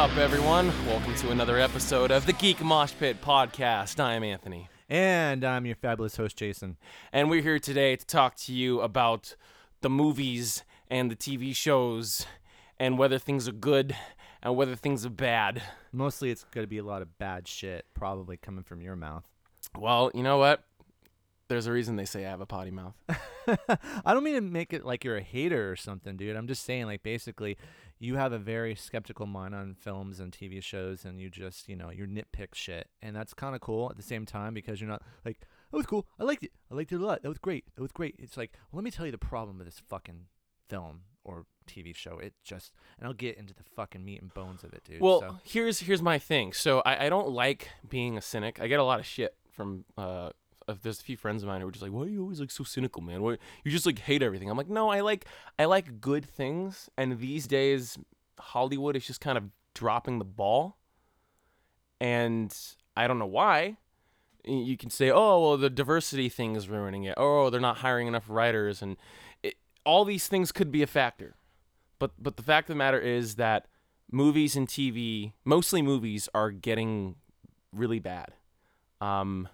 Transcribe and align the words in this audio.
Up, 0.00 0.16
everyone? 0.16 0.72
Welcome 0.86 1.14
to 1.16 1.30
another 1.30 1.58
episode 1.58 2.10
of 2.10 2.24
the 2.24 2.32
Geek 2.32 2.62
Mosh 2.62 2.94
Pit 2.98 3.20
podcast. 3.20 4.00
I 4.00 4.14
am 4.14 4.24
Anthony, 4.24 4.66
And 4.88 5.44
I'm 5.44 5.66
your 5.66 5.74
fabulous 5.76 6.16
host, 6.16 6.38
Jason. 6.38 6.78
and 7.12 7.28
we're 7.28 7.42
here 7.42 7.58
today 7.58 7.96
to 7.96 8.06
talk 8.06 8.34
to 8.36 8.54
you 8.54 8.80
about 8.80 9.36
the 9.82 9.90
movies 9.90 10.64
and 10.88 11.10
the 11.10 11.16
TV 11.16 11.54
shows 11.54 12.24
and 12.78 12.96
whether 12.96 13.18
things 13.18 13.46
are 13.46 13.52
good 13.52 13.94
and 14.42 14.56
whether 14.56 14.74
things 14.74 15.04
are 15.04 15.10
bad. 15.10 15.62
Mostly 15.92 16.30
it's 16.30 16.44
going 16.44 16.64
to 16.64 16.68
be 16.70 16.78
a 16.78 16.82
lot 16.82 17.02
of 17.02 17.18
bad 17.18 17.46
shit 17.46 17.84
probably 17.92 18.38
coming 18.38 18.64
from 18.64 18.80
your 18.80 18.96
mouth. 18.96 19.28
Well, 19.78 20.10
you 20.14 20.22
know 20.22 20.38
what? 20.38 20.64
There's 21.48 21.66
a 21.66 21.72
reason 21.72 21.96
they 21.96 22.06
say 22.06 22.24
I 22.24 22.30
have 22.30 22.40
a 22.40 22.46
potty 22.46 22.70
mouth. 22.70 22.94
I 23.46 24.14
don't 24.14 24.24
mean 24.24 24.36
to 24.36 24.40
make 24.40 24.72
it 24.72 24.86
like 24.86 25.04
you're 25.04 25.18
a 25.18 25.22
hater 25.22 25.70
or 25.70 25.76
something, 25.76 26.16
dude. 26.16 26.36
I'm 26.36 26.46
just 26.46 26.64
saying, 26.64 26.86
like, 26.86 27.02
basically, 27.02 27.58
you 28.02 28.16
have 28.16 28.32
a 28.32 28.38
very 28.38 28.74
skeptical 28.74 29.26
mind 29.26 29.54
on 29.54 29.74
films 29.74 30.20
and 30.20 30.32
TV 30.32 30.62
shows, 30.62 31.04
and 31.04 31.20
you 31.20 31.28
just, 31.28 31.68
you 31.68 31.76
know, 31.76 31.90
you 31.90 32.06
nitpick 32.06 32.54
shit. 32.54 32.88
And 33.02 33.14
that's 33.14 33.34
kind 33.34 33.54
of 33.54 33.60
cool 33.60 33.90
at 33.90 33.96
the 33.98 34.02
same 34.02 34.24
time 34.24 34.54
because 34.54 34.80
you're 34.80 34.88
not 34.88 35.02
like, 35.24 35.38
that 35.70 35.76
was 35.76 35.86
cool. 35.86 36.06
I 36.18 36.24
liked 36.24 36.42
it. 36.42 36.52
I 36.72 36.74
liked 36.74 36.92
it 36.92 37.00
a 37.00 37.04
lot. 37.04 37.22
That 37.22 37.28
was 37.28 37.38
great. 37.38 37.66
That 37.76 37.82
was 37.82 37.92
great. 37.92 38.16
It's 38.18 38.38
like, 38.38 38.52
well, 38.72 38.78
let 38.78 38.84
me 38.84 38.90
tell 38.90 39.04
you 39.04 39.12
the 39.12 39.18
problem 39.18 39.58
with 39.58 39.66
this 39.66 39.82
fucking 39.86 40.24
film 40.70 41.02
or 41.24 41.44
TV 41.68 41.94
show. 41.94 42.18
It 42.18 42.32
just, 42.42 42.72
and 42.98 43.06
I'll 43.06 43.12
get 43.12 43.36
into 43.36 43.52
the 43.52 43.64
fucking 43.76 44.02
meat 44.02 44.22
and 44.22 44.32
bones 44.32 44.64
of 44.64 44.72
it, 44.72 44.82
dude. 44.84 45.02
Well, 45.02 45.20
so. 45.20 45.38
here's 45.44 45.80
here's 45.80 46.00
my 46.00 46.18
thing. 46.18 46.54
So 46.54 46.80
I, 46.86 47.06
I 47.06 47.08
don't 47.10 47.28
like 47.28 47.68
being 47.86 48.16
a 48.16 48.22
cynic. 48.22 48.60
I 48.62 48.66
get 48.66 48.80
a 48.80 48.84
lot 48.84 48.98
of 48.98 49.04
shit 49.04 49.36
from 49.50 49.84
uh 49.98 50.30
there's 50.82 51.00
a 51.00 51.04
few 51.04 51.16
friends 51.16 51.42
of 51.42 51.48
mine 51.48 51.60
who 51.60 51.68
are 51.68 51.72
just 51.72 51.82
like, 51.82 51.92
"Why 51.92 52.02
are 52.02 52.08
you 52.08 52.22
always 52.22 52.40
like 52.40 52.50
so 52.50 52.64
cynical, 52.64 53.02
man? 53.02 53.22
Why 53.22 53.36
you 53.64 53.70
just 53.70 53.86
like 53.86 53.98
hate 53.98 54.22
everything?" 54.22 54.50
I'm 54.50 54.56
like, 54.56 54.68
"No, 54.68 54.88
I 54.88 55.00
like 55.00 55.26
I 55.58 55.64
like 55.64 56.00
good 56.00 56.24
things." 56.24 56.88
And 56.96 57.18
these 57.18 57.46
days, 57.46 57.98
Hollywood 58.38 58.96
is 58.96 59.06
just 59.06 59.20
kind 59.20 59.38
of 59.38 59.44
dropping 59.74 60.18
the 60.18 60.24
ball, 60.24 60.78
and 62.00 62.56
I 62.96 63.06
don't 63.06 63.18
know 63.18 63.26
why. 63.26 63.76
You 64.44 64.76
can 64.76 64.90
say, 64.90 65.10
"Oh, 65.10 65.40
well, 65.40 65.56
the 65.56 65.70
diversity 65.70 66.28
thing 66.28 66.56
is 66.56 66.68
ruining 66.68 67.04
it." 67.04 67.14
Oh, 67.16 67.50
they're 67.50 67.60
not 67.60 67.78
hiring 67.78 68.08
enough 68.08 68.24
writers, 68.28 68.82
and 68.82 68.96
it, 69.42 69.56
all 69.84 70.04
these 70.04 70.28
things 70.28 70.52
could 70.52 70.70
be 70.70 70.82
a 70.82 70.86
factor. 70.86 71.36
But 71.98 72.12
but 72.18 72.36
the 72.36 72.42
fact 72.42 72.68
of 72.70 72.74
the 72.74 72.78
matter 72.78 72.98
is 72.98 73.36
that 73.36 73.66
movies 74.10 74.56
and 74.56 74.66
TV, 74.66 75.32
mostly 75.44 75.82
movies, 75.82 76.28
are 76.34 76.50
getting 76.50 77.16
really 77.72 77.98
bad. 77.98 78.34
Um, 79.00 79.48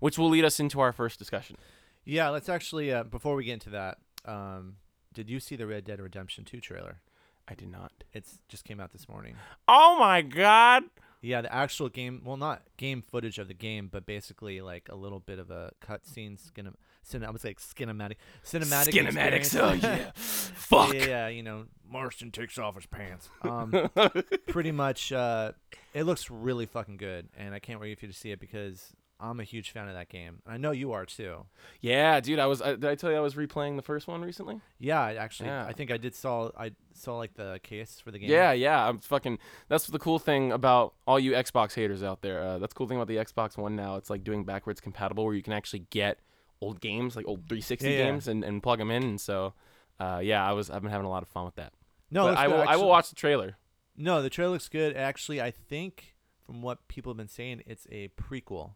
which 0.00 0.18
will 0.18 0.28
lead 0.28 0.44
us 0.44 0.58
into 0.58 0.80
our 0.80 0.92
first 0.92 1.18
discussion. 1.18 1.56
Yeah, 2.04 2.30
let's 2.30 2.48
actually 2.48 2.92
uh, 2.92 3.04
before 3.04 3.36
we 3.36 3.44
get 3.44 3.54
into 3.54 3.70
that, 3.70 3.98
um, 4.24 4.76
did 5.14 5.30
you 5.30 5.40
see 5.40 5.56
the 5.56 5.66
Red 5.66 5.84
Dead 5.84 6.00
Redemption 6.00 6.44
2 6.44 6.60
trailer? 6.60 7.00
I 7.48 7.54
did 7.54 7.70
not. 7.70 7.92
It's 8.12 8.38
just 8.48 8.64
came 8.64 8.80
out 8.80 8.92
this 8.92 9.08
morning. 9.08 9.34
Oh 9.66 9.96
my 9.98 10.22
god! 10.22 10.84
Yeah, 11.22 11.42
the 11.42 11.52
actual 11.52 11.88
game, 11.90 12.22
well, 12.24 12.38
not 12.38 12.62
game 12.78 13.02
footage 13.02 13.38
of 13.38 13.48
the 13.48 13.54
game, 13.54 13.88
but 13.92 14.06
basically 14.06 14.60
like 14.60 14.88
a 14.88 14.94
little 14.94 15.20
bit 15.20 15.38
of 15.38 15.50
a 15.50 15.72
cutscene, 15.84 16.38
skin, 16.38 16.72
cin, 17.02 17.24
I 17.24 17.30
would 17.30 17.40
say 17.40 17.54
cinematic, 17.54 18.14
cinematic, 18.44 18.94
Kinematics. 18.94 19.60
Oh 19.60 19.72
yeah. 19.72 20.10
Fuck. 20.14 20.94
yeah, 20.94 21.06
yeah, 21.06 21.28
you 21.28 21.42
know, 21.42 21.64
Marston 21.86 22.30
takes 22.30 22.56
off 22.56 22.76
his 22.76 22.86
pants. 22.86 23.28
Um, 23.42 23.90
pretty 24.48 24.72
much, 24.72 25.12
uh, 25.12 25.52
it 25.92 26.04
looks 26.04 26.30
really 26.30 26.66
fucking 26.66 26.96
good, 26.96 27.28
and 27.36 27.54
I 27.54 27.58
can't 27.58 27.80
wait 27.80 27.98
for 27.98 28.06
you 28.06 28.12
to 28.12 28.18
see 28.18 28.30
it 28.30 28.40
because 28.40 28.92
I'm 29.22 29.38
a 29.40 29.44
huge 29.44 29.70
fan 29.70 29.86
of 29.88 29.94
that 29.94 30.08
game. 30.08 30.40
I 30.46 30.56
know 30.56 30.70
you 30.70 30.92
are 30.92 31.04
too. 31.04 31.44
yeah, 31.80 32.20
dude. 32.20 32.38
I 32.38 32.46
was. 32.46 32.62
I, 32.62 32.70
did 32.70 32.84
I 32.86 32.94
tell 32.94 33.10
you 33.10 33.16
I 33.16 33.20
was 33.20 33.34
replaying 33.34 33.76
the 33.76 33.82
first 33.82 34.06
one 34.08 34.22
recently? 34.22 34.60
Yeah, 34.78 35.00
I 35.00 35.14
actually, 35.16 35.48
Yeah. 35.50 35.66
I 35.66 35.72
think 35.72 35.90
I 35.90 35.96
did 35.98 36.14
saw, 36.14 36.50
I 36.58 36.72
saw 36.94 37.16
like 37.18 37.34
the 37.34 37.60
case 37.62 38.00
for 38.02 38.10
the 38.10 38.18
game. 38.18 38.30
Yeah, 38.30 38.52
yeah. 38.52 38.88
I'm 38.88 38.98
fucking. 38.98 39.38
That's 39.68 39.86
the 39.86 39.98
cool 39.98 40.18
thing 40.18 40.52
about 40.52 40.94
all 41.06 41.18
you 41.18 41.32
Xbox 41.32 41.74
haters 41.74 42.02
out 42.02 42.22
there. 42.22 42.42
Uh, 42.42 42.58
that's 42.58 42.72
the 42.72 42.78
cool 42.78 42.88
thing 42.88 42.96
about 42.96 43.08
the 43.08 43.16
Xbox 43.16 43.56
One 43.58 43.76
now. 43.76 43.96
It's 43.96 44.08
like 44.10 44.24
doing 44.24 44.44
backwards 44.44 44.80
compatible, 44.80 45.24
where 45.26 45.34
you 45.34 45.42
can 45.42 45.52
actually 45.52 45.84
get 45.90 46.18
old 46.62 46.80
games, 46.80 47.16
like 47.16 47.26
old 47.26 47.40
360 47.48 47.86
Yeah, 47.88 47.96
yeah. 47.98 48.04
games, 48.04 48.28
and, 48.28 48.42
and 48.44 48.62
plug 48.62 48.78
them 48.78 48.90
in. 48.90 49.02
And 49.02 49.20
so, 49.20 49.54
uh, 49.98 50.20
yeah, 50.22 50.48
I 50.48 50.52
was. 50.52 50.70
I've 50.70 50.82
been 50.82 50.90
having 50.90 51.06
a 51.06 51.10
lot 51.10 51.22
of 51.22 51.28
fun 51.28 51.44
with 51.44 51.56
that. 51.56 51.72
no, 52.10 52.26
I 52.26 52.48
will. 52.48 52.62
I 52.62 52.76
will 52.76 52.88
watch 52.88 53.08
the 53.10 53.16
trailer. 53.16 53.56
No, 53.96 54.22
the 54.22 54.30
trailer 54.30 54.52
looks 54.52 54.68
good. 54.68 54.96
Actually, 54.96 55.42
I 55.42 55.50
think 55.50 56.14
from 56.46 56.62
what 56.62 56.88
people 56.88 57.12
have 57.12 57.18
been 57.18 57.28
saying, 57.28 57.62
it's 57.66 57.86
a 57.92 58.08
prequel. 58.20 58.72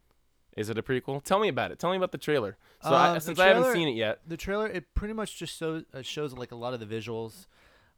Is 0.57 0.69
it 0.71 0.79
a 0.79 0.83
prequel? 0.83 1.23
Tell 1.25 1.39
me 1.41 1.49
about 1.49 1.71
it. 1.73 1.79
Tell 1.79 1.91
me 1.91 1.97
about 1.97 2.13
the 2.13 2.19
trailer. 2.19 2.57
So 2.83 2.91
Uh, 2.91 2.93
I, 2.95 3.15
the 3.15 3.21
since 3.21 3.39
I 3.41 3.49
haven't 3.49 3.73
seen 3.73 3.89
it 3.89 3.97
yet, 3.97 4.21
The 4.27 4.37
trailer 4.37 4.69
it 4.69 4.95
pretty 4.95 5.15
much 5.15 5.37
just 5.37 5.59
shows 5.59 5.85
uh, 5.93 6.03
shows 6.03 6.33
like 6.35 6.53
a 6.53 6.57
lot 6.57 6.75
of 6.75 6.81
the 6.81 6.87
visuals, 6.87 7.47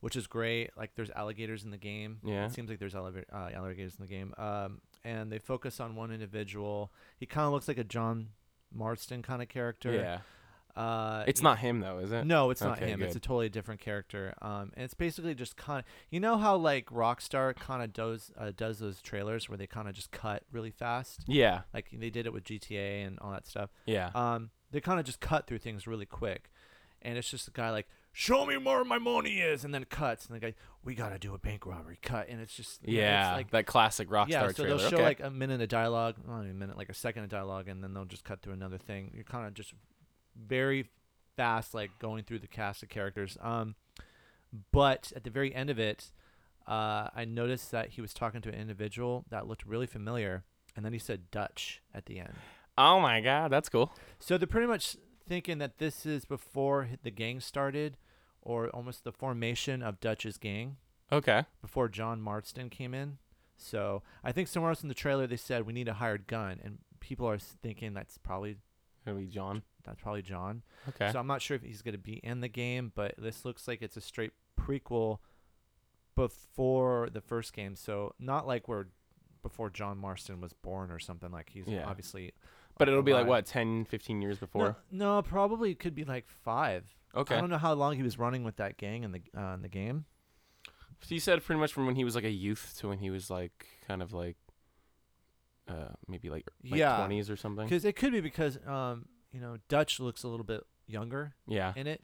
which 0.00 0.16
is 0.16 0.26
great. 0.26 0.70
Like 0.76 0.94
there's 0.94 1.10
alligators 1.10 1.64
in 1.64 1.70
the 1.70 1.76
game. 1.76 2.18
Yeah. 2.24 2.46
it 2.46 2.52
seems 2.52 2.70
like 2.70 2.78
there's 2.78 2.94
alligator, 2.94 3.26
uh, 3.32 3.50
alligators 3.54 3.94
in 3.98 4.06
the 4.06 4.10
game. 4.10 4.32
Um, 4.38 4.80
and 5.04 5.30
they 5.30 5.38
focus 5.38 5.80
on 5.80 5.94
one 5.96 6.10
individual. 6.10 6.90
He 7.18 7.26
kind 7.26 7.46
of 7.46 7.52
looks 7.52 7.68
like 7.68 7.78
a 7.78 7.84
John 7.84 8.28
Marston 8.74 9.22
kind 9.22 9.42
of 9.42 9.48
character. 9.48 9.92
yeah, 9.92 10.18
Uh, 10.76 11.24
it's 11.26 11.42
not 11.42 11.58
him 11.58 11.80
though, 11.80 11.98
is 11.98 12.12
it? 12.12 12.26
No, 12.26 12.50
it's 12.50 12.60
not 12.60 12.76
Okay, 12.76 12.90
him. 12.90 13.02
It's 13.02 13.16
a 13.16 13.20
totally 13.20 13.48
different 13.48 13.80
character. 13.80 14.34
Um, 14.42 14.72
and 14.74 14.84
it's 14.84 14.94
basically 14.94 15.34
just 15.34 15.56
kind 15.56 15.80
of 15.80 15.84
you 16.10 16.20
know 16.20 16.36
how 16.36 16.56
like 16.56 16.86
Rockstar 16.86 17.56
kind 17.56 17.82
of 17.82 17.92
does 17.92 18.30
uh, 18.36 18.52
does 18.54 18.78
those 18.78 19.00
trailers 19.00 19.48
where 19.48 19.56
they 19.56 19.66
kind 19.66 19.88
of 19.88 19.94
just 19.94 20.10
cut 20.10 20.42
really 20.52 20.70
fast. 20.70 21.24
Yeah, 21.26 21.62
Like 21.72 21.88
they 21.92 22.10
did 22.10 22.26
it 22.26 22.32
with 22.32 22.44
GTA 22.44 23.06
and 23.06 23.18
all 23.20 23.32
that 23.32 23.46
stuff. 23.46 23.70
yeah. 23.86 24.10
Um, 24.14 24.50
they 24.70 24.80
kind 24.80 25.00
of 25.00 25.06
just 25.06 25.20
cut 25.20 25.46
through 25.46 25.58
things 25.58 25.86
really 25.86 26.06
quick, 26.06 26.50
and 27.00 27.16
it's 27.16 27.30
just 27.30 27.48
a 27.48 27.52
guy 27.52 27.70
like, 27.70 27.86
"Show 28.12 28.44
me 28.44 28.56
where 28.58 28.84
my 28.84 28.98
money 28.98 29.38
is," 29.38 29.64
and 29.64 29.72
then 29.72 29.80
it 29.82 29.88
cuts, 29.90 30.26
and 30.26 30.34
the 30.34 30.40
guy, 30.40 30.54
"We 30.84 30.94
gotta 30.94 31.18
do 31.18 31.32
a 31.34 31.38
bank 31.38 31.64
robbery." 31.64 31.98
Cut, 32.02 32.28
and 32.28 32.40
it's 32.40 32.54
just 32.54 32.86
know, 32.86 32.92
yeah, 32.92 33.30
it's 33.30 33.36
like 33.36 33.50
that 33.52 33.66
classic 33.66 34.10
Rockstar 34.10 34.28
yeah. 34.28 34.46
So 34.48 34.64
trailer. 34.64 34.76
they'll 34.76 34.90
show 34.90 34.96
okay. 34.96 35.04
like 35.04 35.20
a 35.22 35.30
minute 35.30 35.62
of 35.62 35.68
dialogue, 35.68 36.16
not 36.26 36.40
even 36.40 36.50
a 36.50 36.54
minute, 36.54 36.76
like 36.76 36.90
a 36.90 36.94
second 36.94 37.22
of 37.22 37.30
dialogue, 37.30 37.68
and 37.68 37.82
then 37.82 37.94
they'll 37.94 38.04
just 38.04 38.24
cut 38.24 38.42
through 38.42 38.54
another 38.54 38.76
thing. 38.76 39.12
You're 39.14 39.24
kind 39.24 39.46
of 39.46 39.54
just 39.54 39.72
very 40.46 40.88
fast, 41.36 41.74
like 41.74 41.90
going 41.98 42.24
through 42.24 42.38
the 42.40 42.46
cast 42.46 42.82
of 42.82 42.88
characters. 42.88 43.36
Um, 43.40 43.74
but 44.72 45.12
at 45.14 45.24
the 45.24 45.30
very 45.30 45.54
end 45.54 45.70
of 45.70 45.78
it, 45.78 46.10
uh, 46.66 47.08
I 47.14 47.24
noticed 47.26 47.70
that 47.70 47.90
he 47.90 48.00
was 48.00 48.12
talking 48.14 48.40
to 48.42 48.48
an 48.48 48.54
individual 48.54 49.24
that 49.30 49.46
looked 49.46 49.64
really 49.66 49.86
familiar, 49.86 50.44
and 50.74 50.84
then 50.84 50.92
he 50.92 50.98
said 50.98 51.30
Dutch 51.30 51.80
at 51.94 52.06
the 52.06 52.18
end. 52.18 52.34
oh 52.78 53.00
my 53.00 53.20
god, 53.20 53.50
that's 53.52 53.68
cool. 53.68 53.92
So 54.18 54.36
they're 54.36 54.46
pretty 54.46 54.66
much 54.66 54.96
thinking 55.28 55.58
that 55.58 55.78
this 55.78 56.06
is 56.06 56.24
before 56.24 56.88
the 57.02 57.10
gang 57.10 57.40
started, 57.40 57.96
or 58.42 58.68
almost 58.70 59.04
the 59.04 59.12
formation 59.12 59.82
of 59.82 60.00
Dutch's 60.00 60.38
gang 60.38 60.76
Okay. 61.12 61.44
before 61.60 61.88
John 61.88 62.20
Marston 62.20 62.68
came 62.70 62.94
in. 62.94 63.18
So 63.56 64.02
I 64.22 64.32
think 64.32 64.48
somewhere 64.48 64.70
else 64.70 64.82
in 64.82 64.88
the 64.88 64.94
trailer 64.94 65.26
they 65.26 65.36
said 65.36 65.66
we 65.66 65.72
need 65.72 65.88
a 65.88 65.94
hired 65.94 66.26
gun, 66.26 66.60
and 66.62 66.78
people 67.00 67.28
are 67.28 67.38
thinking 67.38 67.92
that's 67.94 68.18
probably 68.18 68.56
Gonna 69.04 69.18
be 69.20 69.26
John. 69.26 69.62
That's 69.86 70.00
probably 70.00 70.22
John. 70.22 70.62
Okay. 70.88 71.10
So 71.12 71.18
I'm 71.18 71.26
not 71.26 71.40
sure 71.40 71.54
if 71.54 71.62
he's 71.62 71.82
gonna 71.82 71.96
be 71.98 72.14
in 72.14 72.40
the 72.40 72.48
game, 72.48 72.92
but 72.94 73.14
this 73.18 73.44
looks 73.44 73.66
like 73.68 73.80
it's 73.82 73.96
a 73.96 74.00
straight 74.00 74.32
prequel 74.60 75.18
before 76.14 77.08
the 77.12 77.20
first 77.20 77.52
game. 77.52 77.76
So 77.76 78.14
not 78.18 78.46
like 78.46 78.68
where 78.68 78.88
before 79.42 79.70
John 79.70 79.98
Marston 79.98 80.40
was 80.40 80.52
born 80.52 80.90
or 80.90 80.98
something 80.98 81.30
like 81.30 81.50
he's 81.50 81.66
Yeah. 81.68 81.86
obviously. 81.86 82.32
but 82.78 82.88
it'll 82.88 83.02
be 83.02 83.14
like 83.14 83.26
what 83.26 83.46
10, 83.46 83.86
15 83.86 84.20
years 84.20 84.38
before. 84.38 84.76
No, 84.90 85.16
no, 85.16 85.22
probably 85.22 85.74
could 85.74 85.94
be 85.94 86.04
like 86.04 86.28
five. 86.28 86.84
Okay. 87.14 87.34
I 87.36 87.40
don't 87.40 87.48
know 87.48 87.56
how 87.58 87.72
long 87.72 87.96
he 87.96 88.02
was 88.02 88.18
running 88.18 88.44
with 88.44 88.56
that 88.56 88.76
gang 88.76 89.02
in 89.04 89.12
the 89.12 89.22
uh, 89.36 89.54
in 89.54 89.62
the 89.62 89.68
game. 89.68 90.04
So 91.02 91.14
you 91.14 91.20
said 91.20 91.42
pretty 91.44 91.60
much 91.60 91.72
from 91.72 91.86
when 91.86 91.94
he 91.96 92.04
was 92.04 92.14
like 92.14 92.24
a 92.24 92.30
youth 92.30 92.74
to 92.80 92.88
when 92.88 92.98
he 92.98 93.08
was 93.10 93.30
like 93.30 93.66
kind 93.86 94.02
of 94.02 94.12
like, 94.12 94.36
uh, 95.68 95.88
maybe 96.08 96.28
like 96.28 96.48
like 96.64 96.78
Yeah. 96.78 96.96
twenties 96.96 97.30
or 97.30 97.36
something. 97.36 97.64
Because 97.66 97.84
it 97.84 97.96
could 97.96 98.12
be 98.12 98.20
because 98.20 98.58
um 98.66 99.06
you 99.36 99.42
know 99.42 99.58
Dutch 99.68 100.00
looks 100.00 100.22
a 100.22 100.28
little 100.28 100.44
bit 100.46 100.62
younger 100.86 101.34
Yeah. 101.46 101.72
in 101.76 101.86
it, 101.86 102.02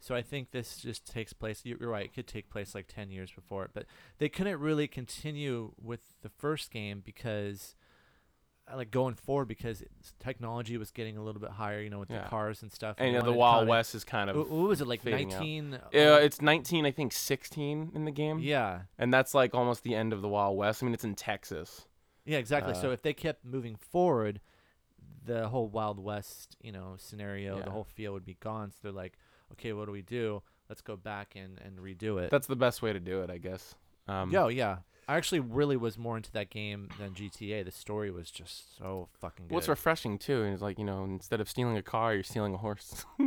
so 0.00 0.14
I 0.14 0.22
think 0.22 0.50
this 0.50 0.78
just 0.78 1.06
takes 1.06 1.32
place. 1.32 1.64
you- 1.64 1.76
You're 1.80 1.90
right; 1.90 2.06
it 2.06 2.12
could 2.14 2.26
take 2.26 2.50
place 2.50 2.74
like 2.74 2.86
ten 2.88 3.10
years 3.10 3.30
before 3.30 3.64
it, 3.64 3.70
but 3.72 3.86
they 4.18 4.28
couldn't 4.28 4.58
really 4.58 4.88
continue 4.88 5.72
with 5.80 6.00
the 6.22 6.28
first 6.28 6.70
game 6.70 7.00
because. 7.04 7.76
uh, 8.70 8.76
Like 8.76 8.92
going 8.92 9.14
forward, 9.16 9.46
because 9.48 9.82
it's, 9.82 10.14
technology 10.20 10.76
was 10.78 10.92
getting 10.92 11.16
a 11.16 11.22
little 11.22 11.40
bit 11.40 11.50
higher, 11.50 11.80
you 11.82 11.90
know, 11.90 11.98
with 11.98 12.10
Yeah. 12.10 12.22
the 12.22 12.28
cars 12.28 12.62
and 12.62 12.70
stuff. 12.72 12.94
And 12.98 13.12
you 13.12 13.18
know, 13.18 13.24
the 13.24 13.32
Wild 13.32 13.66
West 13.66 13.92
is 13.94 14.04
kind 14.04 14.30
of. 14.30 14.36
What 14.36 14.48
was 14.50 14.80
it 14.80 14.86
like? 14.86 15.02
fading 15.02 15.32
out. 15.34 15.40
Nineteen. 15.40 15.78
Yeah, 15.92 16.18
it's 16.18 16.40
19, 16.40 16.86
I 16.86 16.92
think 16.92 17.12
16 17.12 17.90
in 17.92 18.04
the 18.04 18.12
game. 18.12 18.38
yeah, 18.38 18.82
And 18.98 19.12
that's 19.12 19.34
like 19.34 19.52
almost 19.52 19.82
the 19.82 19.96
end 19.96 20.12
of 20.12 20.22
the 20.22 20.28
Wild 20.28 20.56
West. 20.56 20.80
I 20.80 20.86
mean, 20.86 20.94
it's 20.94 21.02
in 21.04 21.16
Texas. 21.16 21.88
Yeah, 22.24 22.38
exactly. 22.38 22.74
so 22.74 22.90
Uh, 22.90 22.92
if 22.92 23.02
they 23.02 23.12
kept 23.12 23.44
moving 23.44 23.74
forward, 23.74 24.40
the 25.24 25.48
whole 25.48 25.68
Wild 25.68 25.98
West, 25.98 26.56
you 26.62 26.72
know, 26.72 26.94
scenario, 26.98 27.58
Yeah. 27.58 27.64
the 27.64 27.70
whole 27.70 27.84
feel 27.84 28.12
would 28.12 28.24
be 28.24 28.36
gone. 28.40 28.70
So 28.70 28.78
they're 28.82 28.92
like, 28.92 29.14
okay, 29.52 29.72
what 29.72 29.86
do 29.86 29.92
we 29.92 30.02
do? 30.02 30.42
Let's 30.68 30.80
go 30.80 30.96
back 30.96 31.34
and, 31.36 31.60
and 31.64 31.78
redo 31.78 32.18
it. 32.22 32.30
That's 32.30 32.46
the 32.46 32.56
best 32.56 32.82
way 32.82 32.92
to 32.92 33.00
do 33.00 33.22
it, 33.22 33.30
I 33.30 33.38
guess. 33.38 33.74
Um, 34.08 34.30
Yo, 34.30 34.48
yeah. 34.48 34.78
I 35.08 35.16
actually 35.16 35.40
really 35.40 35.76
was 35.76 35.98
more 35.98 36.16
into 36.16 36.30
that 36.32 36.48
game 36.48 36.88
than 36.98 37.10
GTA. 37.10 37.64
The 37.64 37.70
story 37.72 38.10
was 38.10 38.30
just 38.30 38.78
so 38.78 39.08
fucking 39.20 39.48
good. 39.48 39.54
What's 39.54 39.68
refreshing 39.68 40.16
too 40.16 40.44
is 40.44 40.62
like 40.62 40.78
you 40.78 40.84
know 40.84 41.04
instead 41.04 41.40
of 41.40 41.48
stealing 41.48 41.76
a 41.76 41.82
car, 41.82 42.14
you're 42.14 42.22
stealing 42.22 42.54
a 42.54 42.56
horse. 42.56 43.04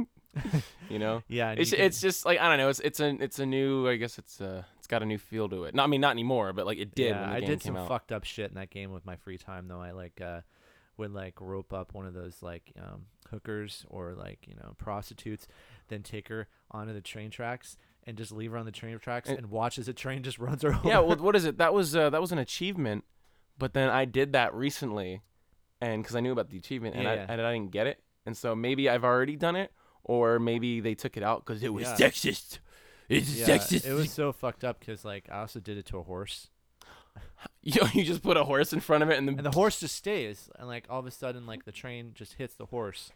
you 0.89 1.00
know. 1.00 1.21
Yeah, 1.27 1.51
It's 1.51 1.71
can- 1.71 1.81
it's 1.81 2.00
just 2.01 2.25
like 2.25 2.39
I 2.39 2.47
don't 2.47 2.57
know. 2.57 2.69
It's 2.69 2.80
it's 2.80 3.00
a 3.01 3.09
it's 3.21 3.39
a 3.39 3.45
new. 3.45 3.88
I 3.89 3.97
guess 3.97 4.18
it's 4.18 4.39
uh 4.39 4.63
it's 4.77 4.88
got 4.88 5.03
a 5.03 5.06
new 5.06 5.18
feel 5.18 5.50
to 5.50 5.65
it. 5.65 5.75
Not 5.75 5.83
I 5.83 5.88
mean 5.88 6.01
not 6.01 6.12
anymore, 6.12 6.53
but 6.53 6.65
like 6.65 6.77
it 6.77 6.95
did 6.95 7.09
yeah, 7.09 7.30
I 7.30 7.42
did 7.42 7.62
some 7.62 7.75
out. 7.75 7.88
fucked 7.89 8.12
up 8.13 8.24
shit 8.24 8.50
in 8.50 8.56
that 8.56 8.69
game 8.69 8.92
with 8.92 9.06
my 9.06 9.18
free 9.18 9.38
time 9.38 9.68
though. 9.68 9.81
I 9.81 9.92
like 9.92 10.21
uh 10.21 10.42
would 10.97 11.12
like 11.13 11.39
rope 11.42 11.74
up 11.74 11.94
one 11.94 12.06
of 12.06 12.13
those 12.13 12.42
like 12.42 12.71
um 12.81 13.06
hookers 13.31 13.86
or 13.89 14.13
like, 14.13 14.47
you 14.47 14.56
know, 14.56 14.74
prostitutes, 14.77 15.47
then 15.88 16.03
take 16.03 16.27
her 16.27 16.47
onto 16.71 16.94
the 16.94 17.01
train 17.01 17.30
tracks 17.31 17.77
and 18.07 18.18
just 18.18 18.31
leave 18.31 18.51
her 18.51 18.57
on 18.57 18.65
the 18.65 18.71
train 18.71 18.97
tracks 19.00 19.30
And- 19.30 19.38
and, 19.39 19.50
watch 19.50 19.77
as 19.80 19.88
the 19.88 19.94
train 19.94 20.21
just 20.24 20.38
runs 20.47 20.62
her 20.62 20.69
over. 20.75 20.88
yeah. 20.88 21.00
Well, 21.00 21.18
what 21.18 21.36
is 21.36 21.45
it? 21.45 21.57
That 21.57 21.74
was 21.74 21.95
uh, 21.95 22.09
that 22.12 22.21
was 22.21 22.31
an 22.31 22.38
achievement, 22.38 23.03
but 23.57 23.74
then 23.74 23.89
I 23.89 24.06
did 24.06 24.33
that 24.33 24.53
recently, 24.53 25.21
and 25.81 26.03
because 26.03 26.15
I 26.15 26.19
knew 26.19 26.31
about 26.31 26.50
the 26.50 26.57
achievement 26.57 26.95
and 26.95 27.03
Yeah, 27.06 27.12
I 27.12 27.15
yeah. 27.15 27.25
and 27.30 27.42
I 27.42 27.53
didn't 27.53 27.71
get 27.71 27.88
it, 27.88 28.01
and 28.25 28.38
so 28.38 28.56
maybe 28.56 28.89
I've 28.89 29.03
already 29.03 29.36
done 29.36 29.56
it, 29.56 29.71
or 30.03 30.38
maybe 30.39 30.80
they 30.81 30.94
took 30.95 31.18
it 31.18 31.24
out 31.24 31.45
because 31.45 31.63
it 31.63 31.74
was 31.74 31.83
Yeah. 31.83 31.95
sexist. 32.07 32.59
It's 33.09 33.36
Yeah, 33.36 33.45
sexist. 33.47 33.86
it 33.86 33.94
was 33.94 34.12
so 34.12 34.31
fucked 34.31 34.63
up 34.63 34.80
because 34.80 35.03
like 35.03 35.27
I 35.31 35.39
also 35.39 35.59
did 35.59 35.77
it 35.77 35.86
to 35.88 35.97
a 35.97 36.03
horse, 36.03 36.50
you, 37.66 37.82
you 37.94 38.04
just 38.06 38.24
put 38.24 38.38
a 38.38 38.46
horse 38.46 38.72
in 38.72 38.80
front 38.80 39.04
of 39.04 39.10
it 39.10 39.18
and 39.18 39.28
and 39.28 39.40
the 39.40 39.52
horse 39.52 39.80
just 39.82 39.96
stays, 39.96 40.50
and 40.58 40.68
like 40.68 40.86
all 40.90 41.00
of 41.00 41.06
a 41.06 41.12
sudden 41.12 41.46
like 41.46 41.66
the 41.66 41.72
train 41.74 42.12
just 42.14 42.34
hits 42.34 42.56
the 42.56 42.68
horse, 42.68 43.12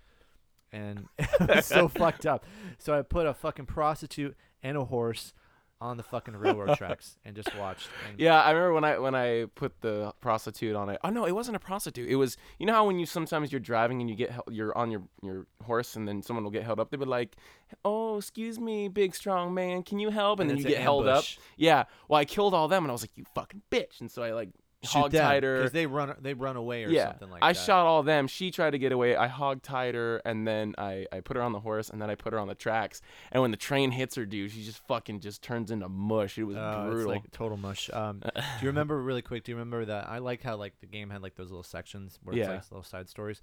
and 0.74 1.08
it 1.18 1.48
was 1.48 1.66
so 1.66 1.88
fucked 1.88 2.26
up. 2.26 2.44
So 2.78 2.98
I 2.98 3.04
put 3.04 3.26
a 3.28 3.34
fucking 3.34 3.68
prostitute 3.68 4.36
and 4.62 4.76
a 4.76 4.84
horse 4.86 5.34
on 5.82 5.98
the 5.98 6.04
fucking 6.04 6.36
railroad 6.36 6.78
tracks 6.78 7.18
and 7.26 7.36
just 7.36 7.56
watched. 7.56 7.88
And 8.10 8.20
Yeah, 8.20 8.42
I 8.42 8.52
remember 8.52 8.74
when 8.74 8.84
I 8.84 9.00
when 9.00 9.16
I 9.16 9.46
put 9.56 9.80
the 9.82 10.14
prostitute 10.20 10.76
on 10.76 10.90
it. 10.90 11.00
Oh 11.04 11.10
no, 11.10 11.26
it 11.26 11.32
wasn't 11.32 11.56
a 11.56 11.60
prostitute. 11.60 12.10
It 12.10 12.16
was 12.16 12.38
you 12.58 12.66
know 12.66 12.74
how 12.74 12.86
when 12.86 13.00
you 13.00 13.06
sometimes 13.06 13.52
you're 13.52 13.60
driving 13.60 14.02
and 14.02 14.10
you 14.10 14.16
get 14.16 14.32
hel- 14.32 14.44
you're 14.50 14.78
on 14.78 14.92
your 14.92 15.04
your 15.22 15.46
horse 15.64 15.96
and 15.96 16.08
then 16.08 16.22
someone 16.22 16.44
will 16.44 16.52
get 16.52 16.64
held 16.64 16.80
up. 16.80 16.92
They 16.92 16.98
would 16.98 17.08
like, 17.08 17.38
"Oh, 17.86 18.18
excuse 18.18 18.60
me, 18.60 18.88
big 18.90 19.16
strong 19.16 19.54
man, 19.54 19.84
can 19.84 20.00
you 20.00 20.10
help?" 20.10 20.40
And, 20.40 20.50
then 20.50 20.58
it's 20.58 20.66
you 20.66 20.72
get 20.72 20.82
held 20.82 21.08
up. 21.08 21.24
Yeah. 21.56 21.86
Well, 22.08 22.20
I 22.20 22.26
killed 22.26 22.54
all 22.54 22.68
them 22.68 22.84
and 22.84 22.92
I 22.92 22.94
was 22.94 23.04
like, 23.04 23.16
"You 23.16 23.26
fucking 23.34 23.62
bitch!" 23.72 24.02
And 24.02 24.12
so 24.12 24.22
I 24.24 24.34
like 24.34 24.50
hog 24.86 25.12
tied 25.12 25.44
her. 25.44 25.62
'cause 25.64 25.72
they 25.72 25.86
run 25.86 26.16
they 26.22 26.34
run 26.34 26.56
away 26.56 26.86
or 26.86 26.90
yeah, 26.90 27.10
something 27.10 27.30
like 27.30 27.44
I 27.44 27.52
that. 27.54 27.60
I 27.60 27.64
shot 27.66 27.86
all 27.86 28.02
them. 28.04 28.28
She 28.28 28.50
tried 28.52 28.72
to 28.72 28.80
get 28.80 28.92
away. 28.92 29.16
I 29.16 29.28
hog 29.28 29.62
tied 29.62 29.96
her, 29.96 30.18
and 30.26 30.48
then 30.48 30.74
I, 30.78 31.06
I 31.12 31.20
put 31.20 31.36
her 31.38 31.44
on 31.44 31.52
the 31.52 31.60
horse, 31.60 31.90
and 31.90 32.02
then 32.02 32.10
I 32.10 32.16
put 32.16 32.34
her 32.34 32.40
on 32.40 32.48
the 32.48 32.56
tracks. 32.56 33.02
And 33.32 33.42
when 33.42 33.52
the 33.52 33.58
train 33.58 33.92
hits 33.92 34.16
her, 34.16 34.26
dude, 34.26 34.52
she 34.52 34.64
just 34.64 34.80
fucking 34.88 35.20
just 35.20 35.42
turns 35.42 35.70
into 35.72 35.90
mush. 35.90 36.38
It 36.38 36.44
was 36.46 36.56
it's 36.56 36.76
brutal. 36.90 37.12
like 37.12 37.32
total 37.32 37.58
mush. 37.58 37.90
Um, 37.92 38.20
do 38.36 38.42
you 38.62 38.68
remember 38.68 39.02
really 39.02 39.22
quick? 39.22 39.44
Do 39.44 39.52
you 39.52 39.58
remember 39.58 39.86
that? 39.86 40.08
I 40.10 40.20
like 40.20 40.42
how 40.44 40.56
like 40.56 40.80
the 40.80 40.88
game 40.88 41.10
had 41.10 41.22
like 41.22 41.36
those 41.36 41.50
little 41.50 41.64
sections 41.64 42.18
where 42.24 42.36
Yeah. 42.36 42.44
it's 42.44 42.50
like 42.50 42.72
little 42.72 42.84
side 42.84 43.10
stories. 43.10 43.42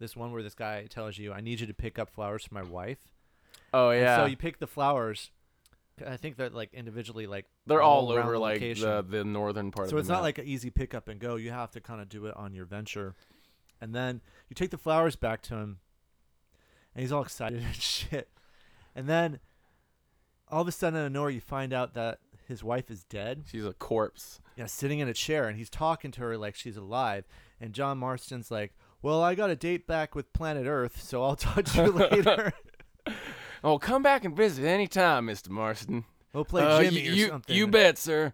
This 0.00 0.16
one 0.16 0.32
where 0.32 0.42
this 0.42 0.54
guy 0.54 0.86
tells 0.86 1.16
you, 1.18 1.32
"I 1.32 1.40
need 1.40 1.60
you 1.60 1.66
to 1.66 1.74
pick 1.74 1.98
up 1.98 2.10
flowers 2.10 2.44
for 2.44 2.54
my 2.54 2.62
wife." 2.64 2.98
oh 3.72 3.90
And 3.90 4.00
yeah. 4.02 4.16
so 4.16 4.26
you 4.26 4.36
pick 4.36 4.58
the 4.58 4.66
flowers. 4.66 5.30
I 6.06 6.16
think 6.16 6.36
they're 6.36 6.50
like 6.50 6.74
individually 6.74 7.26
like 7.26 7.46
They're 7.66 7.82
all, 7.82 8.12
around 8.12 8.26
over 8.26 8.38
like 8.38 8.54
location. 8.54 8.88
the 8.88 9.02
the 9.02 9.24
northern 9.24 9.70
part 9.70 9.86
of 9.86 9.90
the 9.90 9.96
So 9.96 9.98
it's 10.00 10.08
not 10.08 10.16
map. 10.16 10.22
like 10.22 10.38
an 10.38 10.46
easy 10.46 10.70
pick 10.70 10.94
up 10.94 11.08
and 11.08 11.20
go. 11.20 11.36
You 11.36 11.50
have 11.50 11.70
to 11.72 11.80
kind 11.80 12.00
of 12.00 12.08
do 12.08 12.26
it 12.26 12.36
on 12.36 12.52
your 12.54 12.64
venture, 12.64 13.14
and 13.80 13.94
then 13.94 14.20
you 14.48 14.54
take 14.54 14.70
the 14.70 14.78
flowers 14.78 15.16
back 15.16 15.40
to 15.42 15.54
him, 15.56 15.78
and 16.94 17.02
he's 17.02 17.12
all 17.12 17.22
excited 17.22 17.62
and 17.66 17.74
shit. 17.76 18.28
And 18.94 19.08
then 19.08 19.40
all 20.48 20.62
of 20.62 20.68
a 20.68 20.72
sudden, 20.72 20.98
out 21.00 21.06
of 21.06 21.12
nowhere, 21.12 21.30
you 21.30 21.40
find 21.40 21.72
out 21.72 21.94
that 21.94 22.18
his 22.46 22.62
wife 22.62 22.90
is 22.90 23.04
dead. 23.04 23.44
she's 23.50 23.64
a 23.64 23.72
corpse. 23.72 24.40
Yeah, 24.56 24.66
sitting 24.66 24.98
in 24.98 25.08
a 25.08 25.14
chair, 25.14 25.48
and 25.48 25.56
he's 25.56 25.70
talking 25.70 26.10
to 26.12 26.20
her 26.20 26.36
like 26.36 26.54
she's 26.54 26.76
alive. 26.76 27.24
And 27.60 27.72
John 27.72 27.98
Marston's 27.98 28.50
like, 28.50 28.74
"Well, 29.00 29.22
I 29.22 29.34
got 29.34 29.48
a 29.50 29.56
date 29.56 29.86
back 29.86 30.14
with 30.14 30.32
Planet 30.32 30.66
Earth, 30.66 31.02
so 31.02 31.22
I'll 31.22 31.36
talk 31.36 31.64
to 31.64 31.84
you 31.84 31.90
later. 31.92 32.52
Oh, 33.64 33.78
come 33.78 34.02
back 34.02 34.24
and 34.24 34.36
visit 34.36 34.64
anytime, 34.64 35.24
Mister 35.26 35.50
Marston. 35.50 36.04
We'll 36.32 36.44
play 36.44 36.62
Uh, 36.62 36.82
Jimmy 36.82 37.00
you, 37.00 37.24
or 37.24 37.28
something." 37.30 37.56
You 37.56 37.66
bet, 37.66 37.98
sir. 37.98 38.32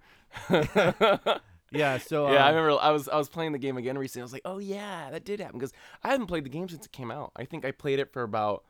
Yeah. 1.72 1.98
So 1.98 2.28
yeah, 2.32 2.44
I 2.44 2.50
um, 2.50 2.56
remember 2.56 2.82
I 2.82 2.90
was 2.90 3.08
I 3.08 3.16
was 3.16 3.28
playing 3.28 3.52
the 3.52 3.58
game 3.58 3.76
again 3.76 3.96
recently. 3.96 4.22
I 4.22 4.24
was 4.24 4.32
like, 4.32 4.42
oh 4.44 4.58
yeah, 4.58 5.10
that 5.10 5.24
did 5.24 5.40
happen 5.40 5.58
because 5.58 5.72
I 6.02 6.08
haven't 6.08 6.26
played 6.26 6.44
the 6.44 6.50
game 6.50 6.68
since 6.68 6.86
it 6.86 6.92
came 6.92 7.10
out. 7.10 7.32
I 7.36 7.44
think 7.44 7.64
I 7.64 7.70
played 7.70 7.98
it 7.98 8.12
for 8.12 8.22
about, 8.22 8.64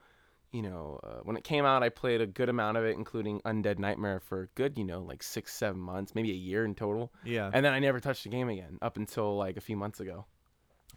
you 0.52 0.62
know, 0.62 1.00
uh, 1.02 1.20
when 1.22 1.36
it 1.36 1.44
came 1.44 1.64
out, 1.64 1.82
I 1.82 1.88
played 1.88 2.20
a 2.20 2.26
good 2.26 2.48
amount 2.48 2.76
of 2.76 2.84
it, 2.84 2.96
including 2.96 3.40
Undead 3.40 3.78
Nightmare 3.78 4.20
for 4.20 4.42
a 4.42 4.46
good, 4.48 4.76
you 4.76 4.84
know, 4.84 5.00
like 5.00 5.22
six, 5.22 5.54
seven 5.54 5.80
months, 5.80 6.14
maybe 6.14 6.30
a 6.30 6.34
year 6.34 6.64
in 6.64 6.74
total. 6.74 7.12
Yeah. 7.24 7.50
And 7.52 7.64
then 7.64 7.72
I 7.72 7.78
never 7.78 8.00
touched 8.00 8.24
the 8.24 8.30
game 8.30 8.48
again 8.48 8.78
up 8.82 8.96
until 8.96 9.36
like 9.36 9.56
a 9.56 9.60
few 9.60 9.76
months 9.76 10.00
ago. 10.00 10.26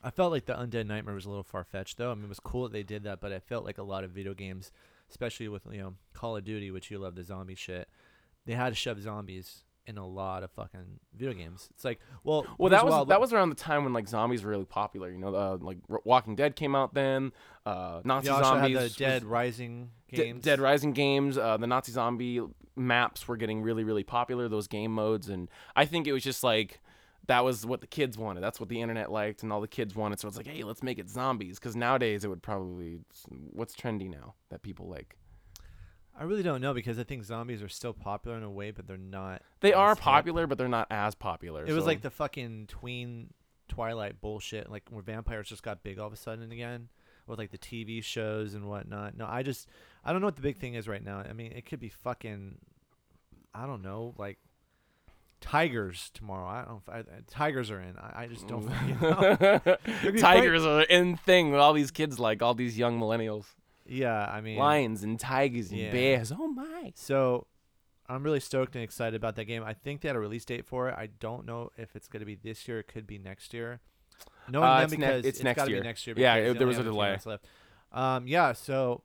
I 0.04 0.10
felt 0.10 0.34
like 0.34 0.46
the 0.46 0.54
Undead 0.54 0.88
Nightmare 0.88 1.16
was 1.16 1.26
a 1.26 1.30
little 1.30 1.44
far 1.44 1.64
fetched, 1.64 1.98
though. 1.98 2.12
I 2.12 2.16
mean, 2.16 2.26
it 2.26 2.30
was 2.30 2.42
cool 2.42 2.64
that 2.64 2.74
they 2.74 2.84
did 2.84 3.04
that, 3.04 3.22
but 3.22 3.32
I 3.32 3.40
felt 3.40 3.64
like 3.64 3.78
a 3.78 3.84
lot 3.84 4.04
of 4.04 4.12
video 4.12 4.34
games, 4.34 4.70
especially 5.14 5.48
with 5.48 5.62
you 5.72 5.78
know 5.80 5.94
Call 6.14 6.36
of 6.36 6.44
Duty, 6.44 6.72
which 6.72 6.90
you 6.90 6.98
love 6.98 7.14
the 7.14 7.24
zombie 7.24 7.54
shit, 7.56 7.88
they 8.48 8.54
had 8.54 8.70
to 8.70 8.76
shove 8.76 9.00
zombies 9.00 9.64
in 9.86 9.98
a 10.00 10.08
lot 10.08 10.42
of 10.44 10.50
fucking 10.52 11.00
video 11.16 11.34
games. 11.34 11.68
It's 11.72 11.84
like, 11.86 12.00
well, 12.24 12.48
Well, 12.58 12.70
that 12.72 12.84
was 12.84 12.92
wild 12.94 13.10
that 13.10 13.22
was 13.22 13.32
around 13.34 13.50
the 13.50 13.56
time 13.56 13.84
when 13.84 13.94
like 13.94 14.08
zombies 14.08 14.44
were 14.44 14.50
really 14.50 14.66
popular. 14.66 15.12
You 15.12 15.20
know, 15.20 15.36
uh, 15.36 15.58
like 15.62 15.78
R- 15.90 16.02
Walking 16.04 16.36
Dead 16.36 16.56
came 16.56 16.74
out 16.74 16.94
then. 16.96 17.32
Uh, 17.66 18.02
Nazi 18.04 18.30
also 18.30 18.44
zombies, 18.44 18.72
had 18.72 18.80
the 18.80 18.84
was- 18.86 18.96
Dead 18.96 19.24
Rising 19.24 19.92
games. 20.10 20.44
Dead 20.44 20.60
Rising 20.60 20.94
games, 20.94 21.38
uh, 21.38 21.58
the 21.58 21.68
Nazi 21.68 21.92
zombie 21.92 22.42
maps 22.76 23.28
were 23.28 23.38
getting 23.38 23.62
really, 23.62 23.84
really 23.84 24.04
popular. 24.04 24.50
Those 24.50 24.68
game 24.68 24.92
modes, 24.94 25.30
and 25.30 25.48
I 25.76 25.86
think 25.86 26.08
it 26.08 26.14
was 26.14 26.24
just 26.24 26.44
like 26.44 26.82
that 27.28 27.44
was 27.44 27.66
what 27.66 27.82
the 27.82 27.88
kids 27.88 28.18
wanted. 28.18 28.42
That's 28.42 28.60
what 28.60 28.70
the 28.70 28.82
internet 28.82 29.12
liked, 29.12 29.44
and 29.44 29.54
all 29.54 29.62
the 29.62 29.68
kids 29.68 29.96
wanted. 29.96 30.20
So 30.20 30.28
it's 30.28 30.38
like, 30.38 30.48
hey, 30.48 30.64
let's 30.64 30.84
make 30.84 31.00
it 31.00 31.10
zombies. 31.10 31.60
Because 31.60 31.76
nowadays 31.76 32.24
it 32.24 32.28
would 32.28 32.44
probably 32.44 33.00
what's 33.52 33.76
trendy 33.76 34.10
now 34.10 34.36
that 34.50 34.62
people 34.62 34.88
like. 34.88 35.18
I 36.16 36.26
really 36.26 36.44
don't 36.44 36.62
know 36.62 36.74
because 36.74 37.00
I 37.00 37.04
think 37.04 37.24
zombies 37.24 37.64
are 37.64 37.70
still 37.70 37.94
popular 37.94 38.38
in 38.38 38.44
a 38.44 38.52
way, 38.52 38.72
but 38.72 38.88
they're 38.88 38.98
not. 38.98 39.42
They 39.62 39.74
are 39.74 39.96
popular, 39.96 40.46
but 40.46 40.58
they're 40.58 40.68
not 40.68 40.88
as 40.92 41.16
popular. 41.16 41.66
It 41.66 41.74
was 41.74 41.86
like 41.86 42.02
the 42.02 42.12
fucking 42.12 42.68
tween 42.68 43.34
Twilight 43.68 44.22
bullshit, 44.22 44.70
like 44.70 44.84
where 44.90 45.02
vampires 45.02 45.50
just 45.50 45.64
got 45.64 45.82
big 45.82 45.98
all 45.98 46.08
of 46.08 46.14
a 46.14 46.18
sudden 46.18 46.52
again, 46.52 46.90
with 47.26 47.40
like 47.40 47.50
the 47.50 47.58
TV 47.58 48.04
shows 48.04 48.54
and 48.54 48.70
whatnot. 48.70 49.18
No, 49.18 49.26
I 49.28 49.42
just 49.42 49.68
I 50.06 50.12
don't 50.12 50.22
know 50.22 50.28
what 50.28 50.36
the 50.36 50.44
big 50.44 50.58
thing 50.58 50.76
is 50.76 50.88
right 50.88 51.04
now. 51.04 51.18
I 51.18 51.34
mean, 51.34 51.52
it 51.54 51.66
could 51.66 51.80
be 51.80 51.90
fucking, 51.90 52.60
I 53.56 53.66
don't 53.66 53.82
know, 53.82 54.14
like 54.18 54.38
tigers 55.44 56.10
tomorrow. 56.14 56.48
I 56.48 56.64
don't. 56.66 56.82
I, 56.90 57.04
tigers 57.30 57.70
are 57.70 57.80
in. 57.82 57.96
I, 57.98 58.24
I 58.24 58.28
just 58.28 58.48
don't 58.48 58.68
fucking 58.70 58.98
know. 60.14 60.18
Tigers 60.20 60.66
are 60.66 60.82
in 60.84 61.18
thing 61.18 61.52
with 61.52 61.60
all 61.60 61.74
these 61.74 61.92
kids 61.92 62.20
like 62.20 62.42
all 62.42 62.54
these 62.56 62.78
young 62.78 63.00
millennials. 63.00 63.46
Yeah, 63.86 64.26
I 64.26 64.40
mean, 64.42 64.58
Lions 64.58 65.04
and 65.04 65.20
tigers 65.20 65.70
and 65.72 65.80
Yeah. 65.80 65.92
bears. 65.92 66.32
Oh 66.32 66.48
my! 66.48 66.94
So 66.96 67.48
I'm 68.08 68.24
really 68.24 68.40
stoked 68.40 68.76
and 68.76 68.84
excited 68.84 69.16
about 69.16 69.36
that 69.36 69.46
game. 69.46 69.64
I 69.64 69.74
think 69.74 70.02
they 70.02 70.08
had 70.10 70.16
a 70.16 70.20
release 70.20 70.46
date 70.46 70.66
for 70.66 70.88
it. 70.90 70.96
I 70.98 71.08
don't 71.20 71.46
know 71.46 71.72
if 71.78 71.96
it's 71.96 72.08
going 72.08 72.22
to 72.22 72.26
be 72.26 72.36
this 72.36 72.68
year. 72.68 72.80
It 72.80 72.88
could 72.88 73.06
be 73.06 73.18
next 73.18 73.54
year. 73.54 73.82
Knowing 74.50 74.66
Uh, 74.70 74.76
them 74.80 74.84
it's 74.86 74.92
ne- 74.94 74.98
because 74.98 75.26
it's 75.26 75.44
next 75.44 75.58
gotta 75.58 75.72
year. 75.72 75.82
Be 75.82 75.88
next 75.88 76.08
year. 76.08 76.16
Yeah, 76.18 76.36
it- 76.36 76.58
there 76.58 76.68
was 76.68 76.78
a 76.78 76.84
delay. 76.84 77.18
Um, 77.92 78.26
yeah, 78.28 78.54
so 78.54 79.04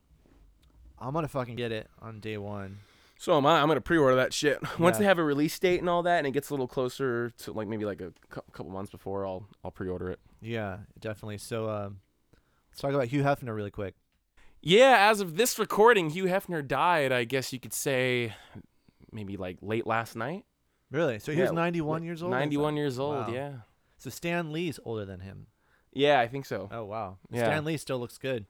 I'm 0.98 1.12
gonna 1.12 1.28
fucking 1.28 1.56
get 1.56 1.72
it 1.72 1.88
on 2.00 2.20
day 2.20 2.38
one. 2.38 2.78
So 3.20 3.36
am 3.36 3.44
I. 3.46 3.60
I'm 3.60 3.66
gonna 3.68 3.80
pre-order 3.80 4.14
that 4.16 4.32
shit. 4.32 4.58
Once 4.78 4.94
Yeah. 4.94 5.00
they 5.00 5.04
have 5.06 5.18
a 5.18 5.24
release 5.24 5.58
date 5.58 5.80
and 5.80 5.90
all 5.90 6.04
that, 6.04 6.18
and 6.18 6.26
it 6.26 6.30
gets 6.30 6.50
a 6.50 6.52
little 6.52 6.68
closer 6.68 7.30
to 7.38 7.52
like 7.52 7.66
maybe 7.68 7.84
like 7.84 8.00
a 8.00 8.12
cou- 8.30 8.42
couple 8.52 8.70
months 8.72 8.90
before, 8.92 9.26
I'll 9.26 9.46
I'll 9.64 9.70
pre-order 9.72 10.08
it. 10.10 10.20
Yeah, 10.40 10.78
definitely. 11.00 11.38
So 11.38 11.68
um, 11.68 11.98
let's 12.70 12.80
talk 12.80 12.92
about 12.92 13.08
Hugh 13.08 13.22
Hefner 13.22 13.54
really 13.54 13.72
quick. 13.72 13.94
Yeah, 14.62 15.08
as 15.10 15.20
of 15.20 15.36
this 15.36 15.58
recording, 15.58 16.10
Hugh 16.10 16.24
Hefner 16.26 16.66
died. 16.66 17.10
I 17.12 17.24
guess 17.24 17.52
you 17.52 17.58
could 17.60 17.72
say 17.72 18.34
maybe 19.12 19.36
like 19.36 19.58
late 19.62 19.86
last 19.86 20.14
night. 20.16 20.44
Really? 20.90 21.18
So 21.18 21.32
he 21.32 21.38
Yeah, 21.38 21.44
was 21.44 21.52
91 21.52 22.02
years 22.04 22.22
old. 22.22 22.30
91 22.30 22.76
years 22.76 22.98
old. 22.98 23.14
Wow. 23.28 23.32
Yeah. 23.32 23.52
So 23.98 24.10
Stan 24.10 24.52
Lee's 24.52 24.78
older 24.84 25.04
than 25.04 25.20
him. 25.20 25.48
Yeah, 25.92 26.20
I 26.20 26.28
think 26.28 26.46
so. 26.46 26.68
Oh 26.70 26.84
wow. 26.84 27.18
Yeah. 27.30 27.44
Stan 27.44 27.64
Lee 27.64 27.76
still 27.78 27.98
looks 27.98 28.16
good. 28.18 28.46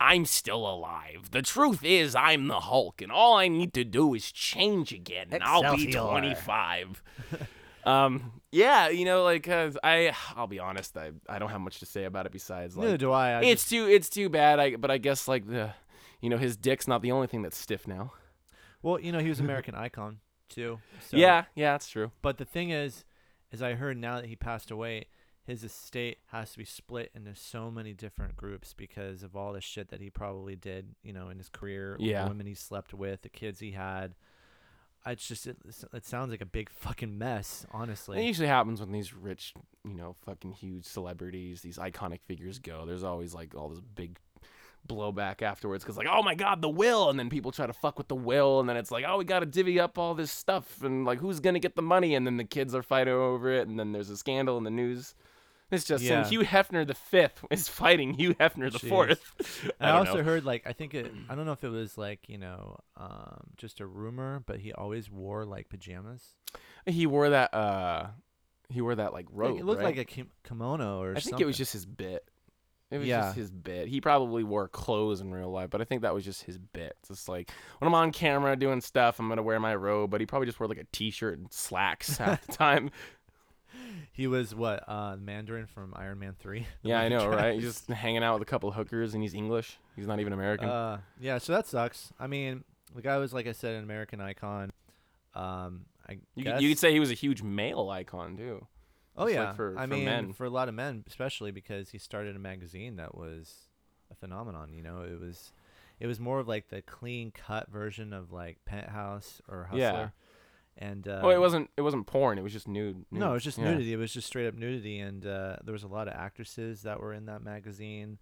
I'm 0.00 0.24
still 0.24 0.68
alive. 0.68 1.30
The 1.30 1.42
truth 1.42 1.84
is, 1.84 2.14
I'm 2.14 2.48
the 2.48 2.60
Hulk, 2.60 3.02
and 3.02 3.10
all 3.10 3.34
I 3.34 3.48
need 3.48 3.72
to 3.74 3.84
do 3.84 4.14
is 4.14 4.30
change 4.32 4.92
again, 4.92 5.28
and 5.30 5.42
I'll 5.42 5.76
be 5.76 5.88
Excelsior. 5.88 6.10
25. 6.10 7.02
um, 7.84 8.32
yeah, 8.52 8.88
you 8.88 9.04
know, 9.04 9.22
like 9.24 9.48
uh, 9.48 9.70
I, 9.82 10.12
I'll 10.34 10.46
be 10.46 10.58
honest, 10.58 10.96
I, 10.96 11.12
I 11.28 11.38
don't 11.38 11.50
have 11.50 11.60
much 11.60 11.80
to 11.80 11.86
say 11.86 12.04
about 12.04 12.26
it 12.26 12.32
besides 12.32 12.76
Neither 12.76 12.90
like 12.92 13.00
do 13.00 13.12
I. 13.12 13.30
I 13.32 13.42
it's 13.42 13.68
too, 13.68 13.86
it's 13.86 14.08
too 14.08 14.28
bad. 14.28 14.58
I, 14.60 14.76
but 14.76 14.90
I 14.90 14.98
guess 14.98 15.28
like 15.28 15.46
the, 15.46 15.74
you 16.20 16.30
know, 16.30 16.38
his 16.38 16.56
dick's 16.56 16.88
not 16.88 17.02
the 17.02 17.12
only 17.12 17.26
thing 17.26 17.42
that's 17.42 17.58
stiff 17.58 17.86
now. 17.86 18.12
Well, 18.82 19.00
you 19.00 19.12
know, 19.12 19.18
he 19.18 19.28
was 19.28 19.40
American 19.40 19.74
icon 19.74 20.18
too. 20.48 20.78
So. 21.08 21.16
yeah, 21.16 21.44
yeah, 21.54 21.72
that's 21.72 21.88
true. 21.88 22.12
But 22.22 22.38
the 22.38 22.44
thing 22.44 22.70
is, 22.70 23.04
as 23.52 23.62
I 23.62 23.74
heard 23.74 23.96
now 23.96 24.16
that 24.16 24.26
he 24.26 24.36
passed 24.36 24.70
away, 24.70 25.06
his 25.46 25.62
estate 25.62 26.18
has 26.32 26.50
to 26.52 26.58
be 26.58 26.64
split 26.64 27.12
into 27.14 27.34
so 27.36 27.70
many 27.70 27.92
different 27.92 28.36
groups 28.36 28.74
because 28.76 29.22
of 29.22 29.36
all 29.36 29.52
the 29.52 29.60
shit 29.60 29.90
that 29.90 30.00
he 30.00 30.10
probably 30.10 30.56
did, 30.56 30.96
you 31.04 31.12
know, 31.12 31.28
in 31.28 31.38
his 31.38 31.48
career. 31.48 31.96
Yeah. 32.00 32.24
The 32.24 32.30
women 32.30 32.46
he 32.46 32.54
slept 32.54 32.92
with, 32.92 33.22
the 33.22 33.28
kids 33.28 33.60
he 33.60 33.70
had. 33.70 34.14
It's 35.06 35.28
just 35.28 35.46
it, 35.46 35.56
it 35.92 36.04
sounds 36.04 36.32
like 36.32 36.40
a 36.40 36.46
big 36.46 36.68
fucking 36.68 37.16
mess, 37.16 37.64
honestly. 37.70 38.18
It 38.18 38.26
usually 38.26 38.48
happens 38.48 38.80
when 38.80 38.90
these 38.90 39.14
rich, 39.14 39.54
you 39.84 39.94
know, 39.94 40.16
fucking 40.24 40.50
huge 40.50 40.84
celebrities, 40.84 41.60
these 41.60 41.78
iconic 41.78 42.22
figures 42.26 42.58
go. 42.58 42.84
There's 42.84 43.04
always 43.04 43.32
like 43.32 43.54
all 43.54 43.68
this 43.68 43.80
big, 43.80 44.18
blowback 44.88 45.42
afterwards 45.42 45.82
because 45.82 45.96
like 45.96 46.06
oh 46.08 46.22
my 46.22 46.36
god 46.36 46.62
the 46.62 46.68
will 46.68 47.10
and 47.10 47.18
then 47.18 47.28
people 47.28 47.50
try 47.50 47.66
to 47.66 47.72
fuck 47.72 47.98
with 47.98 48.06
the 48.06 48.14
will 48.14 48.60
and 48.60 48.68
then 48.68 48.76
it's 48.76 48.92
like 48.92 49.04
oh 49.04 49.18
we 49.18 49.24
gotta 49.24 49.44
divvy 49.44 49.80
up 49.80 49.98
all 49.98 50.14
this 50.14 50.30
stuff 50.30 50.80
and 50.84 51.04
like 51.04 51.18
who's 51.18 51.40
gonna 51.40 51.58
get 51.58 51.74
the 51.74 51.82
money 51.82 52.14
and 52.14 52.24
then 52.24 52.36
the 52.36 52.44
kids 52.44 52.72
are 52.72 52.84
fighting 52.84 53.12
over 53.12 53.50
it 53.50 53.66
and 53.66 53.80
then 53.80 53.90
there's 53.90 54.10
a 54.10 54.16
scandal 54.16 54.56
in 54.56 54.62
the 54.62 54.70
news 54.70 55.16
it's 55.70 55.84
just 55.84 56.04
Yeah. 56.04 56.18
and 56.20 56.26
Hugh 56.28 56.40
Hefner 56.40 56.86
the 56.86 56.94
fifth 56.94 57.44
is 57.50 57.68
fighting 57.68 58.14
Hugh 58.14 58.34
Hefner 58.34 58.70
the 58.72 58.78
Jeez. 58.78 58.88
fourth 58.88 59.70
I, 59.80 59.88
don't 59.92 60.06
also 60.06 60.18
know. 60.18 60.22
heard 60.24 60.44
like 60.44 60.62
I 60.66 60.72
think 60.72 60.94
it. 60.94 61.12
I 61.28 61.34
don't 61.34 61.46
know 61.46 61.52
if 61.52 61.64
it 61.64 61.68
was 61.70 61.96
like 61.98 62.28
you 62.28 62.38
know, 62.38 62.78
um, 62.96 63.40
just 63.56 63.80
a 63.80 63.86
rumor, 63.86 64.42
but 64.46 64.60
he 64.60 64.72
always 64.72 65.10
wore 65.10 65.44
like 65.44 65.68
pajamas. 65.68 66.22
he 66.86 67.06
wore 67.06 67.30
that 67.30 67.52
uh 67.54 68.08
he 68.68 68.80
wore 68.80 68.94
that 68.96 69.12
like 69.12 69.26
Like, 69.30 69.38
robe 69.38 69.58
it 69.58 69.64
looked 69.64 69.78
right? 69.80 69.86
like 69.86 69.98
a 69.98 70.04
kim- 70.04 70.30
kimono 70.44 71.00
or 71.00 71.08
something. 71.08 71.16
I 71.16 71.20
think 71.20 71.22
something. 71.30 71.42
it 71.42 71.46
was 71.46 71.56
just 71.56 71.72
his 71.72 71.86
bit. 71.86 72.24
It 72.88 72.98
was 72.98 73.08
Yeah. 73.08 73.20
just 73.22 73.36
his 73.36 73.50
bit. 73.50 73.88
He 73.88 74.00
probably 74.00 74.44
wore 74.44 74.68
clothes 74.68 75.20
in 75.20 75.32
real 75.32 75.50
life, 75.50 75.70
but 75.70 75.80
I 75.80 75.84
think 75.84 76.02
that 76.02 76.14
was 76.14 76.24
just 76.24 76.44
his 76.44 76.56
bit. 76.56 76.94
It's 77.00 77.08
just 77.08 77.28
like 77.28 77.50
when 77.78 77.88
I'm 77.88 77.94
on 77.96 78.12
camera 78.12 78.54
doing 78.56 78.80
stuff, 78.80 79.18
I'm 79.18 79.28
gonna 79.28 79.42
wear 79.42 79.58
my 79.58 79.74
robe, 79.74 80.10
but 80.10 80.20
he 80.20 80.26
probably 80.26 80.46
just 80.46 80.60
wore 80.60 80.68
like 80.68 80.78
a 80.78 80.86
t-shirt 80.92 81.36
and 81.38 81.52
slacks 81.52 82.16
half 82.18 82.46
the 82.46 82.52
time. 82.56 82.90
He 84.12 84.26
was 84.26 84.54
what 84.54 84.88
uh, 84.88 85.16
Mandarin 85.16 85.66
from 85.66 85.92
Iron 85.96 86.18
Man 86.18 86.34
Three. 86.38 86.66
yeah, 86.82 87.00
I 87.00 87.08
know, 87.08 87.28
right? 87.28 87.54
He's 87.54 87.64
just 87.64 87.88
hanging 87.88 88.22
out 88.22 88.38
with 88.38 88.42
a 88.48 88.50
couple 88.50 88.70
hookers, 88.70 89.14
and 89.14 89.22
he's 89.22 89.34
English. 89.34 89.78
He's 89.94 90.06
not 90.06 90.20
even 90.20 90.32
American. 90.32 90.68
Uh, 90.68 90.98
yeah, 91.20 91.38
so 91.38 91.52
that 91.52 91.66
sucks. 91.66 92.12
I 92.18 92.26
mean, 92.26 92.64
the 92.94 93.02
guy 93.02 93.18
was 93.18 93.32
like 93.32 93.46
I 93.46 93.52
said, 93.52 93.74
an 93.74 93.84
American 93.84 94.20
icon. 94.20 94.72
Um, 95.34 95.86
I 96.08 96.18
you, 96.34 96.44
guess. 96.44 96.54
could, 96.54 96.62
you 96.62 96.68
could 96.70 96.78
say 96.78 96.92
he 96.92 97.00
was 97.00 97.10
a 97.10 97.14
huge 97.14 97.42
male 97.42 97.90
icon 97.90 98.36
too. 98.36 98.66
oh 99.16 99.26
just 99.26 99.36
like 99.36 99.46
yeah, 99.48 99.52
for- 99.54 99.76
I 99.78 99.82
for 99.82 99.88
mean, 99.88 100.04
men. 100.04 100.32
for 100.32 100.44
a 100.44 100.50
lot 100.50 100.68
of 100.68 100.74
men, 100.74 101.04
especially 101.06 101.50
because 101.50 101.90
he 101.90 101.98
started 101.98 102.36
a 102.36 102.38
magazine 102.38 102.96
that 102.96 103.16
was 103.16 103.68
a 104.10 104.14
phenomenon. 104.14 104.72
You 104.72 104.82
know, 104.82 105.02
it 105.02 105.20
was, 105.20 105.52
it 106.00 106.06
was 106.06 106.18
more 106.18 106.38
of 106.38 106.48
like 106.48 106.68
the 106.68 106.80
clean 106.80 107.32
cut 107.32 107.70
version 107.70 108.12
of 108.12 108.32
like 108.32 108.58
Penthouse 108.64 109.42
or 109.48 109.64
Hustler. 109.64 109.78
Yeah. 109.78 110.08
And 110.78 111.08
uh, 111.08 111.20
oh, 111.22 111.30
it 111.30 111.40
wasn't. 111.40 111.70
It 111.76 111.80
wasn't 111.82 112.06
porn. 112.06 112.38
It 112.38 112.42
was 112.42 112.52
just 112.52 112.68
nude. 112.68 113.06
No, 113.10 113.30
it 113.30 113.34
was 113.34 113.44
just 113.44 113.56
Yeah. 113.58 113.64
nudity. 113.64 113.92
It 113.94 113.96
was 113.96 114.12
just 114.12 114.26
straight 114.26 114.46
up 114.46 114.54
nudity, 114.54 114.98
and 114.98 115.24
uh, 115.26 115.56
there 115.64 115.72
was 115.72 115.84
a 115.84 115.88
lot 115.88 116.06
of 116.06 116.14
actresses 116.14 116.82
that 116.82 117.00
were 117.00 117.14
in 117.14 117.26
that 117.26 117.42
magazine. 117.42 118.18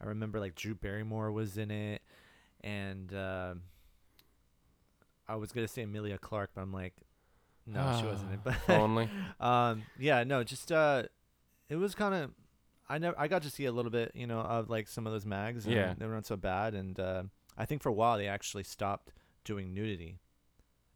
I 0.00 0.06
remember 0.06 0.40
like 0.40 0.56
Drew 0.56 0.74
Barrymore 0.74 1.30
was 1.30 1.56
in 1.58 1.70
it, 1.70 2.02
and 2.62 3.14
uh, 3.14 3.54
I 5.28 5.36
was 5.36 5.52
gonna 5.52 5.68
say 5.68 5.82
Emilia 5.82 6.18
Clarke, 6.18 6.50
but 6.54 6.62
I'm 6.62 6.72
like, 6.72 6.94
no, 7.66 7.96
she 8.00 8.06
wasn't 8.06 8.32
it. 8.32 8.40
But 8.42 8.56
only. 8.68 9.08
um, 9.40 9.82
yeah, 9.98 10.24
no, 10.24 10.42
just 10.44 10.72
uh, 10.72 11.04
it 11.68 11.76
was 11.76 11.94
kind 11.94 12.14
of. 12.14 12.30
I 12.88 12.98
never, 12.98 13.18
I 13.18 13.28
got 13.28 13.42
to 13.42 13.50
see 13.50 13.64
a 13.64 13.72
little 13.72 13.90
bit, 13.92 14.10
you 14.14 14.26
know, 14.26 14.40
of 14.40 14.68
like 14.68 14.86
some 14.88 15.06
of 15.06 15.12
those 15.12 15.24
mags. 15.24 15.64
And 15.66 15.74
Yeah. 15.74 15.94
they 15.96 16.04
weren't 16.06 16.26
so 16.26 16.36
bad, 16.36 16.74
and 16.74 16.98
uh, 16.98 17.22
I 17.56 17.64
think 17.64 17.80
for 17.82 17.88
a 17.88 17.92
while 17.92 18.18
they 18.18 18.26
actually 18.26 18.64
stopped 18.64 19.12
doing 19.44 19.72
nudity, 19.72 20.18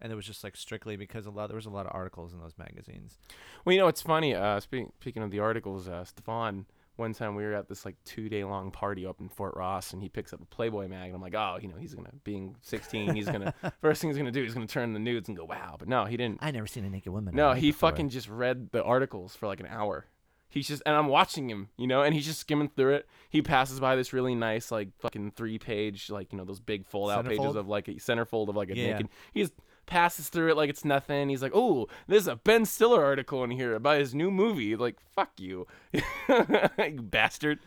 and 0.01 0.13
it 0.13 0.15
was 0.17 0.25
just 0.27 0.45
like 0.45 0.57
strictly 0.57 0.97
because 0.97 1.27
a 1.27 1.31
lot 1.31 1.49
there 1.49 1.57
was 1.57 1.67
a 1.67 1.71
lot 1.71 1.87
of 1.87 1.93
articles 1.95 2.33
in 2.33 2.41
those 2.41 2.57
magazines. 2.59 3.19
Well, 3.65 3.73
you 3.75 3.81
know, 3.81 3.89
it's 3.89 4.03
funny. 4.03 4.35
Uh, 4.35 4.61
speaking 4.61 4.93
speaking 5.01 5.23
of 5.23 5.31
the 5.31 5.41
articles, 5.41 5.89
uh, 5.89 6.05
Stefan. 6.05 6.67
One 6.97 7.13
time 7.13 7.35
we 7.35 7.45
were 7.45 7.53
at 7.53 7.69
this 7.69 7.85
like 7.85 7.97
two 8.07 8.31
day 8.31 8.43
long 8.43 8.71
party 8.71 9.05
up 9.05 9.21
in 9.21 9.29
Fort 9.29 9.55
Ross, 9.55 9.93
and 9.93 10.01
he 10.03 10.09
picks 10.09 10.33
up 10.33 10.41
a 10.41 10.47
Playboy 10.47 10.89
mag, 10.89 11.09
and 11.09 11.15
I'm 11.15 11.21
like, 11.21 11.35
oh, 11.35 11.59
you 11.61 11.69
know, 11.69 11.77
he's 11.77 11.95
gonna 11.95 12.09
being 12.25 12.57
16, 12.63 13.15
he's 13.15 13.27
gonna 13.29 13.53
first 13.83 14.01
thing 14.01 14.09
he's 14.09 14.17
gonna 14.17 14.31
do, 14.31 14.43
he's 14.43 14.55
gonna 14.55 14.67
turn 14.67 14.95
the 14.95 14.99
nudes 14.99 15.29
and 15.29 15.37
go, 15.37 15.45
wow. 15.45 15.77
But 15.79 15.89
no, 15.89 16.07
he 16.07 16.17
didn't. 16.17 16.39
I 16.41 16.53
never 16.53 16.67
seen 16.67 16.87
a 16.87 16.89
naked 16.89 17.13
woman. 17.13 17.35
No, 17.35 17.53
he 17.53 17.71
fucking 17.71 18.09
just 18.09 18.31
read 18.31 18.71
the 18.73 18.83
articles 18.83 19.37
for 19.37 19.47
like 19.47 19.61
an 19.61 19.67
hour. 19.67 20.07
He's 20.49 20.69
just, 20.69 20.83
and 20.87 20.97
I'm 20.97 21.09
watching 21.09 21.51
him, 21.51 21.69
you 21.77 21.87
know, 21.87 22.01
and 22.03 22.15
he's 22.15 22.25
just 22.25 22.39
skimming 22.41 22.71
through 22.75 22.95
it. 22.95 23.09
He 23.29 23.43
passes 23.43 23.79
by 23.79 23.95
this 23.95 24.15
really 24.15 24.35
nice, 24.35 24.71
like 24.71 24.89
fucking 25.01 25.33
three 25.33 25.59
page, 25.59 26.09
like 26.09 26.33
you 26.33 26.39
know, 26.39 26.47
those 26.47 26.61
big 26.61 26.87
fold 26.87 27.11
out 27.11 27.27
pages 27.27 27.57
of 27.57 27.69
like 27.69 27.89
a 27.89 27.95
centerfold 27.97 28.49
of 28.49 28.57
like 28.57 28.71
a 28.71 28.77
Yeah. 28.77 28.93
naked. 28.95 29.09
He's 29.35 29.49
just 29.51 29.61
passes 29.87 30.29
through 30.29 30.51
it 30.51 30.57
like 30.57 30.69
it's 30.71 30.85
nothing. 30.85 31.29
He's 31.29 31.43
like, 31.43 31.53
oh, 31.55 31.89
there's 32.07 32.27
a 32.27 32.37
Ben 32.37 32.65
Stiller 32.65 33.05
article 33.05 33.43
in 33.45 33.51
here 33.51 33.75
about 33.75 33.99
his 34.01 34.15
new 34.15 34.31
movie. 34.31 34.77
Like, 34.77 34.97
fuck 35.15 35.31
you, 35.39 35.67
you 35.93 37.01
bastard. 37.03 37.59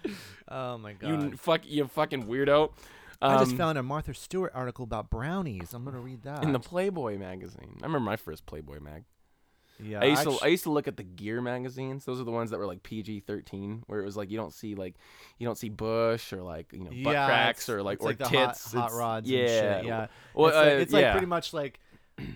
Oh 0.48 0.78
my 0.78 0.94
god! 0.94 1.10
You 1.32 1.38
fuck, 1.38 1.62
you 1.66 1.88
fucking 1.88 2.26
weirdo. 2.26 2.72
I 3.22 3.38
just 3.40 3.52
Um, 3.52 3.58
found 3.58 3.78
a 3.78 3.84
Martha 3.84 4.14
Stewart 4.14 4.52
article 4.56 4.84
about 4.84 5.10
brownies. 5.10 5.74
I'm 5.74 5.84
gonna 5.84 6.00
read 6.00 6.24
that. 6.24 6.44
in 6.44 6.54
the 6.54 6.60
Playboy 6.60 7.18
magazine. 7.18 7.78
I 7.82 7.86
remember 7.86 8.00
my 8.06 8.16
first 8.16 8.46
Playboy 8.46 8.80
mag. 8.80 9.04
yeah, 9.82 10.00
I 10.02 10.06
used 10.06 10.24
to 10.24 10.38
I 10.42 10.48
used 10.48 10.64
to 10.64 10.72
look 10.72 10.88
at 10.88 10.96
the 10.98 11.04
gear 11.04 11.42
magazines. 11.42 12.06
Those 12.06 12.22
are 12.22 12.24
the 12.24 12.32
ones 12.32 12.50
that 12.52 12.60
were 12.60 12.66
like 12.66 12.82
PG 12.84 13.22
thirteen, 13.22 13.84
where 13.88 14.00
it 14.02 14.06
was 14.06 14.16
like 14.16 14.30
you 14.32 14.38
don't 14.38 14.54
see 14.54 14.74
like 14.76 14.96
you 15.38 15.46
don't 15.46 15.58
see 15.58 15.68
bush 15.70 16.32
or 16.32 16.42
like 16.42 16.72
you 16.72 16.80
know 16.80 16.92
butt 17.04 17.14
yeah, 17.14 17.26
cracks 17.28 17.68
or 17.70 17.84
like 17.84 18.02
or 18.02 18.14
hot- 18.14 18.30
tits. 18.30 18.72
hot, 18.74 18.86
It's- 18.88 18.94
rods. 18.98 19.30
Yeah, 19.30 19.40
and 19.40 19.48
shit. 19.82 19.86
yeah. 19.88 20.08
Well, 20.34 20.48
it's 20.48 20.56
like, 20.58 20.68
uh, 20.68 20.70
it's 20.78 20.94
like 20.94 21.02
yeah. 21.02 21.12
pretty 21.12 21.28
much 21.28 21.54
like 21.54 21.80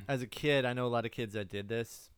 as 0.08 0.22
a 0.22 0.28
kid. 0.28 0.66
I 0.66 0.74
know 0.74 0.86
a 0.86 0.90
lot 0.90 1.06
of 1.06 1.12
kids 1.12 1.34
that 1.34 1.50
did 1.50 1.68
this. 1.68 2.10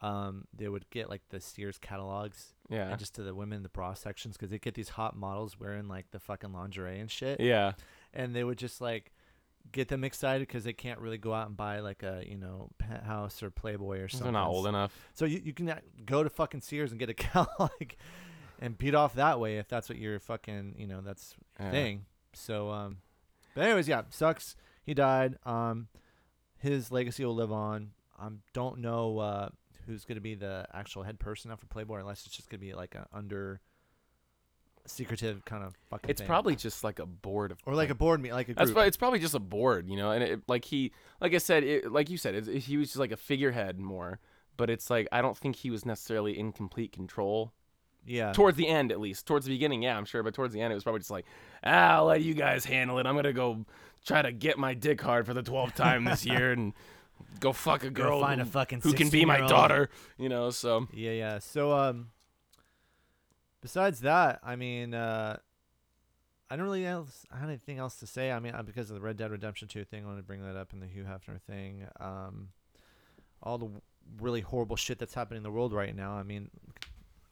Um, 0.00 0.46
they 0.52 0.68
would 0.68 0.90
get 0.90 1.08
like 1.08 1.22
the 1.28 1.40
Sears 1.40 1.78
catalogs 1.78 2.54
yeah, 2.68 2.88
and 2.88 2.98
just 2.98 3.14
to 3.14 3.22
the 3.22 3.34
women 3.36 3.58
in 3.58 3.62
the 3.62 3.68
bra 3.68 3.94
sections 3.94 4.36
because 4.36 4.50
they 4.50 4.58
get 4.58 4.74
these 4.74 4.88
hot 4.88 5.16
models 5.16 5.60
wearing 5.60 5.86
like 5.86 6.10
the 6.10 6.18
fucking 6.18 6.52
lingerie 6.52 6.98
and 6.98 7.08
shit, 7.08 7.38
yeah, 7.38 7.74
and 8.12 8.34
they 8.34 8.42
would 8.42 8.58
just 8.58 8.80
like 8.80 9.12
get 9.70 9.86
them 9.86 10.02
excited 10.02 10.48
because 10.48 10.64
they 10.64 10.72
can't 10.72 10.98
really 10.98 11.18
go 11.18 11.32
out 11.32 11.46
and 11.46 11.56
buy 11.56 11.78
like 11.78 12.02
a 12.02 12.24
you 12.26 12.36
know 12.36 12.70
penthouse 12.78 13.44
or 13.44 13.50
Playboy 13.50 14.00
or 14.00 14.08
something. 14.08 14.24
they're 14.24 14.32
not 14.32 14.48
old 14.48 14.66
enough. 14.66 14.92
So 15.14 15.24
you, 15.24 15.40
you 15.44 15.52
can 15.52 15.72
go 16.04 16.24
to 16.24 16.30
fucking 16.30 16.62
Sears 16.62 16.90
and 16.90 16.98
get 16.98 17.08
a 17.08 17.14
catalog 17.14 17.70
and 18.58 18.76
beat 18.76 18.96
off 18.96 19.14
that 19.14 19.38
way 19.38 19.58
if 19.58 19.68
that's 19.68 19.88
what 19.88 19.98
your 19.98 20.18
fucking 20.18 20.74
you 20.78 20.88
know 20.88 21.00
that's 21.00 21.36
Yeah. 21.60 21.70
thing. 21.70 22.06
So 22.32 22.70
um, 22.72 22.96
but 23.54 23.62
anyways, 23.66 23.86
yeah, 23.86 24.02
sucks. 24.10 24.56
He 24.82 24.94
died. 24.94 25.36
Um, 25.46 25.86
his 26.62 26.90
legacy 26.90 27.24
will 27.24 27.34
live 27.34 27.52
on. 27.52 27.90
Um, 28.18 28.40
don't 28.52 28.78
know 28.78 29.18
uh 29.18 29.48
who's 29.86 30.04
gonna 30.04 30.20
be 30.20 30.34
the 30.34 30.66
actual 30.72 31.02
head 31.02 31.18
person 31.18 31.50
now 31.50 31.56
for 31.56 31.66
Playboy 31.66 31.98
unless 31.98 32.24
it's 32.26 32.36
just 32.36 32.48
gonna 32.48 32.60
be 32.60 32.72
like 32.72 32.94
a 32.94 33.06
under 33.12 33.60
secretive 34.86 35.44
kind 35.44 35.64
of 35.64 35.74
fucking. 35.90 36.10
It's 36.10 36.20
thing. 36.20 36.28
probably 36.28 36.56
just 36.56 36.84
like 36.84 36.98
a 36.98 37.06
board 37.06 37.50
of 37.52 37.58
or 37.66 37.74
like 37.74 37.90
a 37.90 37.94
board 37.94 38.20
meet, 38.20 38.32
like 38.32 38.48
a 38.48 38.54
That's 38.54 38.66
group. 38.66 38.74
probably, 38.74 38.88
it's 38.88 38.96
probably 38.96 39.18
just 39.18 39.34
a 39.34 39.40
board, 39.40 39.88
you 39.88 39.96
know, 39.96 40.12
and 40.12 40.22
it, 40.22 40.40
like 40.48 40.64
he, 40.64 40.92
like 41.20 41.34
I 41.34 41.38
said, 41.38 41.64
it, 41.64 41.92
like 41.92 42.10
you 42.10 42.16
said, 42.16 42.34
it, 42.34 42.46
he 42.46 42.76
was 42.76 42.88
just 42.88 42.98
like 42.98 43.12
a 43.12 43.16
figurehead 43.16 43.78
more. 43.78 44.18
But 44.56 44.70
it's 44.70 44.90
like 44.90 45.08
I 45.10 45.22
don't 45.22 45.36
think 45.36 45.56
he 45.56 45.70
was 45.70 45.86
necessarily 45.86 46.38
in 46.38 46.52
complete 46.52 46.92
control 46.92 47.52
yeah. 48.06 48.32
towards 48.32 48.56
the 48.56 48.68
end, 48.68 48.92
at 48.92 49.00
least. 49.00 49.26
Towards 49.26 49.46
the 49.46 49.52
beginning, 49.52 49.82
yeah, 49.82 49.96
I'm 49.96 50.04
sure, 50.04 50.22
but 50.22 50.34
towards 50.34 50.52
the 50.52 50.60
end, 50.60 50.72
it 50.72 50.74
was 50.74 50.84
probably 50.84 51.00
just 51.00 51.10
like, 51.10 51.24
ah, 51.64 51.96
I'll 51.96 52.04
let 52.04 52.22
you 52.22 52.34
guys 52.34 52.64
handle 52.64 52.98
it. 52.98 53.06
I'm 53.06 53.16
gonna 53.16 53.32
go 53.32 53.64
try 54.04 54.22
to 54.22 54.32
get 54.32 54.58
my 54.58 54.74
dick 54.74 55.00
hard 55.00 55.26
for 55.26 55.34
the 55.34 55.42
twelfth 55.42 55.74
time 55.76 56.04
this 56.04 56.24
year 56.26 56.52
and 56.52 56.72
go 57.40 57.52
fuck 57.52 57.84
a 57.84 57.90
girl 57.90 58.20
find 58.20 58.40
who, 58.40 58.46
a 58.46 58.50
fucking 58.50 58.80
who 58.80 58.92
can 58.92 59.08
be 59.08 59.24
my 59.24 59.34
16-year-old. 59.36 59.50
daughter, 59.50 59.90
you 60.18 60.28
know. 60.28 60.50
So 60.50 60.88
Yeah, 60.92 61.12
yeah. 61.12 61.38
So 61.38 61.72
um 61.72 62.10
besides 63.60 64.00
that, 64.00 64.40
I 64.42 64.56
mean 64.56 64.94
uh 64.94 65.38
I 66.50 66.56
don't 66.56 66.66
really 66.66 66.84
else 66.84 67.24
I 67.32 67.38
have 67.38 67.48
anything 67.48 67.78
else 67.78 67.96
to 68.00 68.06
say. 68.06 68.30
I 68.30 68.38
mean, 68.38 68.54
uh, 68.54 68.62
because 68.62 68.90
of 68.90 68.94
the 68.94 69.00
Red 69.00 69.16
Dead 69.16 69.30
Redemption 69.30 69.68
2 69.68 69.84
thing, 69.84 70.04
I 70.04 70.06
wanted 70.06 70.18
to 70.18 70.26
bring 70.26 70.42
that 70.44 70.56
up 70.56 70.72
in 70.74 70.80
the 70.80 70.86
Hugh 70.86 71.04
Hefner 71.04 71.40
thing. 71.40 71.86
Um 71.98 72.48
all 73.42 73.58
the 73.58 73.68
really 74.20 74.40
horrible 74.40 74.76
shit 74.76 74.98
that's 74.98 75.14
happening 75.14 75.38
in 75.38 75.42
the 75.42 75.50
world 75.50 75.72
right 75.72 75.94
now. 75.96 76.12
I 76.12 76.22
mean, 76.22 76.50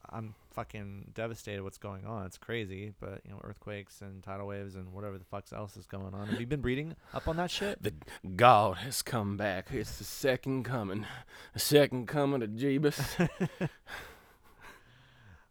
I'm 0.09 0.35
fucking 0.52 1.12
devastated 1.14 1.62
what's 1.62 1.78
going 1.78 2.04
on. 2.07 2.26
It's 2.26 2.38
crazy, 2.38 2.92
but 3.00 3.21
you 3.25 3.30
know, 3.30 3.40
earthquakes 3.45 4.00
and 4.00 4.23
tidal 4.23 4.47
waves 4.47 4.75
and 4.75 4.92
whatever 4.92 5.19
the 5.19 5.25
fuck 5.25 5.45
else 5.52 5.76
is 5.76 5.87
going 5.87 6.14
on. 6.14 6.28
Have 6.28 6.40
you 6.40 6.47
been 6.47 6.62
reading 6.62 6.97
up 7.14 7.28
on 7.28 7.37
that 7.37 7.50
shit? 7.50 7.83
the 7.83 7.92
God 8.37 8.78
has 8.78 9.02
come 9.02 9.37
back. 9.37 9.69
It's 9.73 9.99
the 9.99 10.04
second 10.04 10.64
coming, 10.64 11.07
the 11.52 11.61
second 11.61 12.07
coming 12.07 12.42
of 12.42 12.50
Jeebus. 12.50 13.28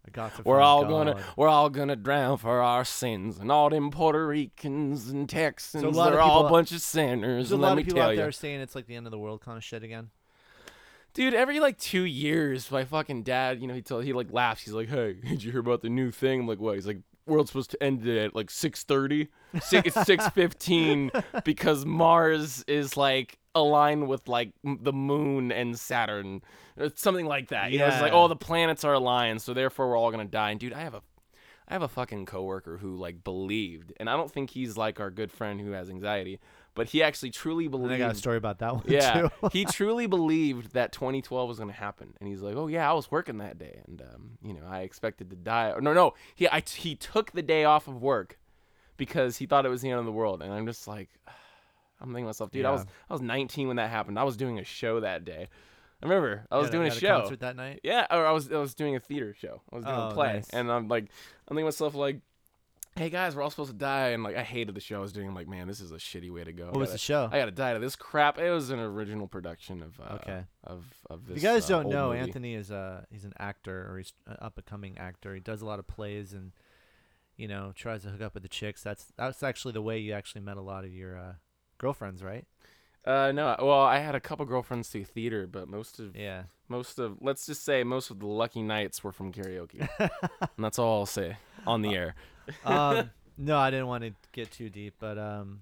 I 0.10 0.12
got 0.12 0.36
to 0.38 0.42
We're 0.44 0.62
all 0.62 0.84
God. 0.84 0.90
gonna 0.90 1.24
we're 1.38 1.48
all 1.48 1.70
gonna 1.70 1.96
drown 1.96 2.38
for 2.38 2.62
our 2.62 2.84
sins, 2.84 3.38
and 3.38 3.52
all 3.52 3.70
them 3.70 3.92
Puerto 3.92 4.26
Ricans 4.26 5.10
and 5.10 5.30
Texans, 5.30 5.84
of 5.84 5.94
they're 5.94 6.20
all 6.22 6.48
a 6.48 6.50
bunch 6.50 6.72
of 6.72 6.82
sinners. 6.82 7.50
There's 7.50 7.52
a 7.52 7.62
lot 7.62 7.76
me 7.76 7.84
of 7.84 7.88
people 7.88 8.02
out 8.02 8.12
you, 8.12 8.18
there 8.18 8.32
saying 8.32 8.62
it's 8.62 8.76
like 8.76 8.88
the 8.88 8.96
end 8.96 9.06
of 9.08 9.12
the 9.12 9.20
world 9.20 9.42
kind 9.42 9.58
of 9.58 9.64
shit 9.64 9.84
again. 9.84 10.10
Dude, 11.14 11.34
every 11.34 11.60
like 11.60 11.78
two 11.78 12.04
years, 12.04 12.70
my 12.72 12.86
fucking 12.86 13.24
dad, 13.24 13.62
you 13.62 13.68
know, 13.68 13.74
he 13.74 13.82
told 13.82 14.04
he 14.04 14.14
like 14.14 14.32
laughs. 14.32 14.62
He's 14.64 14.74
like, 14.74 14.90
"Hey, 14.90 15.14
did 15.28 15.44
you 15.44 15.52
hear 15.52 15.62
about 15.62 15.82
the 15.82 15.90
new 15.90 16.12
thing?" 16.12 16.42
I'm 16.42 16.48
like, 16.48 16.60
"What?" 16.60 16.76
He's 16.76 16.88
like, 16.88 17.00
"World's 17.26 17.50
supposed 17.52 17.72
to 17.72 17.84
end 17.84 18.08
at 18.08 18.36
like 18.36 18.48
6:30. 18.50 19.28
Six, 19.62 19.88
it's 19.88 19.98
6:15 20.10 21.44
because 21.44 21.86
Mars 21.86 22.64
is 22.68 22.96
like 22.98 23.38
aligned 23.56 24.08
with 24.08 24.28
like 24.28 24.52
the 24.64 24.94
moon 24.94 25.52
and 25.52 25.78
Saturn, 25.78 26.42
or 26.78 26.90
something 26.96 27.26
like 27.26 27.50
that. 27.50 27.72
You 27.72 27.80
know, 27.80 27.88
it's 27.88 28.02
like, 28.02 28.12
Yeah. 28.12 28.18
oh, 28.20 28.28
the 28.28 28.36
planets 28.36 28.84
are 28.84 28.94
aligned, 28.94 29.42
so 29.42 29.54
therefore 29.54 29.90
we're 29.90 29.98
all 29.98 30.12
gonna 30.12 30.26
die." 30.26 30.52
And 30.52 30.60
dude, 30.60 30.74
I 30.74 30.82
have 30.82 30.94
a 30.94 31.02
I 31.68 31.74
have 31.74 31.82
a 31.84 31.88
fucking 31.88 32.26
coworker 32.26 32.78
who 32.78 32.96
like 32.96 33.24
believed, 33.24 33.94
and 34.00 34.10
I 34.10 34.16
don't 34.18 34.32
think 34.32 34.50
he's 34.52 34.76
like 34.78 35.00
our 35.00 35.12
good 35.12 35.32
friend 35.32 35.60
who 35.62 35.72
has 35.72 35.90
anxiety, 35.90 36.40
but 36.80 36.88
he 36.88 37.04
actually 37.04 37.30
truly 37.32 37.68
believed. 37.68 37.92
I 37.94 37.98
got 37.98 38.12
a 38.12 38.16
story 38.16 38.38
about 38.38 38.60
that 38.60 38.74
one 38.76 38.84
Yeah, 38.88 39.28
too. 39.42 39.50
he 39.52 39.66
truly 39.66 40.08
believed 40.08 40.74
that 40.74 40.92
2012 40.94 41.48
was 41.50 41.58
going 41.58 41.70
to 41.70 41.76
happen, 41.76 42.14
and 42.20 42.30
he's 42.30 42.42
like, 42.42 42.56
"Oh 42.56 42.68
yeah, 42.68 42.90
I 42.90 42.94
was 42.94 43.12
working 43.12 43.40
that 43.40 43.58
day, 43.60 43.82
and 43.86 44.02
um, 44.02 44.32
you 44.42 44.54
know, 44.54 44.66
I 44.66 44.80
expected 44.82 45.30
to 45.32 45.36
die." 45.36 45.74
No, 45.82 45.94
no, 45.94 46.14
he 46.36 46.48
I, 46.48 46.62
he 46.62 46.96
took 46.96 47.32
the 47.34 47.42
day 47.42 47.66
off 47.66 47.88
of 47.90 48.02
work 48.02 48.40
because 48.96 49.38
he 49.38 49.46
thought 49.46 49.66
it 49.66 49.70
was 49.70 49.82
the 49.82 49.90
end 49.90 50.00
of 50.00 50.06
the 50.06 50.12
world, 50.12 50.42
and 50.42 50.54
I'm 50.54 50.66
just 50.66 50.88
like, 50.88 51.10
I'm 52.02 52.08
thinking 52.08 52.24
to 52.24 52.28
myself, 52.30 52.52
dude, 52.52 52.66
I 52.66 52.72
was 52.72 52.86
I 53.10 53.14
was 53.14 53.22
19 53.22 53.68
when 53.68 53.76
that 53.78 53.90
happened. 53.90 54.18
I 54.18 54.24
was 54.24 54.38
doing 54.38 54.58
a 54.58 54.64
show 54.64 55.02
that 55.02 55.26
day. 55.26 55.50
I 56.02 56.06
remember 56.06 56.46
I 56.50 56.58
was 56.60 56.70
doing 56.70 56.88
a 56.88 56.92
show. 56.92 57.20
concert 57.20 57.42
that 57.42 57.58
night. 57.58 57.82
Yeah, 57.84 58.08
or 58.10 58.26
I 58.26 58.32
was 58.32 58.50
I 58.50 58.58
was 58.58 58.74
doing 58.74 58.96
a 58.96 59.02
theater 59.02 59.36
show. 59.38 59.62
I 59.70 59.76
was 59.76 59.84
doing 59.84 59.98
Oh, 59.98 60.08
a 60.08 60.14
play, 60.14 60.34
nice. 60.36 60.50
and 60.52 60.72
I'm 60.72 60.88
like, 60.88 61.04
I'm 61.48 61.56
thinking 61.58 61.64
to 61.64 61.66
myself 61.66 61.94
like, 61.94 62.22
hey 63.00 63.10
guys, 63.10 63.34
we're 63.34 63.42
all 63.42 63.50
supposed 63.50 63.72
to 63.72 63.78
die, 63.78 64.10
and 64.10 64.24
like 64.24 64.36
I 64.36 64.44
hated 64.44 64.76
the 64.76 64.82
show 64.82 64.98
I 64.98 65.00
was 65.00 65.14
doing. 65.14 65.30
I'm 65.30 65.34
like, 65.34 65.48
man, 65.48 65.68
this 65.68 65.80
is 65.80 65.92
a 65.92 65.96
shitty 65.96 66.30
way 66.30 66.44
to 66.44 66.52
go. 66.52 66.66
What 66.66 66.76
was 66.80 66.92
the 66.92 66.98
show? 66.98 67.30
I 67.32 67.40
gotta 67.40 67.52
die 67.52 67.72
to 67.74 67.80
this 67.80 67.96
crap. 67.96 68.38
It 68.38 68.52
was 68.52 68.72
an 68.72 68.80
original 68.80 69.26
production 69.26 69.82
of 69.82 70.00
uh, 70.00 70.16
Okay. 70.16 70.44
of 70.66 70.84
of 71.10 71.26
this. 71.26 71.38
If 71.38 71.44
you 71.44 71.50
guys 71.50 71.66
uh, 71.66 71.70
don't 71.82 71.90
know, 71.90 72.10
movie. 72.10 72.20
Anthony 72.20 72.56
is 72.56 72.72
a 72.72 73.06
he's 73.10 73.24
an 73.24 73.34
actor 73.40 73.90
or 73.90 73.98
he's 73.98 74.12
an 74.28 74.36
up 74.42 74.58
and 74.58 74.66
coming 74.66 74.98
actor. 74.98 75.34
He 75.34 75.40
does 75.40 75.62
a 75.62 75.66
lot 75.66 75.80
of 75.80 75.88
plays 75.88 76.34
and 76.34 76.52
you 77.38 77.48
know 77.48 77.72
tries 77.74 78.04
to 78.04 78.10
hook 78.10 78.22
up 78.22 78.34
with 78.34 78.44
the 78.44 78.50
chicks. 78.50 78.84
That's 78.84 79.06
that's 79.16 79.44
actually 79.44 79.72
the 79.72 79.82
way 79.82 79.98
you 80.00 80.12
actually 80.12 80.42
met 80.42 80.58
a 80.58 80.62
lot 80.62 80.84
of 80.84 80.92
your 80.92 81.18
uh, 81.18 81.34
girlfriends, 81.78 82.22
right? 82.22 82.46
Uh, 83.06 83.32
no, 83.32 83.56
well, 83.62 83.82
I 83.82 84.00
had 84.00 84.14
a 84.14 84.20
couple 84.20 84.46
girlfriends 84.46 84.90
through 84.90 85.06
theater, 85.06 85.48
but 85.48 85.70
most 85.70 86.00
of 86.02 86.18
Yeah. 86.18 86.44
most 86.68 87.00
of 87.00 87.16
let's 87.22 87.46
just 87.46 87.64
say 87.64 87.86
most 87.86 88.12
of 88.12 88.20
the 88.20 88.28
lucky 88.28 88.62
nights 88.62 89.06
were 89.06 89.14
from 89.14 89.32
karaoke, 89.32 89.88
and 90.00 90.10
that's 90.58 90.78
all 90.78 91.00
I'll 91.00 91.06
say 91.06 91.38
on 91.66 91.82
the 91.82 91.96
air. 91.96 92.16
Um, 92.66 93.10
no, 93.38 93.58
I 93.58 93.70
didn't 93.72 93.88
want 93.88 94.04
to 94.04 94.12
get 94.32 94.52
too 94.52 94.70
deep, 94.70 94.96
but 95.00 95.18
um, 95.18 95.62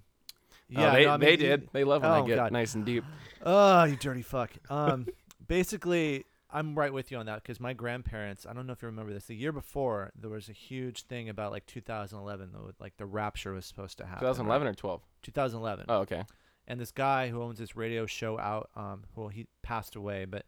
Oh, 0.75 0.81
yeah, 0.81 0.91
they 0.93 1.05
no, 1.05 1.11
I 1.11 1.17
mean, 1.17 1.19
they 1.29 1.35
did. 1.37 1.69
They 1.71 1.83
love 1.85 2.01
when 2.01 2.11
I 2.11 2.19
Oh, 2.19 2.23
get 2.27 2.35
God. 2.35 2.51
nice 2.51 2.75
and 2.75 2.83
deep. 2.85 3.05
Oh, 3.45 3.85
you 3.85 3.95
dirty 3.95 4.21
fuck. 4.21 4.51
Um, 4.69 5.07
basically, 5.47 6.25
I'm 6.51 6.77
right 6.77 6.91
with 6.91 7.09
you 7.11 7.17
on 7.17 7.25
that 7.27 7.41
because 7.41 7.59
my 7.61 7.71
grandparents. 7.73 8.45
I 8.45 8.51
don't 8.53 8.67
know 8.67 8.73
if 8.73 8.81
you 8.81 8.87
remember 8.87 9.13
this. 9.13 9.25
The 9.25 9.35
year 9.35 9.53
before, 9.53 10.11
there 10.19 10.29
was 10.29 10.49
a 10.49 10.53
huge 10.53 11.03
thing 11.03 11.29
about 11.29 11.51
like 11.53 11.65
2011, 11.67 12.49
though, 12.53 12.71
like 12.81 12.97
the 12.97 13.05
rapture 13.05 13.53
was 13.53 13.65
supposed 13.65 13.97
to 13.99 14.05
happen. 14.05 14.25
right? 14.25 14.31
2011 14.33 14.67
or 14.67 14.73
12. 14.73 15.01
2011. 15.23 15.85
Oh, 15.87 15.99
okay. 15.99 16.23
and 16.67 16.79
this 16.81 16.91
guy 16.91 17.29
who 17.29 17.41
owns 17.41 17.59
this 17.59 17.77
radio 17.77 18.05
show 18.05 18.37
out 18.37 18.69
um 18.75 19.03
well 19.15 19.29
he 19.29 19.45
passed 19.61 19.95
away 19.95 20.25
but 20.25 20.45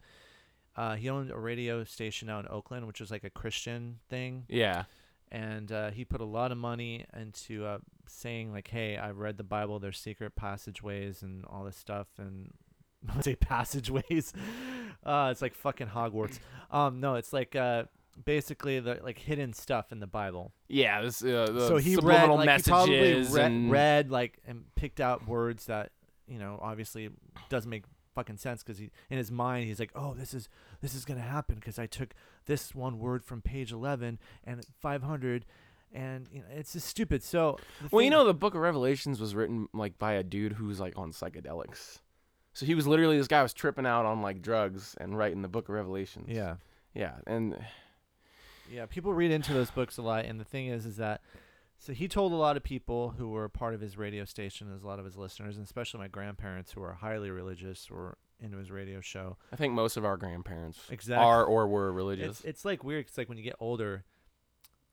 uh 0.76 0.96
he 0.96 1.10
owned 1.10 1.32
a 1.32 1.38
radio 1.40 1.84
station 1.86 2.30
out 2.30 2.44
in 2.46 2.52
Oakland 2.52 2.86
which 2.88 3.00
was 3.00 3.10
like 3.10 3.24
a 3.24 3.30
Christian 3.30 4.00
thing 4.10 4.44
Yeah. 4.50 4.84
And 5.32 5.72
uh 5.72 5.92
he 5.92 6.06
put 6.06 6.22
a 6.22 6.26
lot 6.26 6.52
of 6.52 6.58
money 6.58 7.06
into 7.16 7.66
uh 7.66 7.78
saying 8.08 8.52
like 8.52 8.68
hey 8.68 8.98
I've 8.98 9.18
read 9.18 9.38
the 9.38 9.44
Bible. 9.44 9.80
There's 9.80 10.00
secret 10.00 10.36
passageways 10.36 11.22
and 11.22 11.46
all 11.46 11.64
this 11.64 11.78
stuff 11.78 12.08
and 12.18 12.52
I 13.16 13.22
say 13.22 13.36
passageways. 13.36 14.34
Uh 15.06 15.30
it's 15.32 15.42
like 15.42 15.54
fucking 15.54 15.88
Hogwarts. 15.88 16.40
Um 16.72 17.00
no 17.00 17.16
it's 17.16 17.32
like 17.32 17.56
uh 17.56 17.84
basically 18.26 18.80
the 18.80 19.00
like 19.04 19.18
hidden 19.18 19.54
stuff 19.54 19.92
in 19.92 20.00
the 20.00 20.08
Bible. 20.08 20.52
Yeah. 20.68 21.02
This 21.02 21.24
uh, 21.24 21.50
the 21.52 21.68
so 21.68 21.78
he 21.78 21.96
read 21.96 22.30
like 22.30 22.62
he 22.64 22.70
probably 22.70 22.98
messages 22.98 23.32
read, 23.32 23.46
and 23.46 23.72
read 23.72 24.12
like 24.12 24.40
and 24.46 24.64
picked 24.76 25.00
out 25.00 25.28
words 25.28 25.66
that 25.66 25.92
you 26.28 26.38
know 26.38 26.60
obviously 26.62 27.10
doesn't 27.50 27.70
make 27.70 27.84
fucking 28.20 28.38
sense 28.38 28.64
because 28.64 28.78
he 28.78 28.90
in 29.10 29.18
his 29.18 29.32
mind 29.32 29.66
he's 29.66 29.80
like 29.80 29.92
oh 29.96 30.14
this 30.14 30.34
is 30.34 30.50
this 30.82 30.94
is 30.94 31.06
gonna 31.06 31.22
happen 31.22 31.56
because 31.56 31.80
I 31.80 31.86
took 31.86 32.14
this 32.48 32.76
one 32.76 33.00
word 33.00 33.24
from 33.24 33.42
page 33.42 33.72
11 33.72 34.20
and 34.44 34.66
500 34.82 35.46
and 35.94 36.28
you 36.34 36.40
know 36.42 36.46
it's 36.54 36.74
just 36.74 36.88
stupid 36.88 37.24
so 37.24 37.58
Well, 37.92 38.04
you 38.04 38.10
know, 38.10 38.26
the 38.26 38.34
Book 38.34 38.56
of 38.56 38.62
Revelations 38.62 39.20
was 39.20 39.34
written 39.36 39.68
like 39.74 39.98
by 39.98 40.14
a 40.14 40.24
dude 40.24 40.54
who's 40.54 40.80
like 40.80 40.98
on 40.98 41.12
psychedelics. 41.12 42.00
So 42.54 42.66
he 42.66 42.76
was 42.76 42.86
literally 42.86 43.18
this 43.18 43.28
guy 43.28 43.42
was 43.42 43.54
tripping 43.54 43.86
out 43.86 44.06
on 44.06 44.22
like 44.22 44.42
drugs 44.42 44.96
and 45.00 45.18
writing 45.18 45.42
the 45.42 45.48
Book 45.48 45.70
of 45.70 45.76
Revelations. 45.76 46.28
yeah 46.30 46.56
Yeah, 46.94 47.14
and 47.26 47.58
yeah 48.70 48.86
people 48.86 49.14
read 49.14 49.32
into 49.32 49.54
those 49.54 49.72
books 49.72 49.98
a 49.98 50.02
lot 50.02 50.26
and 50.26 50.40
the 50.40 50.46
thing 50.46 50.68
is 50.68 50.86
is 50.86 50.98
that 50.98 51.22
so 51.80 51.94
he 51.94 52.08
told 52.08 52.32
a 52.34 52.36
lot 52.36 52.58
of 52.58 52.64
people 52.64 53.16
who 53.18 53.30
were 53.30 53.48
part 53.50 53.74
of 53.74 53.82
his 53.82 53.98
radio 53.98 54.26
station 54.26 54.72
as 54.76 54.84
a 54.84 54.88
lot 54.88 55.00
of 55.00 55.06
his 55.06 55.16
listeners 55.18 55.56
and 55.56 55.66
especially 55.66 56.00
my 56.00 56.08
grandparents 56.08 56.74
who 56.74 56.84
are 56.84 56.94
highly 56.94 57.32
religious 57.32 57.90
were 57.90 58.18
into 58.40 58.58
his 58.58 58.70
radio 58.70 59.02
show 59.02 59.38
I 59.52 59.56
think 59.56 59.74
most 59.74 59.98
of 59.98 60.06
our 60.06 60.18
grandparents 60.18 60.80
Exactly. 60.90 61.26
are 61.26 61.44
or 61.44 61.68
were 61.68 61.92
religious. 61.92 62.40
It's 62.40 62.46
it's 62.46 62.66
like 62.66 62.84
weird. 62.84 63.06
It's 63.08 63.18
like 63.18 63.28
when 63.30 63.38
you 63.38 63.44
get 63.44 63.56
older, 63.60 64.04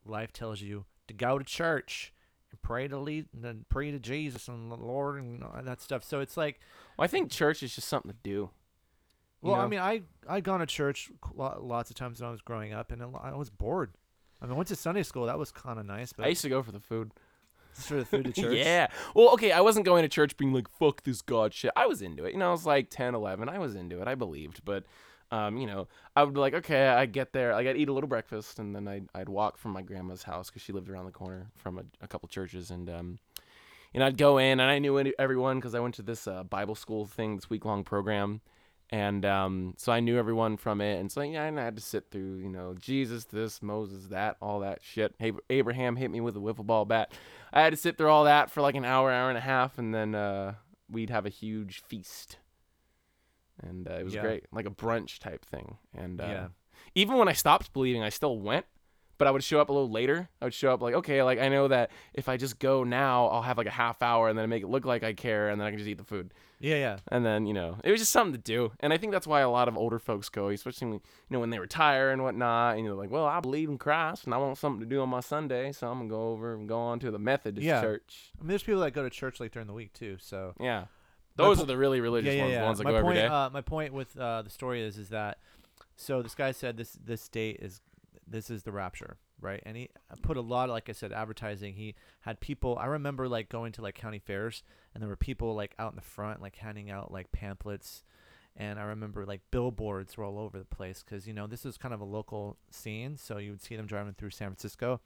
life 0.04 0.32
tells 0.32 0.60
you 0.60 0.84
to 1.08 1.14
go 1.14 1.38
to 1.38 1.44
church 1.44 2.12
and 2.50 2.60
pray 2.62 2.88
to 2.88 2.98
lead 2.98 3.26
and 3.40 3.68
pray 3.68 3.90
to 3.90 3.98
Jesus 3.98 4.48
and 4.48 4.70
the 4.70 4.76
Lord 4.76 5.20
and 5.22 5.42
all 5.44 5.60
that 5.62 5.80
stuff. 5.80 6.02
So 6.04 6.20
it's 6.20 6.36
like, 6.36 6.60
well, 6.96 7.04
I 7.04 7.08
think 7.08 7.30
church 7.30 7.62
is 7.62 7.74
just 7.74 7.88
something 7.88 8.10
to 8.10 8.16
do. 8.22 8.50
well, 9.42 9.54
I 9.56 9.66
mean, 9.68 9.80
I 9.80 10.02
I'd 10.28 10.44
gone 10.44 10.60
to 10.60 10.66
church 10.66 11.10
lots 11.34 11.90
of 11.90 11.96
times 11.96 12.20
when 12.20 12.28
I 12.28 12.32
was 12.32 12.40
growing 12.40 12.72
up, 12.72 12.90
and 12.90 13.02
I 13.02 13.34
was 13.36 13.50
bored. 13.50 13.94
I 14.46 14.48
mean, 14.48 14.54
I 14.54 14.56
went 14.58 14.68
to 14.68 14.76
Sunday 14.76 15.02
school. 15.02 15.26
That 15.26 15.38
was 15.38 15.50
kind 15.50 15.80
of 15.80 15.86
nice, 15.86 16.12
but 16.12 16.24
I 16.24 16.28
used 16.28 16.42
to 16.42 16.48
go 16.48 16.62
for 16.62 16.70
the 16.70 16.78
food. 16.78 17.10
just 17.74 17.88
for 17.88 17.96
the 17.96 18.04
food 18.04 18.26
to 18.26 18.32
church. 18.40 18.56
yeah. 18.56 18.86
Well, 19.14 19.30
okay, 19.30 19.50
I 19.50 19.60
wasn't 19.60 19.84
going 19.86 20.02
to 20.02 20.08
church 20.08 20.36
being 20.36 20.52
like, 20.52 20.68
fuck 20.70 21.02
this 21.02 21.20
God 21.20 21.52
shit. 21.52 21.72
I 21.74 21.86
was 21.86 22.00
into 22.00 22.24
it. 22.24 22.32
You 22.32 22.38
know, 22.38 22.48
I 22.48 22.52
was 22.52 22.64
like 22.64 22.88
10, 22.88 23.16
11. 23.16 23.48
I 23.48 23.58
was 23.58 23.74
into 23.74 24.00
it. 24.00 24.06
I 24.06 24.14
believed. 24.14 24.64
But, 24.64 24.84
um, 25.32 25.56
you 25.56 25.66
know, 25.66 25.88
I 26.14 26.22
would 26.22 26.34
be 26.34 26.38
like, 26.38 26.54
okay, 26.54 26.86
I 26.86 27.06
get 27.06 27.32
there. 27.32 27.54
Like, 27.54 27.66
I'd 27.66 27.76
eat 27.76 27.88
a 27.88 27.92
little 27.92 28.08
breakfast 28.08 28.60
and 28.60 28.74
then 28.74 28.86
I'd, 28.86 29.08
I'd 29.16 29.28
walk 29.28 29.58
from 29.58 29.72
my 29.72 29.82
grandma's 29.82 30.22
house 30.22 30.48
because 30.48 30.62
she 30.62 30.72
lived 30.72 30.88
around 30.88 31.06
the 31.06 31.12
corner 31.12 31.48
from 31.56 31.78
a, 31.78 31.82
a 32.00 32.06
couple 32.06 32.28
churches. 32.28 32.70
And, 32.70 32.88
um, 32.88 33.18
you 33.92 33.98
know, 33.98 34.06
I'd 34.06 34.16
go 34.16 34.38
in 34.38 34.60
and 34.60 34.70
I 34.70 34.78
knew 34.78 35.12
everyone 35.18 35.58
because 35.58 35.74
I 35.74 35.80
went 35.80 35.96
to 35.96 36.02
this 36.02 36.28
uh, 36.28 36.44
Bible 36.44 36.76
school 36.76 37.04
thing, 37.04 37.34
this 37.34 37.50
week 37.50 37.64
long 37.64 37.82
program. 37.82 38.42
And 38.90 39.24
um, 39.24 39.74
so 39.76 39.90
I 39.92 39.98
knew 39.98 40.16
everyone 40.16 40.56
from 40.56 40.80
it. 40.80 41.00
And 41.00 41.10
so, 41.10 41.20
yeah, 41.20 41.44
and 41.44 41.58
I 41.58 41.64
had 41.64 41.76
to 41.76 41.82
sit 41.82 42.10
through, 42.10 42.36
you 42.36 42.48
know, 42.48 42.74
Jesus, 42.78 43.24
this, 43.24 43.60
Moses, 43.60 44.06
that, 44.08 44.36
all 44.40 44.60
that 44.60 44.78
shit. 44.80 45.14
Ab- 45.20 45.40
Abraham 45.50 45.96
hit 45.96 46.10
me 46.10 46.20
with 46.20 46.36
a 46.36 46.40
wiffle 46.40 46.64
ball 46.66 46.84
bat. 46.84 47.10
I 47.52 47.62
had 47.62 47.72
to 47.72 47.76
sit 47.76 47.98
through 47.98 48.10
all 48.10 48.24
that 48.24 48.50
for 48.50 48.60
like 48.60 48.76
an 48.76 48.84
hour, 48.84 49.10
hour 49.10 49.28
and 49.28 49.36
a 49.38 49.40
half, 49.40 49.76
and 49.78 49.92
then 49.92 50.14
uh, 50.14 50.54
we'd 50.88 51.10
have 51.10 51.26
a 51.26 51.30
huge 51.30 51.82
feast, 51.82 52.38
and 53.60 53.88
uh, 53.88 53.94
it 53.94 54.04
was 54.04 54.14
Yeah. 54.14 54.20
great, 54.22 54.44
like 54.52 54.66
a 54.66 54.70
brunch 54.70 55.18
type 55.18 55.44
thing. 55.44 55.78
And 55.92 56.20
uh, 56.20 56.24
Yeah. 56.26 56.48
even 56.94 57.16
when 57.18 57.28
I 57.28 57.32
stopped 57.32 57.72
believing, 57.72 58.04
I 58.04 58.08
still 58.10 58.38
went, 58.38 58.66
but 59.18 59.26
I 59.26 59.30
would 59.30 59.42
show 59.44 59.60
up 59.60 59.68
a 59.68 59.72
little 59.72 59.90
later. 59.90 60.28
I 60.40 60.46
would 60.46 60.54
show 60.54 60.72
up 60.72 60.80
like, 60.82 60.94
okay, 60.94 61.22
like 61.22 61.38
I 61.38 61.48
know 61.48 61.68
that 61.68 61.90
if 62.14 62.28
I 62.28 62.36
just 62.36 62.58
go 62.58 62.84
now, 62.84 63.26
I'll 63.28 63.42
have 63.42 63.58
like 63.58 63.66
a 63.66 63.70
half 63.70 64.02
hour, 64.02 64.28
and 64.28 64.38
then 64.38 64.48
make 64.48 64.62
it 64.62 64.68
look 64.68 64.84
like 64.84 65.02
I 65.02 65.12
care, 65.14 65.48
and 65.48 65.60
then 65.60 65.66
I 65.66 65.70
can 65.70 65.78
just 65.78 65.88
eat 65.88 65.98
the 65.98 66.04
food. 66.04 66.32
yeah, 66.60 66.76
yeah. 66.76 66.96
And 67.08 67.24
then 67.24 67.46
you 67.46 67.52
know, 67.54 67.78
it 67.84 67.90
was 67.90 68.00
just 68.00 68.12
something 68.12 68.32
to 68.32 68.38
do, 68.38 68.72
and 68.80 68.92
I 68.92 68.96
think 68.98 69.12
that's 69.12 69.26
why 69.26 69.40
a 69.40 69.50
lot 69.50 69.68
of 69.68 69.76
older 69.76 69.98
folks 69.98 70.28
go, 70.28 70.48
especially 70.48 70.86
when, 70.88 70.94
you 70.94 71.00
know 71.30 71.40
when 71.40 71.50
they 71.50 71.58
retire 71.58 72.10
and 72.10 72.22
whatnot. 72.22 72.76
And 72.76 72.84
you're 72.84 72.94
like, 72.94 73.10
well, 73.10 73.24
I 73.26 73.40
believe 73.40 73.68
in 73.68 73.78
Christ, 73.78 74.24
and 74.24 74.34
I 74.34 74.38
want 74.38 74.58
something 74.58 74.80
to 74.80 74.86
do 74.86 75.00
on 75.02 75.08
my 75.08 75.20
Sunday, 75.20 75.72
so 75.72 75.88
I'm 75.88 75.98
gonna 75.98 76.10
go 76.10 76.28
over 76.30 76.54
and 76.54 76.68
go 76.68 76.78
on 76.78 76.98
to 77.00 77.10
the 77.10 77.18
Methodist 77.18 77.64
Yeah. 77.64 77.80
church. 77.80 78.32
I 78.38 78.42
mean, 78.42 78.48
there's 78.50 78.62
people 78.62 78.80
that 78.82 78.92
go 78.92 79.02
to 79.02 79.10
church 79.10 79.40
like 79.40 79.52
during 79.52 79.66
the 79.68 79.74
week 79.74 79.92
too. 79.92 80.16
So 80.20 80.54
Yeah, 80.60 80.86
those 81.36 81.56
po- 81.58 81.62
are 81.64 81.66
the 81.66 81.76
really 81.76 82.00
religious 82.00 82.34
yeah, 82.34 82.34
yeah, 82.34 82.42
ones, 82.44 82.52
yeah. 82.52 82.60
the 82.60 82.66
ones 82.66 82.78
that 82.78 82.84
my 82.84 82.90
go 82.92 83.02
point, 83.02 83.16
every 83.18 83.28
day. 83.28 83.34
Uh, 83.34 83.50
my 83.50 83.60
point 83.60 83.92
with 83.92 84.18
uh, 84.18 84.42
the 84.42 84.50
story 84.50 84.82
is, 84.82 84.96
is 84.98 85.08
that 85.10 85.38
so 85.96 86.20
this 86.22 86.34
guy 86.34 86.52
said 86.52 86.76
this 86.76 86.98
this 87.04 87.28
date 87.28 87.58
is 87.60 87.80
this 88.26 88.50
is 88.50 88.62
the 88.62 88.72
rapture, 88.72 89.18
right? 89.40 89.62
And 89.64 89.76
he 89.76 89.90
put 90.22 90.36
a 90.36 90.40
lot, 90.40 90.68
of, 90.68 90.72
like 90.72 90.88
I 90.88 90.92
said, 90.92 91.12
advertising. 91.12 91.74
He 91.74 91.94
had 92.20 92.40
people. 92.40 92.76
I 92.78 92.86
remember 92.86 93.28
like 93.28 93.48
going 93.48 93.72
to 93.72 93.82
like 93.82 93.94
county 93.94 94.18
fairs, 94.18 94.62
and 94.94 95.02
there 95.02 95.08
were 95.08 95.16
people 95.16 95.54
like 95.54 95.74
out 95.78 95.92
in 95.92 95.96
the 95.96 96.02
front, 96.02 96.42
like 96.42 96.56
handing 96.56 96.90
out 96.90 97.12
like 97.12 97.32
pamphlets. 97.32 98.02
And 98.56 98.78
I 98.78 98.84
remember 98.84 99.26
like 99.26 99.42
billboards 99.50 100.16
were 100.16 100.24
all 100.24 100.38
over 100.38 100.58
the 100.58 100.64
place 100.64 101.04
because 101.04 101.26
you 101.26 101.34
know 101.34 101.46
this 101.46 101.66
is 101.66 101.76
kind 101.76 101.92
of 101.92 102.00
a 102.00 102.04
local 102.04 102.56
scene, 102.70 103.16
so 103.16 103.38
you 103.38 103.50
would 103.50 103.62
see 103.62 103.76
them 103.76 103.86
driving 103.86 104.14
through 104.14 104.30
San 104.30 104.48
Francisco. 104.48 105.00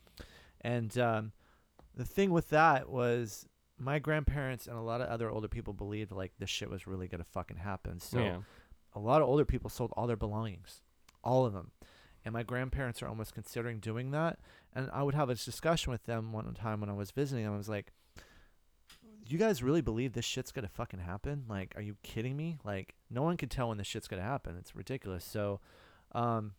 And 0.61 0.97
um, 0.99 1.33
the 1.97 2.05
thing 2.05 2.31
with 2.31 2.51
that 2.51 2.89
was 2.89 3.47
my 3.79 3.99
grandparents 3.99 4.67
and 4.67 4.77
a 4.77 4.83
lot 4.83 5.01
of 5.01 5.09
other 5.09 5.31
older 5.31 5.49
people 5.49 5.73
believed 5.73 6.13
like 6.13 6.33
this 6.39 6.51
shit 6.51 6.71
was 6.71 6.87
really 6.87 7.09
gonna 7.09 7.25
fucking 7.25 7.57
happen. 7.57 7.99
So 7.99 8.19
yeah, 8.19 8.39
a 8.95 9.01
lot 9.01 9.21
of 9.23 9.29
older 9.29 9.45
people 9.45 9.71
sold 9.71 9.93
all 9.97 10.07
their 10.07 10.17
belongings, 10.17 10.83
all 11.25 11.45
of 11.45 11.53
them. 11.53 11.73
And 12.25 12.33
my 12.33 12.43
grandparents 12.43 13.03
are 13.03 13.09
almost 13.09 13.35
considering 13.35 13.79
doing 13.79 14.11
that. 14.11 14.39
And 14.75 14.91
I 14.93 15.03
would 15.03 15.15
have 15.15 15.31
a 15.31 15.35
discussion 15.35 15.91
with 15.91 16.05
them 16.05 16.33
one 16.33 16.53
time 16.55 16.81
when 16.81 16.91
I 16.91 16.95
was 16.95 17.11
visiting 17.11 17.45
them. 17.45 17.55
I 17.55 17.57
was 17.57 17.69
like, 17.69 17.93
you 19.27 19.39
guys 19.39 19.63
really 19.63 19.81
believe 19.81 20.13
this 20.13 20.25
shit's 20.25 20.53
gonna 20.53 20.69
fucking 20.69 21.01
happen? 21.01 21.45
Like, 21.49 21.73
are 21.77 21.83
you 21.83 21.97
kidding 22.03 22.37
me? 22.37 22.59
Like, 22.65 22.95
no 23.09 23.23
one 23.23 23.37
can 23.37 23.49
tell 23.49 23.69
when 23.69 23.79
this 23.79 23.87
shit's 23.87 24.09
gonna 24.09 24.23
happen. 24.23 24.57
It's 24.59 24.75
ridiculous. 24.75 25.25
So, 25.25 25.61
um, 26.13 26.53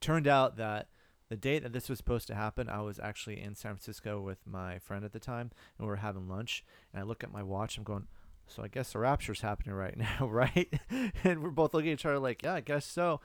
turned 0.00 0.26
out 0.26 0.56
that 0.56 0.88
the 1.28 1.36
date 1.36 1.62
that 1.62 1.72
this 1.72 1.88
was 1.88 1.98
supposed 1.98 2.26
to 2.28 2.34
happen, 2.34 2.68
I 2.68 2.80
was 2.80 2.98
actually 2.98 3.40
in 3.40 3.54
San 3.54 3.72
Francisco 3.72 4.20
with 4.20 4.46
my 4.46 4.78
friend 4.78 5.04
at 5.04 5.12
the 5.12 5.20
time, 5.20 5.50
and 5.78 5.86
we 5.86 5.90
were 5.90 5.96
having 5.96 6.28
lunch. 6.28 6.64
And 6.92 7.00
I 7.00 7.04
look 7.04 7.22
at 7.22 7.32
my 7.32 7.42
watch. 7.42 7.76
I'm 7.76 7.84
going, 7.84 8.06
so 8.46 8.62
I 8.62 8.68
guess 8.68 8.92
the 8.92 8.98
rapture's 8.98 9.42
happening 9.42 9.74
right 9.74 9.96
now, 10.20 10.26
right? 10.26 10.72
and 11.24 11.42
we're 11.42 11.50
both 11.50 11.74
looking 11.74 11.90
at 11.90 11.94
each 11.94 12.06
other 12.06 12.18
like, 12.18 12.42
yeah, 12.42 12.54
I 12.54 12.60
guess 12.60 12.86
so. 12.86 13.20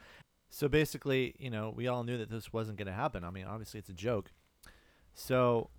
So 0.56 0.68
basically, 0.68 1.34
you 1.40 1.50
know, 1.50 1.74
we 1.76 1.88
all 1.88 2.04
knew 2.04 2.20
that 2.20 2.30
this 2.30 2.54
wasn't 2.54 2.78
going 2.78 2.86
to 2.86 2.94
happen. 2.94 3.24
I 3.24 3.32
mean, 3.32 3.46
obviously 3.46 3.80
it's 3.80 3.90
a 3.90 3.94
joke. 3.94 4.32
So 5.16 5.72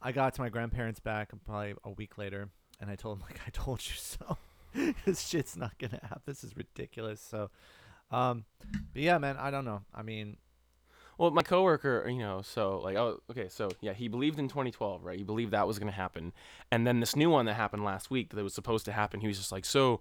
I 0.00 0.12
got 0.12 0.32
to 0.32 0.40
my 0.40 0.48
grandparents 0.48 0.98
back 0.98 1.30
probably 1.44 1.74
a 1.84 1.90
week 1.90 2.16
later, 2.16 2.48
and 2.80 2.90
I 2.90 2.96
told 2.96 3.18
them 3.18 3.26
like, 3.30 3.40
I 3.46 3.50
told 3.50 3.84
you 3.84 3.92
so. 3.94 4.38
this 5.04 5.28
shit's 5.28 5.58
not 5.58 5.76
going 5.76 5.90
to 5.90 6.00
happen. 6.00 6.22
This 6.24 6.42
is 6.42 6.56
ridiculous. 6.56 7.20
So, 7.20 7.50
um, 8.10 8.46
but 8.94 9.02
yeah, 9.02 9.18
man, 9.18 9.36
I 9.36 9.50
don't 9.50 9.66
know. 9.66 9.82
I 9.94 10.00
mean, 10.00 10.38
Well, 11.18 11.30
my 11.30 11.42
coworker, 11.42 12.08
you 12.08 12.18
know, 12.18 12.40
so 12.40 12.78
like, 12.78 12.96
oh, 12.96 13.20
okay, 13.30 13.50
so 13.50 13.68
yeah, 13.82 13.92
he 13.92 14.08
believed 14.08 14.38
in 14.38 14.48
2012, 14.48 15.04
right? 15.04 15.18
He 15.18 15.22
believed 15.22 15.50
that 15.50 15.66
was 15.66 15.78
gonna 15.78 15.92
happen, 15.92 16.32
and 16.70 16.86
then 16.86 17.00
this 17.00 17.14
new 17.14 17.28
one 17.28 17.44
that 17.44 17.54
happened 17.54 17.84
last 17.84 18.10
week 18.10 18.34
that 18.34 18.42
was 18.42 18.54
supposed 18.54 18.86
to 18.86 18.92
happen, 18.92 19.20
he 19.20 19.28
was 19.28 19.36
just 19.36 19.52
like, 19.52 19.66
so, 19.66 20.00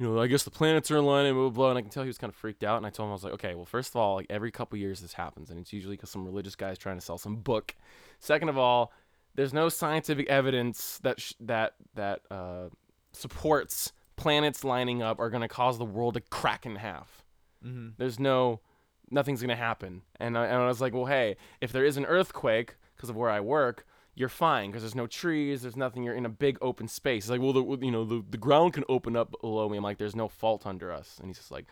you 0.00 0.06
know, 0.06 0.18
I 0.18 0.28
guess 0.28 0.44
the 0.44 0.50
planets 0.50 0.90
are 0.90 0.96
aligning, 0.96 1.34
blah 1.34 1.42
blah 1.42 1.50
blah, 1.50 1.68
and 1.68 1.78
I 1.78 1.82
can 1.82 1.90
tell 1.90 2.02
he 2.02 2.08
was 2.08 2.16
kind 2.16 2.30
of 2.30 2.34
freaked 2.34 2.64
out. 2.64 2.78
And 2.78 2.86
I 2.86 2.90
told 2.90 3.08
him 3.08 3.10
I 3.10 3.12
was 3.12 3.22
like, 3.22 3.34
okay, 3.34 3.54
well, 3.54 3.66
first 3.66 3.90
of 3.90 3.96
all, 3.96 4.14
like 4.14 4.26
every 4.30 4.50
couple 4.50 4.78
years 4.78 5.00
this 5.00 5.12
happens, 5.12 5.50
and 5.50 5.60
it's 5.60 5.74
usually 5.74 5.94
because 5.94 6.08
some 6.08 6.24
religious 6.24 6.56
guy 6.56 6.70
is 6.70 6.78
trying 6.78 6.96
to 6.96 7.02
sell 7.02 7.18
some 7.18 7.36
book. 7.36 7.76
Second 8.18 8.48
of 8.48 8.56
all, 8.56 8.94
there's 9.34 9.52
no 9.52 9.68
scientific 9.68 10.26
evidence 10.30 10.98
that 11.02 11.20
sh- 11.20 11.34
that 11.40 11.74
that 11.96 12.22
uh, 12.30 12.70
supports 13.12 13.92
planets 14.16 14.64
lining 14.64 15.02
up 15.02 15.20
are 15.20 15.28
gonna 15.28 15.48
cause 15.48 15.76
the 15.76 15.84
world 15.84 16.14
to 16.14 16.20
crack 16.22 16.64
in 16.64 16.76
half. 16.76 17.22
Mm-hmm. 17.62 17.88
There's 17.98 18.18
no, 18.18 18.60
nothing's 19.10 19.42
gonna 19.42 19.54
happen. 19.54 20.00
And 20.18 20.38
I, 20.38 20.46
and 20.46 20.62
I 20.62 20.66
was 20.66 20.80
like, 20.80 20.94
well, 20.94 21.06
hey, 21.06 21.36
if 21.60 21.72
there 21.72 21.84
is 21.84 21.98
an 21.98 22.06
earthquake 22.06 22.76
because 22.96 23.10
of 23.10 23.16
where 23.16 23.30
I 23.30 23.40
work, 23.40 23.86
you're 24.14 24.28
fine 24.28 24.70
because 24.70 24.82
there's 24.82 24.94
no 24.94 25.06
trees, 25.06 25.62
there's 25.62 25.76
nothing. 25.76 26.02
You're 26.02 26.14
in 26.14 26.26
a 26.26 26.30
big 26.30 26.58
open 26.60 26.88
space. 26.88 27.24
It's 27.24 27.30
like, 27.30 27.40
well, 27.40 27.52
the, 27.52 27.84
you 27.84 27.90
know, 27.90 28.04
the, 28.04 28.24
the 28.28 28.38
ground 28.38 28.74
can 28.74 28.84
open 28.88 29.16
up 29.16 29.34
below 29.40 29.68
me. 29.68 29.76
I'm 29.78 29.84
like, 29.84 29.98
there's 29.98 30.16
no 30.16 30.28
fault 30.28 30.66
under 30.66 30.92
us. 30.92 31.16
And 31.18 31.28
he's 31.28 31.38
just 31.38 31.50
like, 31.50 31.66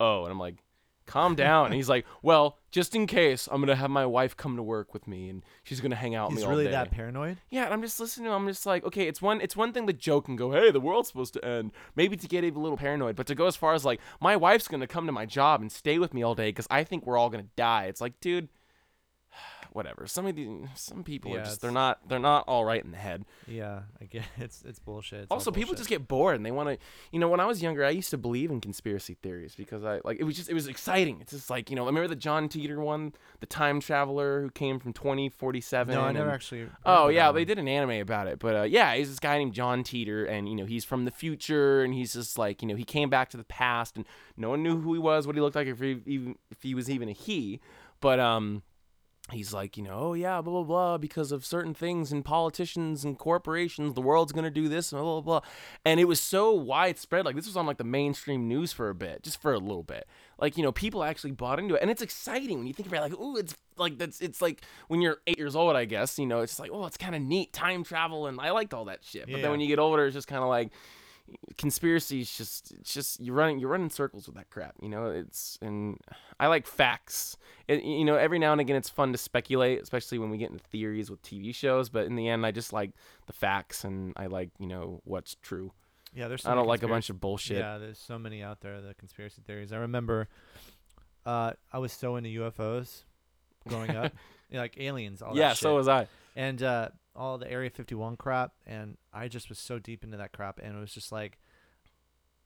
oh, 0.00 0.24
and 0.24 0.32
I'm 0.32 0.38
like, 0.38 0.56
calm 1.04 1.34
down. 1.34 1.66
and 1.66 1.74
he's 1.74 1.88
like, 1.88 2.06
well, 2.22 2.58
just 2.70 2.94
in 2.94 3.06
case, 3.06 3.48
I'm 3.50 3.60
gonna 3.60 3.76
have 3.76 3.90
my 3.90 4.06
wife 4.06 4.36
come 4.36 4.56
to 4.56 4.62
work 4.62 4.94
with 4.94 5.06
me, 5.06 5.28
and 5.28 5.44
she's 5.62 5.80
gonna 5.80 5.96
hang 5.96 6.14
out 6.14 6.28
with 6.30 6.38
He's 6.38 6.44
me 6.44 6.44
all 6.44 6.50
really 6.52 6.64
day. 6.64 6.70
that 6.70 6.90
paranoid. 6.90 7.38
Yeah, 7.50 7.64
and 7.64 7.74
I'm 7.74 7.82
just 7.82 8.00
listening 8.00 8.26
to 8.26 8.30
him. 8.32 8.42
I'm 8.42 8.48
just 8.48 8.64
like, 8.66 8.84
okay, 8.84 9.08
it's 9.08 9.20
one 9.20 9.40
it's 9.40 9.56
one 9.56 9.72
thing 9.72 9.86
to 9.88 9.92
joke 9.92 10.28
and 10.28 10.38
go, 10.38 10.52
hey, 10.52 10.70
the 10.70 10.80
world's 10.80 11.08
supposed 11.08 11.34
to 11.34 11.44
end. 11.44 11.72
Maybe 11.96 12.16
to 12.16 12.26
get 12.28 12.44
a 12.44 12.50
little 12.50 12.76
paranoid, 12.78 13.16
but 13.16 13.26
to 13.26 13.34
go 13.34 13.46
as 13.46 13.56
far 13.56 13.74
as 13.74 13.84
like, 13.84 14.00
my 14.20 14.36
wife's 14.36 14.68
gonna 14.68 14.86
come 14.86 15.06
to 15.06 15.12
my 15.12 15.26
job 15.26 15.60
and 15.60 15.70
stay 15.70 15.98
with 15.98 16.14
me 16.14 16.22
all 16.22 16.34
day 16.34 16.48
because 16.48 16.66
I 16.70 16.84
think 16.84 17.04
we're 17.04 17.18
all 17.18 17.30
gonna 17.30 17.46
die. 17.56 17.86
It's 17.86 18.00
like, 18.00 18.18
dude, 18.20 18.48
whatever. 19.72 20.06
Some 20.06 20.26
of 20.26 20.36
these 20.36 20.48
some 20.74 21.04
people 21.04 21.30
Yeah, 21.32 21.38
are 21.38 21.44
just 21.44 21.60
they're 21.60 21.70
not 21.70 22.08
they're 22.08 22.18
not 22.18 22.44
all 22.46 22.64
right 22.64 22.82
in 22.84 22.90
the 22.90 22.96
head. 22.98 23.24
Yeah, 23.46 23.80
I 24.00 24.04
get 24.04 24.24
it's 24.38 24.62
it's 24.66 24.78
bullshit. 24.78 25.22
It's 25.22 25.30
also, 25.30 25.50
people 25.50 25.74
just 25.74 25.88
get 25.88 26.08
bored 26.08 26.36
and 26.36 26.44
they 26.44 26.50
want 26.50 26.68
to. 26.68 26.78
You 27.10 27.18
know, 27.18 27.28
when 27.28 27.40
I 27.40 27.46
was 27.46 27.62
younger, 27.62 27.84
I 27.84 27.90
used 27.90 28.10
to 28.10 28.18
believe 28.18 28.50
in 28.50 28.60
conspiracy 28.60 29.14
theories 29.22 29.54
because 29.54 29.84
I 29.84 30.00
like 30.04 30.18
it 30.20 30.24
was 30.24 30.36
just 30.36 30.48
it 30.48 30.54
was 30.54 30.68
exciting. 30.68 31.18
It's 31.20 31.32
just 31.32 31.50
like 31.50 31.70
you 31.70 31.76
know, 31.76 31.84
I 31.84 31.86
remember 31.86 32.08
the 32.08 32.16
John 32.16 32.48
Titor 32.48 32.78
one, 32.78 33.12
the 33.40 33.46
time 33.46 33.80
traveler 33.80 34.42
who 34.42 34.50
came 34.50 34.78
from 34.78 34.92
2047. 34.92 35.94
No, 35.94 36.02
I 36.02 36.12
never 36.12 36.26
and- 36.26 36.34
actually. 36.34 36.68
Oh 36.84 37.08
yeah, 37.08 37.32
they 37.32 37.44
did 37.44 37.58
an 37.58 37.68
anime 37.68 38.00
about 38.00 38.26
it. 38.26 38.38
But 38.38 38.56
uh, 38.56 38.62
yeah, 38.62 38.94
he's 38.94 39.08
this 39.08 39.18
guy 39.20 39.38
named 39.38 39.54
John 39.54 39.82
Titor, 39.84 40.28
and 40.28 40.48
you 40.48 40.54
know 40.54 40.64
he's 40.66 40.84
from 40.84 41.04
the 41.04 41.10
future, 41.10 41.82
and 41.82 41.94
he's 41.94 42.12
just 42.12 42.38
like 42.38 42.62
you 42.62 42.68
know 42.68 42.76
he 42.76 42.84
came 42.84 43.10
back 43.10 43.30
to 43.30 43.36
the 43.36 43.44
past, 43.44 43.96
and 43.96 44.04
no 44.36 44.50
one 44.50 44.62
knew 44.62 44.80
who 44.80 44.92
he 44.92 44.98
was, 44.98 45.26
what 45.26 45.36
he 45.36 45.42
looked 45.42 45.56
like, 45.56 45.66
if 45.66 45.80
he 45.80 46.00
even 46.06 46.36
if 46.50 46.62
he 46.62 46.74
was 46.74 46.90
even 46.90 47.08
a 47.08 47.12
he. 47.12 47.60
But 48.00 48.18
um, 48.18 48.62
he's 49.32 49.52
like 49.52 49.76
you 49.76 49.82
know 49.82 49.94
oh 49.98 50.12
yeah 50.14 50.40
blah 50.40 50.52
blah 50.52 50.62
blah 50.62 50.98
because 50.98 51.32
of 51.32 51.44
certain 51.44 51.74
things 51.74 52.12
and 52.12 52.24
politicians 52.24 53.04
and 53.04 53.18
corporations, 53.18 53.94
the 53.94 54.00
world's 54.02 54.32
gonna 54.32 54.50
do 54.50 54.68
this 54.68 54.92
and 54.92 55.00
blah 55.00 55.20
blah 55.20 55.40
blah, 55.40 55.48
and 55.84 55.98
it 56.00 56.04
was 56.04 56.20
so 56.20 56.52
widespread. 56.52 57.24
Like 57.24 57.36
this 57.36 57.46
was 57.46 57.56
on 57.56 57.66
like 57.66 57.78
the 57.78 57.84
mainstream 57.84 58.48
news 58.48 58.72
for 58.72 58.88
a 58.88 58.94
bit, 58.94 59.22
just 59.22 59.40
for 59.40 59.52
a 59.52 59.58
little 59.58 59.82
bit. 59.82 60.06
Like 60.38 60.56
you 60.56 60.62
know 60.62 60.72
people 60.72 61.02
actually 61.04 61.32
bought 61.32 61.58
into 61.58 61.74
it, 61.74 61.82
and 61.82 61.90
it's 61.90 62.02
exciting 62.02 62.58
when 62.58 62.66
you 62.66 62.74
think 62.74 62.88
about 62.88 62.98
it. 63.06 63.10
Like 63.12 63.20
ooh, 63.20 63.36
it's 63.36 63.54
like 63.76 63.98
that's 63.98 64.20
it's 64.20 64.42
like 64.42 64.62
when 64.88 65.00
you're 65.00 65.18
eight 65.26 65.38
years 65.38 65.56
old, 65.56 65.76
I 65.76 65.84
guess. 65.84 66.18
You 66.18 66.26
know, 66.26 66.40
it's 66.40 66.52
just 66.52 66.60
like 66.60 66.70
oh, 66.72 66.86
it's 66.86 66.96
kind 66.96 67.14
of 67.14 67.22
neat 67.22 67.52
time 67.52 67.84
travel, 67.84 68.26
and 68.26 68.40
I 68.40 68.50
liked 68.50 68.74
all 68.74 68.84
that 68.86 69.00
shit. 69.02 69.26
But 69.26 69.36
Yeah. 69.36 69.42
then 69.42 69.50
when 69.52 69.60
you 69.60 69.68
get 69.68 69.78
older, 69.78 70.06
it's 70.06 70.14
just 70.14 70.28
kind 70.28 70.42
of 70.42 70.48
like 70.48 70.70
conspiracy 71.56 72.20
is 72.20 72.30
just 72.36 72.72
it's 72.72 72.92
just 72.92 73.20
you're 73.20 73.34
running 73.34 73.58
you're 73.58 73.68
running 73.68 73.90
circles 73.90 74.26
with 74.26 74.36
that 74.36 74.50
crap 74.50 74.74
you 74.82 74.88
know 74.88 75.06
it's 75.06 75.58
and 75.62 75.98
i 76.40 76.46
like 76.46 76.66
facts 76.66 77.36
it, 77.68 77.82
you 77.82 78.04
know 78.04 78.16
every 78.16 78.38
now 78.38 78.52
and 78.52 78.60
again 78.60 78.76
it's 78.76 78.88
fun 78.90 79.12
to 79.12 79.18
speculate 79.18 79.80
especially 79.80 80.18
when 80.18 80.30
we 80.30 80.36
get 80.36 80.50
into 80.50 80.62
theories 80.64 81.10
with 81.10 81.22
tv 81.22 81.54
shows 81.54 81.88
but 81.88 82.06
in 82.06 82.16
the 82.16 82.28
end 82.28 82.44
i 82.44 82.50
just 82.50 82.72
like 82.72 82.90
the 83.26 83.32
facts 83.32 83.84
and 83.84 84.12
i 84.16 84.26
like 84.26 84.50
you 84.58 84.66
know 84.66 85.00
what's 85.04 85.36
true 85.42 85.70
Yeah, 86.14 86.28
there's. 86.28 86.42
so 86.42 86.50
i 86.50 86.54
don't 86.54 86.66
like 86.66 86.82
a 86.82 86.88
bunch 86.88 87.08
of 87.10 87.20
bullshit 87.20 87.58
Yeah, 87.58 87.78
there's 87.78 87.98
so 87.98 88.18
many 88.18 88.42
out 88.42 88.60
there. 88.60 88.80
The 88.80 88.94
conspiracy 88.94 89.42
theories. 89.46 89.72
I 89.72 89.76
remember, 89.78 90.28
uh, 91.24 91.52
I 91.72 91.78
was 91.78 91.92
so 91.92 92.16
into 92.16 92.28
UFOs 92.40 93.04
growing 93.68 93.90
up, 93.96 94.12
like 94.52 94.76
aliens. 94.78 95.22
All 95.22 95.36
yeah 95.36 95.54
so 95.54 95.76
was 95.76 95.88
i 95.88 96.06
and 96.36 96.62
uh, 96.62 96.88
all 97.14 97.38
the 97.38 97.50
Area 97.50 97.70
51 97.70 98.16
crap, 98.16 98.52
and 98.66 98.96
I 99.12 99.28
just 99.28 99.48
was 99.48 99.58
so 99.58 99.78
deep 99.78 100.04
into 100.04 100.16
that 100.16 100.32
crap, 100.32 100.58
and 100.62 100.76
it 100.76 100.80
was 100.80 100.92
just 100.92 101.12
like, 101.12 101.38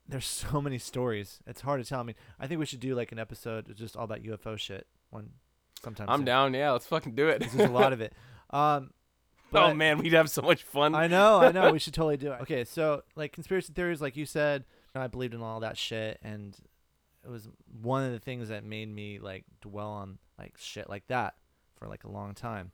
there's 0.08 0.26
so 0.26 0.60
many 0.60 0.78
stories. 0.78 1.40
It's 1.46 1.60
hard 1.60 1.82
to 1.82 1.88
tell. 1.88 2.00
I 2.00 2.02
mean, 2.02 2.16
I 2.38 2.46
think 2.46 2.58
we 2.58 2.66
should 2.66 2.80
do 2.80 2.94
like 2.94 3.12
an 3.12 3.18
episode 3.18 3.68
of 3.68 3.76
just 3.76 3.96
all 3.96 4.04
about 4.04 4.22
UFO 4.22 4.58
shit 4.58 4.86
one 5.10 5.30
sometime. 5.82 6.08
i'm 6.08 6.20
soon, 6.20 6.24
down 6.24 6.54
yeah 6.54 6.72
let's 6.72 6.86
fucking 6.86 7.14
do 7.14 7.28
it. 7.28 7.40
There's 7.40 7.68
a 7.68 7.72
lot 7.72 7.92
of 7.92 8.00
it. 8.00 8.12
Um, 8.48 8.90
oh 9.52 9.74
man 9.74 9.98
we'd 9.98 10.12
have 10.12 10.30
so 10.30 10.40
much 10.40 10.62
fun 10.62 10.94
I 10.94 11.08
know, 11.08 11.40
I 11.40 11.50
know. 11.50 11.72
We 11.72 11.78
should 11.80 11.94
totally 11.94 12.16
do 12.16 12.30
it. 12.30 12.42
Okay, 12.42 12.62
so 12.62 13.02
like 13.16 13.32
conspiracy 13.32 13.72
theories, 13.72 14.00
like 14.00 14.16
you 14.16 14.24
said, 14.24 14.64
I 14.94 15.08
believed 15.08 15.34
in 15.34 15.42
all 15.42 15.58
that 15.60 15.76
shit, 15.76 16.20
and 16.22 16.56
it 17.24 17.28
was 17.28 17.48
one 17.82 18.04
of 18.04 18.12
the 18.12 18.20
things 18.20 18.50
that 18.50 18.62
made 18.62 18.88
me 18.88 19.18
like 19.18 19.44
dwell 19.60 19.88
on 19.88 20.18
like 20.38 20.54
shit 20.56 20.88
like 20.88 21.08
that 21.08 21.34
for 21.74 21.88
like 21.88 22.04
a 22.04 22.08
long 22.08 22.34
time. 22.34 22.70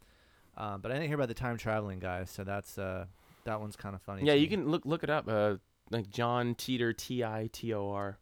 Um, 0.56 0.80
but 0.80 0.90
I 0.90 0.94
didn't 0.94 1.08
hear 1.08 1.16
about 1.16 1.28
the 1.28 1.34
time 1.34 1.56
traveling 1.56 1.98
guys, 1.98 2.30
so 2.30 2.44
that's 2.44 2.76
uh 2.78 3.06
that 3.44 3.60
one's 3.60 3.74
kind 3.76 3.94
of 3.94 4.02
funny. 4.02 4.22
yeah 4.24 4.34
you 4.34 4.42
me. 4.42 4.48
can 4.48 4.68
look 4.68 4.84
look 4.86 5.02
it 5.02 5.10
up 5.10 5.26
uh 5.28 5.56
like 5.90 6.08
john 6.10 6.54
titor 6.54 6.96
t-i-t-o-r 6.96 8.16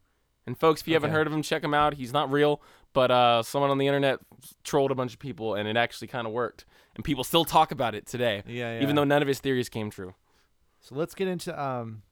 and 0.47 0.59
folks 0.59 0.81
if 0.81 0.89
you 0.89 0.95
haven't 0.95 1.11
heard 1.11 1.27
of 1.27 1.33
him 1.33 1.43
check 1.43 1.63
him 1.63 1.75
out 1.75 1.93
he's 1.95 2.13
not 2.13 2.31
real 2.33 2.63
but 2.95 3.11
uh 3.11 3.43
someone 3.43 3.71
on 3.71 3.77
the 3.77 3.87
internet 3.87 4.19
trolled 4.65 4.91
a 4.91 4.95
bunch 4.95 5.13
of 5.13 5.19
people 5.19 5.55
and 5.57 5.69
it 5.69 5.77
actually 5.77 6.09
kind 6.09 6.27
of 6.27 6.33
worked 6.33 6.65
and 6.97 7.05
people 7.05 7.23
still 7.23 7.45
talk 7.45 7.71
about 7.71 7.95
it 7.95 8.07
today 8.07 8.43
Yeah, 8.47 8.77
yeah. 8.77 8.83
even 8.83 8.97
though 8.97 9.05
none 9.05 9.21
of 9.21 9.29
his 9.29 9.41
theories 9.41 9.69
came 9.69 9.91
true 9.91 10.15
so 10.81 10.95
let's 10.95 11.15
get 11.15 11.29
into 11.29 11.53
um. 11.63 12.03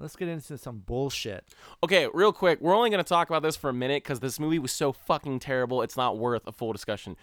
Let's 0.00 0.14
get 0.14 0.28
into 0.28 0.56
some 0.56 0.78
bullshit. 0.78 1.44
okay 1.82 2.06
real 2.14 2.32
quick 2.32 2.60
we're 2.60 2.74
only 2.74 2.88
going 2.88 3.02
to 3.02 3.08
talk 3.08 3.28
about 3.28 3.42
this 3.42 3.56
for 3.56 3.68
a 3.68 3.72
minute 3.74 4.04
because 4.04 4.20
this 4.20 4.38
movie 4.38 4.58
was 4.60 4.70
so 4.72 4.92
fucking 4.92 5.40
terrible 5.40 5.82
it's 5.82 5.96
not 5.96 6.16
worth 6.16 6.46
a 6.46 6.52
full 6.52 6.72
discussion 6.72 7.16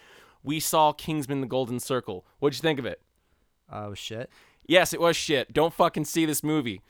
we 0.45 0.59
saw 0.59 0.91
kingsman 0.93 1.41
the 1.41 1.47
golden 1.47 1.79
circle 1.79 2.25
what'd 2.39 2.55
you 2.57 2.61
think 2.61 2.79
of 2.79 2.85
it 2.85 3.01
Oh 3.71 3.93
shit. 3.93 4.29
yes 4.67 4.93
it 4.93 4.99
was 5.01 5.15
shit 5.15 5.51
don't 5.53 5.73
fucking 5.73 6.05
see 6.05 6.25
this 6.25 6.43
movie 6.43 6.81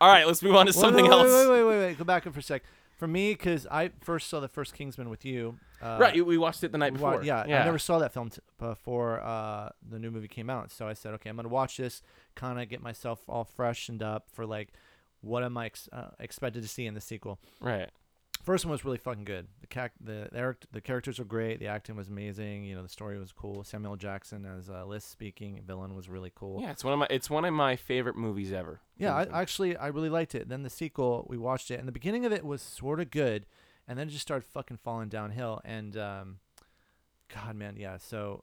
all 0.00 0.08
right 0.08 0.26
let's 0.26 0.42
move 0.42 0.54
on 0.54 0.66
to 0.66 0.70
Wait, 0.70 0.80
something 0.80 1.04
wait, 1.04 1.12
else 1.12 1.26
Wait, 1.28 1.48
wait, 1.50 1.62
wait, 1.64 1.78
wait. 1.78 1.98
Go 1.98 2.04
back 2.04 2.26
in 2.26 2.32
for 2.32 2.40
a 2.40 2.42
sec. 2.42 2.62
For 2.98 3.08
me, 3.08 3.32
because 3.32 3.66
I 3.68 3.90
first 4.00 4.28
saw 4.28 4.38
the 4.38 4.46
first 4.46 4.74
Kingsman 4.74 5.10
with 5.10 5.24
you. 5.24 5.58
Uh, 5.80 5.96
right 6.00 6.24
we 6.24 6.38
watched 6.38 6.62
it 6.62 6.70
the 6.70 6.78
night 6.78 6.92
before 6.92 7.24
yeah, 7.24 7.40
I 7.42 7.46
never 7.64 7.78
saw 7.78 7.98
that 7.98 8.12
film 8.12 8.30
t- 8.30 8.40
before 8.60 9.20
uh, 9.20 9.70
the 9.90 9.98
new 9.98 10.12
movie 10.12 10.28
came 10.28 10.48
out. 10.48 10.70
So 10.70 10.86
I 10.86 10.92
said, 10.92 11.12
okay, 11.14 11.28
I'm 11.28 11.34
gonna 11.34 11.48
watch 11.48 11.78
this, 11.78 12.00
kind 12.36 12.60
of 12.60 12.68
get 12.68 12.80
myself 12.80 13.18
all 13.28 13.42
freshened 13.42 14.04
up 14.04 14.28
for 14.32 14.46
like, 14.46 14.68
what 15.20 15.42
am 15.42 15.56
I 15.58 15.66
ex- 15.66 15.88
uh, 15.92 16.10
expected 16.20 16.62
to 16.62 16.68
see 16.68 16.86
in 16.86 16.94
the 16.94 17.00
sequel? 17.00 17.40
right 17.60 17.90
First 18.42 18.64
one 18.64 18.72
was 18.72 18.84
really 18.84 18.98
fucking 18.98 19.24
good. 19.24 19.46
The 19.60 19.68
cac- 19.68 19.92
the 20.00 20.28
the, 20.32 20.56
the 20.72 20.80
characters 20.80 21.20
were 21.20 21.24
great. 21.24 21.60
The 21.60 21.68
acting 21.68 21.94
was 21.94 22.08
amazing. 22.08 22.64
You 22.64 22.74
know, 22.74 22.82
the 22.82 22.88
story 22.88 23.16
was 23.18 23.30
cool. 23.30 23.62
Samuel 23.62 23.96
Jackson 23.96 24.44
as 24.44 24.68
uh, 24.68 24.84
Liz 24.84 25.04
speaking 25.04 25.62
villain 25.64 25.94
was 25.94 26.08
really 26.08 26.32
cool. 26.34 26.60
Yeah, 26.60 26.72
it's 26.72 26.82
one 26.82 26.92
of 26.92 26.98
my 26.98 27.06
it's 27.08 27.30
one 27.30 27.44
of 27.44 27.54
my 27.54 27.76
favorite 27.76 28.16
movies 28.16 28.52
ever. 28.52 28.80
Yeah, 28.98 29.14
I, 29.14 29.42
actually 29.42 29.76
I 29.76 29.88
really 29.88 30.08
liked 30.08 30.34
it. 30.34 30.48
Then 30.48 30.64
the 30.64 30.70
sequel, 30.70 31.24
we 31.28 31.38
watched 31.38 31.70
it, 31.70 31.78
and 31.78 31.86
the 31.86 31.92
beginning 31.92 32.26
of 32.26 32.32
it 32.32 32.44
was 32.44 32.60
sort 32.62 32.98
of 32.98 33.10
good, 33.10 33.46
and 33.86 33.96
then 33.96 34.08
it 34.08 34.10
just 34.10 34.22
started 34.22 34.44
fucking 34.44 34.78
falling 34.78 35.08
downhill. 35.08 35.60
And 35.64 35.96
um, 35.96 36.38
God, 37.32 37.54
man, 37.54 37.76
yeah. 37.76 37.96
So 37.96 38.42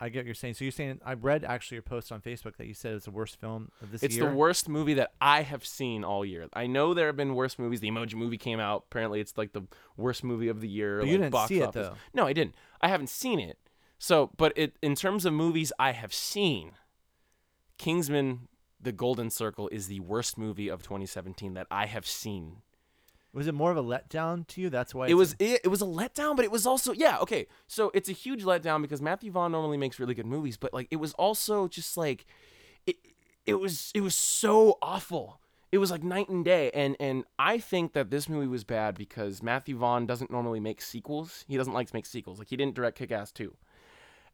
I 0.00 0.08
get 0.08 0.20
what 0.20 0.26
you're 0.26 0.34
saying. 0.34 0.54
So 0.54 0.64
you're 0.64 0.72
saying 0.72 1.00
I 1.04 1.14
read 1.14 1.44
actually 1.44 1.76
your 1.76 1.82
post 1.82 2.12
on 2.12 2.20
Facebook 2.20 2.56
that 2.56 2.66
you 2.66 2.74
said 2.74 2.94
it's 2.94 3.06
the 3.06 3.10
worst 3.10 3.40
film 3.40 3.70
of 3.82 3.90
this 3.90 4.02
it's 4.02 4.14
year. 4.14 4.24
It's 4.24 4.32
the 4.32 4.36
worst 4.36 4.68
movie 4.68 4.94
that 4.94 5.12
I 5.20 5.42
have 5.42 5.66
seen 5.66 6.04
all 6.04 6.24
year. 6.24 6.48
I 6.52 6.66
know 6.66 6.94
there 6.94 7.06
have 7.06 7.16
been 7.16 7.34
worse 7.34 7.58
movies. 7.58 7.80
The 7.80 7.90
Emoji 7.90 8.14
Movie 8.14 8.38
came 8.38 8.60
out. 8.60 8.84
Apparently, 8.90 9.20
it's 9.20 9.36
like 9.36 9.52
the 9.52 9.62
worst 9.96 10.22
movie 10.22 10.48
of 10.48 10.60
the 10.60 10.68
year. 10.68 11.00
Like 11.00 11.10
you 11.10 11.18
didn't 11.18 11.48
see 11.48 11.60
it 11.60 11.72
though. 11.72 11.94
No, 12.14 12.26
I 12.26 12.32
didn't. 12.32 12.54
I 12.80 12.88
haven't 12.88 13.10
seen 13.10 13.40
it. 13.40 13.58
So, 13.98 14.30
but 14.36 14.52
it 14.56 14.76
in 14.82 14.94
terms 14.94 15.24
of 15.24 15.32
movies 15.32 15.72
I 15.78 15.92
have 15.92 16.14
seen, 16.14 16.72
Kingsman: 17.78 18.48
The 18.80 18.92
Golden 18.92 19.30
Circle 19.30 19.68
is 19.72 19.88
the 19.88 20.00
worst 20.00 20.38
movie 20.38 20.68
of 20.68 20.82
2017 20.82 21.54
that 21.54 21.66
I 21.70 21.86
have 21.86 22.06
seen. 22.06 22.62
Was 23.32 23.46
it 23.46 23.54
more 23.54 23.70
of 23.70 23.76
a 23.76 23.82
letdown 23.82 24.46
to 24.48 24.60
you? 24.60 24.70
That's 24.70 24.94
why 24.94 25.08
It 25.08 25.14
was 25.14 25.36
it, 25.38 25.60
it 25.64 25.68
was 25.68 25.82
a 25.82 25.86
letdown, 25.86 26.34
but 26.34 26.44
it 26.44 26.50
was 26.50 26.66
also 26.66 26.92
yeah 26.92 27.18
okay. 27.18 27.46
So 27.66 27.90
it's 27.94 28.08
a 28.08 28.12
huge 28.12 28.44
letdown 28.44 28.82
because 28.82 29.02
Matthew 29.02 29.30
Vaughn 29.30 29.52
normally 29.52 29.76
makes 29.76 30.00
really 30.00 30.14
good 30.14 30.26
movies, 30.26 30.56
but 30.56 30.72
like 30.72 30.88
it 30.90 30.96
was 30.96 31.12
also 31.14 31.68
just 31.68 31.96
like 31.96 32.26
it 32.86 32.96
it 33.46 33.54
was 33.54 33.90
it 33.94 34.00
was 34.00 34.14
so 34.14 34.78
awful. 34.80 35.40
It 35.70 35.78
was 35.78 35.90
like 35.90 36.02
night 36.02 36.30
and 36.30 36.42
day, 36.44 36.70
and 36.72 36.96
and 36.98 37.24
I 37.38 37.58
think 37.58 37.92
that 37.92 38.10
this 38.10 38.28
movie 38.28 38.46
was 38.46 38.64
bad 38.64 38.96
because 38.96 39.42
Matthew 39.42 39.76
Vaughn 39.76 40.06
doesn't 40.06 40.30
normally 40.30 40.60
make 40.60 40.80
sequels. 40.80 41.44
He 41.46 41.58
doesn't 41.58 41.74
like 41.74 41.88
to 41.88 41.94
make 41.94 42.06
sequels. 42.06 42.38
Like 42.38 42.48
he 42.48 42.56
didn't 42.56 42.74
direct 42.74 42.96
Kick 42.96 43.12
Ass 43.12 43.30
two, 43.30 43.54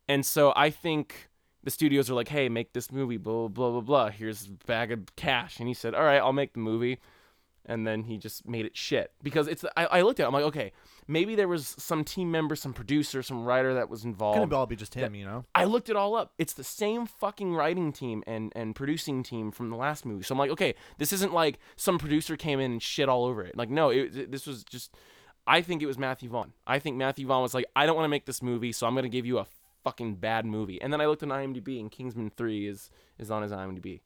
and 0.08 0.24
so 0.24 0.52
I 0.54 0.70
think 0.70 1.28
the 1.64 1.70
studios 1.72 2.08
are 2.08 2.14
like, 2.14 2.28
hey, 2.28 2.48
make 2.48 2.72
this 2.72 2.92
movie, 2.92 3.16
blah 3.16 3.48
blah 3.48 3.48
blah 3.48 3.70
blah 3.70 3.80
blah. 3.80 4.10
Here's 4.10 4.46
a 4.46 4.50
bag 4.66 4.92
of 4.92 5.16
cash, 5.16 5.58
and 5.58 5.66
he 5.66 5.74
said, 5.74 5.94
all 5.94 6.04
right, 6.04 6.18
I'll 6.18 6.32
make 6.32 6.52
the 6.52 6.60
movie. 6.60 7.00
And 7.66 7.86
then 7.86 8.04
he 8.04 8.18
just 8.18 8.46
made 8.46 8.66
it 8.66 8.76
shit 8.76 9.12
because 9.22 9.48
it's. 9.48 9.64
I, 9.76 9.86
I 9.86 10.00
looked 10.02 10.20
at. 10.20 10.24
it, 10.24 10.26
I'm 10.28 10.32
like, 10.34 10.44
okay, 10.44 10.72
maybe 11.06 11.34
there 11.34 11.48
was 11.48 11.74
some 11.78 12.04
team 12.04 12.30
member, 12.30 12.54
some 12.56 12.72
producer, 12.72 13.22
some 13.22 13.44
writer 13.44 13.74
that 13.74 13.88
was 13.88 14.04
involved. 14.04 14.38
Couldn't 14.38 14.52
all 14.52 14.66
be 14.66 14.76
just 14.76 14.94
him, 14.94 15.14
you 15.14 15.24
know. 15.24 15.44
I 15.54 15.64
looked 15.64 15.88
it 15.88 15.96
all 15.96 16.14
up. 16.14 16.32
It's 16.38 16.52
the 16.52 16.64
same 16.64 17.06
fucking 17.06 17.54
writing 17.54 17.92
team 17.92 18.22
and 18.26 18.52
and 18.54 18.74
producing 18.74 19.22
team 19.22 19.50
from 19.50 19.70
the 19.70 19.76
last 19.76 20.04
movie. 20.04 20.22
So 20.24 20.34
I'm 20.34 20.38
like, 20.38 20.50
okay, 20.50 20.74
this 20.98 21.12
isn't 21.12 21.32
like 21.32 21.58
some 21.76 21.98
producer 21.98 22.36
came 22.36 22.60
in 22.60 22.72
and 22.72 22.82
shit 22.82 23.08
all 23.08 23.24
over 23.24 23.42
it. 23.42 23.56
Like, 23.56 23.70
no, 23.70 23.90
it, 23.90 24.16
it- 24.16 24.30
this 24.32 24.46
was 24.46 24.64
just. 24.64 24.94
I 25.46 25.60
think 25.60 25.82
it 25.82 25.86
was 25.86 25.98
Matthew 25.98 26.30
Vaughn. 26.30 26.52
I 26.66 26.78
think 26.78 26.96
Matthew 26.96 27.26
Vaughn 27.26 27.42
was 27.42 27.52
like, 27.52 27.66
I 27.76 27.84
don't 27.84 27.96
want 27.96 28.06
to 28.06 28.08
make 28.08 28.24
this 28.24 28.40
movie, 28.42 28.72
so 28.72 28.86
I'm 28.86 28.94
gonna 28.94 29.10
give 29.10 29.26
you 29.26 29.38
a 29.38 29.46
fucking 29.84 30.14
bad 30.14 30.46
movie. 30.46 30.80
And 30.80 30.90
then 30.90 31.02
I 31.02 31.06
looked 31.06 31.22
on 31.22 31.28
IMDb, 31.28 31.78
and 31.78 31.90
Kingsman 31.90 32.30
Three 32.30 32.66
is 32.66 32.90
is 33.18 33.30
on 33.30 33.42
his 33.42 33.52
IMDb. 33.52 34.00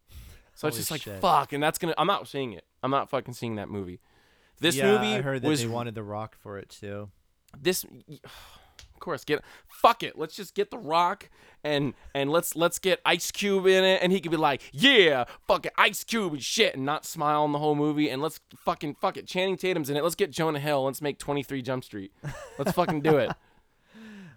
So 0.59 0.66
it's 0.66 0.77
just 0.77 0.90
like 0.90 1.03
shit. 1.03 1.21
fuck, 1.21 1.53
and 1.53 1.62
that's 1.62 1.79
gonna. 1.79 1.94
I'm 1.97 2.09
not 2.09 2.27
seeing 2.27 2.53
it. 2.53 2.64
I'm 2.83 2.90
not 2.90 3.09
fucking 3.09 3.35
seeing 3.35 3.55
that 3.57 3.68
movie. 3.68 4.01
This 4.59 4.75
yeah, 4.75 4.90
movie 4.90 5.14
I 5.14 5.21
heard 5.21 5.42
that 5.42 5.49
was 5.49 5.61
they 5.61 5.68
wanted 5.68 5.94
The 5.94 6.03
Rock 6.03 6.35
for 6.37 6.59
it 6.59 6.68
too. 6.68 7.11
this 7.57 7.85
of 8.25 9.01
course 9.01 9.25
get 9.25 9.40
fuck 9.68 10.03
it 10.03 10.18
let's 10.18 10.35
just 10.35 10.57
get 10.57 10.73
the 10.73 10.79
rock 10.79 11.31
and 11.62 11.94
and 12.16 12.31
let's 12.31 12.57
let's 12.57 12.81
get 12.81 13.01
ice 13.07 13.31
cube 13.31 13.64
in 13.64 13.85
it 13.85 14.01
and 14.03 14.11
he 14.11 14.18
could 14.18 14.33
be 14.33 14.37
like 14.37 14.61
yeah 14.73 15.23
fucking 15.47 15.71
ice 15.79 16.03
cube 16.03 16.33
and 16.33 16.42
shit 16.42 16.75
and 16.75 16.85
not 16.85 17.05
smile 17.05 17.44
in 17.44 17.53
the 17.53 17.61
whole 17.61 17.77
movie 17.77 18.11
and 18.11 18.21
let's 18.21 18.40
fucking 18.57 18.97
fuck 18.97 19.16
it 19.16 19.25
channing 19.25 19.57
tatum's 19.57 19.88
in 19.88 19.97
it 19.97 20.03
let's 20.03 20.16
get 20.16 20.33
jonah 20.33 20.59
hill 20.59 20.85
let's 20.85 21.01
make 21.01 21.16
23 21.16 21.62
jump 21.62 21.85
street 21.85 22.11
let's 22.59 22.73
fucking 22.73 23.01
do 23.01 23.18
it 23.18 23.31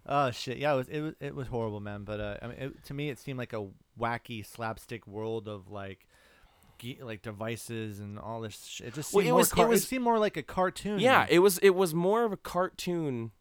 Oh 0.06 0.32
shit! 0.32 0.58
Yeah, 0.58 0.74
it 0.74 0.78
was 0.78 0.90
it 0.90 1.02
was 1.02 1.14
it 1.20 1.36
was 1.36 1.48
horrible, 1.48 1.80
man. 1.80 2.04
But 2.04 2.20
uh, 2.20 2.38
I 2.42 2.48
mean, 2.48 2.58
it, 2.58 2.84
to 2.86 2.94
me, 2.94 3.10
it 3.10 3.20
seemed 3.20 3.38
like 3.38 3.54
a 3.54 3.68
wacky 4.00 4.44
slapstick 4.44 5.06
world 5.06 5.48
of 5.48 5.70
like, 5.70 6.08
like 7.02 7.22
devices 7.22 8.00
and 8.00 8.18
all 8.20 8.42
this. 8.42 8.66
Sh- 8.66 8.82
it 8.82 8.94
just 8.94 9.14
Well, 9.14 9.22
seemed 9.22 9.28
it 9.28 9.32
more. 9.32 9.38
was- 9.40 9.52
it 9.52 9.56
car- 9.56 9.68
was- 9.68 9.88
seemed 9.88 10.04
more 10.04 10.20
like 10.20 10.38
a 10.38 10.44
cartoon. 10.44 11.00
yeah 11.00 11.26
it 11.30 11.40
was 11.40 11.58
it 11.60 11.72
was 11.72 11.94
more 11.94 12.24
of 12.24 12.32
a 12.32 12.38
cartoon 12.38 13.32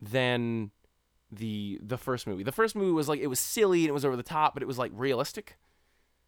than 0.00 0.70
the 1.32 1.78
the 1.82 1.98
first 1.98 2.26
movie 2.26 2.42
the 2.44 2.52
first 2.52 2.76
movie 2.76 2.92
was 2.92 3.08
like 3.08 3.18
it 3.20 3.26
was 3.26 3.40
silly 3.40 3.80
and 3.80 3.88
it 3.88 3.92
was 3.92 4.04
over 4.04 4.16
the 4.16 4.22
top 4.22 4.54
but 4.54 4.62
it 4.62 4.66
was 4.66 4.78
like 4.78 4.92
realistic 4.94 5.58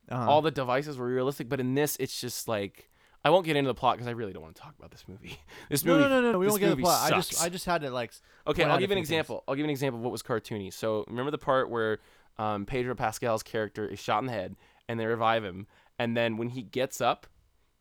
Uh-huh. 0.09 0.29
all 0.29 0.43
the 0.43 0.51
devices 0.51 0.99
were 0.99 1.07
realistic 1.07 1.49
but 1.49 1.61
in 1.61 1.75
this 1.75 1.97
it's 2.01 2.21
just 2.21 2.49
like 2.49 2.91
I 3.25 3.31
won't 3.31 3.45
get 3.45 3.57
into 3.57 3.69
the 3.69 3.75
plot 3.75 3.97
because 3.97 4.07
I 4.07 4.13
really 4.13 4.33
don't 4.33 4.43
want 4.43 4.55
to 4.55 4.63
talk 4.63 4.75
about 4.79 4.93
this 4.93 5.05
movie. 5.09 5.41
This 5.69 5.85
movie, 5.85 6.03
no, 6.03 6.09
no, 6.09 6.21
no, 6.21 6.33
no. 6.33 6.39
We 6.39 6.47
won't 6.47 6.61
get 6.61 6.67
into 6.71 6.77
the 6.77 6.83
plot. 6.83 7.13
I 7.13 7.17
just, 7.17 7.43
I 7.43 7.49
just 7.49 7.65
had 7.67 7.83
to 7.83 7.91
like. 7.91 8.13
Okay, 8.47 8.63
I'll 8.63 8.79
give 8.79 8.93
an 8.93 8.95
few 8.97 9.05
things. 9.05 9.09
example. 9.09 9.43
I'll 9.49 9.57
give 9.57 9.65
an 9.65 9.71
example 9.71 9.99
of 9.99 10.05
what 10.05 10.13
was 10.13 10.23
cartoony. 10.23 10.73
So 10.73 11.05
remember 11.09 11.33
the 11.33 11.37
part 11.37 11.69
where 11.69 11.99
um, 12.39 12.65
Pedro 12.65 12.95
Pascal's 12.95 13.43
character 13.43 13.89
is 13.89 13.99
shot 13.99 14.21
in 14.21 14.27
the 14.27 14.33
head 14.33 14.55
and 14.89 15.01
they 15.01 15.05
revive 15.05 15.43
him, 15.43 15.67
and 15.99 16.17
then 16.17 16.37
when 16.37 16.51
he 16.51 16.63
gets 16.63 17.01
up, 17.01 17.27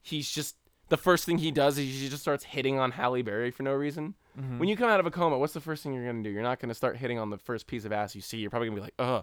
he's 0.02 0.30
just 0.32 0.56
the 0.90 0.98
first 0.98 1.26
thing 1.26 1.38
he 1.40 1.52
does 1.52 1.78
is 1.78 1.86
he 2.00 2.08
just 2.10 2.22
starts 2.22 2.44
hitting 2.46 2.80
on 2.80 2.92
Halle 2.92 3.22
Berry 3.22 3.52
for 3.52 3.64
no 3.64 3.74
reason. 3.74 4.16
Mhm. 4.40 4.58
When 4.60 4.70
you 4.70 4.78
come 4.78 4.90
out 4.90 5.00
of 5.00 5.06
a 5.06 5.12
coma, 5.12 5.38
what's 5.38 5.54
the 5.54 5.60
first 5.60 5.84
thing 5.84 5.94
you're 5.94 6.06
gonna 6.06 6.24
do? 6.24 6.30
You're 6.30 6.44
not 6.44 6.60
gonna 6.60 6.74
start 6.74 6.98
hitting 6.98 7.20
on 7.20 7.30
the 7.30 7.38
first 7.38 7.68
piece 7.68 7.84
of 7.86 7.92
ass 7.92 8.16
you 8.16 8.22
see. 8.22 8.38
You're 8.38 8.50
probably 8.50 8.70
gonna 8.70 8.78
be 8.82 8.84
like, 8.84 8.94
"Uh, 9.00 9.22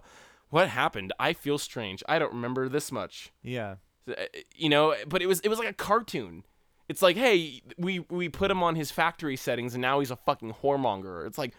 what 0.49 0.69
happened? 0.69 1.11
I 1.19 1.33
feel 1.33 1.57
strange. 1.57 2.03
I 2.07 2.19
don't 2.19 2.33
remember 2.33 2.69
this 2.69 2.91
much." 2.91 3.31
Yeah. 3.41 3.75
Uh, 4.07 4.13
you 4.55 4.69
know 4.69 4.93
but 5.07 5.23
it 5.23 5.25
was 5.25 5.39
it 5.39 5.47
was 5.49 5.57
like 5.57 5.67
a 5.67 5.73
cartoon 5.73 6.43
it's 6.87 7.01
like 7.01 7.17
hey 7.17 7.63
we 7.75 7.97
we 8.11 8.29
put 8.29 8.51
him 8.51 8.61
on 8.61 8.75
his 8.75 8.91
factory 8.91 9.35
settings 9.35 9.73
and 9.73 9.81
now 9.81 9.99
he's 9.99 10.11
a 10.11 10.15
fucking 10.15 10.53
whoremonger 10.61 11.25
it's 11.25 11.39
like 11.39 11.55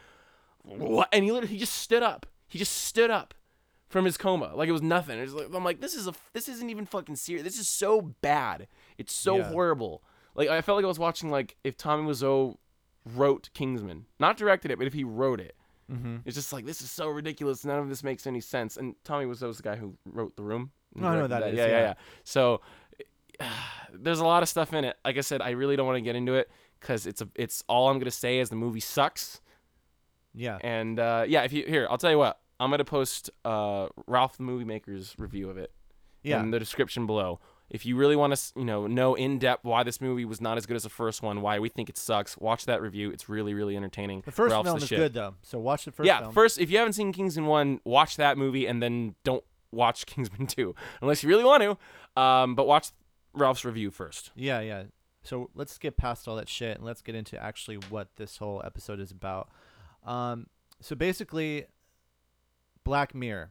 what 0.62 1.09
and 1.12 1.25
he 1.25 1.33
literally 1.33 1.53
he 1.55 1.59
just 1.59 1.75
stood 1.75 2.05
up 2.05 2.25
he 2.46 2.57
just 2.57 2.70
stood 2.72 3.11
up 3.11 3.35
from 3.88 4.05
his 4.05 4.16
coma 4.16 4.53
like 4.55 4.68
it 4.68 4.72
was 4.72 4.83
nothing 4.83 5.18
it's 5.18 5.33
like, 5.33 5.49
i'm 5.55 5.62
like 5.64 5.81
this 5.81 5.94
is 5.94 6.07
a 6.09 6.14
this 6.33 6.49
isn't 6.49 6.70
even 6.70 6.85
fucking 6.87 7.14
serious 7.16 7.44
this 7.44 7.59
is 7.59 7.68
so 7.68 8.01
bad 8.01 8.66
it's 8.99 9.12
so 9.14 9.37
Yeah. 9.38 9.44
horrible 9.51 10.03
like 10.35 10.49
i 10.49 10.61
felt 10.61 10.77
like 10.77 10.85
i 10.85 10.88
was 10.88 10.99
watching 10.99 11.31
like 11.31 11.57
if 11.64 11.77
tommy 11.77 12.03
wiseau 12.09 12.57
wrote 13.14 13.51
kingsman 13.55 14.07
not 14.18 14.37
directed 14.37 14.70
it 14.70 14.79
but 14.79 14.87
if 14.87 14.92
he 14.94 15.05
wrote 15.05 15.40
it 15.40 15.55
Mm-hmm. 15.88 16.16
it's 16.25 16.35
just 16.35 16.53
like 16.53 16.66
this 16.66 16.81
is 16.83 16.90
so 16.90 17.07
ridiculous. 17.07 17.64
None 17.64 17.79
of 17.79 17.88
this 17.88 18.03
makes 18.03 18.27
any 18.27 18.40
sense. 18.40 18.77
And 18.77 18.96
Tommy 19.05 19.25
Wiseau 19.25 19.46
was 19.46 19.59
the 19.59 19.62
guy 19.62 19.77
who 19.77 19.94
wrote 20.05 20.35
The 20.35 20.42
Room. 20.42 20.72
Oh, 21.01 21.07
I 21.07 21.14
know 21.14 21.29
directed 21.29 21.31
that 21.31 21.49
is, 21.51 21.57
Yeah, 21.59 21.66
yeah, 21.66 21.70
yeah. 21.70 21.81
yeah. 21.81 21.94
So 22.25 22.61
there's 23.92 24.18
a 24.18 24.25
lot 24.25 24.42
of 24.42 24.49
stuff 24.49 24.72
in 24.72 24.85
it. 24.85 24.96
Like 25.05 25.16
I 25.16 25.20
said, 25.20 25.40
I 25.40 25.51
really 25.51 25.77
don't 25.77 25.87
want 25.87 25.96
to 25.99 26.01
get 26.01 26.16
into 26.16 26.35
it 26.35 26.51
because 26.81 27.07
it's 27.07 27.20
a 27.22 27.29
it's 27.37 27.62
all 27.68 27.88
I'm 27.88 28.01
gonna 28.01 28.11
say 28.11 28.40
is 28.40 28.49
the 28.51 28.57
movie 28.57 28.81
sucks. 28.81 29.40
Yeah. 30.35 30.59
And 30.61 30.99
uh, 30.99 31.25
yeah, 31.29 31.42
if 31.44 31.53
you 31.53 31.64
here, 31.66 31.87
I'll 31.88 31.99
tell 31.99 32.11
you 32.11 32.18
what. 32.18 32.40
I'm 32.58 32.70
gonna 32.70 32.84
post 32.84 33.30
uh, 33.44 33.88
Ralph 34.06 34.36
the 34.36 34.42
Movie 34.42 34.64
Maker's 34.64 35.14
review 35.18 35.50
of 35.50 35.58
it 35.58 35.72
Yeah. 36.22 36.40
in 36.40 36.50
the 36.50 36.58
description 36.58 37.06
below. 37.06 37.40
If 37.68 37.84
you 37.84 37.96
really 37.96 38.14
want 38.14 38.32
to, 38.34 38.52
you 38.56 38.64
know, 38.64 38.86
know 38.86 39.14
in 39.16 39.40
depth 39.40 39.64
why 39.64 39.82
this 39.82 40.00
movie 40.00 40.24
was 40.24 40.40
not 40.40 40.56
as 40.56 40.66
good 40.66 40.76
as 40.76 40.84
the 40.84 40.88
first 40.88 41.20
one, 41.20 41.42
why 41.42 41.58
we 41.58 41.68
think 41.68 41.88
it 41.88 41.98
sucks, 41.98 42.38
watch 42.38 42.64
that 42.66 42.80
review. 42.80 43.10
It's 43.10 43.28
really, 43.28 43.54
really 43.54 43.76
entertaining. 43.76 44.22
The 44.24 44.30
first 44.30 44.52
Ralph's 44.52 44.68
film 44.68 44.78
the 44.78 44.82
is 44.84 44.88
shit 44.88 44.98
good 44.98 45.14
though, 45.14 45.34
so 45.42 45.58
watch 45.58 45.84
the 45.84 45.90
first 45.90 46.06
yeah, 46.06 46.20
film. 46.20 46.32
first 46.32 46.58
if 46.60 46.70
you 46.70 46.78
haven't 46.78 46.92
seen 46.92 47.12
Kingsman 47.12 47.46
one, 47.46 47.80
watch 47.84 48.16
that 48.18 48.38
movie 48.38 48.66
and 48.66 48.80
then 48.82 49.16
don't 49.24 49.42
watch 49.72 50.06
Kingsman 50.06 50.46
two 50.46 50.74
unless 51.02 51.22
you 51.22 51.28
really 51.28 51.44
want 51.44 51.62
to. 51.62 52.20
Um, 52.20 52.54
but 52.54 52.66
watch 52.68 52.90
Ralph's 53.34 53.64
review 53.64 53.90
first. 53.90 54.30
Yeah, 54.36 54.60
yeah. 54.60 54.84
So 55.24 55.50
let's 55.56 55.76
get 55.76 55.96
past 55.96 56.28
all 56.28 56.36
that 56.36 56.48
shit 56.48 56.76
and 56.76 56.86
let's 56.86 57.02
get 57.02 57.16
into 57.16 57.36
actually 57.42 57.76
what 57.90 58.08
this 58.16 58.36
whole 58.36 58.62
episode 58.64 59.00
is 59.00 59.10
about. 59.10 59.48
Um, 60.04 60.46
so 60.80 60.94
basically, 60.94 61.66
Black 62.87 63.14
Mirror 63.14 63.51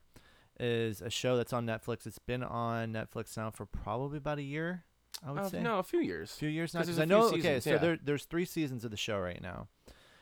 is 0.60 1.02
a 1.02 1.10
show 1.10 1.36
that's 1.36 1.52
on 1.54 1.65
Netflix. 1.65 2.08
It's 2.08 2.17
been 2.19 2.41
on 2.43 2.93
Netflix 2.93 3.36
now 3.36 3.52
for 3.52 3.65
probably 3.65 4.17
about 4.17 4.38
a 4.38 4.43
year, 4.43 4.86
I 5.26 5.32
would 5.32 5.41
Uh, 5.41 5.50
say. 5.50 5.62
no, 5.62 5.80
a 5.80 5.84
few 5.84 6.00
years. 6.00 6.32
A 6.32 6.36
few 6.38 6.50
years 6.50 6.74
now. 6.74 6.80
Because 6.80 7.00
I 7.00 7.06
know. 7.06 7.28
okay, 7.34 7.60
so 7.60 7.71
yeah. 7.71 7.78
there, 7.78 7.98
there's 8.02 8.24
three 8.26 8.45
seasons 8.45 8.86
of 8.86 8.91
the 8.91 8.98
show 8.98 9.19
right 9.19 9.41
now, 9.41 9.67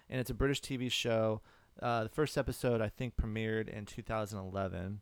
and 0.09 0.19
it's 0.19 0.31
a 0.31 0.33
British 0.33 0.61
TV 0.61 0.91
show. 0.91 1.41
Uh, 1.81 2.03
the 2.03 2.09
first 2.09 2.37
episode 2.37 2.81
I 2.81 2.89
think 2.89 3.15
premiered 3.15 3.67
in 3.69 3.85
2011, 3.85 5.01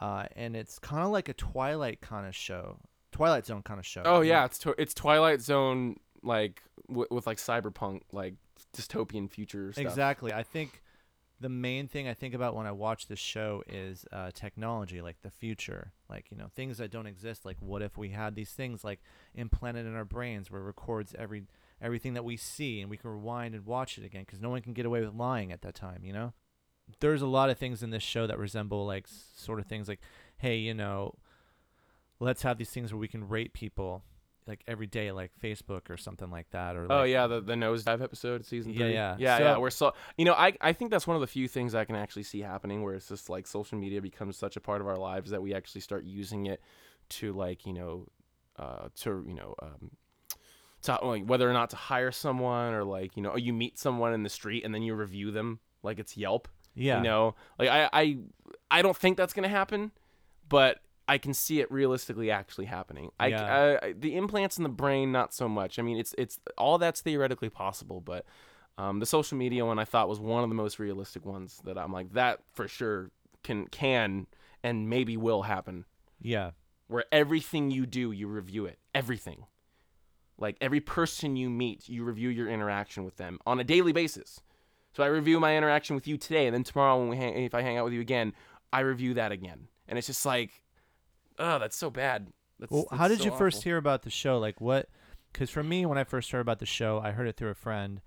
uh, 0.00 0.24
and 0.34 0.56
it's 0.56 0.78
kind 0.80 1.04
of 1.04 1.10
like 1.10 1.28
a 1.28 1.34
Twilight 1.34 2.00
kind 2.00 2.26
of 2.26 2.34
show, 2.34 2.78
Twilight 3.12 3.46
Zone 3.46 3.62
kind 3.62 3.78
of 3.78 3.86
show. 3.86 4.02
Oh 4.04 4.14
know? 4.16 4.20
yeah, 4.22 4.44
it's 4.44 4.58
tw- 4.58 4.74
it's 4.78 4.94
Twilight 4.94 5.40
Zone 5.40 5.96
like 6.22 6.62
w- 6.88 7.06
with 7.10 7.26
like 7.28 7.38
cyberpunk 7.38 8.00
like 8.12 8.34
dystopian 8.76 9.30
future 9.30 9.72
stuff. 9.72 9.84
Exactly. 9.84 10.32
I 10.32 10.42
think 10.42 10.82
the 11.40 11.48
main 11.48 11.88
thing 11.88 12.06
I 12.06 12.14
think 12.14 12.34
about 12.34 12.54
when 12.54 12.66
I 12.66 12.72
watch 12.72 13.06
this 13.06 13.18
show 13.18 13.62
is 13.66 14.04
uh, 14.12 14.30
technology, 14.32 15.00
like 15.00 15.22
the 15.22 15.30
future, 15.30 15.92
like 16.08 16.26
you 16.30 16.36
know 16.36 16.48
things 16.54 16.78
that 16.78 16.90
don't 16.90 17.06
exist. 17.06 17.46
Like 17.46 17.56
what 17.60 17.82
if 17.82 17.96
we 17.96 18.10
had 18.10 18.34
these 18.34 18.50
things 18.50 18.84
like 18.84 19.00
implanted 19.34 19.86
in 19.86 19.94
our 19.94 20.04
brains, 20.04 20.50
where 20.50 20.60
it 20.60 20.64
records 20.64 21.14
every 21.18 21.44
everything 21.80 22.12
that 22.14 22.24
we 22.24 22.36
see, 22.36 22.80
and 22.80 22.90
we 22.90 22.98
can 22.98 23.10
rewind 23.10 23.54
and 23.54 23.64
watch 23.64 23.96
it 23.96 24.04
again, 24.04 24.22
because 24.26 24.40
no 24.40 24.50
one 24.50 24.60
can 24.60 24.74
get 24.74 24.84
away 24.84 25.00
with 25.00 25.14
lying 25.14 25.50
at 25.50 25.62
that 25.62 25.74
time. 25.74 26.02
You 26.04 26.12
know, 26.12 26.32
there's 27.00 27.22
a 27.22 27.26
lot 27.26 27.48
of 27.48 27.56
things 27.56 27.82
in 27.82 27.90
this 27.90 28.02
show 28.02 28.26
that 28.26 28.38
resemble 28.38 28.86
like 28.86 29.06
sort 29.08 29.60
of 29.60 29.66
things 29.66 29.88
like, 29.88 30.00
hey, 30.36 30.58
you 30.58 30.74
know, 30.74 31.14
let's 32.18 32.42
have 32.42 32.58
these 32.58 32.70
things 32.70 32.92
where 32.92 33.00
we 33.00 33.08
can 33.08 33.26
rate 33.26 33.54
people 33.54 34.02
like 34.50 34.62
every 34.66 34.86
day, 34.86 35.12
like 35.12 35.30
Facebook 35.42 35.88
or 35.90 35.96
something 35.96 36.30
like 36.30 36.50
that, 36.50 36.76
or 36.76 36.86
Oh 36.90 37.04
yeah, 37.04 37.26
the 37.26 37.40
the 37.40 37.54
nosedive 37.54 38.02
episode, 38.02 38.44
season 38.44 38.72
Yeah, 38.72 38.78
three. 38.78 38.92
yeah. 38.94 39.16
yeah, 39.18 39.38
So- 39.38 39.44
yeah. 39.44 39.56
We're 39.58 39.70
so 39.70 39.92
you 40.18 40.24
know, 40.24 40.34
I 40.34 40.52
I 40.60 40.72
think 40.72 40.90
that's 40.90 41.06
one 41.06 41.16
of 41.16 41.20
the 41.20 41.26
few 41.38 41.48
things 41.48 41.74
I 41.74 41.84
can 41.84 41.96
actually 41.96 42.24
see 42.24 42.40
happening, 42.40 42.82
where 42.82 42.94
it's 42.94 43.08
just 43.08 43.30
like 43.30 43.46
social 43.46 43.78
media 43.78 44.00
becomes 44.02 44.36
such 44.36 44.56
a 44.56 44.60
part 44.60 44.80
of 44.80 44.86
our 44.86 44.98
lives 44.98 45.30
that 45.30 45.40
we 45.42 45.54
actually 45.54 45.80
start 45.82 46.04
using 46.04 46.46
it 46.46 46.60
to 47.18 47.32
like 47.32 47.64
you 47.66 47.72
know, 47.72 48.06
uh, 48.58 48.88
to 49.02 49.24
you 49.26 49.34
know, 49.34 49.54
um, 49.62 49.90
to 50.82 50.98
like 51.02 51.24
whether 51.24 51.48
or 51.48 51.52
not 51.52 51.70
to 51.70 51.76
hire 51.76 52.12
someone 52.12 52.74
or 52.74 52.84
like 52.84 53.16
you 53.16 53.22
know, 53.22 53.36
you 53.36 53.52
meet 53.52 53.78
someone 53.78 54.12
in 54.12 54.22
the 54.22 54.28
street 54.30 54.64
and 54.64 54.74
then 54.74 54.82
you 54.82 54.94
review 54.94 55.30
them 55.30 55.60
like 55.82 55.98
it's 55.98 56.16
Yelp. 56.16 56.48
yeah, 56.74 56.98
You 56.98 57.04
know, 57.04 57.34
like 57.58 57.68
I 57.68 57.88
I 57.92 58.18
I 58.70 58.82
don't 58.82 58.96
think 58.96 59.16
that's 59.16 59.32
gonna 59.32 59.48
happen, 59.48 59.92
but 60.48 60.78
I 61.10 61.18
can 61.18 61.34
see 61.34 61.60
it 61.60 61.68
realistically 61.72 62.30
actually 62.30 62.66
happening. 62.66 63.10
I, 63.18 63.26
Yeah. 63.26 63.78
I, 63.82 63.86
I 63.86 63.92
the 63.94 64.16
implants 64.16 64.58
in 64.58 64.62
the 64.62 64.68
brain, 64.68 65.10
not 65.10 65.34
so 65.34 65.48
much. 65.48 65.80
I 65.80 65.82
mean, 65.82 65.98
it's 65.98 66.14
it's 66.16 66.38
all 66.56 66.78
that's 66.78 67.00
theoretically 67.00 67.50
possible, 67.50 68.00
but 68.00 68.24
um, 68.78 69.00
the 69.00 69.06
social 69.06 69.36
media 69.36 69.66
one 69.66 69.80
I 69.80 69.84
thought 69.84 70.08
was 70.08 70.20
one 70.20 70.44
of 70.44 70.50
the 70.50 70.54
most 70.54 70.78
realistic 70.78 71.26
ones 71.26 71.60
that 71.64 71.76
I'm 71.76 71.92
like 71.92 72.12
that 72.12 72.38
for 72.52 72.68
sure 72.68 73.10
can 73.42 73.66
can 73.66 74.28
and 74.62 74.88
maybe 74.88 75.16
will 75.16 75.42
happen. 75.42 75.84
yeah. 76.20 76.52
Where 76.86 77.04
everything 77.10 77.72
you 77.72 77.86
do, 77.86 78.12
you 78.12 78.28
review 78.28 78.66
it. 78.66 78.78
Everything. 78.94 79.46
Like 80.38 80.56
every 80.60 80.80
person 80.80 81.34
you 81.34 81.50
meet, 81.50 81.88
you 81.88 82.04
review 82.04 82.28
your 82.28 82.48
interaction 82.48 83.04
with 83.04 83.16
them 83.16 83.40
on 83.46 83.58
a 83.58 83.64
daily 83.64 83.92
basis. 83.92 84.40
So 84.92 85.02
I 85.02 85.06
review 85.06 85.40
my 85.40 85.56
interaction 85.56 85.96
with 85.96 86.06
you 86.06 86.16
today, 86.16 86.46
and 86.46 86.54
then 86.54 86.62
tomorrow 86.62 86.98
when 86.98 87.08
we 87.08 87.16
hang, 87.16 87.34
if 87.44 87.54
I 87.54 87.62
hang 87.62 87.78
out 87.78 87.84
with 87.84 87.94
you 87.94 88.00
again, 88.00 88.32
I 88.72 88.80
review 88.80 89.14
that 89.14 89.32
again. 89.32 89.68
And 89.88 89.98
it's 89.98 90.06
just 90.06 90.24
like, 90.24 90.62
oh, 91.40 91.58
that's 91.58 91.76
so 91.76 91.90
bad. 91.90 92.28
That's, 92.58 92.70
Well, 92.70 92.86
how 92.92 93.08
did 93.08 93.18
so 93.18 93.24
you 93.24 93.30
first 93.32 93.62
hear 93.62 93.76
about 93.76 94.02
the 94.02 94.10
show? 94.10 94.38
Like 94.38 94.60
what? 94.60 94.88
Because 95.32 95.50
for 95.50 95.62
me, 95.62 95.86
when 95.86 95.98
I 95.98 96.04
first 96.04 96.30
heard 96.30 96.40
about 96.40 96.58
the 96.58 96.66
show, 96.66 97.00
I 97.02 97.12
heard 97.12 97.26
it 97.26 97.36
through 97.36 97.50
a 97.50 97.54
friend. 97.54 98.00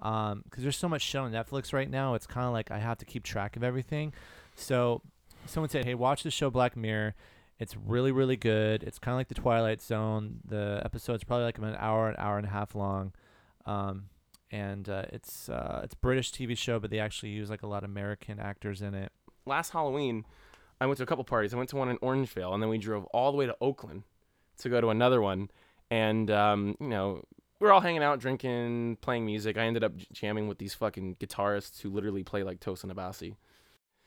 Um, 0.00 0.42
because 0.44 0.62
there's 0.62 0.76
so 0.76 0.88
much 0.88 1.02
shit 1.02 1.20
on 1.20 1.32
Netflix 1.32 1.72
right 1.72 1.90
now, 1.90 2.14
it's 2.14 2.26
kind 2.26 2.46
of 2.46 2.52
like 2.52 2.70
I 2.70 2.78
have 2.78 2.98
to 2.98 3.04
keep 3.04 3.24
track 3.24 3.56
of 3.56 3.64
everything. 3.64 4.12
So 4.54 5.02
someone 5.46 5.70
said, 5.70 5.84
"Hey, 5.84 5.94
watch 5.94 6.22
the 6.22 6.30
show 6.30 6.50
Black 6.50 6.76
Mirror. 6.76 7.14
It's 7.58 7.76
really 7.76 8.12
really 8.12 8.36
good. 8.36 8.84
It's 8.84 8.98
kind 8.98 9.14
of 9.14 9.18
like 9.18 9.28
the 9.28 9.34
Twilight 9.34 9.82
Zone. 9.82 10.38
The 10.44 10.80
episode's 10.84 11.24
probably 11.24 11.46
like 11.46 11.58
an 11.58 11.76
hour, 11.78 12.08
an 12.08 12.16
hour 12.18 12.38
and 12.38 12.46
a 12.46 12.50
half 12.50 12.76
long. 12.76 13.12
Um, 13.66 14.04
and 14.50 14.88
uh, 14.88 15.04
it's 15.10 15.48
uh, 15.48 15.80
it's 15.84 15.94
a 15.94 15.98
British 15.98 16.32
TV 16.32 16.56
show, 16.56 16.78
but 16.78 16.90
they 16.90 17.00
actually 17.00 17.30
use 17.30 17.50
like 17.50 17.62
a 17.62 17.66
lot 17.66 17.84
of 17.84 17.90
American 17.90 18.38
actors 18.38 18.82
in 18.82 18.94
it. 18.94 19.12
Last 19.46 19.70
Halloween, 19.70 20.24
I 20.80 20.86
went 20.86 20.98
to 20.98 21.02
a 21.02 21.06
couple 21.06 21.24
parties. 21.24 21.52
I 21.52 21.56
went 21.56 21.70
to 21.70 21.76
one 21.76 21.88
in 21.88 21.98
Orangevale, 21.98 22.54
and 22.54 22.62
then 22.62 22.70
we 22.70 22.78
drove 22.78 23.04
all 23.06 23.32
the 23.32 23.38
way 23.38 23.46
to 23.46 23.56
Oakland 23.60 24.04
to 24.58 24.68
go 24.68 24.80
to 24.80 24.88
another 24.88 25.20
one. 25.20 25.50
And 25.90 26.30
um, 26.30 26.76
you 26.80 26.88
know, 26.88 27.22
we're 27.60 27.72
all 27.72 27.80
hanging 27.80 28.02
out, 28.02 28.20
drinking, 28.20 28.98
playing 29.00 29.26
music. 29.26 29.58
I 29.58 29.62
ended 29.62 29.82
up 29.82 29.96
jamming 30.12 30.48
with 30.48 30.58
these 30.58 30.74
fucking 30.74 31.16
guitarists 31.16 31.80
who 31.80 31.90
literally 31.90 32.22
play 32.22 32.42
like 32.42 32.60
Tosin 32.60 32.92
Abasi. 32.92 33.34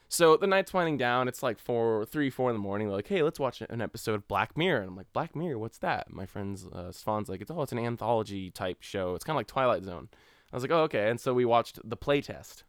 So 0.07 0.35
the 0.35 0.47
night's 0.47 0.73
winding 0.73 0.97
down. 0.97 1.29
It's 1.29 1.41
like 1.41 1.57
four, 1.57 2.05
three, 2.05 2.29
four 2.29 2.49
in 2.49 2.55
the 2.55 2.61
morning. 2.61 2.87
They're 2.87 2.97
like, 2.97 3.07
"Hey, 3.07 3.23
let's 3.23 3.39
watch 3.39 3.61
an 3.61 3.81
episode 3.81 4.15
of 4.15 4.27
Black 4.27 4.57
Mirror." 4.57 4.81
And 4.81 4.89
I'm 4.89 4.97
like, 4.97 5.11
"Black 5.13 5.35
Mirror? 5.35 5.57
What's 5.57 5.77
that?" 5.79 6.11
My 6.11 6.25
friend's 6.25 6.65
uh, 6.65 6.91
Svan's 6.91 7.29
like, 7.29 7.41
"It's 7.41 7.49
oh, 7.49 7.61
it's 7.61 7.71
an 7.71 7.79
anthology 7.79 8.51
type 8.51 8.81
show. 8.81 9.15
It's 9.15 9.23
kind 9.23 9.35
of 9.35 9.39
like 9.39 9.47
Twilight 9.47 9.83
Zone." 9.83 10.09
I 10.51 10.55
was 10.55 10.63
like, 10.63 10.71
"Oh, 10.71 10.83
okay." 10.83 11.09
And 11.09 11.19
so 11.19 11.33
we 11.33 11.45
watched 11.45 11.79
the 11.83 11.95
playtest. 11.97 12.63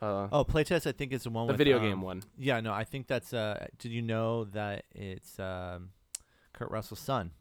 Uh, 0.00 0.28
Oh, 0.30 0.44
playtest 0.44 0.86
I 0.86 0.92
think 0.92 1.12
is 1.12 1.24
the 1.24 1.30
one 1.30 1.46
the 1.46 1.52
with 1.52 1.58
video 1.58 1.78
um, 1.78 1.82
game 1.82 2.00
one. 2.02 2.22
Yeah, 2.38 2.60
no, 2.60 2.72
I 2.72 2.84
think 2.84 3.06
that's. 3.06 3.32
Uh, 3.32 3.66
did 3.78 3.90
you 3.92 4.02
know 4.02 4.44
that 4.44 4.84
it's 4.94 5.38
um, 5.40 5.90
Kurt 6.52 6.70
Russell's 6.70 7.00
son? 7.00 7.32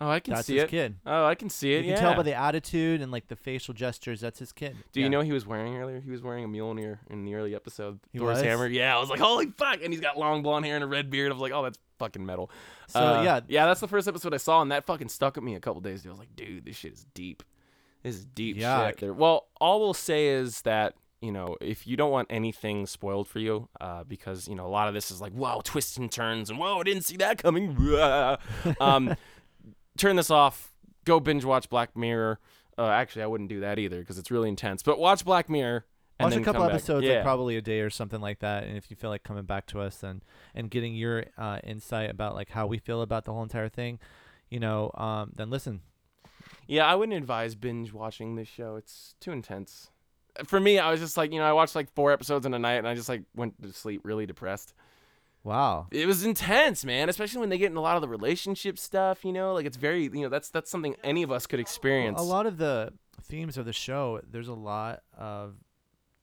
Oh, 0.00 0.08
I 0.10 0.18
can 0.18 0.34
that's 0.34 0.48
see 0.48 0.54
his 0.54 0.64
it. 0.64 0.70
kid. 0.70 0.96
Oh, 1.06 1.24
I 1.26 1.36
can 1.36 1.48
see 1.48 1.74
it. 1.74 1.84
You 1.84 1.90
yeah. 1.90 1.94
can 1.96 2.04
tell 2.04 2.16
by 2.16 2.24
the 2.24 2.34
attitude 2.34 3.00
and 3.00 3.12
like 3.12 3.28
the 3.28 3.36
facial 3.36 3.72
gestures. 3.72 4.20
That's 4.20 4.40
his 4.40 4.50
kid. 4.50 4.76
Do 4.92 4.98
Yeah. 4.98 5.04
you 5.04 5.10
know 5.10 5.20
he 5.20 5.30
was 5.30 5.46
wearing 5.46 5.76
earlier? 5.76 6.00
He 6.00 6.10
was 6.10 6.22
wearing 6.22 6.44
a 6.44 6.48
Mjolnir 6.48 6.98
in 7.08 7.24
the 7.24 7.36
early 7.36 7.54
episode. 7.54 8.00
He 8.12 8.18
Thor's 8.18 8.38
was? 8.38 8.42
hammer. 8.42 8.66
Yeah, 8.66 8.96
I 8.96 8.98
was 8.98 9.10
like, 9.10 9.20
holy 9.20 9.46
fuck! 9.56 9.78
And 9.82 9.92
he's 9.92 10.00
got 10.00 10.18
long 10.18 10.42
blonde 10.42 10.64
hair 10.66 10.74
and 10.74 10.82
a 10.82 10.88
red 10.88 11.08
beard. 11.08 11.30
I 11.30 11.34
was 11.34 11.40
like, 11.42 11.52
oh, 11.52 11.62
that's 11.62 11.78
fucking 12.00 12.26
metal. 12.26 12.50
So 12.88 12.98
Uh, 12.98 13.22
yeah, 13.22 13.40
yeah, 13.46 13.66
that's 13.66 13.78
the 13.80 13.86
first 13.86 14.08
episode 14.08 14.34
I 14.34 14.38
saw, 14.38 14.60
and 14.60 14.72
that 14.72 14.86
fucking 14.86 15.08
stuck 15.08 15.36
with 15.36 15.44
me 15.44 15.54
a 15.54 15.60
couple 15.60 15.80
days 15.80 16.00
ago. 16.00 16.10
I 16.10 16.12
was 16.14 16.18
like, 16.20 16.34
dude, 16.34 16.64
this 16.64 16.74
shit 16.76 16.94
is 16.94 17.06
deep. 17.14 17.44
This 18.02 18.16
is 18.16 18.24
deep 18.24 18.56
Yeah, 18.56 18.88
shit. 18.88 18.98
There. 18.98 19.12
Well, 19.14 19.46
all 19.60 19.78
we'll 19.78 19.94
say 19.94 20.26
is 20.28 20.62
that 20.62 20.94
you 21.22 21.32
know, 21.32 21.56
if 21.60 21.86
you 21.86 21.96
don't 21.96 22.10
want 22.10 22.28
anything 22.30 22.86
spoiled 22.86 23.28
for 23.28 23.38
you, 23.38 23.68
uh, 23.80 24.04
because 24.04 24.48
you 24.48 24.54
know 24.54 24.66
a 24.66 24.68
lot 24.68 24.88
of 24.88 24.94
this 24.94 25.10
is 25.10 25.20
like, 25.20 25.32
wow, 25.32 25.60
twists 25.64 25.96
and 25.96 26.10
turns, 26.10 26.50
and 26.50 26.58
whoa, 26.58 26.80
I 26.80 26.82
didn't 26.82 27.04
see 27.04 27.16
that 27.18 27.42
coming. 27.42 27.76
um, 28.80 29.16
turn 29.96 30.16
this 30.16 30.30
off. 30.30 30.72
Go 31.04 31.20
binge 31.20 31.44
watch 31.44 31.68
Black 31.70 31.96
Mirror. 31.96 32.38
Uh, 32.76 32.88
actually, 32.88 33.22
I 33.22 33.26
wouldn't 33.26 33.48
do 33.48 33.60
that 33.60 33.78
either 33.78 34.00
because 34.00 34.18
it's 34.18 34.30
really 34.30 34.48
intense. 34.48 34.82
But 34.82 34.98
watch 34.98 35.24
Black 35.24 35.48
Mirror. 35.48 35.84
And 36.18 36.30
watch 36.30 36.40
a 36.40 36.44
couple 36.44 36.62
episodes, 36.64 37.04
Yeah. 37.06 37.14
like 37.14 37.22
probably 37.24 37.56
a 37.56 37.62
day 37.62 37.80
or 37.80 37.90
something 37.90 38.20
like 38.20 38.40
that. 38.40 38.64
And 38.64 38.76
if 38.76 38.90
you 38.90 38.96
feel 38.96 39.10
like 39.10 39.22
coming 39.24 39.44
back 39.44 39.66
to 39.68 39.80
us 39.80 40.02
and 40.02 40.22
and 40.54 40.70
getting 40.70 40.94
your 40.94 41.24
uh, 41.38 41.58
insight 41.64 42.10
about 42.10 42.34
like 42.34 42.50
how 42.50 42.66
we 42.66 42.78
feel 42.78 43.02
about 43.02 43.24
the 43.24 43.32
whole 43.32 43.42
entire 43.42 43.68
thing, 43.68 43.98
you 44.50 44.60
know, 44.60 44.90
um, 44.94 45.32
then 45.34 45.50
listen. 45.50 45.80
Yeah, 46.66 46.86
I 46.86 46.94
wouldn't 46.94 47.16
advise 47.16 47.54
binge 47.54 47.92
watching 47.92 48.36
this 48.36 48.48
show. 48.48 48.76
It's 48.76 49.14
too 49.20 49.32
intense. 49.32 49.90
For 50.44 50.58
me, 50.58 50.78
I 50.78 50.90
was 50.90 51.00
just 51.00 51.16
like, 51.16 51.32
you 51.32 51.38
know, 51.38 51.44
I 51.44 51.52
watched 51.52 51.74
like 51.74 51.92
four 51.94 52.12
episodes 52.12 52.46
in 52.46 52.54
a 52.54 52.58
night 52.58 52.74
and 52.74 52.88
I 52.88 52.94
just 52.94 53.08
like 53.08 53.22
went 53.34 53.60
to 53.62 53.72
sleep 53.72 54.00
really 54.04 54.26
depressed. 54.26 54.74
Wow. 55.44 55.88
It 55.90 56.06
was 56.06 56.24
intense, 56.24 56.84
man, 56.84 57.08
especially 57.08 57.40
when 57.40 57.48
they 57.48 57.58
get 57.58 57.70
in 57.70 57.76
a 57.76 57.80
lot 57.80 57.96
of 57.96 58.02
the 58.02 58.08
relationship 58.08 58.78
stuff, 58.78 59.24
you 59.24 59.32
know? 59.32 59.54
Like 59.54 59.66
it's 59.66 59.76
very, 59.76 60.04
you 60.04 60.22
know, 60.22 60.28
that's 60.28 60.50
that's 60.50 60.70
something 60.70 60.94
any 61.02 61.22
of 61.22 61.32
us 61.32 61.46
could 61.46 61.60
experience. 61.60 62.20
A 62.20 62.24
lot 62.24 62.46
of 62.46 62.58
the 62.58 62.92
themes 63.22 63.58
of 63.58 63.64
the 63.64 63.72
show, 63.72 64.20
there's 64.30 64.48
a 64.48 64.54
lot 64.54 65.02
of 65.18 65.54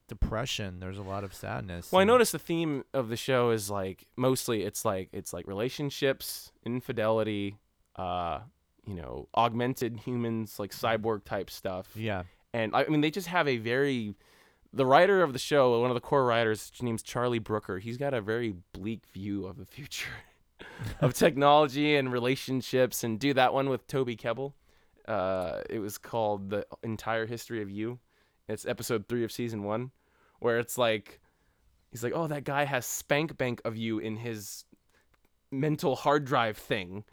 depression. 0.08 0.80
There's 0.80 0.98
a 0.98 1.04
lot 1.04 1.24
of 1.24 1.34
sadness. 1.34 1.92
Well, 1.92 2.02
I 2.02 2.06
noticed 2.06 2.32
the 2.32 2.40
theme 2.40 2.84
of 2.94 3.10
the 3.10 3.18
show 3.18 3.52
is 3.52 3.70
like 3.70 4.08
mostly 4.16 4.64
it's 4.64 4.86
like 4.86 5.10
it's 5.12 5.34
like 5.34 5.48
relationships, 5.48 6.52
infidelity, 6.66 7.58
uh, 7.98 8.40
you 8.86 8.96
know, 8.96 9.28
augmented 9.36 10.00
humans, 10.00 10.60
like 10.60 10.72
cyborg 10.72 11.24
type 11.26 11.50
stuff. 11.50 11.90
Yeah. 11.96 12.24
And 12.54 12.76
I 12.76 12.86
mean 12.86 13.02
they 13.02 13.12
just 13.12 13.28
have 13.28 13.48
a 13.48 13.58
very 13.58 14.16
the 14.72 14.86
writer 14.86 15.24
of 15.24 15.34
the 15.34 15.40
show, 15.40 15.80
one 15.82 15.90
of 15.90 15.96
the 15.96 16.02
core 16.02 16.26
writers, 16.26 16.72
name's 16.82 17.02
Charlie 17.02 17.40
Brooker. 17.40 17.80
He's 17.80 17.98
got 17.98 18.14
a 18.14 18.22
very 18.22 18.56
bleak 18.72 19.06
view 19.14 19.48
of 19.48 19.58
the 19.58 19.66
future 19.66 20.10
of 21.02 21.14
technology 21.14 21.96
and 21.96 22.12
relationships. 22.12 23.04
And 23.04 23.20
do 23.20 23.34
that 23.34 23.54
one 23.54 23.70
with 23.70 23.88
Toby 23.88 24.16
Kebbell. 24.16 24.54
Uh, 25.08 25.62
it 25.70 25.80
was 25.80 25.98
called 25.98 26.50
"The 26.50 26.66
Entire 26.84 27.26
History 27.26 27.62
of 27.62 27.70
You." 27.70 28.00
It's 28.48 28.66
episode 28.66 29.08
three 29.08 29.24
of 29.24 29.32
season 29.32 29.64
one, 29.64 29.92
where 30.40 30.60
it's 30.60 30.78
like 30.78 31.20
he's 31.92 32.04
like, 32.04 32.14
"Oh, 32.16 32.28
that 32.28 32.44
guy 32.44 32.66
has 32.66 32.86
spank 32.86 33.38
bank 33.38 33.62
of 33.66 33.76
you 33.76 34.00
in 34.00 34.18
his 34.18 34.66
mental 35.52 35.96
hard 35.96 36.26
drive 36.26 36.58
thing." 36.58 37.06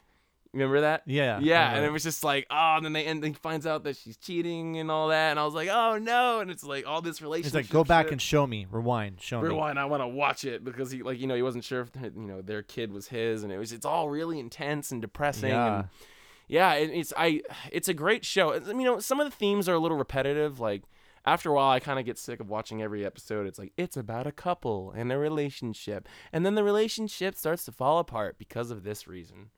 Remember 0.57 0.81
that? 0.81 1.03
Yeah. 1.07 1.39
Yeah, 1.41 1.75
and 1.75 1.85
it 1.85 1.91
was 1.93 2.03
just 2.03 2.25
like, 2.25 2.47
oh, 2.51 2.75
and 2.77 2.85
then 2.85 2.93
they 2.93 3.07
and 3.07 3.23
then 3.23 3.31
he 3.33 3.35
finds 3.37 3.67
out 3.67 3.85
that 3.85 3.97
she's 3.97 4.17
cheating 4.17 4.77
and 4.79 4.91
all 4.91 5.09
that, 5.09 5.31
and 5.31 5.39
I 5.41 5.45
was 5.45 5.55
like, 5.55 5.69
oh 5.71 5.99
no, 5.99 6.41
and 6.41 6.51
it's 6.51 6.65
like 6.65 6.87
all 6.87 7.01
this 7.03 7.19
He's 7.19 7.23
relationship. 7.23 7.55
like, 7.55 7.71
go 7.71 7.85
back 7.85 8.07
shit. 8.07 8.13
and 8.13 8.23
show 8.23 8.47
me. 8.47 8.67
Rewind. 8.71 9.21
Show 9.21 9.41
me. 9.41 9.49
rewind. 9.49 9.79
I 9.79 9.85
want 9.85 10.03
to 10.03 10.09
watch 10.09 10.45
it 10.45 10.65
because 10.65 10.91
he 10.91 11.03
like 11.03 11.19
you 11.21 11.27
know 11.27 11.35
he 11.35 11.43
wasn't 11.43 11.65
sure 11.65 11.81
if 11.83 11.91
you 12.03 12.11
know 12.27 12.43
their 12.43 12.63
kid 12.63 12.93
was 12.93 13.09
his, 13.09 13.43
and 13.43 13.53
it 13.53 13.59
was 13.59 13.73
it's 13.73 13.87
all 13.87 14.09
really 14.09 14.39
intense 14.41 14.91
and 14.91 15.01
depressing. 15.03 15.51
Yeah. 15.51 15.77
And 15.81 15.89
yeah, 16.49 16.75
it, 16.75 16.91
it's 16.91 17.13
I 17.17 17.43
it's 17.73 17.89
a 17.89 17.95
great 17.95 18.25
show. 18.25 18.51
It's- 18.53 18.69
You 18.69 18.85
know, 18.85 18.99
some 19.01 19.21
of 19.21 19.27
the 19.31 19.37
themes 19.37 19.69
are 19.69 19.75
a 19.75 19.79
little 19.79 19.99
repetitive. 19.99 20.61
Like 20.61 20.83
after 21.25 21.51
a 21.51 21.55
while, 21.55 21.71
I 21.73 21.81
kind 21.81 21.99
of 21.99 22.05
get 22.07 22.19
sick 22.19 22.39
of 22.39 22.49
watching 22.49 22.81
every 22.83 23.05
episode. 23.05 23.47
It's 23.49 23.59
like 23.59 23.73
it's 23.77 23.97
about 23.97 24.27
a 24.29 24.33
couple 24.33 24.93
and 24.97 25.11
a 25.11 25.19
relationship, 25.19 26.09
and 26.33 26.47
then 26.47 26.55
the 26.55 26.63
relationship 26.63 27.35
starts 27.37 27.65
to 27.65 27.73
fall 27.73 27.99
apart 27.99 28.39
because 28.39 28.71
of 28.71 28.85
this 28.85 29.09
reason. 29.09 29.51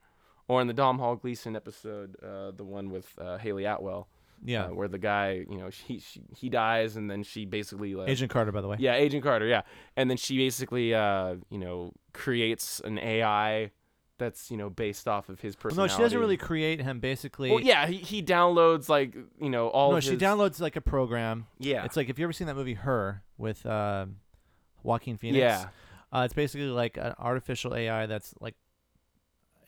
Or 0.49 0.59
in 0.61 0.67
the 0.67 0.73
Domhnall 0.73 1.15
Gleeson 1.15 1.55
episode, 1.55 2.17
uh, 2.21 2.51
the 2.51 2.63
one 2.65 2.89
with 2.89 3.07
uh, 3.17 3.37
Hayley 3.37 3.65
Atwell, 3.65 4.09
Yeah. 4.43 4.65
uh, 4.65 4.69
where 4.73 4.87
the 4.87 4.97
guy, 4.97 5.45
you 5.49 5.57
know, 5.59 5.69
he 5.69 5.99
she, 5.99 6.21
he 6.35 6.49
dies, 6.49 6.97
and 6.97 7.09
then 7.09 7.23
she 7.23 7.45
basically 7.45 7.93
like, 7.95 8.09
Agent 8.09 8.31
Carter, 8.31 8.51
by 8.51 8.59
the 8.61 8.67
way. 8.67 8.77
yeah, 8.79 8.95
Agent 8.95 9.23
Carter, 9.23 9.45
yeah. 9.45 9.61
And 9.95 10.09
then 10.09 10.17
she 10.17 10.37
basically, 10.37 10.93
uh, 10.93 11.35
you 11.51 11.59
know, 11.59 11.93
creates 12.13 12.81
an 12.83 12.97
AI 12.99 13.71
that's, 14.17 14.51
you 14.51 14.57
know, 14.57 14.69
based 14.69 15.07
off 15.07 15.29
of 15.29 15.39
his 15.39 15.55
Well, 15.63 15.73
no, 15.75 15.87
she 15.87 15.97
doesn't 15.99 16.19
really 16.19 16.35
create 16.35 16.81
him. 16.81 16.99
Basically. 16.99 17.51
Well, 17.51 17.61
yeah, 17.61 17.85
he, 17.87 17.97
he 17.97 18.21
downloads 18.23 18.89
like, 18.89 19.15
you 19.39 19.49
know, 19.49 19.67
all 19.69 19.91
No, 19.93 19.99
she 20.01 20.17
downloads 20.17 20.59
like 20.59 20.75
a 20.75 20.81
program. 20.81 21.45
Yeah. 21.57 21.85
It's 21.85 21.95
like 21.95 22.09
if 22.09 22.19
you 22.19 22.25
ever 22.25 22.33
seen 22.33 22.47
that 22.47 22.55
movie 22.55 22.73
Her 22.73 23.23
with 23.37 23.65
um, 23.65 24.17
Joaquin 24.83 25.15
Phoenix. 25.17 25.39
yeah. 25.39 25.67
Uh, 26.11 26.23
it's 26.25 26.33
basically 26.33 26.65
like 26.67 26.97
an 26.97 27.13
artificial 27.19 27.75
AI 27.75 28.07
that's 28.07 28.33
like 28.41 28.55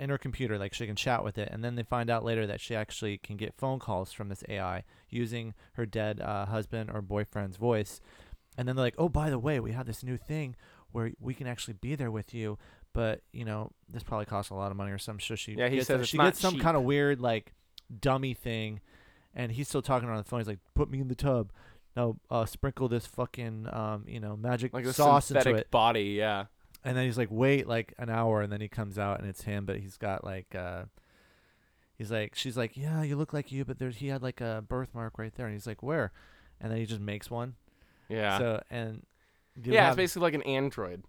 in 0.01 0.09
her 0.09 0.17
computer, 0.17 0.57
like 0.57 0.73
she 0.73 0.87
can 0.87 0.95
chat 0.97 1.23
with 1.23 1.37
it, 1.37 1.47
and 1.51 1.63
then 1.63 1.75
they 1.75 1.83
find 1.83 2.09
out 2.09 2.25
later 2.25 2.47
that 2.47 2.59
she 2.59 2.75
actually 2.75 3.17
can 3.19 3.37
get 3.37 3.53
phone 3.55 3.79
calls 3.79 4.11
from 4.11 4.27
this 4.29 4.43
AI 4.49 4.83
using 5.09 5.53
her 5.73 5.85
dead 5.85 6.19
uh, 6.19 6.45
husband 6.47 6.89
or 6.91 7.01
boyfriend's 7.01 7.55
voice. 7.55 8.01
And 8.57 8.67
then 8.67 8.75
they're 8.75 8.83
like, 8.85 8.95
"Oh, 8.97 9.07
by 9.09 9.29
the 9.29 9.39
way, 9.39 9.59
we 9.59 9.71
have 9.71 9.85
this 9.85 10.03
new 10.03 10.17
thing 10.17 10.55
where 10.91 11.11
we 11.19 11.33
can 11.33 11.47
actually 11.47 11.75
be 11.75 11.95
there 11.95 12.11
with 12.11 12.33
you, 12.33 12.57
but 12.93 13.21
you 13.31 13.45
know, 13.45 13.71
this 13.87 14.03
probably 14.03 14.25
costs 14.25 14.49
a 14.49 14.55
lot 14.55 14.71
of 14.71 14.77
money 14.77 14.91
or 14.91 14.97
some 14.97 15.19
So 15.19 15.35
she 15.35 15.53
Yeah, 15.53 15.69
he 15.69 15.75
gets 15.77 15.87
says 15.87 16.09
she 16.09 16.17
gets 16.17 16.39
some 16.39 16.55
cheap. 16.55 16.63
kind 16.63 16.75
of 16.75 16.83
weird 16.83 17.21
like 17.21 17.53
dummy 17.99 18.33
thing, 18.33 18.81
and 19.35 19.51
he's 19.51 19.67
still 19.69 19.81
talking 19.83 20.09
on 20.09 20.17
the 20.17 20.23
phone. 20.23 20.39
He's 20.39 20.47
like, 20.47 20.59
"Put 20.75 20.89
me 20.89 20.99
in 20.99 21.07
the 21.09 21.15
tub." 21.15 21.51
Now, 21.95 22.17
uh, 22.29 22.45
sprinkle 22.45 22.87
this 22.87 23.05
fucking, 23.05 23.67
um, 23.71 24.05
you 24.07 24.19
know, 24.21 24.35
magic 24.37 24.73
Like 24.73 24.85
a 24.85 24.93
sauce 24.93 25.25
synthetic 25.25 25.47
into 25.51 25.59
it. 25.61 25.71
body, 25.71 26.03
yeah. 26.17 26.45
And 26.84 26.98
then 26.98 27.06
he's 27.06 27.17
like, 27.17 27.30
wait 27.32 27.67
like 27.67 27.94
an 28.00 28.10
hour, 28.10 28.41
and 28.41 28.52
then 28.52 28.60
he 28.62 28.67
comes 28.67 28.98
out 28.98 29.20
and 29.20 29.30
it's 29.30 29.44
him, 29.44 29.65
but 29.65 29.78
he's 29.80 29.98
got 29.98 30.24
like, 30.24 30.56
uh, 30.56 30.86
he's 31.98 32.12
like, 32.12 32.34
she's 32.36 32.58
like, 32.58 32.76
yeah, 32.76 33.04
you 33.04 33.15
look 33.15 33.34
like 33.34 33.52
you, 33.52 33.63
but 33.65 33.78
there's 33.80 33.98
he 33.98 34.08
had 34.08 34.24
like 34.24 34.41
a 34.41 34.63
birthmark 34.67 35.17
right 35.20 35.34
there, 35.36 35.46
and 35.46 35.54
he's 35.54 35.67
like, 35.67 35.84
where? 35.84 36.12
And 36.60 36.72
then 36.72 36.80
he 36.80 36.86
just 36.86 37.02
makes 37.02 37.30
one. 37.30 37.56
Yeah. 38.10 38.38
So 38.40 38.63
and 38.71 39.06
yeah, 39.62 39.82
have- 39.84 39.90
it's 39.92 39.98
basically 39.98 40.23
like 40.23 40.34
an 40.34 40.42
android. 40.44 41.04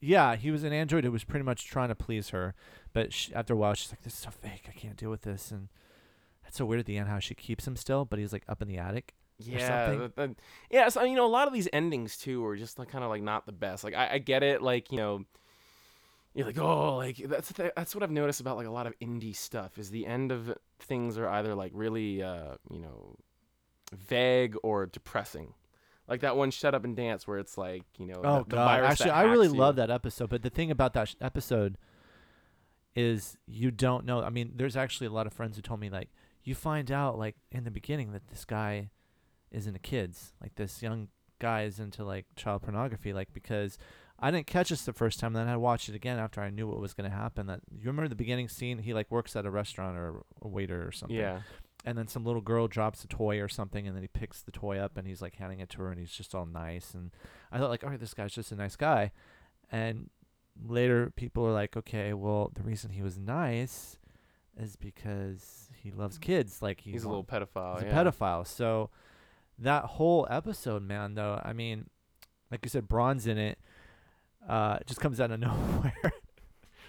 yeah, 0.00 0.36
he 0.36 0.50
was 0.52 0.62
an 0.62 0.72
android 0.72 1.02
who 1.04 1.10
was 1.10 1.24
pretty 1.24 1.44
much 1.44 1.66
trying 1.66 1.88
to 1.88 1.94
please 1.96 2.28
her, 2.28 2.54
but 2.92 3.12
sh 3.12 3.30
after 3.34 3.54
a 3.54 3.56
while, 3.56 3.74
she's 3.74 3.90
like, 3.90 4.02
this 4.02 4.12
is 4.12 4.18
so 4.20 4.30
fake, 4.30 4.66
I 4.68 4.72
can't 4.72 4.96
deal 4.96 5.10
with 5.10 5.22
this, 5.22 5.50
and 5.50 5.68
that's 6.44 6.56
so 6.56 6.64
weird 6.64 6.80
at 6.80 6.86
the 6.86 6.96
end 6.96 7.08
how 7.08 7.18
she 7.18 7.34
keeps 7.34 7.66
him 7.66 7.74
still, 7.76 8.04
but 8.04 8.18
he's 8.20 8.32
like 8.32 8.44
up 8.48 8.62
in 8.62 8.68
the 8.68 8.78
attic. 8.78 9.14
Yeah, 9.38 9.94
that- 9.94 10.16
that- 10.16 10.30
yeah. 10.70 10.88
So 10.88 11.02
you 11.04 11.14
know, 11.16 11.26
a 11.26 11.28
lot 11.28 11.46
of 11.46 11.54
these 11.54 11.68
endings 11.72 12.16
too 12.16 12.44
are 12.44 12.56
just 12.56 12.78
like 12.78 12.88
kind 12.88 13.04
of 13.04 13.10
like 13.10 13.22
not 13.22 13.46
the 13.46 13.52
best. 13.52 13.84
Like 13.84 13.94
I, 13.94 14.14
I 14.14 14.18
get 14.18 14.42
it. 14.42 14.62
Like 14.62 14.90
you 14.90 14.98
know, 14.98 15.24
you're 16.34 16.46
like, 16.46 16.58
oh, 16.58 16.96
like 16.96 17.16
that's 17.18 17.50
the, 17.52 17.72
that's 17.76 17.94
what 17.94 18.02
I've 18.02 18.10
noticed 18.10 18.40
about 18.40 18.56
like 18.56 18.66
a 18.66 18.70
lot 18.70 18.86
of 18.86 18.98
indie 19.00 19.34
stuff 19.36 19.78
is 19.78 19.90
the 19.90 20.06
end 20.06 20.32
of 20.32 20.52
things 20.80 21.16
are 21.18 21.28
either 21.28 21.54
like 21.54 21.72
really, 21.74 22.22
uh, 22.22 22.54
you 22.72 22.80
know, 22.80 23.16
vague 23.96 24.56
or 24.62 24.86
depressing. 24.86 25.54
Like 26.08 26.20
that 26.22 26.36
one, 26.36 26.50
shut 26.50 26.74
up 26.74 26.84
and 26.84 26.96
dance, 26.96 27.26
where 27.28 27.38
it's 27.38 27.56
like 27.58 27.82
you 27.98 28.06
know, 28.06 28.20
Oh 28.24 28.38
the, 28.38 28.44
the 28.50 28.56
god! 28.56 28.64
virus 28.80 28.90
Actually, 28.92 29.10
I 29.10 29.22
really 29.24 29.48
you. 29.48 29.54
love 29.54 29.76
that 29.76 29.90
episode. 29.90 30.30
But 30.30 30.42
the 30.42 30.50
thing 30.50 30.70
about 30.70 30.94
that 30.94 31.08
sh- 31.08 31.14
episode 31.20 31.76
is 32.96 33.36
you 33.46 33.70
don't 33.70 34.04
know. 34.04 34.22
I 34.22 34.30
mean, 34.30 34.52
there's 34.56 34.76
actually 34.76 35.06
a 35.06 35.10
lot 35.12 35.26
of 35.26 35.32
friends 35.32 35.56
who 35.56 35.62
told 35.62 35.80
me 35.80 35.90
like 35.90 36.08
you 36.44 36.54
find 36.54 36.90
out 36.90 37.18
like 37.18 37.36
in 37.52 37.64
the 37.64 37.70
beginning 37.70 38.12
that 38.12 38.26
this 38.28 38.44
guy 38.44 38.88
is 39.50 39.66
into 39.66 39.78
kids. 39.78 40.32
Like 40.40 40.54
this 40.56 40.82
young 40.82 41.08
guy 41.38 41.62
is 41.64 41.78
into 41.78 42.04
like 42.04 42.26
child 42.36 42.62
pornography. 42.62 43.12
Like 43.12 43.32
because 43.32 43.78
I 44.18 44.30
didn't 44.30 44.46
catch 44.46 44.70
this 44.70 44.84
the 44.84 44.92
first 44.92 45.20
time. 45.20 45.32
Then 45.32 45.48
I 45.48 45.56
watched 45.56 45.88
it 45.88 45.94
again 45.94 46.18
after 46.18 46.40
I 46.40 46.50
knew 46.50 46.66
what 46.66 46.80
was 46.80 46.94
gonna 46.94 47.10
happen. 47.10 47.46
That 47.46 47.60
you 47.70 47.86
remember 47.86 48.08
the 48.08 48.14
beginning 48.16 48.48
scene? 48.48 48.78
He 48.78 48.92
like 48.92 49.10
works 49.10 49.36
at 49.36 49.46
a 49.46 49.50
restaurant 49.50 49.96
or 49.96 50.22
a 50.42 50.48
waiter 50.48 50.86
or 50.86 50.92
something. 50.92 51.16
Yeah. 51.16 51.40
And 51.84 51.96
then 51.96 52.08
some 52.08 52.24
little 52.24 52.40
girl 52.40 52.66
drops 52.66 53.04
a 53.04 53.06
toy 53.08 53.40
or 53.40 53.48
something, 53.48 53.86
and 53.86 53.94
then 53.94 54.02
he 54.02 54.08
picks 54.08 54.42
the 54.42 54.50
toy 54.50 54.78
up 54.78 54.96
and 54.96 55.06
he's 55.06 55.22
like 55.22 55.36
handing 55.36 55.60
it 55.60 55.68
to 55.70 55.78
her, 55.78 55.90
and 55.90 55.98
he's 55.98 56.10
just 56.10 56.34
all 56.34 56.44
nice. 56.44 56.92
And 56.92 57.12
I 57.52 57.58
thought 57.58 57.70
like, 57.70 57.84
all 57.84 57.90
right, 57.90 58.00
this 58.00 58.14
guy's 58.14 58.32
just 58.32 58.50
a 58.50 58.56
nice 58.56 58.74
guy. 58.74 59.12
And 59.70 60.10
later, 60.66 61.12
people 61.14 61.46
are 61.46 61.52
like, 61.52 61.76
okay, 61.76 62.12
well, 62.12 62.50
the 62.54 62.62
reason 62.62 62.90
he 62.90 63.02
was 63.02 63.16
nice 63.16 63.96
is 64.60 64.74
because 64.74 65.68
he 65.80 65.92
loves 65.92 66.18
kids. 66.18 66.60
Like 66.60 66.80
he 66.80 66.90
He's 66.90 67.04
a 67.04 67.08
little 67.08 67.24
pedophile. 67.24 67.76
he's 67.80 67.84
yeah. 67.84 68.00
a 68.00 68.04
pedophile. 68.04 68.46
So 68.46 68.90
that 69.58 69.84
whole 69.84 70.26
episode, 70.30 70.82
man, 70.82 71.14
though, 71.14 71.40
I 71.44 71.52
mean, 71.52 71.88
like 72.50 72.60
you 72.64 72.68
said, 72.68 72.88
Braun's 72.88 73.26
in 73.26 73.38
it. 73.38 73.58
Uh, 74.48 74.78
it 74.80 74.86
just 74.86 75.00
comes 75.00 75.20
out 75.20 75.30
of 75.30 75.40
nowhere. 75.40 76.12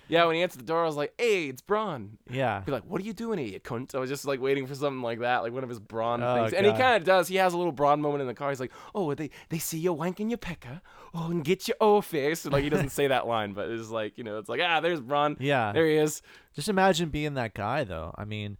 Yeah, 0.08 0.26
when 0.26 0.36
he 0.38 0.42
answered 0.42 0.62
the 0.62 0.66
door, 0.66 0.82
I 0.82 0.88
was 0.88 0.96
like, 0.96 1.14
"Hey, 1.20 1.50
it's 1.50 1.62
Braun." 1.62 2.18
yeah. 2.32 2.62
Be 2.66 2.72
like, 2.72 2.84
"What 2.86 3.00
are 3.00 3.04
you 3.04 3.14
doing 3.14 3.38
here, 3.38 3.48
you 3.48 3.60
cunt?" 3.60 3.94
I 3.94 4.00
was 4.00 4.10
just 4.10 4.26
like 4.26 4.42
waiting 4.42 4.66
for 4.66 4.74
something 4.74 5.04
like 5.04 5.20
that, 5.20 5.44
like 5.44 5.54
one 5.54 5.62
of 5.62 5.70
his 5.70 5.80
Braun 5.80 6.24
Oh, 6.24 6.36
things. 6.36 6.54
And 6.54 6.66
he 6.66 6.72
kind 6.72 6.96
of 6.96 7.04
does. 7.04 7.28
He 7.28 7.36
has 7.36 7.54
a 7.54 7.58
little 7.58 7.72
Braun 7.72 8.02
moment 8.02 8.22
in 8.22 8.28
the 8.28 8.34
car. 8.34 8.50
He's 8.50 8.60
like, 8.60 8.72
"Oh, 8.96 9.14
they 9.14 9.30
they 9.50 9.60
see 9.60 9.78
you 9.78 9.94
wanking 9.94 10.30
your 10.30 10.40
pecker, 10.40 10.82
oh, 11.14 11.30
and 11.30 11.46
get 11.46 11.68
your 11.68 11.78
O 11.80 12.02
face." 12.02 12.44
And 12.44 12.54
like 12.54 12.64
he 12.64 12.72
doesn't 12.72 12.90
say 12.90 13.06
that 13.06 13.28
line, 13.28 13.54
but 13.54 13.70
it's 13.70 13.90
like 13.90 14.18
you 14.18 14.24
know, 14.24 14.40
it's 14.40 14.50
like 14.50 14.62
ah, 14.64 14.80
there's 14.80 15.00
Braun. 15.00 15.38
Yeah. 15.40 15.74
There 15.74 15.86
he 15.86 15.98
is. 15.98 16.24
Just 16.56 16.70
imagine 16.70 17.10
being 17.10 17.36
that 17.36 17.54
guy, 17.54 17.84
though. 17.84 18.16
I 18.18 18.26
mean, 18.26 18.58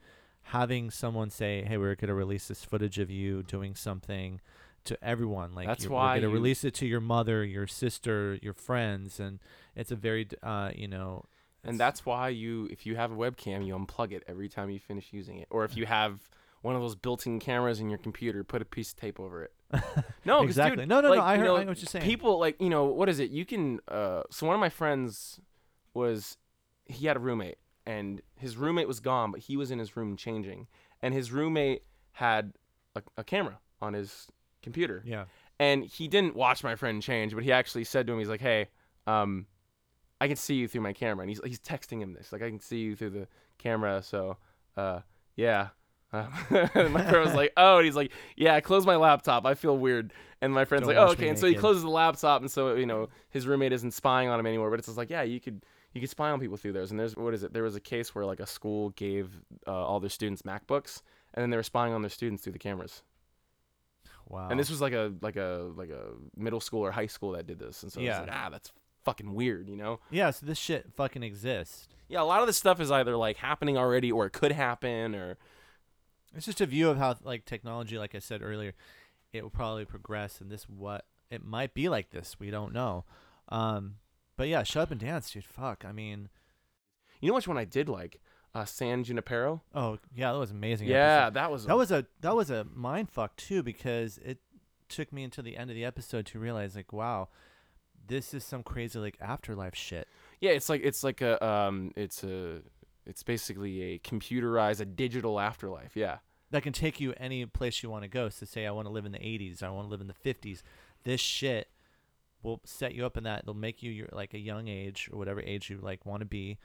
having 0.50 0.90
someone 0.92 1.30
say, 1.30 1.64
"Hey, 1.64 1.78
we're 1.78 1.96
gonna 1.96 2.14
release 2.14 2.48
this 2.48 2.64
footage 2.64 3.00
of 3.00 3.10
you 3.10 3.44
doing 3.44 3.76
something." 3.76 4.42
To 4.86 4.98
everyone, 5.04 5.54
like 5.54 5.68
That's 5.68 5.84
you're, 5.84 5.92
why 5.92 6.16
we're 6.16 6.22
gonna 6.22 6.28
you- 6.30 6.34
release 6.36 6.64
it 6.64 6.74
to 6.76 6.88
your 6.88 7.02
mother, 7.02 7.44
your 7.44 7.68
sister, 7.68 8.40
your 8.42 8.54
friends, 8.54 9.20
and 9.20 9.40
it's 9.76 9.92
a 9.92 9.96
very, 9.96 10.26
uh, 10.42 10.72
you 10.74 10.88
know, 10.88 11.26
And 11.66 11.78
that's 11.78 12.06
why 12.06 12.30
you, 12.30 12.68
if 12.72 12.86
you 12.86 12.96
have 12.96 13.12
a 13.12 13.16
webcam, 13.16 13.66
you 13.68 13.76
unplug 13.76 14.14
it 14.14 14.24
every 14.26 14.48
time 14.48 14.70
you 14.70 14.80
finish 14.80 15.10
using 15.12 15.38
it. 15.38 15.48
Or 15.52 15.66
if 15.66 15.76
you 15.76 15.86
have 15.86 16.30
one 16.62 16.76
of 16.76 16.82
those 16.82 16.96
built-in 16.96 17.40
cameras 17.40 17.82
in 17.82 17.90
your 17.90 18.00
computer, 18.00 18.44
put 18.46 18.62
a 18.62 18.66
piece 18.66 18.92
of 18.94 18.96
tape 19.00 19.20
over 19.20 19.44
it. 19.44 19.54
No, 20.26 20.44
exactly. 20.44 20.84
Dude, 20.84 20.90
no, 20.90 21.02
no, 21.02 21.10
like, 21.10 21.18
no. 21.20 21.24
I 21.26 21.34
you 21.34 21.40
heard. 21.42 21.46
know, 21.46 21.58
I 21.58 21.64
know 21.64 21.72
what 21.72 21.78
you're 21.80 21.86
saying. 21.88 22.06
People 22.06 22.40
like 22.40 22.60
you 22.62 22.70
know 22.70 22.86
what 22.86 23.10
is 23.10 23.20
it? 23.20 23.32
You 23.32 23.46
can. 23.46 23.80
Uh, 23.88 24.24
so 24.32 24.48
one 24.48 24.56
of 24.56 24.60
my 24.62 24.70
friends 24.70 25.40
was 25.94 26.38
he 26.86 27.06
had 27.08 27.18
a 27.18 27.20
roommate, 27.20 27.58
and 27.90 28.22
his 28.36 28.56
roommate 28.56 28.88
was 28.88 29.00
gone, 29.00 29.32
but 29.32 29.40
he 29.40 29.58
was 29.58 29.72
in 29.72 29.80
his 29.80 29.98
room 29.98 30.16
changing, 30.16 30.68
and 31.02 31.12
his 31.12 31.32
roommate 31.32 31.82
had 32.12 32.54
a, 32.96 33.02
a 33.18 33.24
camera 33.24 33.58
on 33.82 33.94
his 33.94 34.28
computer, 34.62 35.02
yeah. 35.04 35.26
and 35.58 35.84
he 35.84 36.08
didn't 36.08 36.36
watch 36.36 36.64
my 36.64 36.76
friend 36.76 37.02
change, 37.02 37.34
but 37.34 37.44
he 37.44 37.52
actually 37.52 37.84
said 37.84 38.06
to 38.06 38.14
him, 38.14 38.20
he's 38.20 38.30
like, 38.30 38.42
"Hey, 38.42 38.68
um, 39.08 39.48
I 40.22 40.28
can 40.28 40.36
see 40.36 40.54
you 40.54 40.68
through 40.68 40.82
my 40.82 40.94
camera," 40.94 41.24
and 41.24 41.30
he's 41.30 41.42
he's 41.44 41.60
texting 41.60 42.00
him 42.00 42.14
this, 42.14 42.32
like, 42.32 42.44
"I 42.44 42.50
can 42.50 42.60
see 42.60 42.78
you 42.78 42.96
through 42.96 43.10
the 43.10 43.28
camera," 43.58 44.04
so, 44.04 44.38
uh, 44.78 45.00
yeah. 45.36 45.70
Uh, 46.12 46.26
my 46.90 47.06
friend 47.08 47.24
was 47.24 47.36
like, 47.36 47.54
"Oh," 47.56 47.78
and 47.78 47.86
he's 47.86 47.96
like, 47.96 48.12
"Yeah, 48.36 48.56
I 48.56 48.62
close 48.62 48.84
my 48.84 48.96
laptop. 48.96 49.46
I 49.46 49.54
feel 49.54 49.78
weird." 49.78 50.12
And 50.42 50.52
my 50.52 50.66
friend's 50.66 50.88
Don't 50.88 50.96
like, 50.96 51.08
"Oh, 51.08 51.12
okay." 51.12 51.30
And 51.30 51.38
so 51.38 51.46
he 51.46 51.54
closes 51.54 51.84
the 51.84 51.90
laptop, 51.90 52.42
and 52.42 52.50
so 52.50 52.74
you 52.74 52.88
know 52.88 53.10
his 53.30 53.46
roommate 53.46 53.74
isn't 53.74 53.92
spying 53.92 54.28
on 54.28 54.40
him 54.40 54.48
anymore. 54.48 54.72
But 54.72 54.80
it's 54.80 54.88
just 54.88 54.98
like, 54.98 55.12
yeah, 55.12 55.22
you 55.22 55.40
could 55.40 55.64
you 56.00 56.02
could 56.02 56.10
spy 56.10 56.30
on 56.32 56.40
people 56.40 56.56
through 56.58 56.72
those. 56.74 56.92
And 56.92 57.00
there's 57.00 57.16
what 57.18 57.34
is 57.34 57.44
it? 57.44 57.52
There 57.54 57.64
was 57.64 57.76
a 57.76 57.80
case 57.82 58.16
where 58.16 58.26
like 58.26 58.40
a 58.40 58.48
school 58.48 58.92
gave 58.92 59.30
uh, 59.68 59.72
all 59.72 60.00
their 60.00 60.10
students 60.10 60.44
MacBooks, 60.44 61.02
and 61.34 61.42
then 61.44 61.50
they 61.50 61.58
were 61.58 61.64
spying 61.64 61.94
on 61.94 62.02
their 62.02 62.10
students 62.10 62.44
through 62.44 62.54
the 62.54 62.60
cameras. 62.60 63.04
Wow. 64.28 64.48
And 64.50 64.60
this 64.60 64.70
was 64.70 64.80
like 64.82 64.94
a 64.94 65.12
like 65.22 65.36
a 65.36 65.70
like 65.76 65.90
a 65.90 66.12
middle 66.38 66.60
school 66.62 66.82
or 66.82 66.92
high 66.92 67.08
school 67.08 67.32
that 67.34 67.48
did 67.48 67.60
this, 67.60 67.84
and 67.84 67.92
so 67.92 68.00
Yeah. 68.00 68.22
like, 68.22 68.30
ah, 68.32 68.50
that's 68.50 68.72
fucking 69.04 69.34
weird, 69.34 69.68
you 69.70 69.76
know? 69.76 70.00
yeah. 70.12 70.30
So 70.32 70.46
this 70.46 70.58
shit 70.58 70.92
fucking 70.96 71.24
exists. 71.24 71.88
Yeah, 72.08 72.22
a 72.22 72.24
lot 72.24 72.42
of 72.42 72.48
this 72.48 72.58
stuff 72.58 72.80
is 72.80 72.92
either 72.92 73.16
like 73.18 73.38
happening 73.38 73.78
already 73.78 74.12
or 74.12 74.26
it 74.26 74.32
could 74.34 74.52
happen, 74.52 75.16
or 75.16 75.38
It's 76.36 76.46
just 76.46 76.62
a 76.62 76.66
view 76.66 76.90
of 76.90 76.98
how 76.98 77.16
like 77.24 77.46
technology, 77.46 77.98
like 77.98 78.14
I 78.16 78.20
said 78.20 78.42
earlier, 78.44 78.74
it 79.34 79.42
will 79.44 79.50
probably 79.50 79.86
progress, 79.86 80.40
and 80.42 80.52
this 80.52 80.70
what 80.70 81.06
it 81.32 81.44
might 81.44 81.74
be 81.74 81.90
like 81.90 82.12
this. 82.12 82.40
We 82.40 82.52
don't 82.52 82.74
know. 82.74 83.06
Um, 83.50 83.96
but 84.40 84.48
yeah, 84.48 84.64
shut 84.64 84.84
up 84.84 84.92
and 84.92 85.02
dance, 85.02 85.30
dude. 85.32 85.44
Fuck. 85.44 85.84
I 85.86 85.92
mean, 85.92 86.30
you 87.20 87.28
know 87.28 87.36
which 87.36 87.48
one 87.50 87.58
I 87.58 87.66
did 87.66 87.90
like? 87.90 88.22
Uh, 88.56 88.64
San 88.64 89.04
Junipero. 89.04 89.62
oh 89.76 90.00
yeah, 90.16 90.32
that 90.32 90.40
was 90.40 90.52
amazing. 90.52 90.88
Yeah, 90.88 91.26
episode. 91.28 91.34
that 91.34 91.52
was 91.52 91.66
that 91.66 91.78
was 91.78 91.92
a 91.92 92.06
that 92.22 92.36
was 92.38 92.50
a 92.50 92.66
mind 92.74 93.10
fuck 93.12 93.36
too 93.36 93.62
because 93.64 94.18
it 94.20 94.38
took 94.88 95.12
me 95.12 95.26
until 95.26 95.44
the 95.44 95.58
end 95.58 95.70
of 95.70 95.76
the 95.76 95.84
episode 95.84 96.26
to 96.28 96.40
realize 96.40 96.74
like, 96.74 96.94
wow, 96.94 97.28
this 98.08 98.34
is 98.34 98.46
some 98.46 98.64
crazy 98.64 98.98
like 98.98 99.18
afterlife 99.20 99.76
shit. 99.76 100.08
yeah. 100.40 100.52
It's 100.52 100.70
like 100.70 100.84
it's 100.86 101.04
like 101.04 101.20
a 101.20 101.46
um, 101.46 101.92
it's 101.98 102.24
a 102.24 102.62
it's 103.06 103.24
basically 103.24 103.82
a 103.82 104.00
computerized, 104.00 104.80
a 104.80 104.86
digital 104.86 105.38
afterlife. 105.38 105.98
Yeah, 105.98 106.20
that 106.52 106.64
can 106.64 106.72
take 106.72 107.02
you 107.02 107.14
any 107.18 107.46
place 107.46 107.84
you 107.84 107.90
want 107.90 108.04
to 108.04 108.10
go. 108.10 108.30
So 108.30 108.46
say 108.46 108.66
I 108.66 108.72
want 108.72 108.88
to 108.88 108.92
live 108.94 109.06
in 109.06 109.12
the 109.12 109.20
80s, 109.20 109.62
I 109.62 109.70
want 109.70 109.88
to 109.88 109.92
live 109.92 110.00
in 110.00 110.08
the 110.08 110.14
50s. 110.14 110.62
This 111.04 111.20
shit 111.20 111.68
will 112.44 112.62
set 112.66 112.94
you 112.94 113.06
up 113.06 113.18
in 113.18 113.24
that. 113.24 113.46
They'll 113.46 113.54
make 113.54 113.82
you 113.84 113.92
your 113.92 114.08
like 114.12 114.34
a 114.34 114.40
young 114.40 114.68
age 114.68 115.10
or 115.12 115.18
whatever 115.18 115.42
age 115.42 115.70
you 115.70 115.80
like 115.82 116.06
want 116.06 116.22
to 116.22 116.26
be, 116.26 116.58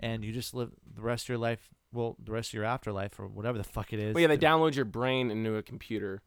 and 0.00 0.24
you 0.24 0.32
just 0.32 0.54
live 0.54 0.70
the 0.94 1.02
rest 1.02 1.24
of 1.26 1.28
your 1.30 1.38
life. 1.38 1.68
Well, 1.92 2.16
the 2.22 2.32
rest 2.32 2.50
of 2.50 2.54
your 2.54 2.64
afterlife 2.64 3.18
or 3.20 3.28
whatever 3.28 3.56
the 3.56 3.64
fuck 3.64 3.92
it 3.92 4.00
is. 4.00 4.14
well, 4.14 4.20
yeah. 4.22 4.26
They 4.26 4.36
download 4.38 4.74
your 4.74 4.84
brain 4.84 5.30
into 5.30 5.54
a 5.56 5.62
computer. 5.62 6.22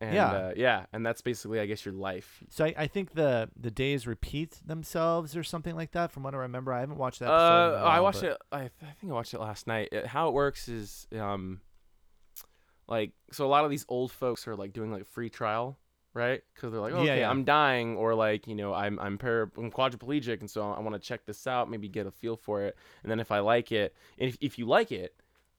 And, 0.00 0.14
Yeah. 0.14 0.30
uh, 0.30 0.52
yeah, 0.56 0.86
and 0.92 1.04
that's 1.04 1.20
basically, 1.22 1.58
I 1.58 1.66
guess, 1.66 1.84
your 1.84 1.94
life. 1.94 2.42
So 2.50 2.64
I, 2.64 2.74
I 2.76 2.86
think 2.86 3.14
the 3.14 3.50
the 3.58 3.70
days 3.70 4.06
repeat 4.06 4.60
themselves 4.64 5.36
or 5.36 5.42
something 5.42 5.74
like 5.74 5.90
that. 5.92 6.12
From 6.12 6.22
what 6.22 6.34
I 6.34 6.38
remember, 6.38 6.72
I 6.72 6.80
haven't 6.80 6.98
watched 6.98 7.18
that. 7.20 7.30
Uh, 7.30 7.32
a 7.32 7.76
I 7.78 7.94
while, 7.94 8.02
watched 8.04 8.20
but- 8.22 8.30
it. 8.30 8.38
I, 8.52 8.58
I 8.62 8.92
think 9.00 9.10
I 9.10 9.14
watched 9.14 9.34
it 9.34 9.40
last 9.40 9.66
night. 9.66 9.88
It, 9.90 10.06
how 10.06 10.28
it 10.28 10.34
works 10.34 10.68
is, 10.68 11.06
um, 11.18 11.60
like, 12.88 13.12
so 13.32 13.44
a 13.44 13.48
lot 13.48 13.64
of 13.64 13.70
these 13.70 13.84
old 13.88 14.12
folks 14.12 14.46
are 14.48 14.56
like 14.56 14.72
doing 14.72 14.90
like 14.92 15.06
free 15.06 15.30
trial, 15.30 15.78
right? 16.18 16.42
Because 16.54 16.72
they're 16.72 16.80
like, 16.80 16.92
Yeah, 16.92 16.98
okay, 17.00 17.20
yeah. 17.20 17.30
I'm 17.30 17.44
dying, 17.44 17.96
or 17.96 18.14
like, 18.14 18.46
you 18.46 18.54
know, 18.54 18.74
I'm 18.74 18.98
I'm 18.98 19.16
para- 19.16 19.50
I'm 19.56 19.70
quadriplegic, 19.70 20.40
and 20.40 20.50
so 20.50 20.70
I 20.72 20.80
want 20.80 20.94
to 20.94 20.98
check 21.00 21.24
this 21.24 21.46
out, 21.46 21.70
maybe 21.70 21.88
get 21.88 22.06
a 22.06 22.10
feel 22.10 22.36
for 22.36 22.62
it, 22.64 22.76
and 23.02 23.10
then 23.10 23.20
if 23.20 23.30
I 23.32 23.38
like 23.38 23.72
it, 23.72 23.94
if 24.18 24.36
if 24.40 24.58
you 24.58 24.66
like 24.66 24.92
it, 24.92 25.14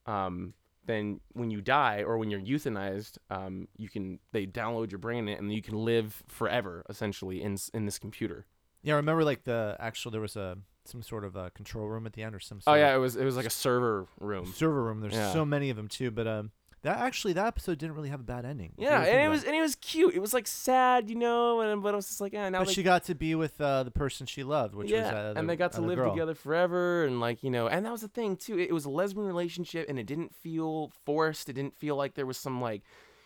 um, 0.06 0.54
then 0.86 1.20
when 1.32 1.50
you 1.50 1.60
die 1.60 2.02
or 2.02 2.18
when 2.18 2.30
you're 2.30 2.40
euthanized, 2.40 3.18
um, 3.30 3.68
you 3.76 3.88
can 3.88 4.18
they 4.32 4.46
download 4.46 4.90
your 4.92 4.98
brain 4.98 5.26
in 5.26 5.34
it, 5.34 5.38
and 5.40 5.52
you 5.52 5.62
can 5.62 5.74
live 5.84 6.22
forever 6.28 6.84
essentially 6.88 7.42
in 7.42 7.56
in 7.74 7.86
this 7.86 7.98
computer. 7.98 8.46
Yeah, 8.82 8.94
I 8.94 8.96
remember 8.96 9.24
like 9.24 9.44
the 9.44 9.76
actual 9.78 10.10
there 10.10 10.20
was 10.20 10.36
a 10.36 10.56
some 10.86 11.02
sort 11.02 11.24
of 11.24 11.36
a 11.36 11.50
control 11.50 11.86
room 11.88 12.06
at 12.06 12.14
the 12.14 12.22
end 12.22 12.34
or 12.34 12.40
some. 12.40 12.60
Oh 12.66 12.74
yeah, 12.74 12.94
it 12.94 12.98
was 12.98 13.14
it 13.16 13.24
was 13.24 13.36
like 13.36 13.46
a 13.46 13.50
server 13.50 14.06
room. 14.18 14.46
server 14.54 14.82
room. 14.82 15.00
There's 15.00 15.14
Yeah. 15.14 15.32
so 15.32 15.44
many 15.44 15.70
of 15.70 15.76
them 15.76 15.88
too, 15.88 16.10
but 16.10 16.26
um, 16.26 16.50
that 16.82 16.98
actually 16.98 17.34
that 17.34 17.46
episode 17.46 17.78
didn't 17.78 17.94
really 17.94 18.08
have 18.08 18.20
a 18.20 18.24
bad 18.24 18.44
ending. 18.44 18.72
Yeah, 18.78 19.02
and 19.02 19.20
it 19.20 19.28
was 19.28 19.44
and 19.44 19.54
it 19.54 19.60
was 19.60 19.74
cute. 19.76 20.14
It 20.14 20.20
was 20.20 20.32
like 20.32 20.46
sad, 20.46 21.10
you 21.10 21.16
know, 21.16 21.60
and 21.60 21.82
but 21.82 21.92
I 21.92 21.96
was 21.96 22.06
just 22.08 22.20
like, 22.20 22.32
yeah, 22.32 22.48
now 22.48 22.60
But 22.60 22.68
they, 22.68 22.74
she 22.74 22.82
got 22.82 23.04
to 23.04 23.14
be 23.14 23.34
with 23.34 23.60
uh, 23.60 23.82
the 23.82 23.90
person 23.90 24.26
she 24.26 24.42
loved, 24.42 24.74
which 24.74 24.90
yeah, 24.90 25.04
was 25.04 25.36
uh, 25.36 25.38
and 25.38 25.48
they 25.48 25.56
got 25.56 25.72
to 25.72 25.82
live 25.82 25.96
girl. 25.96 26.10
together 26.10 26.34
forever, 26.34 27.04
and 27.04 27.20
like 27.20 27.42
you 27.42 27.50
know, 27.50 27.66
and 27.68 27.84
that 27.84 27.92
was 27.92 28.00
the 28.00 28.08
thing 28.08 28.36
too. 28.36 28.58
It, 28.58 28.70
it 28.70 28.72
was 28.72 28.86
a 28.86 28.90
lesbian 28.90 29.26
relationship, 29.26 29.88
and 29.88 29.98
it 29.98 30.06
didn't 30.06 30.34
feel 30.34 30.90
forced. 31.04 31.48
It 31.48 31.52
didn't 31.52 31.76
feel 31.76 31.96
like 31.96 32.14
there 32.14 32.26
was 32.26 32.38
some 32.38 32.60
like, 32.62 32.82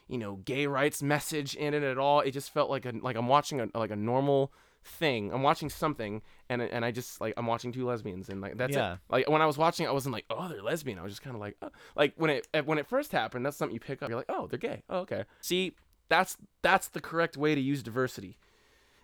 you 0.08 0.18
know, 0.18 0.36
gay 0.36 0.66
rights 0.66 1.02
message 1.02 1.54
in 1.54 1.74
it 1.74 1.82
at 1.82 1.96
all. 1.98 2.20
It 2.20 2.32
just 2.32 2.52
felt 2.52 2.70
like 2.70 2.84
a 2.86 2.92
like 3.00 3.16
I'm 3.16 3.28
watching 3.28 3.60
a 3.60 3.68
like 3.78 3.90
a 3.90 3.96
normal 3.96 4.52
thing. 4.84 5.32
I'm 5.32 5.42
watching 5.42 5.68
something, 5.70 6.22
and 6.48 6.62
and 6.62 6.84
I 6.84 6.90
just 6.90 7.20
like 7.20 7.34
I'm 7.36 7.46
watching 7.46 7.72
two 7.72 7.86
lesbians, 7.86 8.28
and 8.28 8.40
like 8.40 8.56
that's 8.56 8.74
Yeah. 8.74 8.94
it. 8.94 8.98
Like 9.08 9.28
when 9.30 9.42
I 9.42 9.46
was 9.46 9.58
watching, 9.58 9.86
I 9.86 9.92
wasn't 9.92 10.12
like, 10.12 10.26
oh, 10.30 10.48
they're 10.48 10.62
lesbian. 10.62 10.98
I 10.98 11.02
was 11.02 11.12
just 11.12 11.22
kind 11.22 11.34
of 11.34 11.40
like, 11.40 11.56
oh. 11.62 11.70
like 11.96 12.14
when 12.16 12.30
it 12.30 12.46
eh, 12.54 12.60
when 12.60 12.78
it 12.78 12.86
first 12.86 13.12
happened, 13.12 13.44
that's 13.44 13.56
something 13.56 13.74
you 13.74 13.80
pick 13.80 14.02
up. 14.02 14.08
You're 14.08 14.18
like, 14.18 14.28
oh, 14.28 14.46
they're 14.46 14.58
gay. 14.58 14.82
Oh, 14.88 14.98
okay. 15.00 15.24
See, 15.40 15.72
that's 16.08 16.36
that's 16.62 16.88
the 16.88 17.00
correct 17.00 17.36
way 17.36 17.54
to 17.54 17.60
use 17.60 17.82
diversity. 17.82 18.38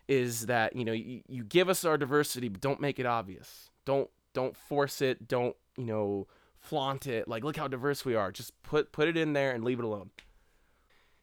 Is 0.09 0.47
that 0.47 0.75
you 0.75 0.85
know 0.85 0.93
you, 0.93 1.23
you 1.29 1.45
give 1.45 1.69
us 1.69 1.85
our 1.85 1.97
diversity, 1.97 2.49
but 2.49 2.61
don't 2.61 2.81
make 2.81 2.99
it 2.99 3.07
obvious. 3.07 3.71
Don't 3.85 4.11
don't 4.35 4.57
force 4.57 5.01
it. 5.01 5.29
Don't 5.29 5.57
you 5.77 5.85
know 5.87 6.27
flaunt 6.59 7.07
it. 7.07 7.27
Like 7.29 7.45
look 7.45 7.57
how 7.57 7.69
diverse 7.69 8.05
we 8.05 8.15
are. 8.15 8.33
Just 8.33 8.61
put 8.63 8.93
put 8.93 9.09
it 9.09 9.17
in 9.17 9.33
there 9.35 9.53
and 9.53 9.65
leave 9.65 9.79
it 9.79 9.85
alone. 9.85 10.11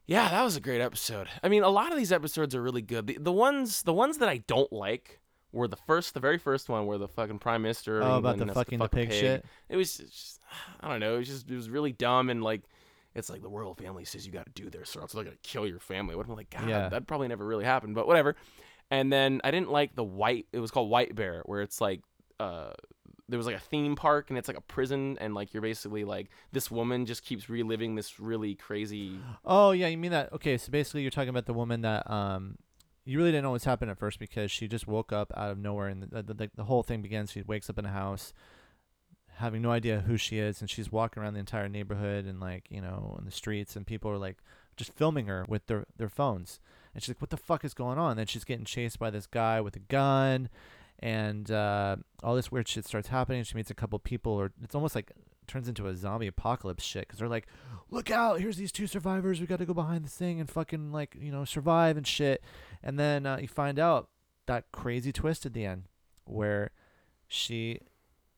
Yeah, 0.08 0.28
that 0.30 0.42
was 0.42 0.56
a 0.56 0.60
great 0.60 0.80
episode. 0.80 1.28
I 1.42 1.48
mean, 1.48 1.62
a 1.62 1.68
lot 1.68 1.92
of 1.92 1.98
these 1.98 2.10
episodes 2.12 2.54
are 2.54 2.62
really 2.62 2.82
good. 2.82 3.06
The, 3.06 3.18
the 3.20 3.30
ones 3.32 3.82
the 3.82 3.92
ones 3.92 4.18
that 4.18 4.28
I 4.28 4.38
don't 4.38 4.72
like 4.72 5.20
were 5.52 5.68
the 5.68 5.76
first, 5.76 6.14
the 6.14 6.20
very 6.20 6.38
first 6.38 6.68
one 6.68 6.86
where 6.86 6.98
the 6.98 7.08
fucking 7.08 7.38
prime 7.38 7.62
minister. 7.62 8.02
Oh, 8.02 8.16
about 8.16 8.38
the 8.38 8.46
fucking 8.46 8.78
the 8.78 8.86
a 8.86 8.88
pig 8.88 9.12
shit. 9.12 9.44
It 9.68 9.76
was 9.76 9.98
just, 9.98 10.40
I 10.80 10.88
don't 10.88 11.00
know. 11.00 11.14
It 11.16 11.18
was 11.18 11.28
just 11.28 11.50
it 11.50 11.54
was 11.54 11.70
really 11.70 11.92
dumb 11.92 12.30
and 12.30 12.42
like. 12.42 12.62
It's 13.14 13.30
like 13.30 13.42
the 13.42 13.48
royal 13.48 13.74
family 13.74 14.04
says 14.04 14.26
you 14.26 14.32
got 14.32 14.46
to 14.46 14.52
do 14.52 14.70
this, 14.70 14.94
or 14.94 15.00
else 15.00 15.12
they're 15.12 15.24
gonna 15.24 15.36
kill 15.42 15.66
your 15.66 15.80
family. 15.80 16.14
What 16.14 16.26
am 16.26 16.32
I 16.32 16.36
like? 16.36 16.50
God, 16.50 16.68
Yeah. 16.68 16.88
that 16.90 17.06
probably 17.06 17.26
never 17.26 17.44
really 17.44 17.64
happened, 17.64 17.94
but 17.96 18.06
whatever. 18.06 18.36
And 18.90 19.12
then 19.12 19.40
I 19.42 19.50
didn't 19.50 19.70
like 19.70 19.96
the 19.96 20.04
white. 20.04 20.46
It 20.52 20.60
was 20.60 20.70
called 20.70 20.88
White 20.88 21.14
Bear, 21.16 21.42
where 21.46 21.60
it's 21.62 21.80
like, 21.80 22.02
uh, 22.38 22.72
there 23.28 23.36
was 23.36 23.46
like 23.46 23.56
a 23.56 23.60
theme 23.60 23.94
park 23.94 24.30
and 24.30 24.38
it's 24.38 24.48
like 24.48 24.56
a 24.56 24.62
prison, 24.62 25.18
and 25.20 25.34
like 25.34 25.52
you're 25.52 25.62
basically 25.62 26.04
like 26.04 26.28
this 26.52 26.70
woman 26.70 27.06
just 27.06 27.22
keeps 27.22 27.48
reliving 27.48 27.94
this 27.94 28.18
really 28.18 28.54
crazy. 28.54 29.18
Oh 29.44 29.72
yeah, 29.72 29.88
you 29.88 29.98
mean 29.98 30.12
that? 30.12 30.32
Okay, 30.32 30.56
so 30.56 30.70
basically 30.70 31.02
you're 31.02 31.10
talking 31.10 31.28
about 31.28 31.46
the 31.46 31.52
woman 31.52 31.82
that 31.82 32.10
um, 32.10 32.56
you 33.04 33.18
really 33.18 33.30
didn't 33.30 33.44
know 33.44 33.52
what's 33.52 33.64
happened 33.64 33.90
at 33.90 33.98
first 33.98 34.18
because 34.18 34.50
she 34.50 34.68
just 34.68 34.86
woke 34.86 35.12
up 35.12 35.32
out 35.36 35.50
of 35.50 35.58
nowhere, 35.58 35.88
and 35.88 36.02
the 36.02 36.22
the, 36.22 36.34
the, 36.34 36.50
the 36.56 36.64
whole 36.64 36.82
thing 36.82 37.02
begins. 37.02 37.32
She 37.32 37.42
wakes 37.42 37.68
up 37.68 37.78
in 37.78 37.84
a 37.84 37.90
house, 37.90 38.32
having 39.36 39.62
no 39.62 39.70
idea 39.70 40.00
who 40.00 40.16
she 40.16 40.38
is, 40.38 40.60
and 40.60 40.70
she's 40.70 40.90
walking 40.90 41.22
around 41.22 41.34
the 41.34 41.40
entire 41.40 41.68
neighborhood 41.68 42.24
and 42.24 42.40
like 42.40 42.66
you 42.70 42.80
know 42.80 43.16
in 43.18 43.24
the 43.24 43.30
streets, 43.30 43.76
and 43.76 43.86
people 43.86 44.10
are 44.10 44.18
like 44.18 44.38
just 44.76 44.92
filming 44.94 45.26
her 45.26 45.44
with 45.48 45.66
their 45.66 45.84
their 45.96 46.08
phones, 46.08 46.60
and 46.94 47.02
she's 47.02 47.10
like, 47.10 47.20
"What 47.20 47.30
the 47.30 47.36
fuck 47.36 47.64
is 47.64 47.74
going 47.74 47.98
on?" 47.98 48.12
And 48.12 48.20
then 48.20 48.26
she's 48.26 48.44
getting 48.44 48.64
chased 48.64 48.98
by 48.98 49.10
this 49.10 49.26
guy 49.26 49.60
with 49.60 49.76
a 49.76 49.80
gun, 49.80 50.48
and 51.00 51.50
uh, 51.50 51.96
all 52.22 52.34
this 52.34 52.50
weird 52.50 52.68
shit 52.68 52.86
starts 52.86 53.08
happening. 53.08 53.42
She 53.44 53.54
meets 53.54 53.70
a 53.70 53.74
couple 53.74 53.98
people, 53.98 54.32
or 54.32 54.52
it's 54.62 54.74
almost 54.74 54.94
like 54.94 55.12
turns 55.46 55.68
into 55.68 55.86
a 55.86 55.96
zombie 55.96 56.26
apocalypse 56.26 56.84
shit 56.84 57.06
because 57.06 57.18
they're 57.18 57.28
like, 57.28 57.46
"Look 57.90 58.10
out! 58.10 58.40
Here's 58.40 58.56
these 58.56 58.72
two 58.72 58.86
survivors. 58.86 59.40
We 59.40 59.46
got 59.46 59.58
to 59.58 59.66
go 59.66 59.74
behind 59.74 60.04
this 60.04 60.14
thing 60.14 60.40
and 60.40 60.50
fucking 60.50 60.92
like 60.92 61.16
you 61.18 61.32
know 61.32 61.44
survive 61.44 61.96
and 61.96 62.06
shit." 62.06 62.42
And 62.82 62.98
then 62.98 63.26
uh, 63.26 63.38
you 63.40 63.48
find 63.48 63.78
out 63.78 64.08
that 64.46 64.70
crazy 64.72 65.12
twist 65.12 65.46
at 65.46 65.52
the 65.52 65.64
end 65.64 65.84
where 66.24 66.70
she 67.26 67.80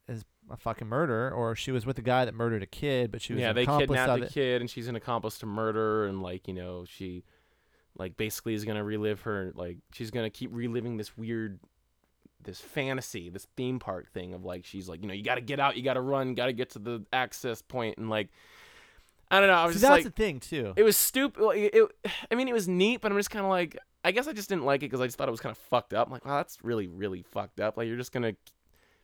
is 0.09 0.25
a 0.51 0.57
fucking 0.57 0.89
murderer, 0.89 1.31
or 1.31 1.55
she 1.55 1.73
was 1.73 1.87
with 1.87 1.99
a 1.99 2.03
guy 2.03 2.25
that 2.25 2.35
murdered 2.35 2.63
a 2.63 2.67
kid, 2.67 3.11
but 3.11 3.23
she 3.23 3.33
was 3.33 3.41
yeah, 3.41 3.51
an 3.51 3.57
they 3.57 3.63
accomplice 3.63 3.99
kidnapped 3.99 4.21
the 4.21 4.29
kid, 4.29 4.61
and 4.61 4.71
she's 4.71 4.89
an 4.89 4.97
accomplice 4.97 5.39
to 5.39 5.47
murder, 5.47 6.07
and 6.07 6.23
like 6.23 6.47
you 6.47 6.55
know, 6.55 6.85
she 6.87 7.25
like 7.97 8.17
basically 8.17 8.55
is 8.55 8.65
gonna 8.65 8.85
relive 8.85 9.23
her 9.23 9.53
like 9.55 9.79
she's 9.93 10.11
gonna 10.11 10.31
keep 10.31 10.51
reliving 10.53 10.97
this 10.97 11.17
weird 11.17 11.59
this 12.43 12.61
fantasy, 12.61 13.28
this 13.28 13.47
theme 13.57 13.78
park 13.78 14.11
thing 14.12 14.34
of 14.34 14.45
like 14.45 14.64
she's 14.64 14.88
like 14.88 15.03
you 15.03 15.09
know 15.09 15.14
you 15.14 15.22
got 15.22 15.36
to 15.36 15.41
get 15.41 15.61
out, 15.61 15.76
you 15.76 15.82
got 15.82 15.95
to 15.95 16.01
run, 16.01 16.34
got 16.34 16.47
to 16.47 16.53
get 16.53 16.70
to 16.70 16.78
the 16.78 17.05
access 17.12 17.62
point, 17.62 17.99
and 17.99 18.09
like 18.11 18.28
I 19.30 19.38
don't 19.38 19.49
know, 19.49 19.55
I 19.55 19.66
was 19.66 19.76
See, 19.76 19.80
just 19.80 19.91
that's 19.91 20.05
like 20.05 20.14
the 20.14 20.22
thing 20.22 20.41
too. 20.41 20.72
it 20.76 20.82
was 20.82 20.97
stupid. 20.97 21.43
It, 21.55 21.74
it, 21.74 22.12
I 22.30 22.34
mean, 22.34 22.49
it 22.49 22.55
was 22.55 22.66
neat, 22.66 23.01
but 23.01 23.12
I'm 23.12 23.18
just 23.18 23.30
kind 23.30 23.45
of 23.45 23.51
like, 23.51 23.78
I 24.05 24.11
guess 24.11 24.26
I 24.26 24.32
just 24.32 24.49
didn't 24.49 24.64
like 24.64 24.82
it 24.82 24.86
because 24.86 25.01
I 25.01 25.07
just 25.07 25.16
thought 25.16 25.28
it 25.28 25.30
was 25.30 25.41
kind 25.41 25.53
of 25.53 25.59
fucked 25.59 25.95
up. 25.95 26.09
I'm 26.09 26.12
like, 26.12 26.24
wow, 26.24 26.38
that's 26.38 26.59
really, 26.62 26.88
really 26.88 27.22
fucked 27.22 27.61
up. 27.61 27.76
Like, 27.76 27.86
you're 27.86 27.97
just 27.97 28.11
gonna 28.12 28.34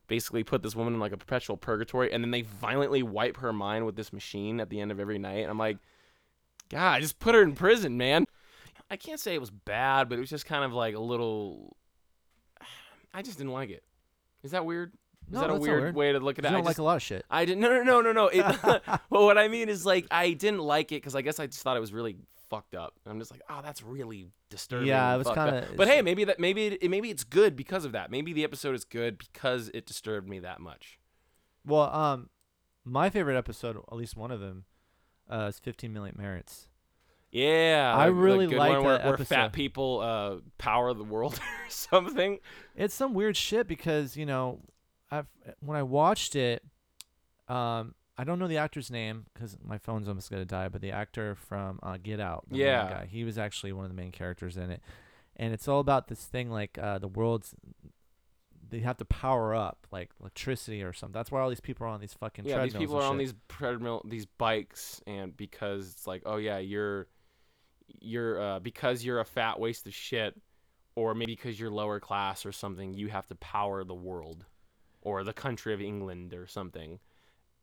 basically 0.08 0.42
put 0.42 0.62
this 0.62 0.74
woman 0.74 0.94
in 0.94 1.00
like 1.00 1.12
a 1.12 1.16
perpetual 1.16 1.56
purgatory, 1.56 2.12
and 2.12 2.24
then 2.24 2.32
they 2.32 2.42
violently 2.42 3.04
wipe 3.04 3.36
her 3.36 3.52
mind 3.52 3.86
with 3.86 3.94
this 3.94 4.12
machine 4.12 4.58
at 4.58 4.68
the 4.68 4.80
end 4.80 4.90
of 4.90 4.98
every 4.98 5.18
night. 5.18 5.42
And 5.42 5.50
I'm 5.50 5.58
like, 5.58 5.78
God, 6.70 7.02
just 7.02 7.20
put 7.20 7.34
her 7.36 7.42
in 7.42 7.54
prison, 7.54 7.96
man. 7.96 8.24
I 8.90 8.96
can't 8.96 9.20
say 9.20 9.34
it 9.34 9.40
was 9.40 9.50
bad, 9.50 10.08
but 10.08 10.16
it 10.16 10.20
was 10.20 10.30
just 10.30 10.46
kind 10.46 10.64
of 10.64 10.72
like 10.72 10.94
a 10.94 11.00
little. 11.00 11.76
I 13.16 13.22
just 13.22 13.38
didn't 13.38 13.52
like 13.52 13.70
it. 13.70 13.82
Is 14.42 14.50
that 14.50 14.66
weird? 14.66 14.92
Is 15.28 15.32
No, 15.32 15.40
that 15.40 15.50
a 15.50 15.54
weird, 15.54 15.82
weird. 15.82 15.96
way 15.96 16.12
to 16.12 16.20
look 16.20 16.38
at 16.38 16.44
it? 16.44 16.48
I 16.48 16.50
don't 16.52 16.60
just, 16.60 16.66
like 16.66 16.78
a 16.78 16.82
lot 16.82 16.96
of 16.96 17.02
shit. 17.02 17.24
I 17.30 17.46
didn't. 17.46 17.60
No, 17.62 17.70
no, 17.70 17.82
no, 17.82 18.00
no, 18.02 18.12
no. 18.12 18.26
It, 18.28 18.44
well, 19.10 19.24
what 19.24 19.38
I 19.38 19.48
mean 19.48 19.70
is 19.70 19.86
like 19.86 20.06
I 20.10 20.34
didn't 20.34 20.60
like 20.60 20.92
it 20.92 20.96
because 20.96 21.16
I 21.16 21.22
guess 21.22 21.40
I 21.40 21.46
just 21.46 21.62
thought 21.62 21.78
it 21.78 21.80
was 21.80 21.94
really 21.94 22.16
fucked 22.50 22.74
up. 22.74 22.94
And 23.04 23.12
I'm 23.12 23.18
just 23.18 23.30
like, 23.30 23.40
oh, 23.48 23.60
that's 23.62 23.82
really 23.82 24.28
disturbing. 24.50 24.88
Yeah, 24.88 25.14
it 25.14 25.18
was 25.18 25.28
kinda- 25.28 25.68
But 25.76 25.88
hey, 25.88 26.02
maybe 26.02 26.24
that 26.24 26.38
maybe 26.38 26.66
it, 26.66 26.90
maybe 26.90 27.08
it's 27.08 27.24
good 27.24 27.56
because 27.56 27.86
of 27.86 27.92
that. 27.92 28.10
Maybe 28.10 28.34
the 28.34 28.44
episode 28.44 28.74
is 28.74 28.84
good 28.84 29.16
because 29.16 29.70
it 29.72 29.86
disturbed 29.86 30.28
me 30.28 30.38
that 30.40 30.60
much. 30.60 30.98
Well, 31.64 31.92
um, 31.92 32.28
my 32.84 33.08
favorite 33.08 33.36
episode, 33.38 33.78
at 33.78 33.94
least 33.96 34.14
one 34.14 34.30
of 34.30 34.40
them, 34.40 34.64
uh, 35.28 35.46
is 35.48 35.58
15 35.58 35.90
Million 35.90 36.14
Merits. 36.18 36.68
Yeah, 37.36 37.92
I 37.94 38.06
like- 38.08 38.14
really 38.16 38.46
like 38.46 38.72
one 38.72 38.84
where, 38.84 38.98
where 39.00 39.18
fat 39.18 39.52
people 39.52 40.00
uh, 40.00 40.36
power 40.58 40.92
the 40.94 41.04
world 41.04 41.34
or 41.66 41.70
something. 41.70 42.38
It's 42.74 42.94
some 42.94 43.12
weird 43.14 43.36
shit 43.36 43.66
because 43.68 44.16
you 44.16 44.26
know, 44.26 44.60
I've 45.10 45.26
when 45.60 45.76
I 45.76 45.82
watched 45.82 46.34
it, 46.36 46.62
um, 47.48 47.94
I 48.18 48.24
don't 48.24 48.38
know 48.38 48.48
the 48.48 48.56
actor's 48.56 48.90
name 48.90 49.26
because 49.34 49.56
my 49.62 49.78
phone's 49.78 50.08
almost 50.08 50.30
gonna 50.30 50.44
die. 50.46 50.68
But 50.68 50.80
the 50.80 50.92
actor 50.92 51.34
from 51.34 51.78
uh, 51.82 51.98
Get 52.02 52.20
Out, 52.20 52.44
Yeah. 52.50 52.88
guy, 52.88 53.06
he 53.10 53.24
was 53.24 53.36
actually 53.38 53.72
one 53.72 53.84
of 53.84 53.90
the 53.90 53.96
main 53.96 54.12
characters 54.12 54.56
in 54.56 54.70
it, 54.70 54.80
and 55.36 55.52
it's 55.52 55.68
all 55.68 55.80
about 55.80 56.08
this 56.08 56.24
thing 56.24 56.50
like 56.50 56.78
uh, 56.78 56.98
the 56.98 57.08
world's. 57.08 57.54
They 58.68 58.80
have 58.80 58.96
to 58.96 59.04
power 59.04 59.54
up 59.54 59.86
like 59.92 60.10
electricity 60.20 60.82
or 60.82 60.92
something. 60.92 61.12
That's 61.12 61.30
why 61.30 61.40
all 61.40 61.48
these 61.48 61.60
people 61.60 61.86
are 61.86 61.90
on 61.90 62.00
these 62.00 62.14
fucking 62.14 62.46
Yeah, 62.46 62.64
these 62.64 62.74
people 62.74 62.96
are 62.96 63.04
on 63.04 63.16
these 63.16 63.32
treadmill, 63.48 64.02
these 64.04 64.26
bikes, 64.26 65.00
and 65.06 65.36
because 65.36 65.92
it's 65.92 66.06
like, 66.06 66.22
oh 66.26 66.36
yeah, 66.36 66.58
you're, 66.58 67.06
you're, 68.00 68.40
uh, 68.40 68.58
because 68.60 69.04
you're 69.04 69.20
a 69.20 69.24
fat 69.24 69.58
waste 69.60 69.86
of 69.86 69.94
shit, 69.94 70.34
or 70.94 71.14
maybe 71.14 71.34
because 71.34 71.58
you're 71.60 71.70
lower 71.70 72.00
class 72.00 72.46
or 72.46 72.52
something, 72.52 72.94
you 72.94 73.08
have 73.08 73.26
to 73.28 73.34
power 73.36 73.84
the 73.84 73.94
world, 73.94 74.44
or 75.02 75.22
the 75.24 75.32
country 75.32 75.74
of 75.74 75.80
England 75.80 76.32
or 76.34 76.46
something, 76.46 76.98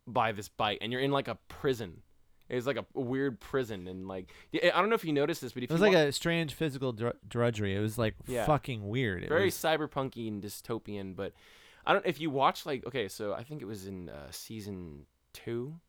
by 0.07 0.31
this 0.31 0.47
bite, 0.49 0.77
and 0.81 0.91
you're 0.91 1.01
in 1.01 1.11
like 1.11 1.27
a 1.27 1.35
prison. 1.47 2.01
It's 2.49 2.67
like 2.67 2.77
a 2.77 2.85
weird 2.93 3.39
prison, 3.39 3.87
and 3.87 4.07
like, 4.07 4.31
I 4.53 4.69
don't 4.79 4.89
know 4.89 4.95
if 4.95 5.05
you 5.05 5.13
noticed 5.13 5.41
this, 5.41 5.53
but 5.53 5.63
if 5.63 5.69
It 5.71 5.73
was 5.73 5.81
like 5.81 5.93
wa- 5.93 5.99
a 5.99 6.11
strange 6.11 6.53
physical 6.53 6.91
dr- 6.91 7.15
drudgery. 7.27 7.75
It 7.75 7.79
was 7.79 7.97
like 7.97 8.15
Yeah. 8.27 8.45
fucking 8.45 8.87
weird. 8.87 9.23
It 9.23 9.29
very 9.29 9.45
was, 9.45 9.55
cyberpunky 9.55 10.27
and 10.27 10.43
dystopian. 10.43 11.15
But 11.15 11.33
I 11.85 11.93
don't 11.93 12.05
if 12.05 12.19
you 12.19 12.29
watch 12.29 12.65
like 12.65 12.85
okay, 12.85 13.07
so 13.07 13.33
I 13.33 13.43
think 13.43 13.61
it 13.61 13.65
was 13.65 13.87
in 13.87 14.09
uh, 14.09 14.27
season 14.29 15.05
two. 15.33 15.79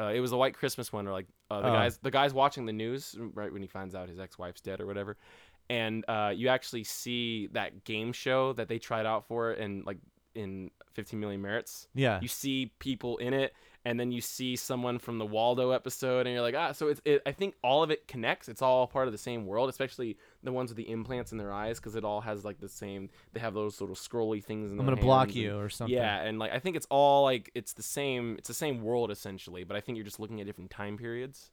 Uh, 0.00 0.12
it 0.14 0.20
was 0.20 0.30
the 0.30 0.36
White 0.36 0.54
Christmas 0.54 0.92
one, 0.92 1.06
or 1.06 1.12
like 1.12 1.26
uh, 1.50 1.60
the 1.60 1.68
Oh. 1.68 1.72
guys 1.72 1.98
the 1.98 2.10
guys 2.10 2.32
watching 2.32 2.64
the 2.66 2.72
news 2.72 3.14
right 3.34 3.52
when 3.52 3.60
he 3.62 3.68
finds 3.68 3.94
out 3.94 4.08
his 4.08 4.18
ex 4.18 4.38
wife's 4.38 4.60
dead 4.62 4.80
or 4.80 4.86
whatever, 4.86 5.16
and 5.68 6.04
uh, 6.08 6.32
you 6.34 6.48
actually 6.48 6.84
see 6.84 7.48
that 7.48 7.84
game 7.84 8.12
show 8.12 8.52
that 8.54 8.68
they 8.68 8.78
tried 8.78 9.04
out 9.06 9.26
for 9.26 9.50
and 9.52 9.84
like 9.84 9.98
in 10.34 10.70
15 10.94 11.18
Million 11.18 11.42
Merits. 11.42 11.88
yeah. 11.94 12.20
You 12.22 12.28
see 12.28 12.72
people 12.78 13.16
in 13.18 13.34
it, 13.34 13.52
and 13.84 13.98
then 13.98 14.12
you 14.12 14.20
see 14.20 14.54
someone 14.56 14.98
from 15.00 15.18
the 15.18 15.26
Waldo 15.26 15.70
episode, 15.72 16.26
and 16.26 16.32
you're 16.34 16.42
like, 16.42 16.54
ah. 16.56 16.70
So 16.72 16.86
it's, 16.88 17.00
it, 17.04 17.20
I 17.26 17.32
think 17.32 17.54
all 17.62 17.82
of 17.82 17.90
it 17.90 18.06
connects. 18.06 18.48
It's 18.48 18.62
all 18.62 18.86
part 18.86 19.08
of 19.08 19.12
the 19.12 19.18
same 19.18 19.44
world, 19.44 19.68
especially 19.68 20.16
the 20.42 20.52
ones 20.52 20.70
with 20.70 20.76
the 20.76 20.90
implants 20.90 21.32
in 21.32 21.38
their 21.38 21.52
eyes, 21.52 21.78
because 21.78 21.96
it 21.96 22.04
all 22.04 22.20
has 22.22 22.44
like 22.44 22.58
the 22.60 22.68
same. 22.68 23.10
They 23.32 23.40
have 23.40 23.52
those 23.54 23.80
little 23.80 23.96
scrolly 23.96 24.42
things 24.42 24.72
in 24.72 24.78
I'm 24.80 24.86
gonna 24.86 24.96
block 25.00 25.34
you 25.34 25.50
and- 25.52 25.60
or 25.60 25.68
something. 25.68 25.94
Yeah, 25.94 26.22
and 26.22 26.38
like 26.38 26.52
I 26.52 26.58
think 26.58 26.76
it's 26.76 26.86
all 26.90 27.24
like 27.24 27.50
it's 27.54 27.72
the 27.74 27.82
same. 27.82 28.36
It's 28.38 28.48
the 28.48 28.54
same 28.54 28.82
world 28.82 29.10
essentially, 29.10 29.64
but 29.64 29.76
I 29.76 29.80
think 29.80 29.96
you're 29.96 30.04
just 30.04 30.20
looking 30.20 30.40
at 30.40 30.46
different 30.46 30.70
time 30.70 30.96
periods. 30.96 31.50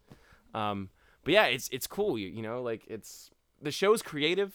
Um, 0.53 0.89
but 1.23 1.33
yeah, 1.33 1.45
it's 1.47 1.67
it's 1.71 1.87
cool. 1.87 2.17
You 2.17 2.27
you 2.29 2.41
know, 2.41 2.61
like 2.61 2.85
it's 2.87 3.29
the 3.61 3.71
show's 3.71 4.01
creative, 4.01 4.53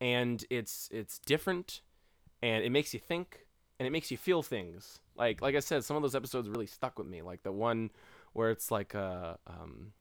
and 0.00 0.44
it's 0.50 0.88
it's 0.92 1.18
different, 1.18 1.80
and 2.42 2.64
it 2.64 2.70
makes 2.70 2.94
you 2.94 3.00
think, 3.00 3.46
and 3.78 3.86
it 3.86 3.90
makes 3.90 4.10
you 4.10 4.16
feel 4.16 4.42
things. 4.42 5.00
Like 5.16 5.40
like 5.42 5.54
I 5.54 5.60
said, 5.60 5.84
some 5.84 5.96
of 5.96 6.02
those 6.02 6.14
episodes 6.14 6.48
really 6.48 6.66
stuck 6.66 6.98
with 6.98 7.08
me. 7.08 7.22
Like 7.22 7.42
the 7.42 7.52
one 7.52 7.90
where 8.32 8.50
it's 8.50 8.70
like 8.70 8.94
uh 8.94 9.34
um 9.46 9.92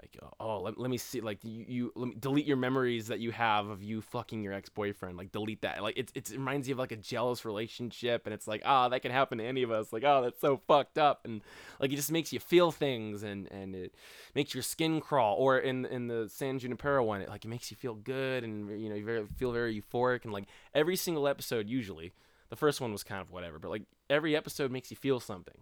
like 0.00 0.16
oh 0.40 0.60
let, 0.60 0.78
let 0.78 0.90
me 0.90 0.98
see 0.98 1.20
like 1.20 1.38
you, 1.42 1.64
you 1.66 1.92
let 1.94 2.08
me 2.08 2.14
delete 2.18 2.46
your 2.46 2.56
memories 2.56 3.08
that 3.08 3.18
you 3.18 3.30
have 3.30 3.68
of 3.68 3.82
you 3.82 4.00
fucking 4.02 4.42
your 4.42 4.52
ex-boyfriend 4.52 5.16
like 5.16 5.32
delete 5.32 5.62
that. 5.62 5.82
Like 5.82 5.96
it, 5.96 6.10
it 6.14 6.30
reminds 6.30 6.68
you 6.68 6.74
of 6.74 6.78
like 6.78 6.92
a 6.92 6.96
jealous 6.96 7.44
relationship 7.44 8.26
and 8.26 8.34
it's 8.34 8.46
like 8.46 8.62
ah 8.64 8.88
that 8.88 9.02
can 9.02 9.10
happen 9.10 9.38
to 9.38 9.44
any 9.44 9.62
of 9.62 9.70
us. 9.70 9.92
Like 9.92 10.04
oh 10.04 10.22
that's 10.22 10.40
so 10.40 10.60
fucked 10.68 10.98
up. 10.98 11.24
And 11.24 11.40
like 11.80 11.92
it 11.92 11.96
just 11.96 12.12
makes 12.12 12.32
you 12.32 12.40
feel 12.40 12.70
things 12.70 13.22
and 13.22 13.50
and 13.50 13.74
it 13.74 13.94
makes 14.34 14.54
your 14.54 14.62
skin 14.62 15.00
crawl. 15.00 15.36
Or 15.36 15.58
in 15.58 15.86
in 15.86 16.08
the 16.08 16.28
San 16.28 16.58
Junipero 16.58 17.02
one 17.02 17.22
it 17.22 17.28
like 17.28 17.44
it 17.44 17.48
makes 17.48 17.70
you 17.70 17.76
feel 17.76 17.94
good 17.94 18.44
and 18.44 18.80
you 18.80 18.88
know 18.88 18.96
you 18.96 19.04
very, 19.04 19.26
feel 19.36 19.52
very 19.52 19.80
euphoric. 19.80 20.24
And 20.24 20.32
like 20.32 20.44
every 20.74 20.96
single 20.96 21.26
episode 21.26 21.68
usually 21.68 22.12
the 22.50 22.56
first 22.56 22.80
one 22.80 22.92
was 22.92 23.02
kind 23.02 23.20
of 23.20 23.30
whatever 23.30 23.58
but 23.58 23.70
like 23.70 23.82
every 24.08 24.36
episode 24.36 24.70
makes 24.70 24.90
you 24.90 24.96
feel 24.96 25.18
something 25.18 25.58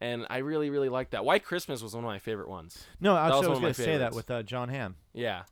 and 0.00 0.26
I 0.30 0.38
really 0.38 0.70
really 0.70 0.88
like 0.88 1.10
that 1.10 1.24
White 1.24 1.44
Christmas 1.44 1.82
was 1.82 1.94
one 1.94 2.04
of 2.04 2.08
my 2.08 2.18
favorite 2.18 2.48
ones 2.48 2.84
No, 3.00 3.14
I 3.14 3.28
one 3.30 3.38
was 3.38 3.46
of 3.48 3.60
gonna 3.62 3.74
say 3.74 3.98
that 3.98 4.14
with 4.14 4.30
uh, 4.30 4.42
Jon 4.42 4.68
Hamm, 4.68 4.96
yeah 5.12 5.42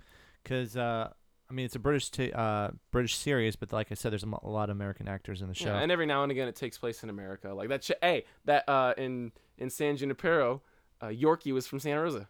because 0.42 0.76
uh, 0.76 1.10
I 1.50 1.52
mean 1.52 1.64
it's 1.66 1.74
a 1.74 1.78
British 1.78 2.10
t- 2.10 2.32
uh, 2.32 2.70
British 2.90 3.16
series, 3.16 3.56
but 3.56 3.72
like 3.72 3.90
I 3.90 3.94
said, 3.94 4.12
there's 4.12 4.24
a, 4.24 4.46
lot 4.48 4.70
of 4.70 4.76
American 4.76 5.08
actors 5.08 5.40
in 5.42 5.48
the 5.48 5.54
show. 5.54 5.66
Yeah, 5.66 5.80
and 5.80 5.90
every 5.90 6.06
now 6.06 6.22
and 6.22 6.30
again 6.30 6.48
it 6.48 6.56
takes 6.56 6.78
place 6.78 7.02
in 7.02 7.10
America. 7.10 7.52
Like 7.54 7.68
that. 7.70 7.84
Sh- 7.84 7.92
hey, 8.02 8.24
that 8.44 8.68
uh, 8.68 8.94
in 8.98 9.32
in 9.58 9.70
San 9.70 9.96
Junipero, 9.96 10.62
uh, 11.00 11.06
Yorkie 11.06 11.52
was 11.52 11.66
from 11.66 11.80
Santa 11.80 12.02
Rosa. 12.02 12.28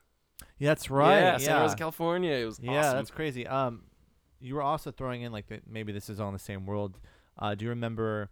yeah, 0.59 0.69
that's 0.71 0.91
right. 0.91 1.19
Yeah, 1.19 1.33
Yeah, 1.33 1.39
Santa 1.39 1.61
Rosa, 1.63 1.77
California. 1.77 2.33
It 2.33 2.45
was 2.45 2.61
Yeah, 2.61 2.79
awesome. 2.81 2.97
that's 2.97 3.11
crazy. 3.11 3.47
Um, 3.47 3.85
you 4.41 4.55
were 4.55 4.63
also 4.63 4.91
throwing 4.91 5.23
in 5.23 5.33
like 5.33 5.47
that. 5.49 5.63
Maybe 5.69 5.93
this 5.93 6.09
is 6.09 6.21
all 6.21 6.29
in 6.29 6.35
the 6.35 6.39
same 6.39 6.67
world. 6.67 6.99
Uh, 7.39 7.55
do 7.55 7.65
you 7.65 7.71
remember 7.71 8.31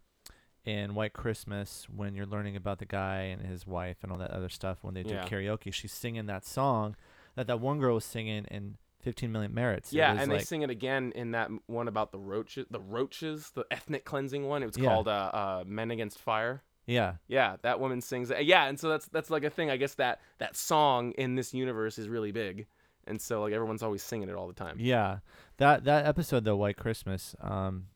in 0.65 0.95
White 0.95 1.13
Christmas 1.13 1.87
when 1.95 2.15
you're 2.15 2.27
learning 2.27 2.55
about 2.57 2.79
the 2.79 2.85
guy 2.87 3.23
and 3.23 3.43
his 3.43 3.67
wife 3.67 3.97
and 4.03 4.13
all 4.13 4.19
that 4.19 4.31
other 4.31 4.49
stuff 4.49 4.79
when 4.83 4.95
they 4.95 5.03
do 5.03 5.15
Yeah. 5.15 5.25
karaoke? 5.29 5.73
She's 5.73 5.93
singing 5.93 6.27
that 6.27 6.45
song 6.45 6.97
that 7.35 7.47
that 7.47 7.61
one 7.61 7.79
girl 7.81 7.95
was 7.95 8.05
singing 8.05 8.45
in 8.51 8.77
15 9.01 9.33
Million 9.33 9.53
Merits. 9.53 9.93
Yeah, 9.93 10.11
and 10.17 10.31
like, 10.31 10.41
they 10.41 10.45
sing 10.45 10.63
it 10.63 10.71
again 10.71 11.13
in 11.17 11.33
that 11.33 11.51
one 11.67 11.89
about 11.89 12.13
the 12.13 12.19
roaches, 12.21 12.67
the 12.71 12.79
roaches, 12.81 13.51
the 13.55 13.67
ethnic 13.71 14.05
cleansing 14.05 14.47
one. 14.47 14.63
It 14.63 14.67
was 14.67 14.79
Yeah. 14.79 14.89
called 14.91 15.09
uh, 15.09 15.11
uh, 15.35 15.65
Men 15.67 15.91
Against 15.91 16.19
Fire. 16.21 16.63
yeah, 16.87 17.15
Yeah, 17.27 17.57
that 17.63 17.81
woman 17.81 18.01
sings 18.01 18.31
it. 18.31 18.45
Yeah, 18.45 18.67
and 18.67 18.79
so 18.79 18.89
that's 18.89 19.07
that's 19.07 19.31
like 19.31 19.43
a 19.45 19.51
thing. 19.51 19.71
I 19.71 19.77
guess 19.77 19.95
that 19.95 20.21
that 20.39 20.55
song 20.57 21.13
in 21.13 21.35
this 21.35 21.53
universe 21.55 21.99
is 21.99 22.09
really 22.09 22.31
big, 22.33 22.67
and 23.07 23.21
so 23.21 23.41
like 23.43 23.53
everyone's 23.53 23.83
always 23.83 24.03
singing 24.05 24.29
it 24.29 24.35
all 24.37 24.47
the 24.47 24.53
time. 24.55 24.77
Yeah, 24.79 25.19
that 25.57 25.83
that 25.85 26.07
episode 26.07 26.45
though, 26.45 26.57
White 26.57 26.77
Christmas. 26.77 27.35
Um, 27.41 27.87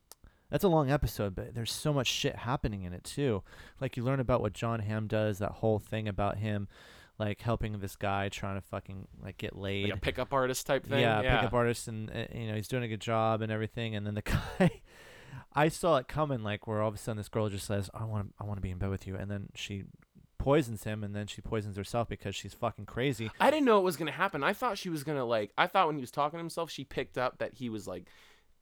that's 0.50 0.64
a 0.64 0.68
long 0.68 0.90
episode, 0.90 1.34
but 1.34 1.54
there's 1.54 1.72
so 1.72 1.92
much 1.92 2.06
shit 2.06 2.36
happening 2.36 2.82
in 2.82 2.92
it 2.92 3.04
too. 3.04 3.42
Like 3.80 3.96
you 3.96 4.04
learn 4.04 4.20
about 4.20 4.40
what 4.40 4.52
Jon 4.52 4.80
Hamm 4.80 5.06
does, 5.06 5.38
that 5.38 5.52
whole 5.52 5.78
thing 5.78 6.06
about 6.08 6.38
him, 6.38 6.68
like 7.18 7.40
helping 7.40 7.78
this 7.80 7.96
guy 7.96 8.28
trying 8.28 8.56
to 8.56 8.60
fucking 8.60 9.08
like 9.22 9.38
get 9.38 9.56
laid. 9.56 9.90
Like 9.90 9.98
a 9.98 10.00
pickup 10.00 10.32
artist 10.32 10.66
type 10.66 10.86
thing. 10.86 11.00
Yeah, 11.00 11.20
pickup 11.22 11.54
artist, 11.54 11.88
and 11.88 12.10
uh, 12.10 12.26
you 12.32 12.48
know 12.48 12.54
he's 12.54 12.68
doing 12.68 12.84
a 12.84 12.88
good 12.88 13.00
job 13.00 13.42
and 13.42 13.50
everything. 13.50 13.96
And 13.96 14.06
then 14.06 14.14
the 14.14 14.22
guy, 14.58 14.82
I 15.54 15.68
saw 15.68 15.96
it 15.96 16.08
coming, 16.08 16.42
like 16.42 16.66
where 16.66 16.80
all 16.80 16.88
of 16.88 16.94
a 16.94 16.98
sudden 16.98 17.16
this 17.16 17.28
girl 17.28 17.48
just 17.48 17.66
says, 17.66 17.90
"I 17.94 18.04
want, 18.04 18.28
to 18.28 18.34
I 18.42 18.46
want 18.46 18.58
to 18.58 18.62
be 18.62 18.70
in 18.70 18.78
bed 18.78 18.90
with 18.90 19.06
you," 19.06 19.16
and 19.16 19.30
then 19.30 19.48
she 19.54 19.84
poisons 20.38 20.84
him, 20.84 21.02
and 21.02 21.16
then 21.16 21.26
she 21.26 21.40
poisons 21.40 21.76
herself 21.76 22.08
because 22.08 22.36
she's 22.36 22.54
fucking 22.54 22.86
crazy. 22.86 23.30
I 23.40 23.50
didn't 23.50 23.64
know 23.64 23.78
it 23.78 23.84
was 23.84 23.96
gonna 23.96 24.12
happen. 24.12 24.44
I 24.44 24.52
thought 24.52 24.78
she 24.78 24.90
was 24.90 25.02
gonna 25.02 25.24
like. 25.24 25.50
I 25.58 25.66
thought 25.66 25.86
when 25.86 25.96
he 25.96 26.02
was 26.02 26.10
talking 26.12 26.38
to 26.38 26.42
himself, 26.42 26.70
she 26.70 26.84
picked 26.84 27.18
up 27.18 27.38
that 27.38 27.54
he 27.54 27.68
was 27.68 27.88
like 27.88 28.04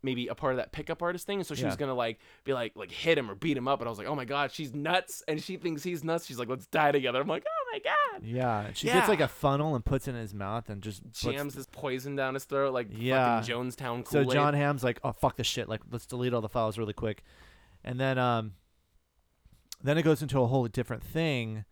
maybe 0.05 0.29
a 0.29 0.35
part 0.35 0.53
of 0.53 0.59
that 0.59 0.71
pickup 0.71 1.03
artist 1.03 1.27
thing, 1.27 1.39
and 1.39 1.47
so 1.47 1.55
she 1.55 1.63
Yeah. 1.63 1.69
was 1.69 1.77
gonna 1.77 1.95
like 1.95 2.19
be 2.45 2.53
like 2.53 2.77
like 2.77 2.93
hit 2.93 3.19
him 3.19 3.31
or 3.31 3.35
beat 3.35 3.57
him 3.57 3.67
up. 3.67 3.81
And 3.81 3.89
I 3.89 3.91
was 3.91 3.99
like, 3.99 4.07
oh 4.07 4.15
my 4.15 4.25
god, 4.25 4.53
she's 4.53 4.73
nuts, 4.75 5.23
and 5.27 5.43
she 5.43 5.57
thinks 5.57 5.83
he's 5.83 6.05
nuts. 6.05 6.27
She's 6.27 6.39
like, 6.39 6.49
let's 6.49 6.67
die 6.67 6.93
together. 6.93 7.21
I'm 7.21 7.27
like, 7.27 7.45
oh 7.49 7.71
my 7.73 7.79
god. 7.81 8.23
Yeah, 8.23 8.69
she 8.75 8.87
gets 8.87 9.09
like 9.09 9.21
a 9.21 9.27
funnel 9.29 9.75
and 9.75 9.85
puts 9.85 10.07
it 10.07 10.11
in 10.13 10.17
his 10.21 10.35
mouth 10.35 10.69
and 10.69 10.81
just 10.83 11.03
Jams 11.11 11.55
this 11.55 11.67
poison 11.73 12.15
down 12.15 12.35
his 12.35 12.45
throat 12.45 12.73
like 12.73 12.89
Yeah. 12.91 13.41
fucking 13.41 13.55
Jonestown 13.55 14.07
So 14.07 14.23
Kool-Aid. 14.23 14.35
Jon 14.35 14.55
Hamm's 14.55 14.85
like, 14.85 15.01
oh 15.03 15.13
fuck 15.13 15.37
this 15.37 15.47
shit, 15.47 15.69
like 15.69 15.81
let's 15.91 16.07
delete 16.07 16.33
all 16.35 16.41
the 16.41 16.49
files 16.49 16.79
really 16.79 16.93
quick, 16.93 17.25
and 17.83 17.99
then 17.99 18.19
um, 18.19 18.53
then 19.83 19.99
it 19.99 20.03
goes 20.03 20.23
into 20.23 20.41
a 20.41 20.47
whole 20.47 20.67
different 20.69 21.03
thing, 21.03 21.65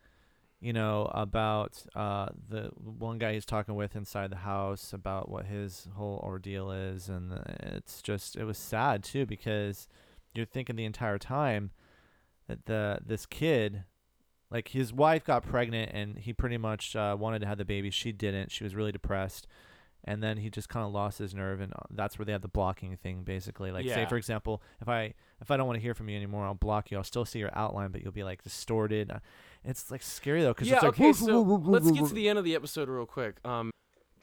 you 0.62 0.72
know, 0.72 1.10
about 1.12 1.82
uh 1.94 2.28
the 2.48 2.70
one 2.78 3.18
guy 3.18 3.34
he's 3.34 3.44
talking 3.44 3.74
with 3.74 3.96
inside 3.96 4.30
the 4.30 4.36
house 4.36 4.92
about 4.92 5.28
what 5.28 5.46
his 5.46 5.88
whole 5.96 6.20
ordeal 6.24 6.70
is, 6.70 7.08
and 7.08 7.32
it's 7.60 8.00
just 8.00 8.36
it 8.36 8.44
was 8.44 8.56
sad 8.56 9.02
too 9.02 9.26
because 9.26 9.88
you're 10.34 10.46
thinking 10.46 10.76
the 10.76 10.84
entire 10.84 11.18
time 11.18 11.72
that 12.48 12.66
the 12.66 12.98
this 13.04 13.26
kid. 13.26 13.84
Like 14.50 14.68
his 14.68 14.92
wife 14.92 15.24
got 15.24 15.44
pregnant 15.44 15.92
and 15.94 16.18
he 16.18 16.34
pretty 16.34 16.58
much 16.58 16.94
uh, 16.94 17.16
wanted 17.18 17.38
to 17.38 17.46
have 17.46 17.56
the 17.56 17.64
baby. 17.64 17.90
She 17.90 18.12
didn't. 18.12 18.52
She 18.52 18.64
was 18.64 18.74
really 18.74 18.92
depressed 18.92 19.46
and 20.04 20.22
then 20.22 20.36
he 20.36 20.50
just 20.50 20.68
kind 20.68 20.84
of 20.84 20.92
lost 20.92 21.18
his 21.18 21.34
nerve 21.34 21.60
and 21.60 21.72
uh, 21.72 21.82
that's 21.90 22.18
where 22.18 22.26
they 22.26 22.32
have 22.32 22.42
the 22.42 22.48
blocking 22.48 22.96
thing 22.96 23.22
basically 23.22 23.70
like 23.70 23.86
say 23.88 24.04
for 24.06 24.16
example 24.16 24.62
if 24.80 24.88
i 24.88 25.14
if 25.40 25.50
i 25.50 25.56
don't 25.56 25.66
want 25.66 25.76
to 25.76 25.80
hear 25.82 25.94
from 25.94 26.08
you 26.08 26.16
anymore 26.16 26.44
i'll 26.44 26.54
block 26.54 26.90
you 26.90 26.96
i'll 26.96 27.04
still 27.04 27.24
see 27.24 27.38
your 27.38 27.56
outline 27.56 27.90
but 27.90 28.02
you'll 28.02 28.12
be 28.12 28.24
like 28.24 28.42
distorted 28.42 29.10
Uh, 29.10 29.18
it's 29.64 29.90
like 29.90 30.02
scary 30.02 30.42
though 30.42 30.52
because 30.52 30.68
yeah. 30.68 30.74
it's 30.74 30.82
like 30.82 30.94
okay. 30.94 31.12
So 31.12 31.40
let's 31.40 31.90
get 31.90 32.06
to 32.06 32.14
the 32.14 32.28
end 32.28 32.38
of 32.38 32.44
the 32.44 32.54
episode 32.54 32.88
real 32.88 33.06
quick. 33.06 33.36
Um, 33.44 33.70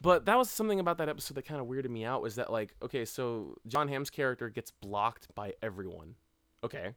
but 0.00 0.26
that 0.26 0.36
was 0.36 0.50
something 0.50 0.80
about 0.80 0.98
that 0.98 1.08
episode 1.08 1.34
that 1.34 1.46
kind 1.46 1.60
of 1.60 1.66
weirded 1.66 1.90
me 1.90 2.04
out. 2.04 2.22
Was 2.22 2.34
that 2.36 2.52
like 2.52 2.74
okay? 2.82 3.04
So 3.04 3.56
Jon 3.66 3.88
Hamm's 3.88 4.10
character 4.10 4.48
gets 4.48 4.70
blocked 4.70 5.34
by 5.34 5.54
everyone. 5.62 6.16
Okay. 6.62 6.94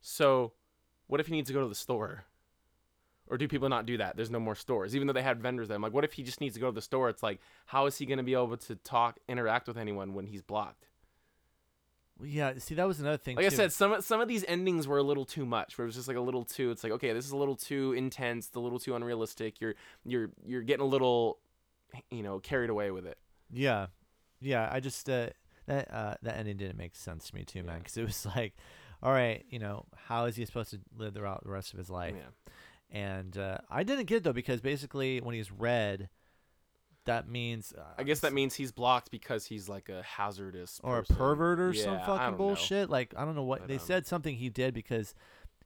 So, 0.00 0.52
what 1.06 1.20
if 1.20 1.26
he 1.26 1.32
needs 1.32 1.48
to 1.48 1.54
go 1.54 1.62
to 1.62 1.68
the 1.68 1.74
store? 1.74 2.24
Or 3.28 3.38
do 3.38 3.48
people 3.48 3.68
not 3.70 3.86
do 3.86 3.96
that? 3.96 4.16
There's 4.16 4.30
no 4.30 4.38
more 4.40 4.54
stores, 4.54 4.94
even 4.94 5.06
though 5.06 5.14
they 5.14 5.22
had 5.22 5.40
vendors. 5.40 5.70
I'm 5.70 5.80
like, 5.80 5.94
what 5.94 6.04
if 6.04 6.12
he 6.12 6.22
just 6.22 6.40
needs 6.42 6.54
to 6.54 6.60
go 6.60 6.66
to 6.66 6.74
the 6.74 6.82
store? 6.82 7.08
It's 7.08 7.22
like, 7.22 7.40
how 7.66 7.86
is 7.86 7.96
he 7.96 8.04
going 8.06 8.18
to 8.18 8.22
be 8.24 8.34
able 8.34 8.56
to 8.56 8.74
talk, 8.76 9.18
interact 9.28 9.66
with 9.66 9.78
anyone 9.78 10.12
when 10.14 10.26
he's 10.26 10.42
blocked? 10.42 10.88
yeah 12.22 12.52
see 12.58 12.76
that 12.76 12.86
was 12.86 13.00
another 13.00 13.16
thing 13.16 13.34
Like 13.36 13.44
I 13.46 13.48
said, 13.48 13.72
some 13.72 14.00
some 14.00 14.20
of 14.20 14.28
these 14.28 14.44
endings 14.46 14.86
were 14.86 14.98
a 14.98 15.02
little 15.02 15.24
too 15.24 15.44
much. 15.44 15.76
Where 15.76 15.84
it 15.84 15.88
was 15.88 15.96
just 15.96 16.06
like 16.06 16.16
a 16.16 16.20
little 16.20 16.44
too. 16.44 16.70
It's 16.70 16.84
like, 16.84 16.92
okay, 16.92 17.12
this 17.12 17.24
is 17.26 17.32
a 17.32 17.36
little 17.36 17.56
too 17.56 17.92
intense, 17.94 18.50
a 18.54 18.60
little 18.60 18.78
too 18.78 18.94
unrealistic. 18.94 19.60
You're 19.60 19.74
you're 20.04 20.30
you're 20.46 20.62
getting 20.62 20.84
a 20.84 20.88
little, 20.88 21.38
you 22.10 22.22
know, 22.22 22.38
carried 22.38 22.70
away 22.70 22.90
with 22.92 23.04
it. 23.06 23.18
yeah 23.52 23.86
yeah 24.40 24.68
i 24.70 24.78
just 24.78 25.08
uh 25.08 25.28
that 25.66 25.90
uh 25.92 26.14
that 26.22 26.36
ending 26.36 26.56
didn't 26.56 26.76
make 26.76 26.94
sense 26.94 27.28
to 27.30 27.34
me 27.34 27.44
too 27.44 27.62
man 27.62 27.78
because 27.78 27.96
it 27.96 28.04
was 28.04 28.26
like 28.36 28.54
all 29.02 29.12
right 29.12 29.44
you 29.48 29.58
know 29.58 29.86
how 29.96 30.26
is 30.26 30.36
he 30.36 30.44
supposed 30.44 30.70
to 30.70 30.78
live 30.98 31.14
throughout 31.14 31.42
the 31.44 31.50
rest 31.50 31.72
of 31.72 31.78
his 31.78 31.88
life 31.88 32.14
Yeah. 32.16 32.52
And 32.90 33.36
uh 33.38 33.58
i 33.70 33.82
didn't 33.82 34.04
get 34.06 34.18
it 34.18 34.24
though 34.24 34.32
because 34.32 34.60
basically 34.60 35.20
when 35.20 35.34
he's 35.34 35.50
red 35.50 36.08
that 37.06 37.28
means 37.28 37.74
uh, 37.76 37.82
I 37.98 38.02
guess 38.02 38.20
that 38.20 38.32
means 38.32 38.54
he's 38.54 38.72
blocked 38.72 39.10
because 39.10 39.44
he's 39.44 39.68
like 39.68 39.90
a 39.90 40.02
hazardous 40.02 40.80
or 40.82 41.00
a 41.00 41.02
pervert 41.04 41.60
or 41.60 41.74
some 41.74 41.94
Yeah, 41.96 42.02
I 42.02 42.06
fucking 42.06 42.18
don't 42.22 42.30
know. 42.32 42.36
bullshit. 42.38 42.88
Like 42.88 43.12
I 43.14 43.26
don't 43.26 43.34
know 43.34 43.42
what 43.42 43.60
But, 43.60 43.68
they 43.68 43.74
um, 43.74 43.80
said 43.80 44.06
something 44.06 44.36
he 44.36 44.48
did 44.48 44.72
because 44.72 45.14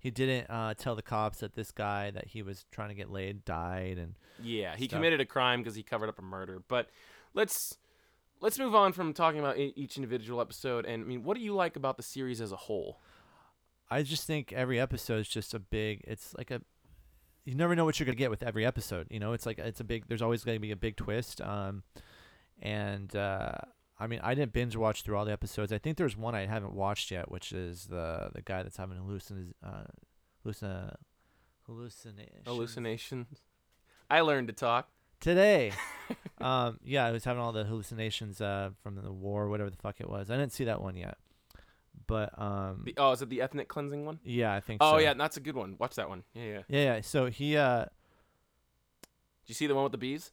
he 0.01 0.11
didn't 0.11 0.51
uh, 0.51 0.75
tell 0.75 0.97
the 0.97 1.03
cops 1.03 1.39
that 1.39 1.55
this 1.55 1.71
guy 1.71 2.11
that 2.11 2.27
he 2.27 2.43
was 2.43 2.67
trying 2.73 2.89
to 2.89 2.97
get 2.97 3.09
laid 3.11 3.45
died 3.45 3.99
and 3.99 4.17
Yeah, 4.43 4.75
he 4.75 4.87
stuff. 4.87 4.97
committed 4.97 5.21
a 5.21 5.25
crime 5.25 5.61
because 5.61 5.77
he 5.77 5.85
covered 5.85 6.09
up 6.09 6.19
a 6.19 6.23
murder. 6.23 6.61
But 6.67 6.91
let's 7.35 7.79
let's 8.41 8.59
move 8.59 8.75
on 8.75 8.93
from 8.93 9.13
talking 9.13 9.39
about 9.39 9.59
each 9.59 9.97
individual 9.97 10.41
episode. 10.41 10.87
And 10.87 11.05
I 11.05 11.07
mean, 11.07 11.23
what 11.23 11.37
do 11.37 11.43
you 11.45 11.55
like 11.55 11.77
about 11.77 11.97
the 11.99 12.03
series 12.03 12.41
as 12.41 12.51
a 12.51 12.57
whole? 12.57 12.99
I 13.89 14.03
just 14.03 14.27
think 14.27 14.53
every 14.53 14.81
episode 14.81 15.21
is 15.21 15.29
just 15.29 15.55
a 15.55 15.61
big. 15.61 16.03
It's 16.05 16.35
like 16.37 16.51
a. 16.51 16.63
You 17.49 17.55
never 17.55 17.75
know 17.75 17.87
what 17.87 17.99
you're 17.99 18.05
gonna 18.05 18.15
get 18.15 18.29
with 18.29 18.43
every 18.43 18.67
episode. 18.67 19.07
You 19.09 19.21
know, 19.21 19.33
it's 19.33 19.47
like 19.47 19.59
it's 19.59 19.81
a 19.81 19.85
big. 19.85 20.05
There's 20.07 20.21
always 20.21 20.45
gonna 20.45 20.61
be 20.61 20.71
a 20.71 20.77
big 20.77 20.97
twist. 20.97 21.41
Um, 21.41 21.83
and 22.61 23.17
uh, 23.17 23.53
I 23.99 24.07
mean, 24.07 24.21
I 24.23 24.35
didn't 24.35 24.53
binge 24.53 24.77
watch 24.77 25.01
through 25.01 25.17
all 25.17 25.25
the 25.25 25.33
episodes. 25.33 25.73
I 25.73 25.79
think 25.79 25.97
there's 25.97 26.15
one 26.15 26.35
I 26.35 26.45
haven't 26.45 26.75
watched 26.75 27.11
yet, 27.11 27.31
which 27.31 27.53
is 27.53 27.87
the 27.87 28.29
the 28.35 28.43
guy 28.43 28.63
that's 28.63 28.77
having 28.77 28.99
hallucin 28.99 29.55
uh, 29.65 29.85
hallucin 30.45 30.95
hallucinations. 31.65 32.45
Hallucinations. 32.45 33.41
I 34.11 34.21
learned 34.21 34.49
to 34.49 34.55
talk. 34.55 34.91
today. 35.19 35.73
um, 36.43 36.79
yeah, 36.85 37.07
I 37.07 37.13
was 37.13 37.25
having 37.25 37.41
all 37.41 37.53
the 37.53 37.65
hallucinations 37.65 38.43
uh, 38.43 38.73
from 38.83 38.97
the 38.97 39.11
war, 39.11 39.49
whatever 39.49 39.71
the 39.71 39.77
fuck 39.79 40.03
it 40.03 40.11
was. 40.11 40.31
I 40.31 40.37
didn't 40.37 40.53
see 40.53 40.65
that 40.65 40.83
one 40.83 40.97
yet, 40.97 41.17
but 42.07 42.39
um, 42.41 42.83
The, 42.85 42.95
oh, 42.97 43.13
is 43.13 43.23
it 43.23 43.29
the 43.29 43.41
ethnic 43.43 43.69
cleansing 43.69 44.05
one? 44.07 44.21
yeah, 44.25 44.55
I 44.55 44.61
think. 44.61 44.79
Oh 44.83 44.93
so. 44.93 44.99
yeah, 44.99 45.15
that's 45.15 45.37
a 45.37 45.41
good 45.41 45.57
one. 45.57 45.77
Watch 45.79 45.97
that 45.97 46.09
one. 46.09 46.23
Yeah, 46.35 46.45
yeah. 46.45 46.61
yeah, 46.69 46.85
yeah. 46.95 47.01
So 47.03 47.27
he, 47.27 47.57
uh, 47.57 47.81
Did 47.85 47.89
you 49.49 49.55
see 49.55 49.67
the 49.67 49.75
one 49.75 49.85
with 49.85 49.93
the 49.93 49.99
bees? 49.99 50.33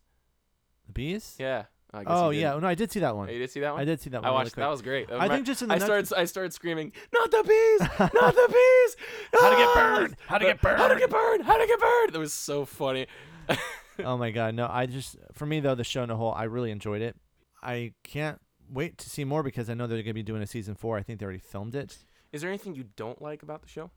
the 0.88 0.94
bees. 0.94 1.36
Yeah. 1.40 1.64
I 1.94 2.00
guess 2.00 2.08
Oh 2.10 2.30
yeah, 2.32 2.58
no, 2.60 2.68
I 2.68 2.76
did 2.76 2.92
see 2.92 3.00
that 3.00 3.12
Oh, 3.12 3.16
one. 3.16 3.30
you 3.30 3.40
did 3.40 3.50
see 3.50 3.62
that 3.62 3.72
one? 3.72 3.82
I 3.82 3.86
did 3.86 4.02
see 4.02 4.10
that 4.10 4.22
one. 4.22 4.30
I 4.30 4.34
watched. 4.34 4.54
quick. 4.54 4.64
that 4.64 4.70
was 4.70 4.82
great. 4.82 5.10
I 5.12 5.28
think 5.30 5.46
just 5.46 5.62
in 5.62 5.70
the 5.70 5.76
I 5.76 5.78
started. 5.80 6.12
I 6.14 6.26
started 6.26 6.52
screaming, 6.54 6.92
"Not 7.14 7.32
the 7.32 7.44
bees! 7.44 7.90
Not 8.14 8.36
the 8.36 8.48
bees! 8.50 8.98
How 9.34 9.50
to 9.50 9.56
get 9.56 9.68
Ah!" 9.70 9.74
burned! 9.76 10.16
How 10.28 10.38
to 10.38 10.46
get 10.46 10.62
burned! 10.62 10.78
How 10.82 10.88
to 10.90 10.96
get 11.00 11.10
burned! 11.10 11.44
How 11.44 11.58
to 11.58 11.66
get 11.68 11.80
burned! 11.80 12.14
That 12.14 12.20
was 12.20 12.34
so 12.34 12.66
funny. 12.66 13.08
oh 14.04 14.18
my 14.18 14.32
god, 14.32 14.56
no! 14.56 14.68
I 14.70 14.88
just 14.88 15.16
for 15.34 15.46
me 15.46 15.62
though, 15.62 15.76
the 15.76 15.84
show 15.86 16.04
in 16.04 16.10
a 16.10 16.18
whole, 16.18 16.34
I 16.34 16.44
really 16.44 16.72
enjoyed 16.72 17.02
it. 17.02 17.16
I 17.64 17.94
can't 18.04 18.42
wait 18.70 18.98
to 19.00 19.10
see 19.10 19.24
more 19.24 19.44
because 19.44 19.70
I 19.70 19.74
know 19.74 19.88
they're 19.88 20.02
gonna 20.02 20.14
be 20.14 20.24
doing 20.24 20.42
a 20.42 20.48
season 20.48 20.76
four. 20.76 20.98
I 20.98 21.04
think 21.04 21.20
they 21.20 21.26
already 21.26 21.40
filmed 21.40 21.76
it. 21.76 21.98
Is 22.32 22.42
there 22.42 22.50
anything 22.50 22.76
you 22.76 22.86
don't 22.96 23.22
like 23.22 23.44
about 23.44 23.62
the 23.62 23.68
show? 23.68 23.92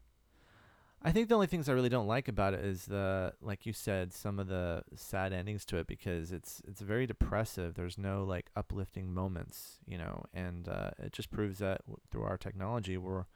I 1.01 1.13
think 1.13 1.29
the 1.29 1.35
only 1.37 1.47
things 1.47 1.69
I 1.69 1.73
really 1.73 1.89
don't 1.89 2.09
like 2.09 2.27
about 2.27 2.55
it 2.55 2.65
is 2.65 2.87
the, 2.87 3.33
like 3.41 3.67
you 3.67 3.73
said, 3.73 4.13
some 4.13 4.41
of 4.41 4.49
the 4.49 4.83
sad 4.97 5.33
endings 5.33 5.65
to 5.67 5.77
it 5.77 5.87
because 5.87 6.33
it's 6.33 6.61
it's 6.67 6.81
very 6.81 7.07
depressive. 7.07 7.75
There's 7.75 7.99
no 7.99 8.25
like 8.25 8.51
uplifting 8.57 9.15
moments, 9.15 9.79
you 9.87 9.97
know, 9.97 10.25
and 10.35 10.69
uh, 10.69 10.91
it 10.99 11.13
just 11.13 11.31
proves 11.31 11.59
that 11.59 11.83
w- 11.83 11.99
through 12.11 12.25
our 12.25 12.37
technology, 12.37 12.97
we're 12.97 13.27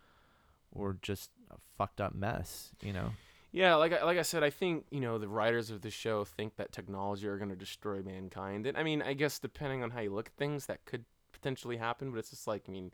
we're 0.72 0.94
just 0.94 1.30
a 1.50 1.56
fucked 1.78 2.00
up 2.00 2.14
mess, 2.14 2.72
you 2.82 2.92
know. 2.92 3.12
Yeah, 3.52 3.76
like 3.76 3.92
I, 3.92 4.02
like 4.02 4.18
I 4.18 4.22
said, 4.22 4.42
I 4.42 4.50
think 4.50 4.86
you 4.90 5.00
know 5.00 5.18
the 5.18 5.28
writers 5.28 5.70
of 5.70 5.82
the 5.82 5.90
show 5.90 6.24
think 6.24 6.56
that 6.56 6.72
technology 6.72 7.28
are 7.28 7.36
going 7.36 7.50
to 7.50 7.56
destroy 7.56 8.02
mankind, 8.02 8.66
and 8.66 8.76
I 8.76 8.82
mean, 8.82 9.02
I 9.02 9.12
guess 9.12 9.38
depending 9.38 9.84
on 9.84 9.90
how 9.90 10.00
you 10.00 10.12
look 10.12 10.28
at 10.28 10.36
things, 10.36 10.66
that 10.66 10.84
could 10.84 11.04
potentially 11.42 11.76
happen. 11.76 12.10
But 12.12 12.18
it's 12.18 12.30
just 12.30 12.46
like, 12.46 12.64
I 12.68 12.72
mean, 12.72 12.92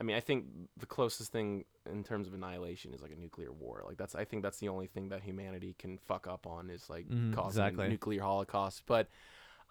I 0.00 0.04
mean, 0.04 0.16
I 0.16 0.20
think 0.20 0.46
the 0.78 0.86
closest 0.86 1.32
thing 1.32 1.64
in 1.90 2.04
terms 2.04 2.26
of 2.28 2.34
annihilation 2.34 2.94
is 2.94 3.02
like 3.02 3.12
a 3.12 3.20
nuclear 3.20 3.52
war. 3.52 3.82
Like 3.86 3.98
that's, 3.98 4.14
I 4.14 4.24
think 4.24 4.42
that's 4.42 4.58
the 4.58 4.68
only 4.68 4.88
thing 4.88 5.10
that 5.10 5.22
humanity 5.22 5.76
can 5.78 5.98
fuck 5.98 6.26
up 6.26 6.46
on 6.46 6.70
is 6.70 6.90
like 6.90 7.06
Mhm, 7.10 7.32
causing 7.32 7.46
exactly. 7.48 7.86
a 7.86 7.88
nuclear 7.90 8.22
holocaust. 8.22 8.82
But 8.86 9.08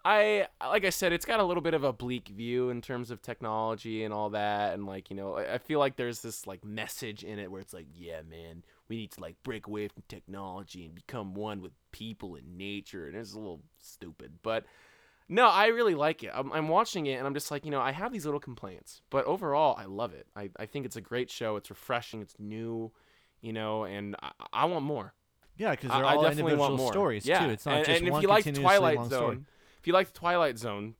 I, 0.04 0.48
like 0.60 0.84
I 0.84 0.90
said, 0.90 1.12
it's 1.12 1.24
got 1.24 1.40
a 1.40 1.44
little 1.44 1.62
bit 1.62 1.74
of 1.74 1.84
a 1.84 1.92
bleak 1.92 2.28
view 2.28 2.70
in 2.70 2.80
terms 2.80 3.10
of 3.12 3.22
technology 3.22 4.04
and 4.04 4.12
all 4.12 4.30
that, 4.30 4.74
and 4.74 4.84
like 4.86 5.10
you 5.10 5.16
know, 5.16 5.36
I, 5.36 5.54
I 5.54 5.58
feel 5.58 5.78
like 5.78 5.96
there's 5.96 6.22
this 6.22 6.46
like 6.46 6.64
message 6.64 7.22
in 7.22 7.38
it 7.38 7.50
where 7.50 7.60
it's 7.60 7.72
like, 7.72 7.86
yeah, 7.94 8.22
man, 8.28 8.64
we 8.88 8.96
need 8.96 9.12
to 9.12 9.20
like 9.20 9.36
break 9.44 9.68
away 9.68 9.88
from 9.88 10.02
technology 10.08 10.86
and 10.86 10.94
become 10.94 11.34
one 11.34 11.60
with 11.62 11.72
people 11.92 12.34
and 12.34 12.58
nature, 12.58 13.06
and 13.06 13.16
it's 13.16 13.34
a 13.34 13.38
little 13.38 13.62
stupid, 13.78 14.38
but. 14.42 14.64
No, 15.32 15.48
I 15.48 15.68
really 15.68 15.94
like 15.94 16.22
it. 16.22 16.30
I'm, 16.34 16.52
I'm 16.52 16.68
watching 16.68 17.06
it 17.06 17.14
and 17.14 17.26
I'm 17.26 17.32
just 17.32 17.50
like, 17.50 17.64
you 17.64 17.70
know, 17.70 17.80
I 17.80 17.90
have 17.90 18.12
these 18.12 18.26
little 18.26 18.38
complaints, 18.38 19.00
but 19.08 19.24
overall, 19.24 19.74
I 19.78 19.86
love 19.86 20.12
it. 20.12 20.26
I, 20.36 20.50
I 20.58 20.66
think 20.66 20.84
it's 20.84 20.96
a 20.96 21.00
great 21.00 21.30
show. 21.30 21.56
It's 21.56 21.70
refreshing. 21.70 22.20
It's 22.20 22.34
new, 22.38 22.92
you 23.40 23.54
know, 23.54 23.84
and 23.84 24.14
I, 24.22 24.32
I 24.52 24.64
want 24.66 24.84
more. 24.84 25.14
Yeah, 25.56 25.70
because 25.70 25.90
I- 25.90 25.96
they're 25.96 26.04
I 26.06 26.14
all 26.16 26.22
want 26.24 26.38
individual 26.38 26.76
more. 26.76 26.92
stories 26.92 27.24
Yeah, 27.24 27.46
too. 27.46 27.50
It's 27.52 27.64
not 27.64 27.76
and, 27.76 27.86
just 27.86 27.98
and 27.98 28.08
if 28.08 28.12
one 28.12 28.20
you 28.22 28.28
like 28.28 28.54
Twilight 28.54 28.98
Zone, 28.98 29.08
story. 29.08 29.38
if 29.80 29.86
you 29.86 29.94
like 29.94 30.12
Twilight 30.12 30.58
Zone, 30.58 30.96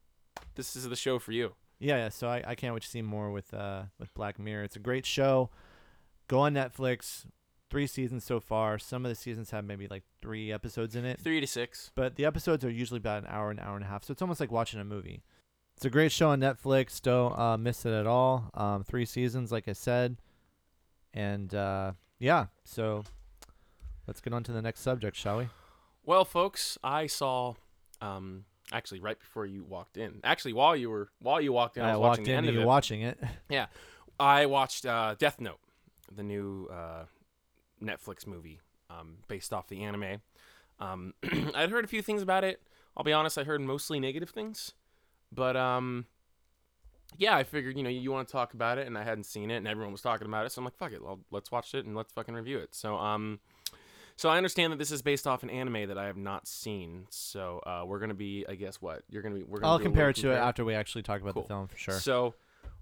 this 0.54 0.76
is 0.76 0.88
the 0.88 0.96
show 0.96 1.18
for 1.18 1.32
you. 1.32 1.52
Yeah, 1.78 1.96
yeah. 1.96 2.08
So 2.08 2.26
I, 2.28 2.42
I 2.46 2.54
can't 2.54 2.72
wait 2.72 2.84
to 2.84 2.88
see 2.88 3.02
more 3.02 3.30
with 3.30 3.52
uh 3.52 3.82
with 3.98 4.14
Black 4.14 4.38
Mirror. 4.38 4.64
It's 4.64 4.76
a 4.76 4.80
great 4.80 5.04
show. 5.04 5.50
Go 6.28 6.38
on 6.40 6.54
Netflix. 6.54 7.26
Three 7.72 7.86
seasons 7.86 8.22
so 8.22 8.38
far. 8.38 8.78
Some 8.78 9.06
of 9.06 9.08
the 9.08 9.14
seasons 9.14 9.50
have 9.50 9.64
maybe 9.64 9.88
like 9.88 10.02
three 10.20 10.52
episodes 10.52 10.94
in 10.94 11.06
it, 11.06 11.18
Three 11.20 11.40
to 11.40 11.46
six. 11.46 11.90
but 11.94 12.16
the 12.16 12.26
episodes 12.26 12.64
are 12.66 12.70
usually 12.70 12.98
about 12.98 13.22
an 13.22 13.28
hour, 13.30 13.50
an 13.50 13.58
hour 13.58 13.76
and 13.76 13.84
a 13.84 13.88
half. 13.88 14.04
So 14.04 14.12
it's 14.12 14.20
almost 14.20 14.40
like 14.40 14.52
watching 14.52 14.78
a 14.78 14.84
movie. 14.84 15.22
It's 15.76 15.86
a 15.86 15.90
great 15.90 16.12
show 16.12 16.28
on 16.28 16.40
Netflix. 16.40 17.00
Don't 17.00 17.36
uh, 17.38 17.56
miss 17.56 17.86
it 17.86 17.92
at 17.94 18.06
all. 18.06 18.50
Um, 18.52 18.84
three 18.84 19.06
seasons, 19.06 19.50
like 19.50 19.68
I 19.68 19.72
said, 19.72 20.18
and 21.14 21.54
uh, 21.54 21.92
yeah. 22.18 22.46
So 22.64 23.04
let's 24.06 24.20
get 24.20 24.34
on 24.34 24.42
to 24.44 24.52
the 24.52 24.60
next 24.60 24.80
subject, 24.80 25.16
shall 25.16 25.38
we? 25.38 25.48
Well, 26.04 26.26
folks, 26.26 26.76
I 26.84 27.06
saw 27.06 27.54
um 28.02 28.44
actually 28.70 29.00
right 29.00 29.18
before 29.18 29.46
you 29.46 29.64
walked 29.64 29.96
in. 29.96 30.20
Actually, 30.24 30.52
while 30.52 30.76
you 30.76 30.90
were 30.90 31.08
while 31.20 31.40
you 31.40 31.54
walked 31.54 31.78
in, 31.78 31.84
I, 31.84 31.92
I 31.92 31.96
was 31.96 32.00
walked 32.00 32.10
watching 32.10 32.24
the 32.24 32.30
in 32.32 32.36
end 32.36 32.46
and 32.48 32.56
of 32.56 32.60
you 32.60 32.60
it. 32.60 32.66
watching 32.66 33.00
it. 33.02 33.18
Yeah, 33.48 33.66
I 34.20 34.44
watched 34.44 34.84
uh, 34.84 35.14
Death 35.18 35.40
Note, 35.40 35.60
the 36.14 36.22
new 36.22 36.68
uh, 36.70 37.04
Netflix 37.82 38.26
movie 38.26 38.60
um, 38.90 39.18
based 39.28 39.52
off 39.52 39.68
the 39.68 39.82
anime. 39.82 40.20
Um, 40.80 41.14
I'd 41.54 41.70
heard 41.70 41.84
a 41.84 41.88
few 41.88 42.02
things 42.02 42.22
about 42.22 42.44
it. 42.44 42.62
I'll 42.96 43.04
be 43.04 43.12
honest, 43.12 43.38
I 43.38 43.44
heard 43.44 43.60
mostly 43.60 44.00
negative 44.00 44.30
things, 44.30 44.72
but 45.30 45.56
um, 45.56 46.06
yeah, 47.16 47.36
I 47.36 47.44
figured 47.44 47.76
you 47.76 47.82
know 47.82 47.88
you 47.90 48.12
want 48.12 48.28
to 48.28 48.32
talk 48.32 48.54
about 48.54 48.78
it, 48.78 48.86
and 48.86 48.98
I 48.98 49.02
hadn't 49.02 49.24
seen 49.24 49.50
it, 49.50 49.56
and 49.56 49.68
everyone 49.68 49.92
was 49.92 50.02
talking 50.02 50.26
about 50.26 50.44
it, 50.46 50.52
so 50.52 50.60
I'm 50.60 50.64
like, 50.64 50.76
fuck 50.76 50.92
it, 50.92 51.02
well, 51.02 51.20
let's 51.30 51.50
watch 51.50 51.74
it 51.74 51.86
and 51.86 51.96
let's 51.96 52.12
fucking 52.12 52.34
review 52.34 52.58
it. 52.58 52.74
So 52.74 52.96
um, 52.96 53.40
so 54.16 54.28
I 54.28 54.36
understand 54.36 54.72
that 54.72 54.78
this 54.78 54.90
is 54.90 55.02
based 55.02 55.26
off 55.26 55.42
an 55.42 55.50
anime 55.50 55.88
that 55.88 55.98
I 55.98 56.06
have 56.06 56.16
not 56.16 56.46
seen. 56.46 57.06
So 57.10 57.60
uh, 57.66 57.84
we're 57.86 57.98
gonna 57.98 58.14
be, 58.14 58.44
I 58.48 58.54
guess, 58.54 58.80
what 58.80 59.02
you're 59.08 59.22
gonna 59.22 59.36
be. 59.36 59.42
We're 59.42 59.60
gonna 59.60 59.72
I'll 59.72 59.78
compare 59.78 60.10
it 60.10 60.16
to 60.16 60.32
it 60.32 60.36
after 60.36 60.64
we 60.64 60.74
actually 60.74 61.02
talk 61.02 61.20
about 61.20 61.34
Cool. 61.34 61.42
the 61.42 61.48
film 61.48 61.68
for 61.68 61.76
sure. 61.76 61.98
So, 61.98 62.34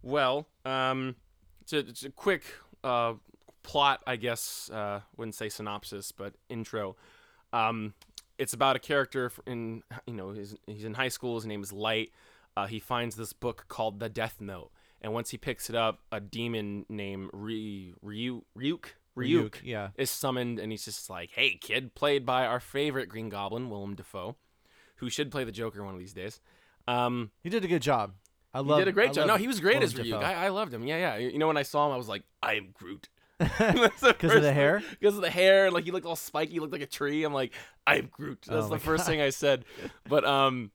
well, 0.03 0.47
um, 0.65 1.17
it's 1.63 1.73
a, 1.73 1.79
it's 1.79 2.05
a 2.05 2.11
quick 2.11 2.43
uh, 2.83 3.15
plot, 3.63 4.03
I 4.07 4.17
guess. 4.17 4.71
Uh, 4.73 5.01
wouldn't 5.17 5.35
say 5.35 5.49
synopsis, 5.49 6.13
but 6.13 6.35
intro. 6.49 6.97
Um, 7.53 7.95
it's 8.39 8.55
about 8.55 8.77
a 8.77 8.79
character 8.79 9.31
in 9.47 9.83
you 10.07 10.15
know 10.15 10.31
his, 10.31 10.57
he's 10.67 10.85
in 10.85 10.95
high 10.95 11.09
school. 11.09 11.37
His 11.37 11.47
name 11.47 11.63
is 11.63 11.73
Light. 11.73 12.11
Uh, 12.57 12.67
he 12.67 12.81
finds 12.81 13.17
this 13.17 13.33
book 13.33 13.67
called 13.69 14.01
the 14.01 14.09
Death 14.09 14.41
Note, 14.41 14.71
and 15.01 15.13
once 15.13 15.31
he 15.31 15.39
picks 15.39 15.69
it 15.71 15.77
up, 15.77 16.01
a 16.11 16.21
demon 16.21 16.87
named 16.89 17.31
Ry- 17.33 17.93
Ryu 18.03 18.43
Ryuk 18.59 18.87
Ryuk 19.17 19.57
yeah. 19.63 19.89
is 19.97 20.11
summoned, 20.11 20.59
and 20.59 20.73
he's 20.73 20.85
just 20.85 21.09
like, 21.11 21.31
"Hey, 21.33 21.57
kid," 21.61 21.95
played 21.95 22.25
by 22.25 22.47
our 22.47 22.61
favorite 22.61 23.09
Green 23.09 23.29
Goblin, 23.29 23.71
Willem 23.71 23.95
Dafoe, 23.95 24.37
who 24.97 25.11
should 25.11 25.31
play 25.31 25.45
the 25.45 25.53
Joker 25.53 25.85
one 25.85 25.95
of 25.95 26.01
these 26.01 26.13
days. 26.13 26.41
Um, 26.89 27.31
He 27.43 27.51
did 27.51 27.65
a 27.65 27.69
good 27.69 27.83
job. 27.83 28.15
I 28.53 28.59
he 28.63 28.65
love. 28.65 28.79
did 28.79 28.89
a 28.89 28.93
great 28.93 29.11
I 29.11 29.13
job. 29.13 29.27
No, 29.29 29.37
he 29.37 29.47
was 29.47 29.61
great 29.61 29.83
as 29.83 29.95
Ryuk. 29.95 30.23
I, 30.23 30.47
I 30.47 30.49
loved 30.49 30.75
him. 30.75 30.85
Yeah, 30.85 30.97
yeah. 30.97 31.17
You 31.17 31.39
know, 31.39 31.47
when 31.47 31.57
I 31.57 31.63
saw 31.63 31.87
him, 31.87 31.93
I 31.93 31.97
was 31.97 32.09
like, 32.09 32.25
I 32.43 32.55
am 32.55 32.71
Groot. 32.73 33.09
Because 34.01 34.35
of 34.37 34.43
the 34.43 34.53
hair. 34.53 34.83
Because 34.99 35.17
of 35.17 35.23
the 35.23 35.31
hair. 35.31 35.71
Like, 35.71 35.85
he 35.85 35.91
looked 35.91 36.07
all 36.07 36.17
spiky. 36.17 36.53
He 36.55 36.61
looked 36.61 36.73
like 36.73 36.83
a 36.83 36.87
tree. 36.87 37.25
I'm 37.25 37.33
like, 37.35 37.53
I 37.87 37.97
am 37.97 38.09
Groot. 38.13 38.43
That's 38.47 38.67
Oh 38.67 38.69
the 38.69 38.79
first 38.79 39.05
God. 39.05 39.11
thing 39.11 39.21
I 39.21 39.31
said. 39.31 39.65
But, 40.09 40.25
um, 40.25 40.71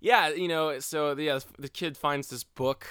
yeah, 0.00 0.28
you 0.30 0.48
know, 0.48 0.78
so, 0.80 1.16
yeah, 1.16 1.38
the 1.58 1.68
kid 1.68 1.96
finds 1.96 2.28
this 2.28 2.44
book, 2.44 2.86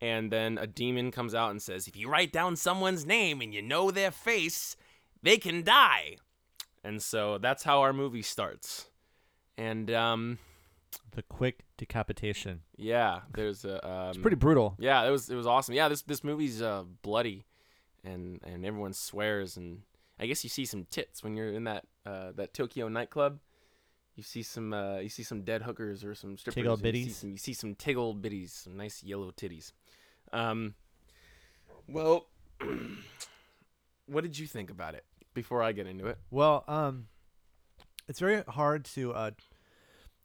and 0.00 0.30
then 0.30 0.58
a 0.58 0.66
demon 0.66 1.10
comes 1.10 1.34
out 1.34 1.50
and 1.50 1.60
says, 1.60 1.88
if 1.88 1.96
you 1.96 2.08
write 2.08 2.32
down 2.32 2.56
someone's 2.56 3.04
name 3.06 3.40
and 3.40 3.52
you 3.54 3.62
know 3.62 3.90
their 3.90 4.10
face, 4.10 4.76
they 5.22 5.36
can 5.38 5.62
die. 5.64 6.16
And 6.84 7.00
so 7.02 7.38
that's 7.38 7.62
how 7.64 7.80
our 7.80 7.92
movie 7.92 8.22
starts. 8.22 8.88
And, 9.58 9.90
um, 9.90 10.38
The 11.14 11.22
quick 11.22 11.60
decapitation. 11.78 12.60
yeah, 12.76 13.20
there's 13.34 13.64
a. 13.64 13.86
Um, 13.88 14.08
It's 14.10 14.18
pretty 14.18 14.36
brutal. 14.36 14.74
yeah, 14.78 15.04
it 15.04 15.10
was 15.10 15.30
it 15.30 15.36
was 15.36 15.46
awesome. 15.46 15.74
Yeah, 15.74 15.88
this 15.88 16.02
this 16.02 16.22
movie's 16.24 16.60
uh, 16.62 16.84
bloody, 17.02 17.44
and 18.04 18.40
and 18.44 18.64
everyone 18.66 18.92
swears, 18.92 19.56
and 19.56 19.82
I 20.18 20.26
guess 20.26 20.42
you 20.44 20.50
see 20.50 20.64
some 20.64 20.84
tits 20.90 21.22
when 21.22 21.36
you're 21.36 21.52
in 21.52 21.64
that 21.64 21.84
uh, 22.06 22.32
that 22.36 22.54
Tokyo 22.54 22.88
nightclub. 22.88 23.38
You 24.16 24.22
see 24.22 24.42
some 24.42 24.72
uh, 24.74 24.98
you 24.98 25.08
see 25.08 25.22
some 25.22 25.42
dead 25.42 25.62
hookers 25.62 26.04
or 26.04 26.14
some 26.14 26.36
strippers. 26.36 26.62
Tiggle 26.62 26.74
and 26.74 26.84
You 26.96 27.04
see 27.04 27.08
bitties. 27.10 27.14
some, 27.14 27.30
you 27.30 27.38
see 27.38 27.54
some 27.54 27.74
tiggle 27.74 28.20
bitties, 28.20 28.50
some 28.50 28.76
nice 28.76 29.02
yellow 29.02 29.30
titties. 29.30 29.72
Um, 30.32 30.74
well, 31.88 32.26
what 34.06 34.22
did 34.22 34.38
you 34.38 34.46
think 34.46 34.70
about 34.70 34.94
it 34.94 35.04
before 35.34 35.62
I 35.62 35.72
get 35.72 35.86
into 35.86 36.06
it? 36.06 36.18
Well, 36.30 36.64
um, 36.68 37.06
it's 38.08 38.20
very 38.20 38.42
hard 38.48 38.84
to, 38.86 39.12
uh, 39.14 39.30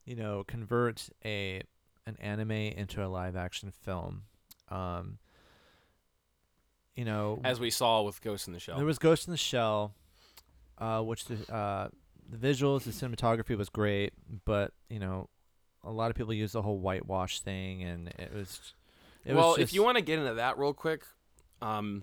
you 0.04 0.16
know, 0.16 0.44
convert 0.46 1.08
a 1.24 1.62
an 2.06 2.16
anime 2.20 2.50
into 2.50 3.04
a 3.04 3.08
live 3.08 3.36
action 3.36 3.70
film. 3.70 4.22
Um, 4.70 5.18
you 6.98 7.04
know, 7.04 7.40
As 7.44 7.60
we 7.60 7.70
saw 7.70 8.02
with 8.02 8.20
Ghost 8.20 8.48
in 8.48 8.52
the 8.52 8.58
Shell. 8.58 8.76
there 8.76 8.84
was 8.84 8.98
Ghost 8.98 9.28
in 9.28 9.30
the 9.30 9.36
Shell, 9.36 9.94
uh, 10.78 11.00
which 11.00 11.26
the 11.26 11.36
uh, 11.54 11.90
the 12.28 12.36
visuals, 12.36 12.82
the 12.82 12.90
cinematography 12.90 13.56
was 13.56 13.68
great, 13.68 14.14
but 14.44 14.72
you 14.90 14.98
know, 14.98 15.28
a 15.84 15.92
lot 15.92 16.10
of 16.10 16.16
people 16.16 16.34
use 16.34 16.50
the 16.50 16.62
whole 16.62 16.80
whitewash 16.80 17.38
thing, 17.38 17.84
and 17.84 18.08
it 18.18 18.34
was. 18.34 18.74
It 19.24 19.36
well, 19.36 19.50
was 19.50 19.58
if 19.60 19.72
you 19.72 19.84
want 19.84 19.96
to 19.96 20.02
get 20.02 20.18
into 20.18 20.34
that 20.34 20.58
real 20.58 20.74
quick, 20.74 21.04
um, 21.62 22.02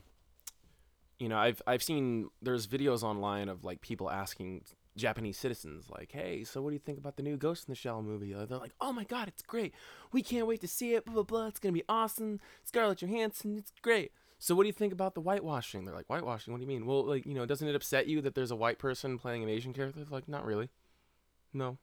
you 1.19 1.27
know, 1.27 1.37
I've 1.37 1.61
I've 1.67 1.83
seen 1.83 2.29
there's 2.41 2.65
videos 2.65 3.03
online 3.03 3.49
of 3.49 3.65
like 3.65 3.81
people 3.81 4.09
asking 4.09 4.61
Japanese 4.95 5.37
citizens 5.37 5.89
like, 5.89 6.13
"Hey, 6.13 6.45
so 6.45 6.61
what 6.61 6.69
do 6.69 6.73
you 6.75 6.79
think 6.79 6.99
about 6.99 7.17
the 7.17 7.23
new 7.23 7.35
Ghost 7.35 7.67
in 7.67 7.73
the 7.73 7.75
Shell 7.75 8.01
movie?" 8.01 8.33
Uh, 8.33 8.45
They're 8.45 8.59
like, 8.59 8.75
"Oh 8.79 8.93
my 8.93 9.03
god, 9.03 9.27
it's 9.27 9.41
great! 9.41 9.73
We 10.13 10.21
can't 10.21 10.47
wait 10.47 10.61
to 10.61 10.69
see 10.69 10.93
it! 10.93 11.03
Blah 11.03 11.15
blah 11.15 11.23
blah! 11.23 11.47
It's 11.47 11.59
gonna 11.59 11.73
be 11.73 11.83
awesome! 11.89 12.39
Scarlett 12.63 12.99
Johansson, 12.99 13.57
it's 13.57 13.73
great!" 13.81 14.13
So 14.45 14.53
what 14.53 14.61
do 14.63 14.67
you 14.67 14.73
think 14.73 14.93
about 14.93 15.15
the 15.15 15.21
whitewashing? 15.21 15.85
They're 15.85 15.95
like, 15.95 16.05
"Whitewashing? 16.05 16.53
What 16.53 16.59
do 16.59 16.61
you 16.61 16.67
mean?" 16.67 16.85
Well, 16.85 17.03
like 17.03 17.25
you 17.25 17.33
know, 17.33 17.47
doesn't 17.47 17.67
it 17.67 17.73
upset 17.73 18.05
you 18.05 18.21
that 18.21 18.35
there's 18.35 18.51
a 18.51 18.55
white 18.55 18.77
person 18.77 19.17
playing 19.17 19.41
an 19.41 19.49
Asian 19.49 19.73
character? 19.73 19.99
They're 19.99 20.07
like, 20.11 20.27
not 20.27 20.45
really. 20.45 20.69
No, 21.51 21.79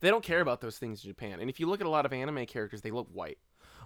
they 0.00 0.08
don't 0.08 0.24
care 0.24 0.40
about 0.40 0.62
those 0.62 0.78
things 0.78 1.04
in 1.04 1.10
Japan. 1.10 1.38
And 1.38 1.50
if 1.50 1.60
you 1.60 1.66
look 1.66 1.80
at 1.80 1.86
a 1.86 1.90
lot 1.90 2.06
of 2.06 2.12
anime 2.14 2.46
characters, 2.46 2.80
they 2.80 2.90
look 2.90 3.08
white 3.12 3.38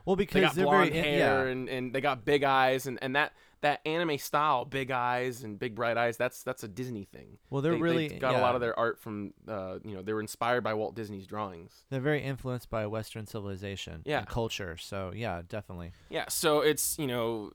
well, 0.04 0.16
they 0.16 0.24
because 0.24 0.42
got 0.42 0.54
they're 0.54 0.64
blonde 0.64 0.92
very 0.92 1.02
hair 1.02 1.44
yeah. 1.46 1.50
and, 1.50 1.68
and 1.68 1.92
they 1.92 2.00
got 2.00 2.24
big 2.24 2.44
eyes 2.44 2.86
and, 2.86 2.98
and 3.02 3.14
that 3.16 3.32
that 3.60 3.80
anime 3.86 4.18
style 4.18 4.64
big 4.64 4.90
eyes 4.90 5.44
and 5.44 5.58
big 5.58 5.74
bright 5.74 5.96
eyes 5.96 6.16
that's 6.16 6.42
that's 6.42 6.64
a 6.64 6.68
disney 6.68 7.04
thing 7.04 7.38
Well, 7.50 7.62
they're 7.62 7.72
they, 7.72 7.80
really 7.80 8.08
they 8.08 8.18
got 8.18 8.34
a 8.34 8.38
lot 8.38 8.54
of 8.54 8.60
their 8.60 8.76
art 8.76 8.98
from 9.00 9.32
uh 9.46 9.78
you 9.84 9.94
know 9.94 10.02
they 10.02 10.12
were 10.12 10.20
inspired 10.20 10.64
by 10.64 10.74
walt 10.74 10.96
disney's 10.96 11.26
drawings 11.26 11.84
They're 11.90 12.00
very 12.00 12.22
influenced 12.22 12.70
by 12.70 12.86
Western 12.86 13.26
civilization 13.26 14.02
Yeah. 14.04 14.18
and 14.18 14.28
culture. 14.28 14.76
So 14.76 15.12
yeah, 15.14 15.42
definitely. 15.48 15.92
yeah 16.10 16.24
so 16.28 16.60
it's 16.60 16.98
you 16.98 17.06
know 17.06 17.52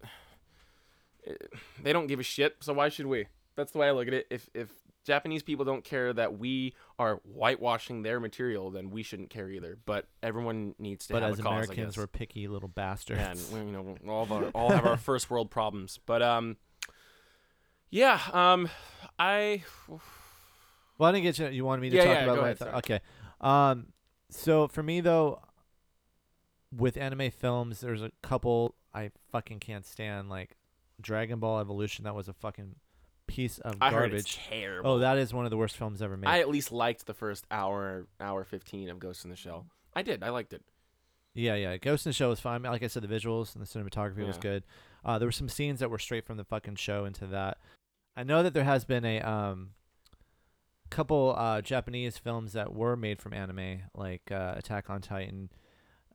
they 1.82 1.93
don't 1.93 2.07
give 2.07 2.19
a 2.19 2.23
shit 2.23 2.55
so 2.59 2.73
why 2.73 2.89
should 2.89 3.05
we 3.07 3.25
that's 3.55 3.71
the 3.71 3.78
way 3.78 3.88
i 3.88 3.91
look 3.91 4.07
at 4.07 4.13
it 4.13 4.28
if 4.30 4.49
if 4.53 4.69
japanese 5.05 5.41
people 5.43 5.63
don't 5.65 5.84
care 5.84 6.11
that 6.13 6.38
we 6.38 6.73
are 6.99 7.15
whitewashing 7.23 8.01
their 8.03 8.19
material 8.19 8.69
then 8.71 8.89
we 8.89 9.01
shouldn't 9.03 9.30
care 9.30 9.49
either 9.49 9.78
but 9.86 10.07
everyone 10.21 10.75
needs 10.80 11.07
to 11.07 11.13
But 11.13 11.21
have 11.23 11.34
as 11.34 11.39
a 11.39 11.43
cause, 11.43 11.69
Americans, 11.69 11.97
we're 11.97 12.07
picky 12.07 12.47
little 12.47 12.67
bastards. 12.69 13.19
and 13.19 13.39
we, 13.53 13.59
you 13.59 13.71
know 13.71 13.97
all 14.11 14.25
have 14.25 14.32
our 14.32 14.49
all 14.49 14.69
have 14.71 14.86
our 14.86 14.97
first 15.09 15.30
world 15.30 15.49
problems 15.49 15.99
but 16.05 16.21
um 16.21 16.57
yeah 17.89 18.19
um 18.34 18.69
i 19.17 19.63
Well, 20.99 21.09
I 21.09 21.11
didn't 21.11 21.25
get 21.25 21.38
you. 21.38 21.47
You 21.49 21.63
wanted 21.63 21.84
me 21.84 21.91
to 21.91 21.95
Yeah, 21.97 22.03
talk 22.05 22.15
yeah, 22.15 22.23
about 22.23 22.36
go 22.36 22.41
what 22.41 22.61
ahead, 22.61 22.75
Okay. 22.78 22.99
Um, 23.39 23.93
so 24.32 24.67
for 24.67 24.82
me 24.82 24.99
though, 24.99 25.41
with 26.75 26.97
anime 26.97 27.30
films, 27.30 27.82
there's 27.82 28.01
a 28.01 28.11
couple 28.23 28.73
I 28.95 29.11
fucking 29.32 29.59
can't 29.59 29.86
stand, 29.86 30.28
like 30.28 30.57
Dragon 31.01 31.39
Ball 31.39 31.59
Evolution. 31.59 32.05
That 32.05 32.15
was 32.15 32.27
a 32.27 32.33
fucking 32.33 32.75
piece 33.27 33.59
of 33.59 33.75
i 33.81 33.91
heard 33.91 34.13
it's 34.13 34.35
garbage. 34.35 34.47
terrible 34.49 34.89
Oh, 34.91 34.99
that 34.99 35.17
is 35.17 35.33
one 35.33 35.43
of 35.43 35.51
the 35.51 35.57
worst 35.57 35.75
films 35.75 36.01
ever 36.01 36.15
made. 36.15 36.29
i 36.29 36.39
at 36.39 36.47
least 36.47 36.71
liked 36.71 37.05
the 37.05 37.13
first 37.13 37.45
hour 37.51 38.07
hour 38.21 38.45
15 38.45 38.89
of 38.89 38.99
ghost 38.99 39.25
in 39.25 39.29
the 39.29 39.35
shell 39.35 39.65
i 39.93 40.01
did 40.01 40.23
i 40.23 40.29
liked 40.29 40.53
it 40.53 40.61
yeah, 41.35 41.53
yeah. 41.55 41.75
Ghost 41.77 42.05
in 42.05 42.09
the 42.09 42.13
Shell 42.13 42.29
was 42.29 42.39
fine. 42.39 42.63
Like 42.63 42.81
I 42.81 42.87
said, 42.87 43.03
the 43.03 43.07
visuals 43.07 43.53
and 43.55 43.63
the 43.63 43.67
cinematography 43.69 44.25
was 44.25 44.37
Yeah. 44.37 44.41
good. 44.41 44.63
Uh, 45.05 45.19
there 45.19 45.27
were 45.27 45.31
some 45.31 45.49
scenes 45.49 45.81
that 45.81 45.91
were 45.91 45.99
straight 45.99 46.25
from 46.25 46.37
the 46.37 46.43
fucking 46.43 46.77
show 46.77 47.05
into 47.05 47.27
that. 47.27 47.59
I 48.15 48.23
know 48.23 48.41
that 48.41 48.55
there 48.55 48.63
has 48.63 48.85
been 48.85 49.05
a 49.05 49.19
um 49.21 49.71
couple 50.89 51.35
uh 51.37 51.61
Japanese 51.61 52.17
films 52.17 52.53
that 52.53 52.73
were 52.73 52.95
made 52.95 53.21
from 53.21 53.33
anime, 53.33 53.81
like 53.93 54.31
uh, 54.31 54.53
Attack 54.57 54.89
on 54.89 55.01
Titan, 55.01 55.49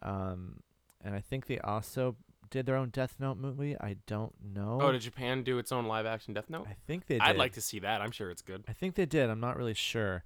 um, 0.02 0.60
and 1.00 1.14
I 1.14 1.20
think 1.20 1.46
they 1.46 1.58
also 1.60 2.16
did 2.53 2.66
their 2.66 2.76
own 2.76 2.90
Death 2.90 3.16
Note 3.18 3.36
movie. 3.38 3.74
I 3.80 3.96
don't 4.07 4.32
know. 4.55 4.78
oh 4.80 4.92
did 4.92 5.00
japan 5.00 5.42
do 5.42 5.59
its 5.59 5.72
own 5.72 5.86
live 5.86 6.07
action 6.07 6.34
death 6.34 6.48
note 6.48 6.66
I 6.70 6.76
think 6.86 7.07
they 7.07 7.14
did. 7.14 7.22
i'd 7.22 7.36
like 7.36 7.55
to 7.55 7.61
see 7.61 7.80
that 7.80 8.00
i'm 8.00 8.12
sure 8.12 8.30
it's 8.30 8.42
good 8.42 8.62
I 8.68 8.72
think 8.72 8.94
they 8.94 9.07
did. 9.07 9.28
I'm 9.30 9.40
not 9.40 9.57
really 9.57 9.74
sure. 9.74 10.22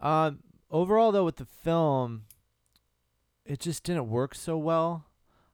Um, 0.00 0.40
overall, 0.70 1.10
though, 1.10 1.24
with 1.24 1.36
the 1.36 1.44
film, 1.46 2.24
it 3.44 3.58
just 3.60 3.82
didn't 3.84 4.08
work 4.08 4.34
so 4.34 4.56
well. 4.56 5.06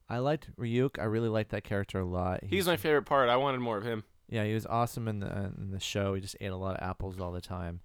I 0.09 0.19
liked 0.19 0.55
Ryuk. 0.57 0.99
I 0.99 1.05
really 1.05 1.29
liked 1.29 1.51
that 1.51 1.63
character 1.65 2.01
a 2.01 2.05
lot. 2.05 2.41
he's 2.45 2.67
my 2.67 2.77
favorite 2.77 3.05
part 3.05 3.29
i 3.29 3.37
wanted 3.37 3.61
more 3.61 3.79
of 3.79 3.85
him 3.85 4.05
yeah. 4.29 4.45
He 4.45 4.55
was 4.55 4.65
awesome 4.67 5.09
in 5.09 5.19
the 5.21 5.53
in 5.59 5.71
the 5.73 5.81
show. 5.81 6.15
He 6.15 6.21
just 6.21 6.37
ate 6.41 6.53
a 6.53 6.57
lot 6.57 6.77
of 6.77 6.89
apples 6.89 7.19
all 7.21 7.33
the 7.33 7.41
time. 7.41 7.81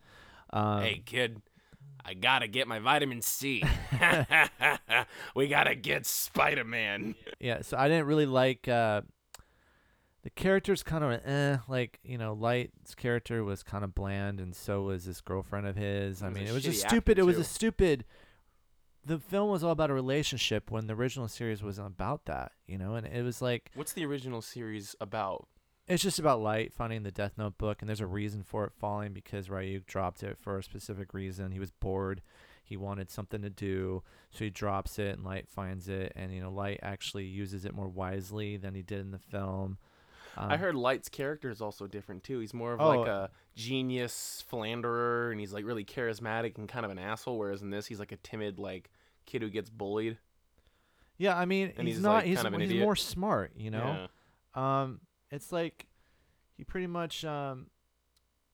Um, 0.52 0.82
hey 0.84 1.02
kid 1.06 1.42
i 2.06 2.14
gotta 2.14 2.48
get 2.48 2.68
my 2.68 2.80
vitamin 2.80 3.22
c 3.22 3.64
we 5.36 5.48
gotta 5.48 5.76
get 5.76 6.06
spider-man 6.06 7.16
yeah. 7.40 7.62
So 7.62 7.78
I 7.78 7.88
didn't 7.88 8.08
really 8.08 8.26
like 8.26 8.68
uh, 8.68 9.02
the 10.24 10.30
characters. 10.30 10.84
Kind 10.84 11.04
of 11.04 11.12
eh. 11.26 11.58
Like 11.68 12.00
you 12.04 12.18
know, 12.18 12.34
Light's 12.34 12.96
character 12.96 13.44
was 13.44 13.64
kind 13.64 13.84
of 13.84 13.94
bland, 13.94 14.40
and 14.40 14.56
so 14.56 14.84
was 14.84 15.06
this 15.06 15.22
girlfriend 15.22 15.68
of 15.68 15.76
his. 15.76 16.24
I 16.24 16.30
mean, 16.30 16.48
it 16.48 16.54
was 16.54 16.64
just 16.64 16.82
stupid. 16.82 17.20
It 17.20 17.24
was 17.24 17.38
a 17.38 17.44
stupid. 17.44 18.06
The 19.06 19.20
film 19.20 19.52
was 19.52 19.64
all 19.64 19.72
about 19.72 19.92
a 19.92 19.94
relationship 19.94 20.72
when 20.72 20.88
the 20.88 20.94
original 20.96 21.28
series 21.28 21.62
wasn't 21.62 21.88
about 21.88 22.26
that, 22.26 22.54
you 22.66 22.80
know, 22.80 22.96
and 22.96 23.06
it 23.06 23.24
was 23.24 23.40
like 23.40 23.70
what's 23.76 23.94
the 23.94 24.04
original 24.04 24.42
series 24.42 24.96
about 25.00 25.48
It's 25.88 26.02
just 26.02 26.18
about 26.18 26.42
Light 26.42 26.74
finding 26.74 27.04
the 27.04 27.12
Death 27.12 27.34
Note 27.38 27.58
book, 27.60 27.82
and 27.82 27.90
there's 27.90 28.00
a 28.02 28.08
reason 28.08 28.42
for 28.44 28.66
it 28.66 28.74
falling 28.74 29.14
because 29.14 29.50
Ryuk 29.50 29.86
dropped 29.86 30.24
it 30.24 30.38
for 30.40 30.58
a 30.58 30.64
specific 30.64 31.14
reason. 31.14 31.52
He 31.52 31.60
was 31.60 31.70
bored. 31.70 32.22
He 32.64 32.76
wanted 32.76 33.12
something 33.12 33.44
to 33.44 33.52
do, 33.52 34.02
so 34.32 34.44
he 34.44 34.50
drops 34.50 34.98
it, 34.98 35.16
and 35.16 35.24
Light 35.24 35.48
finds 35.48 35.88
it, 35.88 36.12
and 36.16 36.34
you 36.34 36.42
know, 36.42 36.50
Light 36.52 36.80
actually 36.82 37.26
uses 37.26 37.66
it 37.66 37.76
more 37.76 37.88
wisely 37.88 38.58
than 38.58 38.74
he 38.74 38.82
did 38.82 39.02
in 39.02 39.12
the 39.12 39.20
film. 39.20 39.78
I 40.36 40.56
Um, 40.56 40.60
heard 40.60 40.76
Light's 40.76 41.08
character 41.08 41.52
is 41.52 41.62
also 41.62 41.86
different 41.86 42.24
too. 42.24 42.40
He's 42.40 42.54
more 42.54 42.74
of 42.74 42.82
Oh, 42.82 42.88
like 42.90 43.08
a 43.08 43.30
genius 43.56 44.44
philanderer, 44.50 45.30
and 45.30 45.40
he's 45.40 45.54
like 45.54 45.64
really 45.66 45.86
charismatic 45.86 46.58
and 46.58 46.68
kind 46.68 46.84
of 46.84 46.92
an 46.92 46.98
asshole. 46.98 47.38
Whereas 47.38 47.62
in 47.62 47.70
this, 47.70 47.86
he's 47.86 48.00
like 48.00 48.12
a 48.12 48.18
timid 48.18 48.58
like 48.58 48.90
kid 49.28 49.44
who 49.44 49.50
gets 49.52 49.70
bullied. 49.70 50.18
Yeah, 51.18 51.38
I 51.38 51.46
mean, 51.46 51.72
and 51.78 51.88
he's, 51.88 51.98
he's, 51.98 52.04
not. 52.04 52.16
like, 52.16 52.26
he's 52.26 52.38
kind 52.38 52.48
of 52.48 52.54
an 52.60 52.70
he's 52.70 52.82
more 52.82 52.96
smart, 52.96 53.52
you 53.56 53.70
know. 53.72 54.08
Yeah. 54.58 54.82
Um, 54.82 55.00
it's 55.32 55.52
like 55.52 55.88
he 56.58 56.64
pretty 56.64 56.88
much 56.88 57.26
um 57.26 57.68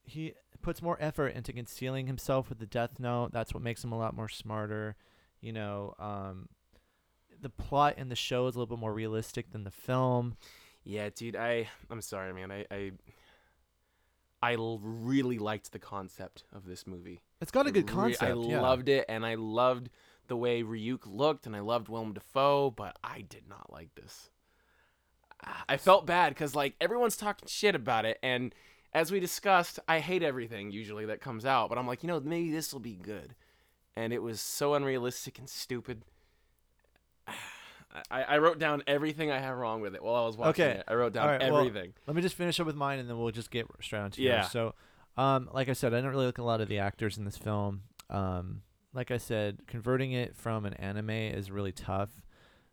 he 0.03 0.33
puts 0.61 0.81
more 0.81 0.97
effort 0.99 1.29
into 1.29 1.53
concealing 1.53 2.07
himself 2.07 2.49
with 2.49 2.59
the 2.59 2.65
Death 2.65 2.99
Note. 2.99 3.31
That's 3.31 3.53
what 3.53 3.63
makes 3.63 3.83
him 3.83 3.91
a 3.91 3.97
lot 3.97 4.15
more 4.15 4.29
smarter. 4.29 4.95
You 5.39 5.53
know, 5.53 5.95
um, 5.99 6.49
the 7.41 7.49
plot 7.49 7.97
in 7.97 8.09
the 8.09 8.15
show 8.15 8.47
is 8.47 8.55
a 8.55 8.59
little 8.59 8.75
bit 8.75 8.79
more 8.79 8.93
realistic 8.93 9.51
than 9.51 9.63
the 9.63 9.71
film. 9.71 10.37
Yeah, 10.83 11.09
dude. 11.13 11.35
I 11.35 11.69
I'm 11.89 12.01
sorry, 12.01 12.33
man. 12.33 12.51
I 12.51 12.65
I, 12.71 12.91
I 14.41 14.57
really 14.59 15.39
liked 15.39 15.71
the 15.71 15.79
concept 15.79 16.43
of 16.53 16.65
this 16.65 16.85
movie. 16.87 17.21
It's 17.39 17.51
got 17.51 17.67
a 17.67 17.71
good 17.71 17.87
concept. 17.87 18.23
I 18.23 18.33
yeah. 18.33 18.61
loved 18.61 18.89
it, 18.89 19.05
and 19.07 19.25
I 19.25 19.35
loved 19.35 19.89
the 20.27 20.37
way 20.37 20.63
Ryuk 20.63 21.01
looked, 21.05 21.45
and 21.45 21.55
I 21.55 21.59
loved 21.59 21.89
Willem 21.89 22.13
Dafoe, 22.13 22.71
but 22.71 22.97
I 23.03 23.21
did 23.21 23.47
not 23.47 23.71
like 23.71 23.93
this. 23.95 24.29
I 25.67 25.77
felt 25.77 26.05
bad 26.05 26.29
because 26.29 26.55
like 26.55 26.75
everyone's 26.79 27.17
talking 27.17 27.47
shit 27.47 27.75
about 27.75 28.05
it, 28.05 28.19
and 28.21 28.53
as 28.93 29.11
we 29.11 29.19
discussed, 29.19 29.79
I 29.87 29.99
hate 29.99 30.21
everything 30.23 30.71
usually 30.71 31.05
that 31.05 31.21
comes 31.21 31.45
out, 31.45 31.69
but 31.69 31.77
I'm 31.77 31.87
like, 31.87 32.03
you 32.03 32.07
know, 32.07 32.19
maybe 32.19 32.51
this 32.51 32.73
will 32.73 32.79
be 32.79 32.95
good, 32.95 33.35
and 33.95 34.11
it 34.13 34.21
was 34.21 34.41
so 34.41 34.73
unrealistic 34.73 35.39
and 35.39 35.49
stupid. 35.49 36.03
I, 38.09 38.23
I 38.23 38.37
wrote 38.37 38.57
down 38.57 38.83
everything 38.87 39.31
I 39.31 39.39
have 39.39 39.57
wrong 39.57 39.81
with 39.81 39.95
it 39.95 40.03
while 40.03 40.15
I 40.15 40.25
was 40.25 40.37
watching 40.37 40.65
Okay. 40.65 40.77
it. 40.79 40.83
I 40.87 40.93
wrote 40.93 41.11
down 41.13 41.27
right, 41.27 41.51
well, 41.51 41.59
everything. 41.59 41.93
Let 42.07 42.15
me 42.15 42.21
just 42.21 42.35
finish 42.35 42.59
up 42.59 42.65
with 42.67 42.75
mine, 42.75 42.99
and 42.99 43.09
then 43.09 43.17
we'll 43.19 43.31
just 43.31 43.51
get 43.51 43.67
straight 43.81 43.99
on 43.99 44.11
to 44.11 44.21
Yeah. 44.21 44.41
yours. 44.41 44.51
So, 44.51 44.75
um, 45.17 45.49
like 45.51 45.67
I 45.67 45.73
said, 45.73 45.93
I 45.93 45.97
didn't 45.97 46.11
really 46.11 46.25
look 46.25 46.39
at 46.39 46.43
a 46.43 46.45
lot 46.45 46.61
of 46.61 46.69
the 46.69 46.79
actors 46.79 47.17
in 47.17 47.25
this 47.25 47.37
film. 47.37 47.83
Um, 48.09 48.61
like 48.93 49.11
I 49.11 49.17
said, 49.17 49.67
converting 49.67 50.13
it 50.13 50.35
from 50.37 50.65
an 50.65 50.73
anime 50.75 51.09
is 51.09 51.51
really 51.51 51.71
tough. 51.73 52.09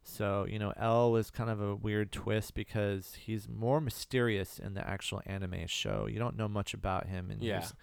So, 0.02 0.46
you 0.48 0.58
know, 0.58 0.72
L 0.76 1.12
was 1.12 1.30
kind 1.30 1.50
of 1.50 1.60
a 1.60 1.74
weird 1.74 2.12
twist 2.12 2.54
because 2.54 3.14
he's 3.20 3.46
more 3.48 3.80
mysterious 3.80 4.58
in 4.58 4.74
the 4.74 4.86
actual 4.88 5.20
anime 5.26 5.66
show. 5.66 6.06
You 6.10 6.18
don't 6.18 6.36
know 6.36 6.48
much 6.48 6.72
about 6.72 7.06
him, 7.08 7.30
and 7.30 7.42
Yeah. 7.42 7.60
he's, 7.60 7.74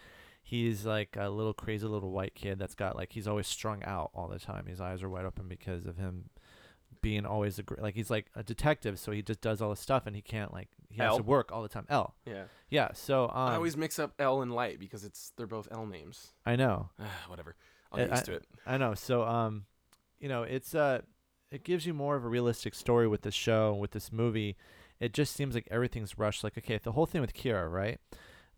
he's 0.43 0.86
like 0.86 1.16
a 1.20 1.30
little 1.30 1.53
crazy 1.53 1.86
little 1.86 2.11
white 2.11 2.34
kid 2.34 2.57
that's 2.57 2.74
got 2.76 2.95
like 2.95 3.11
he's 3.13 3.28
always 3.28 3.47
strung 3.47 3.84
out 3.84 4.09
all 4.16 4.28
the 4.28 4.39
time. 4.39 4.66
His 4.66 4.82
eyes 4.82 5.03
are 5.03 5.09
wide 5.09 5.26
open 5.26 5.47
because 5.47 5.86
of 5.86 5.97
him 5.97 6.30
being 7.01 7.26
always 7.28 7.59
a 7.59 7.63
gr- 7.63 7.80
like 7.80 7.93
he's 7.93 8.09
like 8.09 8.28
a 8.36 8.41
detective, 8.41 8.97
so 8.97 9.11
he 9.11 9.22
just 9.22 9.41
does 9.41 9.61
all 9.61 9.70
the 9.70 9.76
stuff, 9.76 10.07
and 10.07 10.16
he 10.16 10.22
can't 10.24 10.51
like 10.51 10.70
he 10.89 10.97
has 10.97 11.09
L? 11.11 11.18
to 11.18 11.24
work 11.24 11.51
all 11.51 11.61
the 11.61 11.70
time. 11.70 11.86
L, 11.89 12.16
Yeah. 12.26 12.45
yeah. 12.70 12.89
So 12.93 13.26
um, 13.26 13.32
I 13.51 13.55
always 13.55 13.78
mix 13.78 13.99
up 13.99 14.13
L 14.18 14.41
and 14.41 14.51
Light 14.51 14.80
because 14.80 15.03
it's 15.03 15.32
they're 15.38 15.45
both 15.45 15.68
L 15.70 15.86
names. 15.86 16.34
I 16.43 16.55
know, 16.55 16.89
Whatever. 17.28 17.55
I'll 17.91 17.99
Uh, 18.01 18.05
get 18.05 18.11
used 18.11 18.24
I- 18.24 18.26
to 18.26 18.34
it. 18.34 18.45
I 18.66 18.78
know. 18.78 18.95
So 18.95 19.24
um, 19.24 19.66
you 20.20 20.28
know, 20.30 20.41
it's 20.43 20.74
uh, 20.74 21.01
it 21.56 21.64
gives 21.64 21.86
you 21.86 21.93
more 21.93 22.18
of 22.18 22.26
a 22.26 22.28
realistic 22.28 22.76
story 22.76 23.08
with 23.08 23.22
this 23.22 23.34
show 23.34 23.74
with 23.74 23.91
this 23.91 24.12
movie. 24.12 24.58
It 24.99 25.14
just 25.14 25.34
seems 25.34 25.56
like 25.56 25.68
everything's 25.72 26.20
rushed. 26.20 26.43
Like 26.43 26.58
okay, 26.58 26.78
the 26.78 26.91
whole 26.91 27.06
thing 27.06 27.22
with 27.22 27.34
Kira, 27.34 27.72
right? 27.72 27.97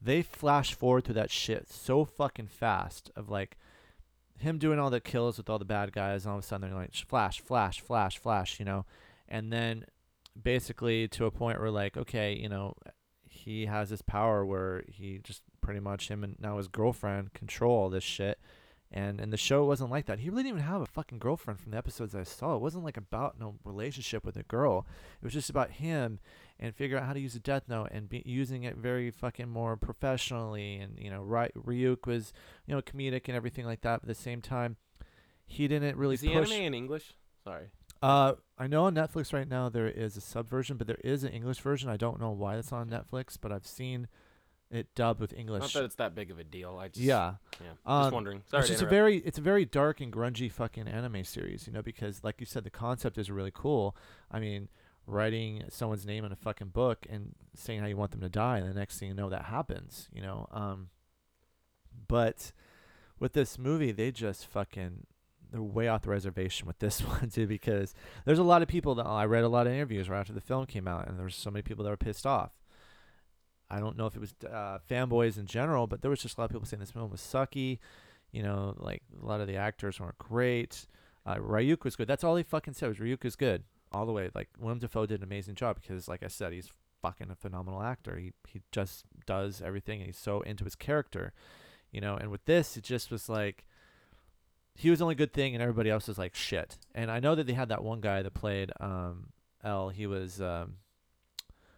They 0.01 0.23
flash 0.23 0.73
forward 0.73 1.05
through 1.05 1.13
that 1.15 1.31
shit 1.31 1.69
so 1.69 2.05
fucking 2.05 2.47
fast 2.47 3.11
of 3.15 3.29
like 3.29 3.55
him 4.39 4.57
doing 4.57 4.79
all 4.79 4.89
the 4.89 4.99
kills 4.99 5.37
with 5.37 5.49
all 5.49 5.59
the 5.59 5.65
bad 5.65 5.91
guys, 5.91 6.25
and 6.25 6.31
all 6.31 6.39
of 6.39 6.43
a 6.43 6.47
sudden 6.47 6.69
they're 6.69 6.79
like 6.79 6.95
flash, 6.95 7.39
flash, 7.39 7.79
flash, 7.81 8.17
flash, 8.17 8.59
you 8.59 8.65
know, 8.65 8.85
and 9.29 9.53
then 9.53 9.85
basically 10.41 11.07
to 11.09 11.25
a 11.25 11.31
point 11.31 11.59
where 11.59 11.71
like 11.71 11.97
okay, 11.97 12.33
you 12.33 12.49
know, 12.49 12.73
he 13.29 13.67
has 13.67 13.91
this 13.91 14.01
power 14.01 14.43
where 14.43 14.83
he 14.87 15.19
just 15.23 15.43
pretty 15.61 15.79
much 15.79 16.09
him 16.09 16.23
and 16.23 16.35
now 16.39 16.57
his 16.57 16.67
girlfriend 16.67 17.33
control 17.33 17.89
this 17.89 18.03
shit. 18.03 18.39
And 18.91 19.19
and 19.19 19.33
the 19.33 19.37
show 19.37 19.65
wasn't 19.65 19.91
like 19.91 20.05
that. 20.05 20.19
He 20.19 20.29
really 20.29 20.43
didn't 20.43 20.59
even 20.59 20.69
have 20.71 20.81
a 20.81 20.85
fucking 20.85 21.19
girlfriend 21.19 21.59
from 21.59 21.71
the 21.71 21.77
episodes 21.77 22.15
I 22.15 22.23
saw. 22.23 22.55
It 22.55 22.61
wasn't 22.61 22.85
like 22.85 22.95
about 22.95 23.37
no 23.37 23.55
relationship 23.65 24.23
with 24.25 24.37
a 24.37 24.43
girl. 24.43 24.85
It 25.21 25.25
was 25.25 25.33
just 25.33 25.49
about 25.49 25.71
him 25.71 26.19
and 26.57 26.73
figure 26.73 26.97
out 26.97 27.03
how 27.05 27.11
to 27.13 27.19
use 27.19 27.35
a 27.35 27.39
death 27.39 27.63
note 27.67 27.89
and 27.91 28.07
be 28.07 28.23
using 28.25 28.63
it 28.63 28.77
very 28.77 29.11
fucking 29.11 29.49
more 29.49 29.75
professionally. 29.75 30.77
And 30.77 30.97
you 30.97 31.09
know, 31.09 31.21
Ry- 31.21 31.51
Ryuk 31.57 32.07
was 32.07 32.31
you 32.65 32.73
know 32.73 32.81
comedic 32.81 33.23
and 33.27 33.35
everything 33.35 33.65
like 33.65 33.81
that. 33.81 34.01
But 34.01 34.09
at 34.09 34.15
the 34.15 34.23
same 34.23 34.41
time, 34.41 34.77
he 35.45 35.67
didn't 35.67 35.97
really 35.97 36.15
Is 36.15 36.21
the 36.21 36.33
push. 36.33 36.49
anime 36.51 36.65
in 36.67 36.73
English? 36.73 37.13
Sorry. 37.43 37.67
Uh, 38.01 38.33
I 38.57 38.67
know 38.67 38.85
on 38.85 38.95
Netflix 38.95 39.33
right 39.33 39.47
now 39.47 39.69
there 39.69 39.87
is 39.87 40.15
a 40.15 40.21
sub 40.21 40.47
version, 40.47 40.77
but 40.77 40.87
there 40.87 40.99
is 41.03 41.23
an 41.23 41.31
English 41.33 41.59
version. 41.59 41.89
I 41.89 41.97
don't 41.97 42.19
know 42.21 42.29
why 42.31 42.55
it's 42.55 42.71
on 42.71 42.89
Netflix, 42.89 43.37
but 43.41 43.51
I've 43.51 43.65
seen 43.65 44.07
it 44.69 44.93
dubbed 44.95 45.19
with 45.19 45.33
English. 45.33 45.61
Not 45.61 45.73
that 45.73 45.83
it's 45.83 45.95
that 45.95 46.15
big 46.15 46.31
of 46.31 46.39
a 46.39 46.43
deal. 46.43 46.77
I 46.77 46.87
just 46.87 46.99
yeah, 46.99 47.35
yeah. 47.61 47.67
Um, 47.85 48.03
just 48.03 48.13
wondering. 48.13 48.43
Sorry. 48.49 48.61
it's 48.61 48.69
just 48.69 48.81
a 48.81 48.85
very 48.85 49.17
it's 49.17 49.37
a 49.37 49.41
very 49.41 49.65
dark 49.65 50.01
and 50.01 50.11
grungy 50.11 50.51
fucking 50.51 50.87
anime 50.87 51.23
series, 51.23 51.67
you 51.67 51.73
know, 51.73 51.81
because 51.81 52.23
like 52.23 52.35
you 52.39 52.45
said, 52.45 52.63
the 52.63 52.69
concept 52.69 53.17
is 53.17 53.31
really 53.31 53.51
cool. 53.53 53.95
I 54.29 54.39
mean, 54.39 54.67
writing 55.05 55.63
someone's 55.69 56.05
name 56.05 56.25
in 56.25 56.31
a 56.31 56.35
fucking 56.35 56.69
book 56.69 57.05
and 57.09 57.33
saying 57.55 57.79
how 57.79 57.87
you 57.87 57.97
want 57.97 58.11
them 58.11 58.21
to 58.21 58.29
die, 58.29 58.57
and 58.57 58.69
the 58.69 58.77
next 58.77 58.99
thing 58.99 59.09
you 59.09 59.13
know, 59.13 59.29
that 59.29 59.45
happens, 59.45 60.09
you 60.13 60.21
know. 60.21 60.47
Um, 60.51 60.89
but 62.07 62.51
with 63.19 63.33
this 63.33 63.57
movie, 63.57 63.91
they 63.91 64.11
just 64.11 64.45
fucking 64.45 65.07
they're 65.49 65.61
way 65.61 65.87
off 65.87 66.01
the 66.01 66.09
reservation 66.09 66.67
with 66.67 66.79
this 66.79 66.99
one 67.07 67.29
too, 67.29 67.47
because 67.47 67.95
there's 68.25 68.39
a 68.39 68.43
lot 68.43 68.61
of 68.61 68.67
people 68.67 68.95
that 68.95 69.07
I 69.07 69.25
read 69.25 69.45
a 69.45 69.49
lot 69.49 69.65
of 69.65 69.73
interviews 69.73 70.09
right 70.09 70.19
after 70.19 70.33
the 70.33 70.41
film 70.41 70.65
came 70.65 70.87
out, 70.87 71.07
and 71.07 71.17
there 71.17 71.25
was 71.25 71.35
so 71.35 71.49
many 71.49 71.63
people 71.63 71.85
that 71.85 71.89
were 71.89 71.97
pissed 71.97 72.25
off. 72.25 72.51
I 73.69 73.79
don't 73.79 73.97
know 73.97 74.05
if 74.05 74.15
it 74.15 74.19
was 74.19 74.33
uh, 74.49 74.79
fanboys 74.89 75.37
in 75.37 75.45
general, 75.45 75.87
but 75.87 76.01
there 76.01 76.09
was 76.09 76.21
just 76.21 76.37
a 76.37 76.41
lot 76.41 76.45
of 76.45 76.51
people 76.51 76.65
saying 76.65 76.79
this 76.79 76.91
film 76.91 77.09
was 77.11 77.21
sucky. 77.21 77.79
You 78.31 78.43
know, 78.43 78.75
like 78.77 79.01
a 79.21 79.25
lot 79.25 79.41
of 79.41 79.47
the 79.47 79.55
actors 79.55 79.99
weren't 79.99 80.17
great. 80.17 80.85
Uh, 81.25 81.35
Ryuk 81.35 81.83
was 81.83 81.95
good. 81.95 82.07
That's 82.07 82.23
all 82.23 82.35
he 82.35 82.43
fucking 82.43 82.73
said 82.73 82.89
was 82.89 82.97
Ryuk 82.97 83.25
is 83.25 83.35
good 83.35 83.63
all 83.91 84.05
the 84.05 84.11
way. 84.11 84.29
Like 84.33 84.49
Willem 84.59 84.79
Dafoe 84.79 85.05
did 85.05 85.19
an 85.19 85.23
amazing 85.23 85.55
job 85.55 85.79
because, 85.81 86.07
like 86.07 86.23
I 86.23 86.27
said, 86.27 86.53
he's 86.53 86.69
fucking 87.01 87.29
a 87.29 87.35
phenomenal 87.35 87.81
actor. 87.81 88.17
He 88.17 88.33
he 88.47 88.61
just 88.71 89.05
does 89.25 89.61
everything, 89.61 89.99
and 89.99 90.07
he's 90.07 90.17
so 90.17 90.41
into 90.41 90.63
his 90.63 90.75
character. 90.75 91.33
You 91.91 92.01
know, 92.01 92.15
and 92.15 92.29
with 92.31 92.45
this, 92.45 92.77
it 92.77 92.83
just 92.83 93.11
was 93.11 93.29
like 93.29 93.65
he 94.75 94.89
was 94.89 94.99
the 94.99 95.05
only 95.05 95.15
good 95.15 95.33
thing, 95.33 95.53
and 95.55 95.61
everybody 95.61 95.89
else 95.89 96.07
was 96.07 96.17
like 96.17 96.35
shit. 96.35 96.77
And 96.93 97.09
I 97.09 97.19
know 97.19 97.35
that 97.35 97.47
they 97.47 97.53
had 97.53 97.69
that 97.69 97.83
one 97.83 98.01
guy 98.01 98.21
that 98.21 98.33
played 98.33 98.71
um 98.79 99.29
L. 99.63 99.89
He 99.89 100.05
was 100.07 100.41
um 100.41 100.75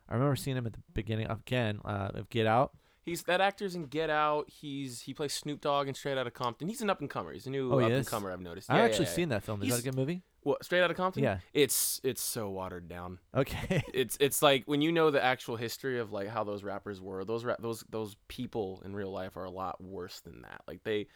I 0.10 0.14
remember 0.16 0.36
seeing 0.36 0.58
him 0.58 0.66
at 0.66 0.74
the 0.74 0.80
beginning 0.94 1.28
again 1.30 1.80
uh, 1.86 2.10
of 2.16 2.30
Get 2.30 2.48
Out. 2.48 2.72
He's 3.04 3.24
that 3.24 3.42
actor's 3.42 3.76
in 3.76 3.86
Get 3.86 4.10
Out. 4.10 4.50
He's 4.50 5.02
he 5.02 5.14
plays 5.14 5.34
Snoop 5.34 5.62
Dogg 5.62 5.88
in 5.88 5.94
Straight 5.94 6.18
Outta 6.18 6.32
Compton. 6.32 6.68
He's 6.68 6.82
an 6.82 6.90
up 6.90 7.00
and 7.00 7.10
comer. 7.10 7.32
He's 7.32 7.48
a 7.48 7.50
new 7.50 7.72
Oh, 7.74 7.80
up 7.80 7.92
and 7.92 8.06
comer. 8.06 8.32
I've 8.32 8.42
noticed. 8.42 8.70
I 8.70 8.78
Yeah, 8.80 8.84
actually 8.84 9.06
yeah, 9.06 9.12
seen 9.12 9.30
that 9.30 9.44
film. 9.44 9.62
Is 9.62 9.70
that 9.70 9.76
He's- 9.76 9.80
a 9.80 9.84
good 9.90 9.96
movie? 9.96 10.24
What 10.42 10.64
Straight 10.64 10.82
Outta 10.82 10.94
Compton? 10.94 11.22
Yeah. 11.24 11.40
It's 11.54 12.00
it's 12.04 12.22
so 12.22 12.50
watered 12.50 12.88
down. 12.88 13.20
Okay. 13.36 13.84
It's 13.94 14.18
it's 14.22 14.42
like 14.42 14.64
when 14.68 14.82
you 14.82 14.92
know 14.92 15.12
the 15.12 15.24
actual 15.24 15.56
history 15.58 16.00
of 16.00 16.12
like 16.14 16.28
how 16.30 16.44
those 16.44 16.64
rappers 16.64 17.02
were. 17.02 17.26
Those 17.26 17.44
rap 17.44 17.58
those 17.62 17.84
those 17.90 18.16
people 18.30 18.82
in 18.86 18.96
real 18.96 19.12
life 19.12 19.36
are 19.38 19.44
a 19.44 19.52
lot 19.52 19.82
worse 19.84 20.22
than 20.22 20.42
that. 20.44 20.62
Like 20.68 20.84
they 20.84 21.08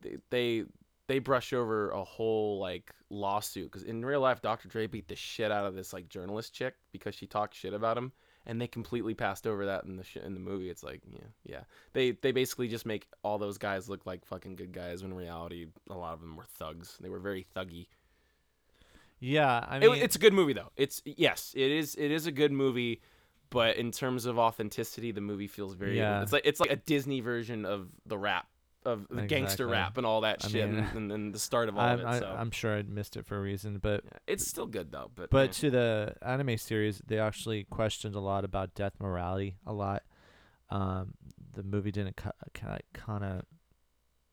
they 0.00 0.16
they, 0.30 0.64
they 1.08 1.18
brush 1.18 1.52
over 1.52 1.90
a 1.90 2.02
whole 2.04 2.58
like 2.58 2.90
lawsuit 3.10 3.64
because 3.70 3.82
in 3.82 4.02
real 4.04 4.20
life, 4.20 4.40
Dr. 4.40 4.68
Dre 4.68 4.86
beat 4.86 5.08
the 5.08 5.16
shit 5.16 5.50
out 5.52 5.66
of 5.66 5.74
this 5.74 5.92
like 5.92 6.08
journalist 6.08 6.54
chick 6.54 6.74
because 6.92 7.14
she 7.14 7.26
talked 7.26 7.54
shit 7.54 7.74
about 7.74 7.98
him, 7.98 8.12
and 8.46 8.60
they 8.60 8.66
completely 8.66 9.14
passed 9.14 9.46
over 9.46 9.66
that 9.66 9.84
in 9.84 9.96
the 9.96 10.04
sh- 10.04 10.16
in 10.16 10.34
the 10.34 10.40
movie. 10.40 10.70
It's 10.70 10.82
like 10.82 11.00
yeah 11.10 11.18
yeah 11.44 11.60
they 11.92 12.12
they 12.12 12.32
basically 12.32 12.68
just 12.68 12.86
make 12.86 13.06
all 13.22 13.38
those 13.38 13.58
guys 13.58 13.88
look 13.88 14.06
like 14.06 14.24
fucking 14.24 14.56
good 14.56 14.72
guys 14.72 15.02
when 15.02 15.12
in 15.12 15.16
reality 15.18 15.66
a 15.90 15.94
lot 15.96 16.14
of 16.14 16.20
them 16.20 16.36
were 16.36 16.46
thugs. 16.58 16.96
They 17.00 17.08
were 17.08 17.18
very 17.20 17.46
thuggy. 17.56 17.86
yeah, 19.18 19.64
I 19.68 19.78
It- 19.78 20.02
it's 20.02 20.16
a 20.16 20.18
good 20.18 20.32
movie 20.32 20.52
though. 20.54 20.70
It's 20.76 21.02
yes, 21.04 21.52
it 21.56 21.70
is. 21.70 21.94
It 21.96 22.10
is 22.10 22.26
a 22.26 22.32
good 22.32 22.52
movie, 22.52 23.02
but 23.50 23.76
in 23.76 23.90
terms 23.92 24.24
of 24.26 24.38
authenticity, 24.38 25.12
the 25.12 25.20
movie 25.20 25.46
feels 25.46 25.74
very. 25.74 25.96
Yeah. 25.98 26.22
It's 26.22 26.32
like 26.32 26.42
it's 26.46 26.60
like 26.60 26.70
a 26.70 26.76
Disney 26.76 27.20
version 27.20 27.64
of 27.66 27.88
the 28.06 28.16
rap, 28.16 28.46
of 28.84 29.06
the 29.10 29.22
gangster 29.22 29.66
rap 29.66 29.96
and 29.96 30.06
all 30.06 30.22
that 30.22 30.44
I 30.44 30.48
shit, 30.48 30.70
mean, 30.70 30.86
and, 30.94 31.12
and, 31.12 31.34
the 31.34 31.38
start 31.38 31.68
of 31.68 31.76
all 31.78 31.84
I'm, 31.84 32.00
of 32.00 32.14
it. 32.14 32.20
So 32.20 32.34
I'm 32.38 32.50
sure 32.50 32.76
I 32.76 32.82
missed 32.82 33.16
it 33.16 33.26
for 33.26 33.36
a 33.36 33.40
reason, 33.40 33.78
but 33.78 34.04
yeah, 34.04 34.18
it's 34.26 34.48
still 34.48 34.66
good 34.66 34.90
though. 34.90 35.10
But 35.14 35.30
but 35.30 35.52
to 35.52 35.70
the 35.70 36.14
anime 36.22 36.56
series, 36.56 37.02
they 37.06 37.18
actually 37.18 37.64
questioned 37.64 38.14
a 38.14 38.20
lot 38.20 38.44
about 38.44 38.74
death 38.74 38.94
morality. 38.98 39.56
A 39.66 39.72
lot. 39.72 40.02
Um, 40.70 41.14
the 41.52 41.62
movie 41.62 41.90
didn't 41.90 42.16
kind 42.54 43.24
of 43.24 43.42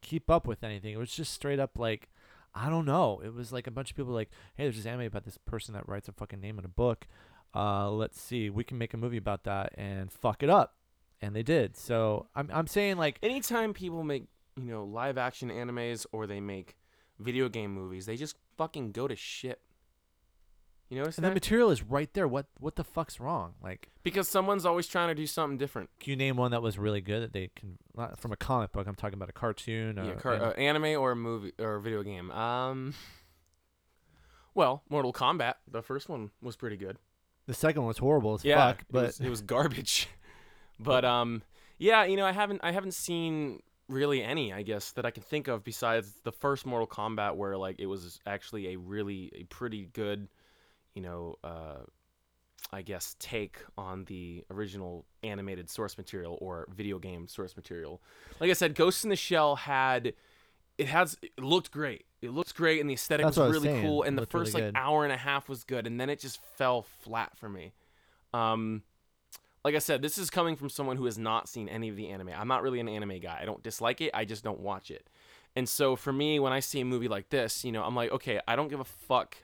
keep 0.01 0.29
up 0.29 0.47
with 0.47 0.63
anything. 0.63 0.93
It 0.93 0.97
was 0.97 1.11
just 1.11 1.33
straight 1.33 1.59
up 1.59 1.77
like, 1.77 2.09
I 2.53 2.69
don't 2.69 2.85
know. 2.85 3.21
It 3.23 3.33
was 3.33 3.51
like 3.51 3.67
a 3.67 3.71
bunch 3.71 3.91
of 3.91 3.97
people 3.97 4.13
like, 4.13 4.29
hey, 4.55 4.63
there's 4.63 4.77
this 4.77 4.85
anime 4.85 5.07
about 5.07 5.25
this 5.25 5.37
person 5.37 5.73
that 5.73 5.87
writes 5.89 6.07
a 6.07 6.11
fucking 6.11 6.39
name 6.39 6.59
in 6.59 6.65
a 6.65 6.69
book. 6.69 7.07
uh, 7.55 7.89
let's 7.89 8.21
see, 8.21 8.49
we 8.49 8.63
can 8.63 8.77
make 8.77 8.93
a 8.93 8.97
movie 8.97 9.17
about 9.17 9.43
that 9.45 9.73
and 9.77 10.11
fuck 10.11 10.43
it 10.43 10.49
up, 10.49 10.75
and 11.21 11.35
they 11.35 11.43
did. 11.43 11.75
So 11.75 12.27
I'm 12.35 12.49
I'm 12.53 12.67
saying 12.67 12.97
like 12.97 13.17
Anytime 13.23 13.73
people 13.73 14.03
make 14.03 14.25
you 14.57 14.71
know 14.71 14.83
live 14.83 15.17
action 15.17 15.49
animes 15.49 16.05
or 16.11 16.27
they 16.27 16.39
make 16.39 16.75
video 17.19 17.49
game 17.49 17.71
movies, 17.73 18.05
they 18.05 18.15
just 18.15 18.35
fucking 18.57 18.91
go 18.91 19.07
to 19.07 19.15
shit. 19.15 19.61
You 20.89 20.99
notice 20.99 21.17
and 21.17 21.25
the 21.25 21.29
that? 21.29 21.33
material 21.35 21.69
is 21.69 21.83
right 21.83 22.11
there. 22.13 22.27
What 22.27 22.45
what 22.59 22.77
the 22.77 22.83
fuck's 22.83 23.19
wrong? 23.19 23.55
Like, 23.61 23.89
because 24.03 24.29
someone's 24.29 24.65
always 24.65 24.87
trying 24.87 25.09
to 25.09 25.15
do 25.15 25.27
something 25.27 25.57
different. 25.57 25.89
can 25.99 26.11
you 26.11 26.15
name 26.15 26.37
one 26.37 26.51
that 26.51 26.61
was 26.61 26.77
really 26.77 27.01
good 27.01 27.23
that 27.23 27.33
they 27.33 27.49
can 27.55 27.77
not 27.95 28.17
from 28.17 28.31
a 28.31 28.37
comic 28.37 28.71
book? 28.71 28.87
I'm 28.87 28.95
talking 28.95 29.15
about 29.15 29.29
a 29.29 29.33
cartoon. 29.33 29.97
yeah, 29.97 30.11
uh, 30.11 30.15
car- 30.15 30.41
uh, 30.41 30.51
anime 30.53 30.97
or 30.99 31.11
a 31.11 31.15
movie 31.15 31.51
or 31.59 31.75
a 31.75 31.81
video 31.81 32.03
game. 32.03 32.31
Um, 32.31 32.93
well, 34.55 34.83
Mortal 34.89 35.11
Kombat, 35.11 35.55
the 35.69 35.81
first 35.81 36.07
one 36.07 36.31
was 36.41 36.55
pretty 36.55 36.77
good. 36.77 36.97
the 37.47 37.53
second 37.53 37.81
one 37.81 37.89
was 37.89 37.97
horrible 37.97 38.35
as 38.35 38.45
yeah, 38.45 38.55
fuck, 38.55 38.85
but 38.89 38.99
it 38.99 39.07
was, 39.07 39.19
it 39.19 39.29
was 39.29 39.41
garbage. 39.41 40.07
but 40.79 41.03
um, 41.03 41.41
yeah, 41.77 42.05
you 42.05 42.15
know, 42.15 42.25
I 42.25 42.31
haven't 42.31 42.61
I 42.63 42.71
haven't 42.71 42.93
seen 42.93 43.61
really 43.89 44.23
any, 44.23 44.53
I 44.53 44.61
guess, 44.61 44.91
that 44.91 45.05
I 45.05 45.11
can 45.11 45.23
think 45.23 45.47
of 45.47 45.63
besides 45.63 46.11
the 46.23 46.31
first 46.31 46.65
Mortal 46.65 46.87
Kombat, 46.87 47.35
where 47.35 47.57
like 47.57 47.79
it 47.79 47.85
was 47.85 48.19
actually 48.25 48.73
a 48.73 48.77
really 48.77 49.31
a 49.35 49.43
pretty 49.45 49.89
good, 49.93 50.27
you 50.93 51.01
know, 51.01 51.35
uh, 51.43 51.77
I 52.71 52.81
guess 52.81 53.15
take 53.19 53.59
on 53.77 54.05
the 54.05 54.43
original 54.51 55.05
animated 55.23 55.69
source 55.69 55.97
material 55.97 56.37
or 56.41 56.67
video 56.75 56.99
game 56.99 57.27
source 57.27 57.55
material. 57.55 58.01
Like 58.39 58.49
I 58.49 58.53
said, 58.53 58.75
Ghost 58.75 59.03
in 59.03 59.09
the 59.09 59.15
Shell 59.15 59.55
had. 59.55 60.13
It 60.77 60.87
has. 60.87 61.17
It 61.23 61.39
looked 61.39 61.71
great. 61.71 62.05
It 62.21 62.31
looked 62.31 62.53
great, 62.55 62.81
and 62.81 62.89
the 62.89 62.93
aesthetic 62.93 63.25
That's 63.25 63.37
was 63.37 63.45
I 63.45 63.47
was 63.47 63.63
really 63.63 63.81
cool. 63.81 64.03
And 64.03 64.15
the 64.15 64.21
looked 64.21 64.33
really 64.33 64.45
first 64.45 64.53
like 64.53 64.73
hour 64.75 65.03
and 65.03 65.13
a 65.13 65.17
half 65.17 65.49
was 65.49 65.63
good, 65.63 65.87
and 65.87 65.99
then 65.99 66.09
it 66.09 66.19
just 66.19 66.39
fell 66.55 66.83
flat 67.01 67.35
for 67.37 67.49
me. 67.49 67.73
Um, 68.33 68.83
like 69.63 69.75
I 69.75 69.79
said, 69.79 70.01
this 70.01 70.17
is 70.17 70.29
coming 70.29 70.55
from 70.55 70.69
someone 70.69 70.97
who 70.97 71.05
has 71.05 71.17
not 71.17 71.49
seen 71.49 71.67
any 71.67 71.89
of 71.89 71.95
the 71.95 72.09
anime. 72.09 72.29
I'm 72.35 72.47
not 72.47 72.63
really 72.63 72.79
an 72.79 72.87
anime 72.87 73.19
guy. 73.19 73.39
I 73.41 73.45
don't 73.45 73.63
dislike 73.63 74.01
it. 74.01 74.11
I 74.13 74.25
just 74.25 74.43
don't 74.43 74.59
watch 74.59 74.91
it. 74.91 75.09
And 75.55 75.67
so 75.67 75.95
for 75.95 76.13
me, 76.13 76.39
when 76.39 76.53
I 76.53 76.59
see 76.59 76.79
a 76.79 76.85
movie 76.85 77.07
like 77.07 77.29
this, 77.29 77.65
you 77.65 77.71
know, 77.71 77.83
I'm 77.83 77.95
like, 77.95 78.11
okay, 78.11 78.39
I 78.47 78.55
don't 78.55 78.69
give 78.69 78.79
a 78.79 78.85
fuck. 78.85 79.37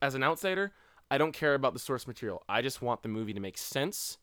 As 0.00 0.14
an 0.14 0.22
outsider, 0.22 0.72
I 1.10 1.18
don't 1.18 1.32
care 1.32 1.54
about 1.54 1.72
the 1.72 1.78
source 1.78 2.06
material. 2.06 2.42
I 2.48 2.62
just 2.62 2.82
want 2.82 3.02
the 3.02 3.08
movie 3.08 3.32
to 3.32 3.40
make 3.40 3.58
sense, 3.58 4.18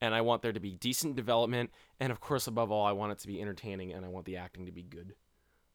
and 0.00 0.14
I 0.14 0.20
want 0.20 0.42
there 0.42 0.52
to 0.52 0.60
be 0.60 0.72
decent 0.72 1.16
development, 1.16 1.70
and 2.00 2.10
of 2.10 2.20
course, 2.20 2.46
above 2.46 2.70
all, 2.70 2.86
I 2.86 2.92
want 2.92 3.12
it 3.12 3.18
to 3.20 3.26
be 3.26 3.40
entertaining, 3.40 3.92
and 3.92 4.04
I 4.04 4.08
want 4.08 4.26
the 4.26 4.36
acting 4.36 4.66
to 4.66 4.72
be 4.72 4.82
good. 4.82 5.14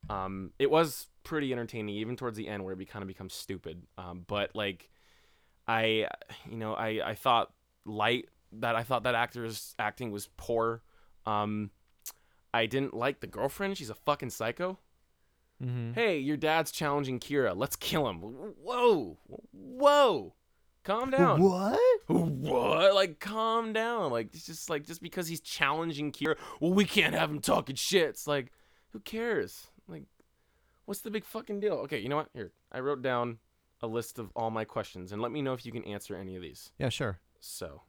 Um, 0.09 0.51
it 0.59 0.69
was 0.69 1.07
pretty 1.23 1.51
entertaining, 1.51 1.95
even 1.95 2.15
towards 2.15 2.37
the 2.37 2.47
end 2.47 2.63
where 2.63 2.73
it 2.73 2.89
kind 2.89 3.03
of 3.03 3.07
becomes 3.07 3.33
stupid. 3.33 3.83
Um, 3.97 4.25
but 4.27 4.55
like, 4.55 4.89
I, 5.67 6.07
you 6.49 6.57
know, 6.57 6.73
I 6.73 7.01
I 7.05 7.15
thought 7.15 7.53
light 7.85 8.27
that 8.59 8.75
I 8.75 8.83
thought 8.83 9.03
that 9.03 9.15
actor's 9.15 9.75
acting 9.79 10.11
was 10.11 10.29
poor. 10.37 10.81
Um, 11.25 11.71
I 12.53 12.65
didn't 12.65 12.93
like 12.93 13.19
the 13.19 13.27
girlfriend. 13.27 13.77
She's 13.77 13.89
a 13.89 13.95
fucking 13.95 14.29
psycho. 14.29 14.79
Mm-hmm. 15.63 15.93
Hey, 15.93 16.19
your 16.19 16.37
dad's 16.37 16.71
challenging 16.71 17.19
Kira. 17.19 17.55
Let's 17.55 17.75
kill 17.75 18.07
him. 18.09 18.17
Whoa, 18.17 19.17
whoa, 19.51 20.33
calm 20.83 21.09
down. 21.09 21.41
What? 21.41 21.79
What? 22.07 22.93
Like, 22.93 23.19
calm 23.19 23.71
down. 23.71 24.11
Like, 24.11 24.33
it's 24.33 24.45
just 24.45 24.69
like 24.69 24.85
just 24.85 25.01
because 25.01 25.27
he's 25.27 25.41
challenging 25.41 26.11
Kira, 26.11 26.35
well, 26.59 26.73
we 26.73 26.85
can't 26.85 27.15
have 27.15 27.29
him 27.29 27.39
talking 27.39 27.75
shit. 27.75 28.09
It's 28.09 28.27
like, 28.27 28.51
who 28.89 28.99
cares? 28.99 29.67
Like, 29.87 30.03
what's 30.85 31.01
the 31.01 31.11
big 31.11 31.23
fucking 31.23 31.59
deal? 31.59 31.75
Okay, 31.75 31.99
you 31.99 32.09
know 32.09 32.17
what? 32.17 32.29
Here, 32.33 32.51
I 32.71 32.79
wrote 32.79 33.01
down 33.01 33.37
a 33.81 33.87
list 33.87 34.19
of 34.19 34.31
all 34.35 34.51
my 34.51 34.65
questions, 34.65 35.11
and 35.11 35.21
let 35.21 35.31
me 35.31 35.41
know 35.41 35.53
if 35.53 35.65
you 35.65 35.71
can 35.71 35.83
answer 35.85 36.15
any 36.15 36.35
of 36.35 36.41
these. 36.41 36.71
Yeah, 36.77 36.89
sure. 36.89 37.19
So, 37.39 37.81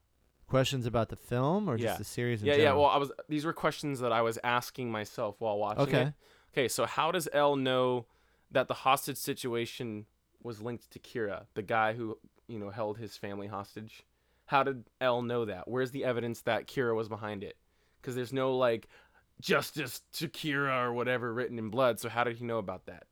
Questions 0.49 0.87
about 0.87 1.09
the 1.09 1.17
film 1.17 1.69
or 1.69 1.77
Yeah. 1.77 1.87
just 1.87 1.99
the 1.99 2.05
series? 2.05 2.43
In 2.43 2.47
yeah, 2.49 2.53
yeah. 2.55 2.59
general? 2.65 2.83
Well, 2.83 2.91
I 2.91 2.97
was. 2.99 3.11
These 3.29 3.45
were 3.45 3.53
questions 3.53 4.01
that 4.01 4.13
I 4.13 4.23
was 4.23 4.39
asking 4.45 4.91
myself 4.91 5.41
while 5.41 5.59
watching 5.59 5.83
Okay. 5.83 6.03
it. 6.03 6.15
Okay, 6.53 6.69
so 6.69 6.87
how 6.87 7.11
does 7.11 7.29
L 7.33 7.57
know 7.57 8.07
that 8.51 8.69
the 8.69 8.75
hostage 8.75 9.17
situation 9.17 10.07
was 10.43 10.61
linked 10.63 10.91
to 10.91 10.99
Kira, 10.99 11.47
the 11.55 11.63
guy 11.63 11.95
who 11.95 12.19
you 12.47 12.59
know 12.59 12.71
held 12.71 12.99
his 12.99 13.17
family 13.17 13.47
hostage? 13.47 14.05
How 14.47 14.63
did 14.63 14.85
L 15.01 15.23
know 15.23 15.47
that? 15.47 15.67
Where's 15.67 15.91
the 15.91 16.05
evidence 16.05 16.43
that 16.43 16.67
Kira 16.69 16.95
was 16.95 17.09
behind 17.09 17.43
it? 17.43 17.57
Because 18.01 18.15
there's 18.15 18.33
no 18.33 18.55
like 18.57 18.87
justice 19.41 20.03
to 20.13 20.29
Kira 20.29 20.85
or 20.85 20.93
whatever 20.93 21.33
written 21.33 21.59
in 21.59 21.71
blood. 21.71 21.99
So 21.99 22.09
how 22.09 22.23
did 22.25 22.37
he 22.37 22.45
know 22.45 22.59
about 22.59 22.87
that? 22.87 23.05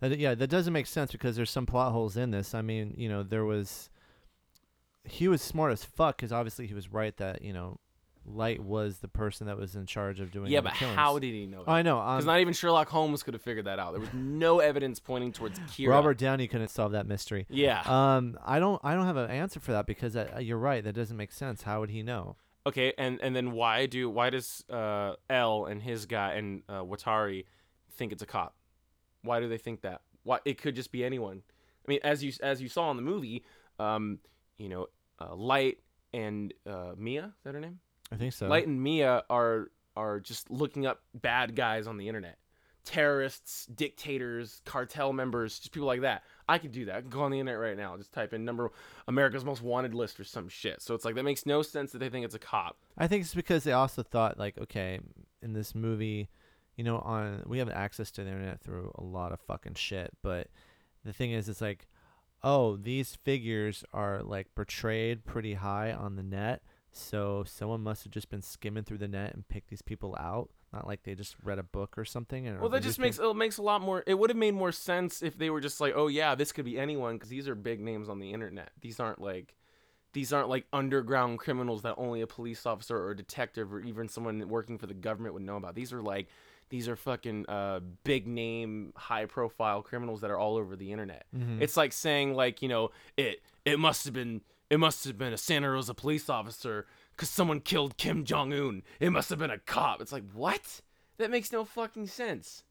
That, 0.00 0.16
yeah, 0.18 0.34
that 0.34 0.48
doesn't 0.48 0.72
make 0.72 0.86
sense 0.86 1.10
because 1.10 1.34
there's 1.34 1.50
some 1.50 1.66
plot 1.66 1.92
holes 1.92 2.16
in 2.16 2.30
this. 2.30 2.54
I 2.54 2.62
mean, 2.62 2.94
you 2.96 3.08
know, 3.08 3.22
there 3.22 3.44
was. 3.44 3.90
He 5.04 5.28
was 5.28 5.40
smart 5.42 5.72
as 5.72 5.84
fuck 5.84 6.16
because 6.16 6.32
obviously 6.32 6.66
he 6.66 6.74
was 6.74 6.92
right 6.92 7.16
that 7.16 7.42
you 7.42 7.52
know, 7.52 7.78
Light 8.26 8.62
was 8.62 8.98
the 8.98 9.08
person 9.08 9.46
that 9.46 9.56
was 9.56 9.74
in 9.74 9.86
charge 9.86 10.20
of 10.20 10.30
doing. 10.30 10.50
yeah, 10.50 10.60
but 10.60 10.74
killings. 10.74 10.96
how 10.96 11.18
did 11.18 11.32
he 11.32 11.46
know? 11.46 11.64
Oh, 11.66 11.72
I 11.72 11.82
know. 11.82 11.96
Because 11.96 12.24
Um, 12.24 12.26
not 12.26 12.40
even 12.40 12.52
Sherlock 12.52 12.88
Holmes 12.88 13.22
could 13.22 13.32
have 13.34 13.42
figured 13.42 13.64
that 13.64 13.78
out. 13.78 13.92
There 13.92 14.00
was 14.00 14.12
no 14.12 14.58
evidence 14.60 15.00
pointing 15.00 15.32
towards 15.32 15.58
Kira. 15.60 15.88
Robert 15.88 16.18
Downey 16.18 16.46
couldn't 16.46 16.68
solve 16.68 16.92
that 16.92 17.06
mystery. 17.06 17.46
Yeah. 17.48 17.82
Um, 17.86 18.38
I 18.44 18.58
don't. 18.58 18.80
I 18.84 18.94
don't 18.94 19.06
have 19.06 19.16
an 19.16 19.30
answer 19.30 19.60
for 19.60 19.72
that 19.72 19.86
because 19.86 20.14
uh, 20.14 20.38
you're 20.40 20.58
right. 20.58 20.84
That 20.84 20.92
doesn't 20.94 21.16
make 21.16 21.32
sense. 21.32 21.62
How 21.62 21.80
would 21.80 21.90
he 21.90 22.02
know? 22.02 22.36
Okay, 22.66 22.92
and 22.98 23.18
and 23.22 23.34
then 23.34 23.52
why 23.52 23.86
do 23.86 24.10
why 24.10 24.28
does 24.28 24.62
uh 24.68 25.14
L 25.30 25.64
and 25.64 25.80
his 25.82 26.04
guy 26.04 26.34
and 26.34 26.62
uh, 26.68 26.82
Watari 26.82 27.46
think 27.92 28.12
it's 28.12 28.22
a 28.22 28.26
cop? 28.26 28.54
Why 29.22 29.40
do 29.40 29.48
they 29.48 29.56
think 29.58 29.80
that? 29.82 30.02
Why 30.22 30.40
it 30.44 30.60
could 30.60 30.74
just 30.74 30.92
be 30.92 31.02
anyone. 31.02 31.40
I 31.86 31.90
mean, 31.90 32.00
as 32.04 32.22
you 32.22 32.32
as 32.42 32.60
you 32.60 32.68
saw 32.68 32.90
in 32.90 32.96
the 32.98 33.02
movie, 33.02 33.42
um, 33.78 34.18
you 34.58 34.68
know, 34.68 34.86
uh, 35.20 35.34
Light 35.34 35.78
and 36.12 36.52
uh, 36.66 36.92
Mia 36.96 37.26
is 37.26 37.44
that 37.44 37.54
her 37.54 37.60
name? 37.60 37.78
I 38.12 38.16
think 38.16 38.32
so. 38.32 38.48
Light 38.48 38.66
and 38.66 38.82
Mia 38.82 39.24
are 39.30 39.70
are 39.96 40.20
just 40.20 40.50
looking 40.50 40.86
up 40.86 41.00
bad 41.14 41.56
guys 41.56 41.86
on 41.86 41.96
the 41.96 42.06
internet, 42.06 42.38
terrorists, 42.84 43.66
dictators, 43.66 44.62
cartel 44.64 45.12
members, 45.12 45.58
just 45.58 45.72
people 45.72 45.88
like 45.88 46.02
that. 46.02 46.22
I 46.48 46.58
could 46.58 46.72
do 46.72 46.84
that. 46.86 46.94
I 46.96 47.00
can 47.00 47.10
go 47.10 47.22
on 47.22 47.30
the 47.30 47.40
internet 47.40 47.60
right 47.60 47.76
now, 47.76 47.96
just 47.96 48.12
type 48.12 48.32
in 48.32 48.44
number 48.44 48.70
America's 49.06 49.44
most 49.44 49.62
wanted 49.62 49.94
list 49.94 50.20
or 50.20 50.24
some 50.24 50.48
shit. 50.48 50.80
So 50.80 50.94
it's 50.94 51.04
like 51.04 51.16
that 51.16 51.24
makes 51.24 51.46
no 51.46 51.62
sense 51.62 51.92
that 51.92 51.98
they 51.98 52.08
think 52.08 52.24
it's 52.24 52.34
a 52.34 52.38
cop. 52.38 52.76
I 52.96 53.08
think 53.08 53.24
it's 53.24 53.34
because 53.34 53.64
they 53.64 53.72
also 53.72 54.02
thought 54.02 54.38
like, 54.38 54.56
okay, 54.58 55.00
in 55.42 55.52
this 55.52 55.74
movie, 55.74 56.28
you 56.76 56.84
know, 56.84 56.98
on 57.00 57.42
we 57.46 57.58
have 57.58 57.68
access 57.68 58.10
to 58.12 58.22
the 58.22 58.30
internet 58.30 58.60
through 58.60 58.92
a 58.96 59.02
lot 59.02 59.32
of 59.32 59.40
fucking 59.40 59.74
shit. 59.74 60.12
But 60.22 60.46
the 61.04 61.12
thing 61.12 61.32
is, 61.32 61.48
it's 61.48 61.60
like, 61.60 61.88
oh, 62.42 62.76
these 62.76 63.16
figures 63.16 63.84
are 63.92 64.22
like 64.22 64.54
portrayed 64.54 65.24
pretty 65.24 65.54
high 65.54 65.92
on 65.92 66.16
the 66.16 66.22
net. 66.22 66.62
So 66.92 67.44
someone 67.46 67.82
must 67.82 68.04
have 68.04 68.12
just 68.12 68.30
been 68.30 68.42
skimming 68.42 68.84
through 68.84 68.98
the 68.98 69.08
net 69.08 69.34
and 69.34 69.46
picked 69.48 69.68
these 69.68 69.82
people 69.82 70.16
out. 70.18 70.50
Not 70.72 70.86
like 70.86 71.02
they 71.02 71.14
just 71.14 71.36
read 71.42 71.58
a 71.58 71.62
book 71.62 71.96
or 71.96 72.04
something. 72.04 72.46
And 72.46 72.60
Well, 72.60 72.68
that 72.70 72.82
just 72.82 72.98
makes 72.98 73.18
it 73.18 73.36
makes 73.36 73.58
a 73.58 73.62
lot 73.62 73.80
more. 73.80 74.04
It 74.06 74.18
would 74.18 74.30
have 74.30 74.36
made 74.36 74.54
more 74.54 74.72
sense 74.72 75.22
if 75.22 75.38
they 75.38 75.48
were 75.48 75.60
just 75.60 75.80
like, 75.80 75.94
oh 75.96 76.08
yeah, 76.08 76.34
this 76.34 76.52
could 76.52 76.64
be 76.64 76.78
anyone 76.78 77.14
because 77.14 77.30
these 77.30 77.48
are 77.48 77.54
big 77.54 77.80
names 77.80 78.08
on 78.08 78.18
the 78.18 78.32
internet. 78.32 78.70
These 78.80 79.00
aren't 79.00 79.20
like, 79.20 79.54
these 80.12 80.32
aren't 80.32 80.50
like 80.50 80.66
underground 80.72 81.38
criminals 81.38 81.82
that 81.82 81.94
only 81.96 82.20
a 82.20 82.26
police 82.26 82.66
officer 82.66 82.96
or 82.98 83.12
a 83.12 83.16
detective 83.16 83.72
or 83.72 83.80
even 83.80 84.08
someone 84.08 84.46
working 84.48 84.76
for 84.78 84.86
the 84.86 84.94
government 84.94 85.34
would 85.34 85.42
know 85.42 85.56
about. 85.56 85.74
These 85.74 85.92
are 85.92 86.02
like, 86.02 86.28
these 86.70 86.88
are 86.88 86.96
fucking 86.96 87.46
uh, 87.48 87.80
big 88.04 88.26
name, 88.26 88.92
high 88.96 89.24
profile 89.26 89.82
criminals 89.82 90.20
that 90.20 90.30
are 90.30 90.38
all 90.38 90.56
over 90.56 90.76
the 90.76 90.92
internet. 90.92 91.26
Mhm. 91.36 91.60
It's 91.60 91.76
like 91.76 91.92
saying 91.92 92.34
like 92.34 92.62
you 92.62 92.68
know 92.68 92.90
it 93.16 93.40
it 93.64 93.78
must 93.78 94.04
have 94.04 94.14
been 94.14 94.42
it 94.70 94.78
must 94.78 95.04
have 95.04 95.16
been 95.18 95.32
a 95.32 95.38
Santa 95.38 95.70
Rosa 95.70 95.94
police 95.94 96.28
officer 96.28 96.86
because 97.16 97.30
someone 97.30 97.60
killed 97.60 97.96
Kim 97.96 98.24
Jong 98.24 98.52
Un. 98.52 98.82
It 99.00 99.10
must 99.10 99.30
have 99.30 99.38
been 99.38 99.50
a 99.50 99.58
cop. 99.58 100.00
It's 100.02 100.12
like 100.12 100.24
what? 100.32 100.80
That 101.16 101.30
makes 101.30 101.50
no 101.52 101.64
fucking 101.64 102.06
sense. 102.06 102.62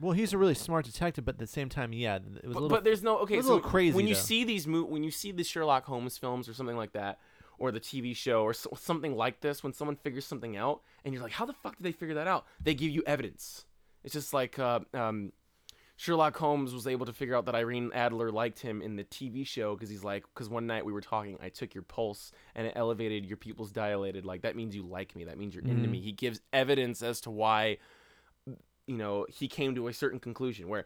well, 0.00 0.10
he's 0.12 0.32
a 0.32 0.38
really 0.38 0.54
smart 0.54 0.84
detective, 0.84 1.24
but 1.24 1.36
at 1.36 1.38
the 1.38 1.46
same 1.46 1.68
time, 1.68 1.92
yeah, 1.92 2.16
it 2.16 2.24
was 2.24 2.34
But, 2.42 2.44
a 2.44 2.48
little. 2.54 2.68
but 2.68 2.82
there's 2.84 3.02
no 3.04 3.18
okay. 3.18 3.34
it 3.34 3.36
was 3.36 3.46
a 3.46 3.54
little 3.54 3.68
crazy, 3.70 3.94
when 3.94 4.08
you 4.08 4.14
though. 4.14 4.20
see 4.20 4.42
these 4.42 4.66
mo- 4.66 4.84
when 4.86 5.04
you 5.04 5.12
see 5.12 5.30
the 5.30 5.44
Sherlock 5.44 5.84
Holmes 5.84 6.18
films 6.18 6.48
or 6.48 6.54
something 6.54 6.76
like 6.76 6.92
that, 6.94 7.20
or 7.58 7.70
the 7.72 7.80
TV 7.80 8.14
show 8.16 8.42
or 8.42 8.52
so, 8.52 8.70
something 8.76 9.16
like 9.16 9.40
this, 9.40 9.62
when 9.62 9.72
someone 9.72 9.96
figures 9.96 10.24
something 10.26 10.56
out 10.56 10.80
and 11.04 11.14
you're 11.14 11.22
like, 11.22 11.32
how 11.32 11.46
the 11.46 11.52
fuck 11.52 11.76
did 11.76 11.84
they 11.84 11.92
figure 11.92 12.14
that 12.14 12.26
out? 12.26 12.46
They 12.62 12.74
give 12.74 12.90
you 12.90 13.02
evidence. 13.06 13.64
It's 14.02 14.12
just 14.14 14.34
like 14.34 14.58
uh, 14.58 14.80
um, 14.92 15.32
Sherlock 15.96 16.36
Holmes 16.36 16.74
was 16.74 16.86
able 16.86 17.06
to 17.06 17.12
figure 17.12 17.36
out 17.36 17.46
that 17.46 17.54
Irene 17.54 17.90
Adler 17.94 18.30
liked 18.32 18.58
him 18.60 18.82
in 18.82 18.96
the 18.96 19.04
TV 19.04 19.46
show 19.46 19.74
because 19.74 19.88
he's 19.88 20.04
like, 20.04 20.24
because 20.34 20.48
one 20.48 20.66
night 20.66 20.84
we 20.84 20.92
were 20.92 21.00
talking, 21.00 21.38
I 21.42 21.48
took 21.48 21.74
your 21.74 21.84
pulse 21.84 22.32
and 22.54 22.66
it 22.66 22.72
elevated 22.76 23.24
your 23.24 23.36
pupils 23.36 23.70
dilated. 23.72 24.24
Like 24.24 24.42
that 24.42 24.56
means 24.56 24.74
you 24.74 24.82
like 24.82 25.14
me. 25.16 25.24
That 25.24 25.38
means 25.38 25.54
you're 25.54 25.64
into 25.64 25.88
Mhm. 25.88 25.92
me. 25.92 26.00
He 26.00 26.12
gives 26.12 26.40
evidence 26.52 27.02
as 27.02 27.20
to 27.22 27.30
why, 27.30 27.78
you 28.86 28.96
know, 28.96 29.26
he 29.30 29.48
came 29.48 29.74
to 29.76 29.88
a 29.88 29.92
certain 29.94 30.18
conclusion 30.20 30.68
where 30.68 30.84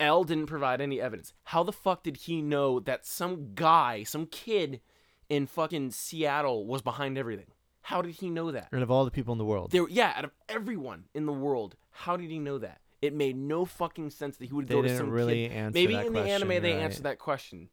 L 0.00 0.24
didn't 0.24 0.46
provide 0.46 0.80
any 0.80 1.00
evidence. 1.00 1.32
How 1.44 1.62
the 1.62 1.72
fuck 1.72 2.02
did 2.02 2.16
he 2.18 2.42
know 2.42 2.80
that 2.80 3.06
some 3.06 3.54
guy, 3.54 4.02
some 4.02 4.26
kid 4.26 4.80
in 5.28 5.46
fucking 5.46 5.90
Seattle 5.90 6.66
was 6.66 6.82
behind 6.82 7.18
everything? 7.18 7.46
How 7.82 8.02
did 8.02 8.16
he 8.16 8.30
know 8.30 8.50
that? 8.50 8.68
out 8.72 8.82
of 8.82 8.90
all 8.90 9.04
the 9.04 9.10
people 9.10 9.32
in 9.32 9.38
the 9.38 9.44
world. 9.44 9.70
There, 9.70 9.88
yeah, 9.88 10.12
out 10.16 10.24
of 10.24 10.32
everyone 10.48 11.04
in 11.14 11.26
the 11.26 11.32
world, 11.32 11.76
how 11.90 12.16
did 12.16 12.30
he 12.30 12.38
know 12.38 12.58
that? 12.58 12.80
It 13.00 13.14
made 13.14 13.36
no 13.36 13.64
fucking 13.64 14.10
sense 14.10 14.38
that 14.38 14.46
he 14.46 14.54
would 14.54 14.66
They 14.66 14.74
go 14.74 14.82
to 14.82 14.96
some 14.96 15.10
really 15.10 15.46
kid. 15.48 15.52
answer 15.52 15.74
Maybe 15.74 15.94
in 15.94 16.12
the 16.12 16.22
anime 16.22 16.48
they 16.48 16.72
right. 16.72 16.82
answered 16.82 17.04
that 17.04 17.18
question, 17.18 17.68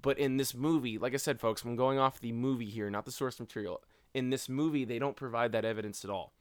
But 0.00 0.18
in 0.18 0.36
this 0.36 0.54
movie, 0.54 0.98
like 0.98 1.14
I 1.14 1.16
said, 1.16 1.40
folks, 1.40 1.64
I'm 1.64 1.76
going 1.76 1.98
off 1.98 2.20
the 2.20 2.32
movie 2.32 2.68
here, 2.68 2.88
not 2.90 3.04
the 3.04 3.10
source 3.10 3.40
material. 3.40 3.82
In 4.14 4.30
this 4.30 4.48
movie, 4.48 4.84
they 4.84 4.98
don't 4.98 5.16
provide 5.16 5.52
that 5.52 5.64
evidence 5.64 6.04
at 6.04 6.10
all. 6.10 6.32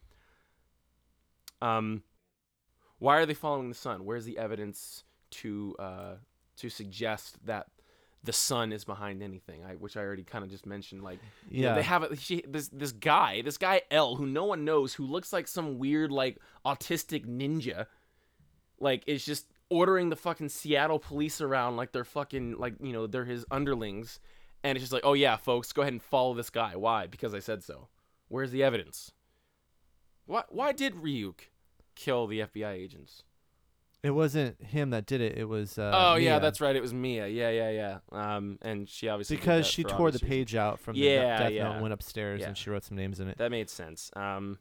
Um, 1.62 2.04
why 3.00 3.18
are 3.18 3.26
they 3.26 3.34
following 3.34 3.70
the 3.70 3.76
son? 3.76 4.06
Where's 4.06 4.26
the 4.26 4.38
evidence 4.38 5.04
to 5.32 5.76
uh, 5.80 6.14
to 6.58 6.70
suggest 6.70 7.46
that 7.46 7.68
the 8.24 8.34
son 8.34 8.72
is 8.74 8.84
behind 8.86 9.24
anything? 9.24 9.64
I, 9.64 9.76
which 9.76 9.96
I 9.98 10.02
already 10.02 10.24
kind 10.24 10.44
of 10.44 10.50
just 10.50 10.66
mentioned. 10.66 11.04
Like, 11.04 11.20
you 11.50 11.62
know, 11.64 11.70
Yeah. 11.70 11.76
they 11.76 11.84
have 11.84 12.04
a, 12.04 12.16
she, 12.16 12.44
this 12.48 12.68
this 12.70 12.92
guy, 12.92 13.42
this 13.42 13.58
guy 13.58 13.82
L, 13.92 14.16
who 14.16 14.26
no 14.26 14.46
one 14.46 14.66
knows, 14.66 14.94
who 14.94 15.06
looks 15.06 15.32
like 15.34 15.48
some 15.48 15.78
weird 15.80 16.12
like 16.12 16.38
autistic 16.66 17.26
ninja. 17.26 17.86
Like, 18.82 19.04
is 19.08 19.26
just 19.26 19.48
ordering 19.70 20.10
the 20.10 20.16
fucking 20.16 20.50
Seattle 20.50 21.00
police 21.00 21.42
around 21.42 21.76
like 21.76 21.92
they're 21.92 22.04
fucking 22.06 22.58
like 22.58 22.74
you 22.82 22.94
know 22.94 23.08
they're 23.08 23.26
his 23.26 23.46
underlings, 23.52 24.20
and 24.64 24.76
it's 24.78 24.84
just 24.84 24.94
like, 24.94 25.04
oh 25.06 25.14
yeah, 25.14 25.36
folks, 25.36 25.72
go 25.74 25.82
ahead 25.82 25.94
and 25.94 26.02
follow 26.02 26.34
this 26.34 26.50
guy. 26.50 26.76
Why? 26.76 27.08
Because 27.08 27.34
I 27.34 27.40
said 27.40 27.64
so. 27.64 27.88
Where's 28.30 28.52
the 28.52 28.64
evidence? 28.64 29.12
Why 30.26 30.44
why 30.50 30.72
did 30.72 30.94
Ryuk 30.96 31.40
kill 31.96 32.28
the 32.28 32.40
FBI 32.42 32.72
agents? 32.74 33.24
It 34.02 34.12
wasn't 34.12 34.64
him 34.64 34.92
that 34.92 35.06
did 35.06 35.20
it. 35.20 35.38
It 35.38 35.44
was. 35.50 35.78
Uh, 35.78 35.92
oh 35.94 36.16
yeah, 36.16 36.32
Mia. 36.36 36.40
that's 36.40 36.62
right. 36.62 36.74
It 36.76 36.82
was 36.82 36.94
Mia. 36.94 37.28
Yeah, 37.28 37.50
yeah, 37.50 37.70
yeah. 37.70 37.98
Um, 38.36 38.58
and 38.62 38.88
she 38.88 39.10
obviously 39.10 39.36
because 39.36 39.68
she 39.68 39.84
tore 39.84 40.10
the 40.12 40.16
reasons. 40.20 40.30
page 40.30 40.56
out 40.56 40.80
from 40.80 40.96
the 40.96 41.02
Yeah, 41.02 41.38
Death 41.40 41.52
yeah. 41.52 41.64
Note 41.66 41.72
and 41.74 41.82
went 41.82 41.94
upstairs 41.94 42.40
Yeah. 42.42 42.48
and 42.48 42.58
she 42.58 42.70
wrote 42.70 42.84
some 42.86 42.96
names 42.96 43.20
in 43.20 43.28
it. 43.28 43.38
That 43.38 43.52
made 43.52 43.70
sense. 43.70 44.10
Um, 44.16 44.60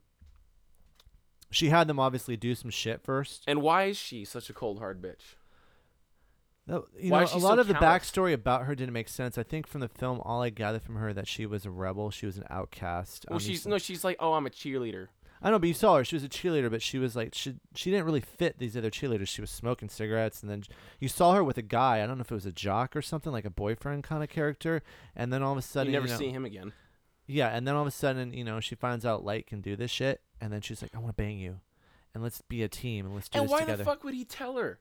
She 1.51 1.68
had 1.68 1.86
them 1.86 1.99
obviously 2.01 2.36
do 2.36 2.55
some 2.57 2.70
shit 2.70 3.01
first. 3.03 3.45
and 3.47 3.62
why 3.62 3.84
is 3.84 3.97
she 3.97 4.24
such 4.24 4.51
a 4.51 4.53
cold 4.53 4.80
hard 4.80 5.01
bitch? 5.01 5.36
No, 6.66 6.84
You 6.99 7.12
Why 7.12 7.20
know, 7.20 7.24
a 7.24 7.28
so 7.28 7.39
lot 7.39 7.59
of 7.59 7.66
the 7.66 7.72
backstory 7.74 8.34
about 8.34 8.64
her 8.66 8.74
didn't 8.74 8.93
make 8.93 9.09
sense. 9.09 9.39
I 9.39 9.43
think 9.43 9.66
from 9.66 9.80
the 9.80 9.89
film, 9.89 10.20
all 10.22 10.43
I 10.43 10.51
gathered 10.51 10.82
from 10.82 10.97
her 10.97 11.14
that 11.14 11.26
she 11.26 11.47
was 11.47 11.64
a 11.64 11.70
rebel. 11.70 12.11
She 12.11 12.26
was 12.26 12.36
an 12.36 12.45
outcast. 12.51 13.24
Well, 13.30 13.36
Um, 13.36 13.41
she's 13.41 13.66
no, 13.66 13.78
she's 13.78 14.05
like, 14.05 14.16
oh, 14.20 14.34
I'm 14.34 14.45
a 14.47 14.51
cheerleader. 14.51 15.09
I 15.43 15.51
know, 15.51 15.59
but 15.59 15.68
you 15.68 15.74
saw 15.74 15.97
her. 15.97 16.05
She 16.05 16.16
was 16.16 16.24
a 16.24 16.28
cheerleader, 16.28 16.70
but 16.70 16.82
she 16.82 16.99
was 16.99 17.14
like 17.14 17.34
she 17.34 17.57
she 17.74 17.91
didn't 17.91 18.07
really 18.07 18.20
fit 18.20 18.59
these 18.59 18.76
other 18.76 18.91
cheerleaders. 18.91 19.28
She 19.28 19.41
was 19.41 19.51
smoking 19.51 19.89
cigarettes, 19.89 20.43
and 20.43 20.51
then 20.51 20.64
you 20.99 21.09
saw 21.09 21.34
her 21.34 21.45
with 21.45 21.59
a 21.59 21.62
guy. 21.62 22.03
I 22.03 22.07
don't 22.07 22.18
know 22.18 22.22
if 22.22 22.30
it 22.32 22.34
was 22.34 22.47
a 22.47 22.53
jock 22.53 22.97
or 22.97 23.03
something, 23.03 23.32
like 23.32 23.45
a 23.45 23.51
boyfriend 23.51 24.05
kind 24.05 24.22
of 24.22 24.28
character. 24.28 24.82
And 25.14 25.32
then 25.32 25.43
all 25.43 25.53
of 25.53 25.59
a 25.59 25.62
sudden, 25.62 25.93
you 25.93 25.99
never 25.99 26.11
know, 26.11 26.18
see 26.18 26.30
him 26.30 26.45
again. 26.45 26.72
Yeah, 27.26 27.49
and 27.49 27.68
then 27.68 27.74
all 27.74 27.82
of 27.82 27.89
a 27.89 27.93
sudden, 27.93 28.32
you 28.32 28.43
know, 28.43 28.59
she 28.59 28.74
finds 28.74 29.05
out 29.05 29.24
Light 29.24 29.47
can 29.47 29.61
do 29.61 29.76
this 29.76 29.91
shit, 29.91 30.22
and 30.41 30.53
then 30.53 30.61
she's 30.61 30.82
like, 30.82 30.95
"I 30.95 30.99
want 30.99 31.16
to 31.16 31.22
bang 31.22 31.39
you, 31.39 31.61
and 32.14 32.22
let's 32.22 32.41
be 32.41 32.62
a 32.62 32.68
team, 32.68 33.07
and 33.07 33.14
let's 33.14 33.28
do 33.28 33.39
And 33.39 33.49
this 33.49 33.53
why 33.53 33.64
the 33.64 33.84
fuck 33.84 34.03
would 34.03 34.14
he 34.14 34.24
tell 34.24 34.57
her? 34.57 34.80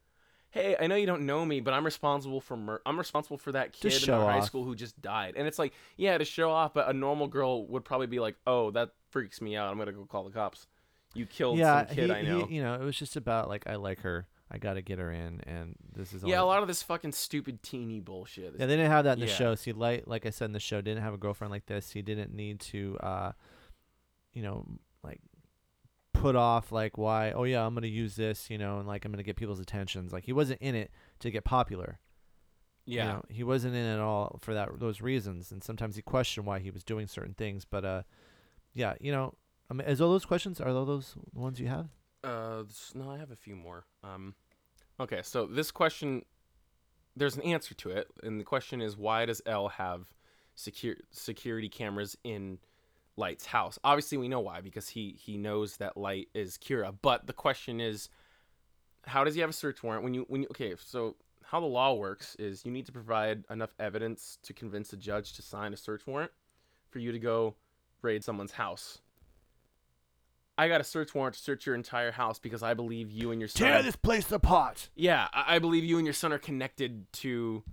Hey, 0.58 0.76
I 0.80 0.88
know 0.88 0.96
you 0.96 1.06
don't 1.06 1.26
know 1.26 1.46
me, 1.46 1.60
but 1.60 1.74
I'm 1.74 1.86
responsible 1.86 2.42
for 2.42 2.58
mur- 2.58 2.82
I'm 2.86 2.98
responsible 2.98 3.38
for 3.38 3.52
that 3.52 3.74
kid 3.74 4.04
in 4.04 4.10
our 4.10 4.26
high 4.26 4.40
off. 4.40 4.46
school 4.46 4.64
who 4.64 4.76
just 4.76 5.00
died. 5.02 5.36
And 5.38 5.48
it's 5.48 5.60
like, 5.60 5.74
yeah, 5.98 6.18
to 6.18 6.26
show 6.26 6.50
off, 6.50 6.74
but 6.74 6.90
a 6.90 6.94
normal 6.94 7.28
girl 7.28 7.68
would 7.68 7.86
probably 7.86 8.08
be 8.08 8.20
like, 8.20 8.36
"Oh, 8.48 8.72
that 8.72 8.92
freaks 9.10 9.40
me 9.42 9.56
out. 9.56 9.72
I'm 9.72 9.78
gonna 9.78 9.92
go 9.92 10.06
call 10.06 10.24
the 10.24 10.32
cops. 10.32 10.68
You 11.14 11.26
killed 11.26 11.58
yeah, 11.60 11.86
some 11.86 11.96
kid 11.96 12.10
he, 12.10 12.12
I 12.12 12.22
know." 12.24 12.46
He, 12.46 12.56
you 12.56 12.64
know, 12.64 12.74
it 12.74 12.82
was 12.82 12.98
just 12.98 13.16
about 13.16 13.50
like 13.50 13.68
I 13.68 13.76
like 13.76 14.02
her, 14.02 14.28
I 14.50 14.58
got 14.58 14.74
to 14.74 14.82
get 14.82 14.98
her 15.00 15.12
in, 15.12 15.42
and 15.46 15.76
this 15.96 16.14
is 16.14 16.24
all 16.24 16.30
yeah, 16.30 16.42
a 16.42 16.44
lot 16.44 16.62
of 16.62 16.68
this 16.68 16.82
fucking 16.82 17.12
stupid 17.12 17.62
teeny 17.62 18.00
bullshit. 18.00 18.56
Yeah, 18.58 18.66
they 18.66 18.76
didn't 18.78 18.92
have 18.92 19.06
that 19.06 19.14
in 19.14 19.20
the 19.20 19.28
Yeah. 19.28 19.34
show. 19.34 19.56
See, 19.56 19.74
Light, 19.74 20.08
like 20.08 20.26
I 20.26 20.30
said 20.30 20.46
in 20.46 20.54
the 20.54 20.60
show, 20.60 20.82
didn't 20.82 21.04
have 21.04 21.14
a 21.14 21.18
girlfriend 21.18 21.52
like 21.52 21.66
this. 21.66 21.92
He 21.92 22.02
didn't 22.02 22.34
need 22.34 22.60
to, 22.62 22.98
uh, 23.02 23.32
you 24.34 24.42
know, 24.42 24.66
like 25.04 25.20
put 26.22 26.36
off 26.36 26.72
like 26.72 26.98
why. 26.98 27.32
Oh 27.32 27.44
yeah, 27.44 27.66
I'm 27.66 27.74
gonna 27.74 27.88
use 27.88 28.16
this, 28.16 28.50
you 28.50 28.58
know, 28.58 28.80
and 28.80 28.88
like 28.88 29.06
I'm 29.06 29.12
gonna 29.12 29.24
get 29.24 29.36
people's 29.36 29.60
attentions. 29.60 30.12
Like 30.12 30.26
he 30.26 30.34
wasn't 30.34 30.62
in 30.62 30.76
it 30.76 30.92
to 31.20 31.32
get 31.32 31.44
popular. 31.44 32.00
you 32.86 32.98
yeah. 32.98 33.06
know, 33.06 33.24
he 33.30 33.44
wasn't 33.44 33.76
in 33.76 33.86
it 33.86 33.96
at 33.96 34.00
all 34.00 34.40
for 34.42 34.54
that 34.54 34.80
those 34.80 35.02
reasons. 35.02 35.52
And 35.52 35.64
sometimes 35.64 35.96
he 35.96 36.02
questioned 36.02 36.46
why 36.46 36.60
he 36.60 36.72
was 36.72 36.84
doing 36.84 37.08
certain 37.08 37.34
things. 37.34 37.66
But 37.66 37.86
uh, 37.86 38.04
yeah, 38.74 38.96
you 39.00 39.12
know, 39.12 39.34
I 39.70 39.74
mean, 39.74 39.88
is 39.88 40.02
all 40.02 40.12
those 40.12 40.26
questions 40.26 40.60
are 40.60 40.70
all 40.70 40.86
those 40.86 41.16
ones 41.34 41.60
you 41.60 41.68
have? 41.68 41.90
Uh, 42.24 42.64
no, 42.94 43.12
I 43.12 43.18
have 43.18 43.32
a 43.32 43.36
few 43.36 43.56
more. 43.56 43.86
Um, 44.04 44.36
okay, 45.00 45.22
so 45.24 45.46
this 45.46 45.72
question, 45.72 46.24
there's 47.16 47.36
an 47.36 47.44
answer 47.44 47.74
to 47.76 47.90
it, 47.90 48.08
and 48.24 48.40
the 48.40 48.44
question 48.44 48.82
is, 48.82 48.98
why 48.98 49.26
does 49.26 49.42
L 49.46 49.70
have 49.70 50.12
secure 50.56 50.96
security 51.12 51.70
cameras 51.70 52.18
in 52.24 52.58
Light's 53.18 53.48
house? 53.48 53.78
Obviously, 53.84 54.18
we 54.18 54.28
know 54.28 54.40
why 54.40 54.62
because 54.62 54.90
he 54.90 55.18
he 55.20 55.38
knows 55.38 55.78
that 55.78 55.98
Light 55.98 56.30
is 56.34 56.58
Kira. 56.58 56.96
But 57.02 57.28
the 57.28 57.34
question 57.34 57.82
is, 57.82 58.10
how 59.06 59.24
does 59.24 59.36
he 59.36 59.42
have 59.42 59.50
a 59.50 59.54
search 59.54 59.84
warrant 59.84 60.04
when 60.04 60.14
you 60.14 60.26
when 60.30 60.44
you 60.44 60.48
okay? 60.52 60.76
So 60.86 61.16
how 61.44 61.60
the 61.60 61.66
law 61.66 61.94
works 61.94 62.36
is 62.36 62.66
you 62.66 62.72
need 62.72 62.86
to 62.86 62.92
provide 62.92 63.44
enough 63.50 63.74
evidence 63.80 64.38
to 64.44 64.54
convince 64.54 64.92
a 64.94 64.98
judge 64.98 65.34
to 65.34 65.42
sign 65.42 65.74
a 65.74 65.78
search 65.78 66.06
warrant 66.06 66.32
for 66.90 67.00
you 67.00 67.12
to 67.12 67.20
go 67.20 67.56
raid 68.02 68.24
someone's 68.24 68.52
house. 68.54 69.00
I 70.58 70.68
got 70.68 70.82
a 70.82 70.84
search 70.84 71.14
warrant 71.14 71.36
to 71.36 71.42
search 71.42 71.66
your 71.66 71.76
entire 71.76 72.12
house 72.12 72.40
because 72.40 72.64
I 72.64 72.74
believe 72.74 73.12
you 73.12 73.32
and 73.32 73.40
your 73.40 73.48
son. 73.48 73.68
Tear 73.68 73.84
this 73.84 73.96
place 73.96 74.32
apart. 74.32 74.90
Yeah, 74.96 75.28
I, 75.32 75.56
I 75.56 75.60
believe 75.60 75.84
you 75.84 75.98
and 75.98 76.06
your 76.06 76.14
son 76.14 76.34
are 76.34 76.40
connected 76.40 77.12
to, 77.14 77.64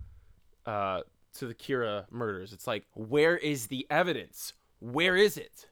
uh, 0.67 1.01
to 1.39 1.47
the 1.47 1.55
Kira 1.55 2.05
murders. 2.11 2.53
It's 2.53 2.67
like, 2.67 2.85
where 2.93 3.39
is 3.39 3.69
the 3.69 3.87
evidence? 3.89 4.53
Where 4.93 5.17
is 5.17 5.39
it? 5.39 5.69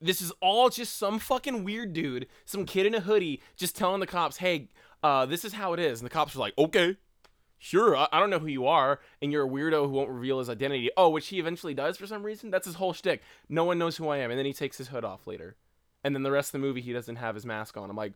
This 0.00 0.20
is 0.20 0.32
all 0.40 0.68
just 0.68 0.96
some 0.96 1.18
fucking 1.18 1.64
weird 1.64 1.92
dude, 1.92 2.26
some 2.44 2.64
kid 2.64 2.86
in 2.86 2.94
a 2.94 3.00
hoodie, 3.00 3.42
just 3.56 3.76
telling 3.76 4.00
the 4.00 4.06
cops, 4.06 4.38
"Hey, 4.38 4.68
uh, 5.02 5.26
this 5.26 5.44
is 5.44 5.52
how 5.54 5.72
it 5.72 5.80
is," 5.80 6.00
and 6.00 6.06
the 6.06 6.12
cops 6.12 6.36
are 6.36 6.40
like, 6.40 6.54
"Okay." 6.56 6.96
Sure, 7.60 7.96
I, 7.96 8.06
I 8.12 8.20
don't 8.20 8.30
know 8.30 8.38
who 8.38 8.46
you 8.46 8.68
are, 8.68 9.00
and 9.20 9.32
you're 9.32 9.44
a 9.44 9.48
weirdo 9.48 9.86
who 9.86 9.92
won't 9.92 10.10
reveal 10.10 10.38
his 10.38 10.48
identity. 10.48 10.90
Oh, 10.96 11.08
which 11.08 11.26
he 11.26 11.40
eventually 11.40 11.74
does 11.74 11.96
for 11.96 12.06
some 12.06 12.22
reason. 12.22 12.50
That's 12.50 12.66
his 12.66 12.76
whole 12.76 12.92
shtick. 12.92 13.20
No 13.48 13.64
one 13.64 13.78
knows 13.78 13.96
who 13.96 14.08
I 14.08 14.18
am, 14.18 14.30
and 14.30 14.38
then 14.38 14.46
he 14.46 14.52
takes 14.52 14.78
his 14.78 14.88
hood 14.88 15.04
off 15.04 15.26
later, 15.26 15.56
and 16.04 16.14
then 16.14 16.22
the 16.22 16.30
rest 16.30 16.48
of 16.48 16.52
the 16.52 16.58
movie 16.60 16.80
he 16.80 16.92
doesn't 16.92 17.16
have 17.16 17.34
his 17.34 17.44
mask 17.44 17.76
on. 17.76 17.90
I'm 17.90 17.96
like, 17.96 18.12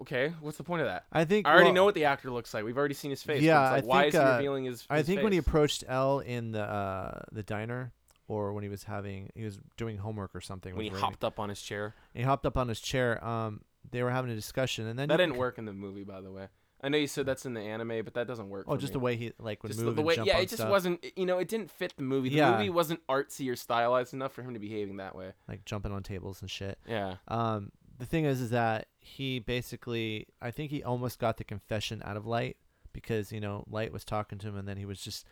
okay, 0.00 0.32
what's 0.40 0.56
the 0.56 0.64
point 0.64 0.80
of 0.80 0.88
that? 0.88 1.04
I 1.12 1.26
think 1.26 1.46
I 1.46 1.50
already 1.52 1.66
well, 1.66 1.74
know 1.74 1.84
what 1.84 1.94
the 1.94 2.06
actor 2.06 2.30
looks 2.30 2.54
like. 2.54 2.64
We've 2.64 2.78
already 2.78 2.94
seen 2.94 3.10
his 3.10 3.22
face. 3.22 3.42
Yeah, 3.42 3.70
like, 3.70 3.84
I 3.84 3.86
why 3.86 4.02
think, 4.02 4.14
is 4.14 4.20
he 4.20 4.26
uh, 4.26 4.36
revealing 4.36 4.64
his? 4.64 4.86
I 4.88 4.98
his 4.98 5.06
think 5.06 5.22
when 5.22 5.32
he 5.32 5.38
approached 5.38 5.84
L 5.86 6.20
in 6.20 6.52
the 6.52 6.62
uh, 6.62 7.20
the 7.32 7.42
diner, 7.42 7.92
or 8.28 8.52
when 8.52 8.62
he 8.62 8.68
was 8.68 8.84
having 8.84 9.30
he 9.34 9.44
was 9.44 9.58
doing 9.76 9.96
homework 9.98 10.34
or 10.34 10.40
something. 10.40 10.76
when 10.76 10.84
he 10.84 10.90
hopped 10.90 11.24
up 11.24 11.40
on 11.40 11.48
his 11.48 11.60
chair, 11.60 11.94
he 12.14 12.22
hopped 12.22 12.46
up 12.46 12.56
on 12.56 12.68
his 12.68 12.80
chair. 12.80 13.22
Um, 13.26 13.62
they 13.90 14.02
were 14.02 14.10
having 14.10 14.30
a 14.30 14.34
discussion, 14.34 14.86
and 14.86 14.98
then 14.98 15.08
that 15.08 15.16
didn't 15.16 15.32
can- 15.32 15.40
work 15.40 15.58
in 15.58 15.64
the 15.64 15.72
movie, 15.72 16.04
by 16.04 16.20
the 16.20 16.30
way. 16.30 16.48
I 16.80 16.88
know 16.90 16.96
you 16.98 17.08
said 17.08 17.26
that's 17.26 17.44
in 17.44 17.54
the 17.54 17.60
anime, 17.60 18.04
but 18.04 18.14
that 18.14 18.28
doesn't 18.28 18.50
work. 18.50 18.66
Oh, 18.68 18.76
just 18.76 18.90
me. 18.92 18.92
the 18.92 18.98
way 19.00 19.16
he 19.16 19.32
like 19.40 19.64
would 19.64 19.72
Just 19.72 19.80
move 19.84 19.96
the 19.96 20.02
and 20.02 20.06
way, 20.06 20.16
yeah, 20.24 20.36
it 20.38 20.42
just 20.44 20.58
stuff, 20.58 20.70
wasn't. 20.70 21.04
You 21.16 21.26
know, 21.26 21.38
it 21.38 21.48
didn't 21.48 21.72
fit 21.72 21.94
the 21.96 22.04
movie. 22.04 22.28
The 22.28 22.36
Yeah. 22.36 22.52
movie 22.52 22.70
wasn't 22.70 23.04
artsy 23.08 23.50
or 23.50 23.56
stylized 23.56 24.14
enough 24.14 24.32
for 24.32 24.42
him 24.42 24.54
to 24.54 24.60
be 24.60 24.68
behaving 24.68 24.98
that 24.98 25.16
way. 25.16 25.32
like 25.48 25.64
jumping 25.64 25.90
on 25.90 26.04
tables 26.04 26.40
and 26.40 26.48
shit. 26.48 26.78
Yeah. 26.86 27.16
Um, 27.26 27.72
the 27.98 28.06
thing 28.06 28.26
is, 28.26 28.40
is 28.40 28.50
that 28.50 28.86
he 29.00 29.40
basically, 29.40 30.28
I 30.40 30.52
think 30.52 30.70
he 30.70 30.84
almost 30.84 31.18
got 31.18 31.36
the 31.38 31.42
confession 31.42 32.00
out 32.04 32.16
of 32.16 32.26
Light 32.26 32.56
because 32.92 33.32
you 33.32 33.40
know 33.40 33.64
Light 33.68 33.92
was 33.92 34.04
talking 34.04 34.38
to 34.38 34.46
him, 34.46 34.56
and 34.56 34.68
then 34.68 34.76
he 34.76 34.84
was 34.84 35.00
just 35.00 35.26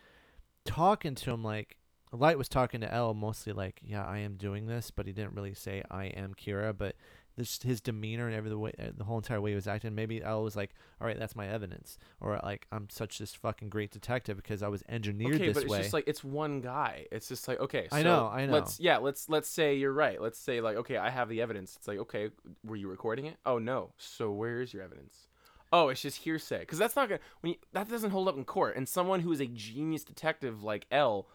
talking 0.65 1.15
to 1.15 1.31
him 1.31 1.43
like 1.45 1.77
Light 2.11 2.37
was 2.37 2.47
talking 2.47 2.81
to 2.81 2.93
L 2.93 3.13
mostly 3.13 3.53
like, 3.53 3.81
yeah, 3.83 4.05
I 4.05 4.19
am 4.19 4.35
doing 4.35 4.67
this, 4.67 4.91
but 4.91 5.07
he 5.07 5.13
didn't 5.13 5.35
really 5.35 5.53
say 5.53 5.83
I 5.91 6.05
am 6.05 6.33
Kira, 6.33 6.75
but 6.77 6.95
this 7.37 7.61
his 7.61 7.79
demeanor 7.79 8.25
and 8.25 8.35
every 8.35 8.49
the 8.49 8.57
way, 8.57 8.73
the 8.95 9.03
whole 9.03 9.17
entire 9.17 9.39
way 9.39 9.51
he 9.51 9.55
was 9.55 9.67
acting, 9.67 9.93
maybe 9.93 10.23
L 10.23 10.43
was 10.43 10.55
like, 10.55 10.71
all 10.99 11.07
right, 11.07 11.17
that's 11.17 11.35
my 11.35 11.47
evidence, 11.47 11.97
or 12.19 12.39
like 12.43 12.65
I'm 12.71 12.89
such 12.89 13.19
this 13.19 13.33
fucking 13.35 13.69
great 13.69 13.91
detective 13.91 14.37
because 14.37 14.63
I 14.63 14.67
was 14.67 14.83
engineered 14.89 15.35
okay, 15.35 15.47
this 15.47 15.53
but 15.53 15.63
it's 15.63 15.71
way. 15.71 15.77
just 15.79 15.93
like 15.93 16.05
it's 16.07 16.23
one 16.23 16.61
guy. 16.61 17.05
It's 17.11 17.29
just 17.29 17.47
like 17.47 17.59
okay, 17.59 17.87
I 17.91 18.01
know, 18.03 18.27
I 18.27 18.47
know. 18.47 18.53
Let's 18.53 18.79
yeah, 18.79 18.97
let's 18.97 19.29
let's 19.29 19.49
say 19.49 19.75
you're 19.75 19.93
right. 19.93 20.21
Let's 20.21 20.39
say 20.39 20.61
like 20.61 20.77
okay, 20.77 20.97
I 20.97 21.09
have 21.09 21.29
the 21.29 21.41
evidence. 21.41 21.75
It's 21.77 21.87
like 21.87 21.99
okay, 21.99 22.31
were 22.63 22.75
you 22.75 22.89
recording 22.89 23.27
it? 23.27 23.37
Oh 23.45 23.59
no. 23.59 23.91
So 23.97 24.31
where 24.31 24.61
is 24.61 24.73
your 24.73 24.83
evidence? 24.83 25.27
Oh, 25.71 25.89
it's 25.89 26.01
just 26.01 26.17
hearsay. 26.17 26.59
Because 26.59 26.79
that's 26.79 26.95
not 26.95 27.07
gonna 27.09 27.21
when 27.41 27.53
you, 27.53 27.57
that 27.73 27.89
doesn't 27.89 28.11
hold 28.11 28.27
up 28.27 28.37
in 28.37 28.45
court. 28.45 28.75
And 28.75 28.89
someone 28.89 29.19
who 29.19 29.31
is 29.31 29.41
a 29.41 29.47
genius 29.47 30.03
detective 30.03 30.63
like 30.63 30.87
L 30.91 31.27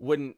wouldn't 0.00 0.36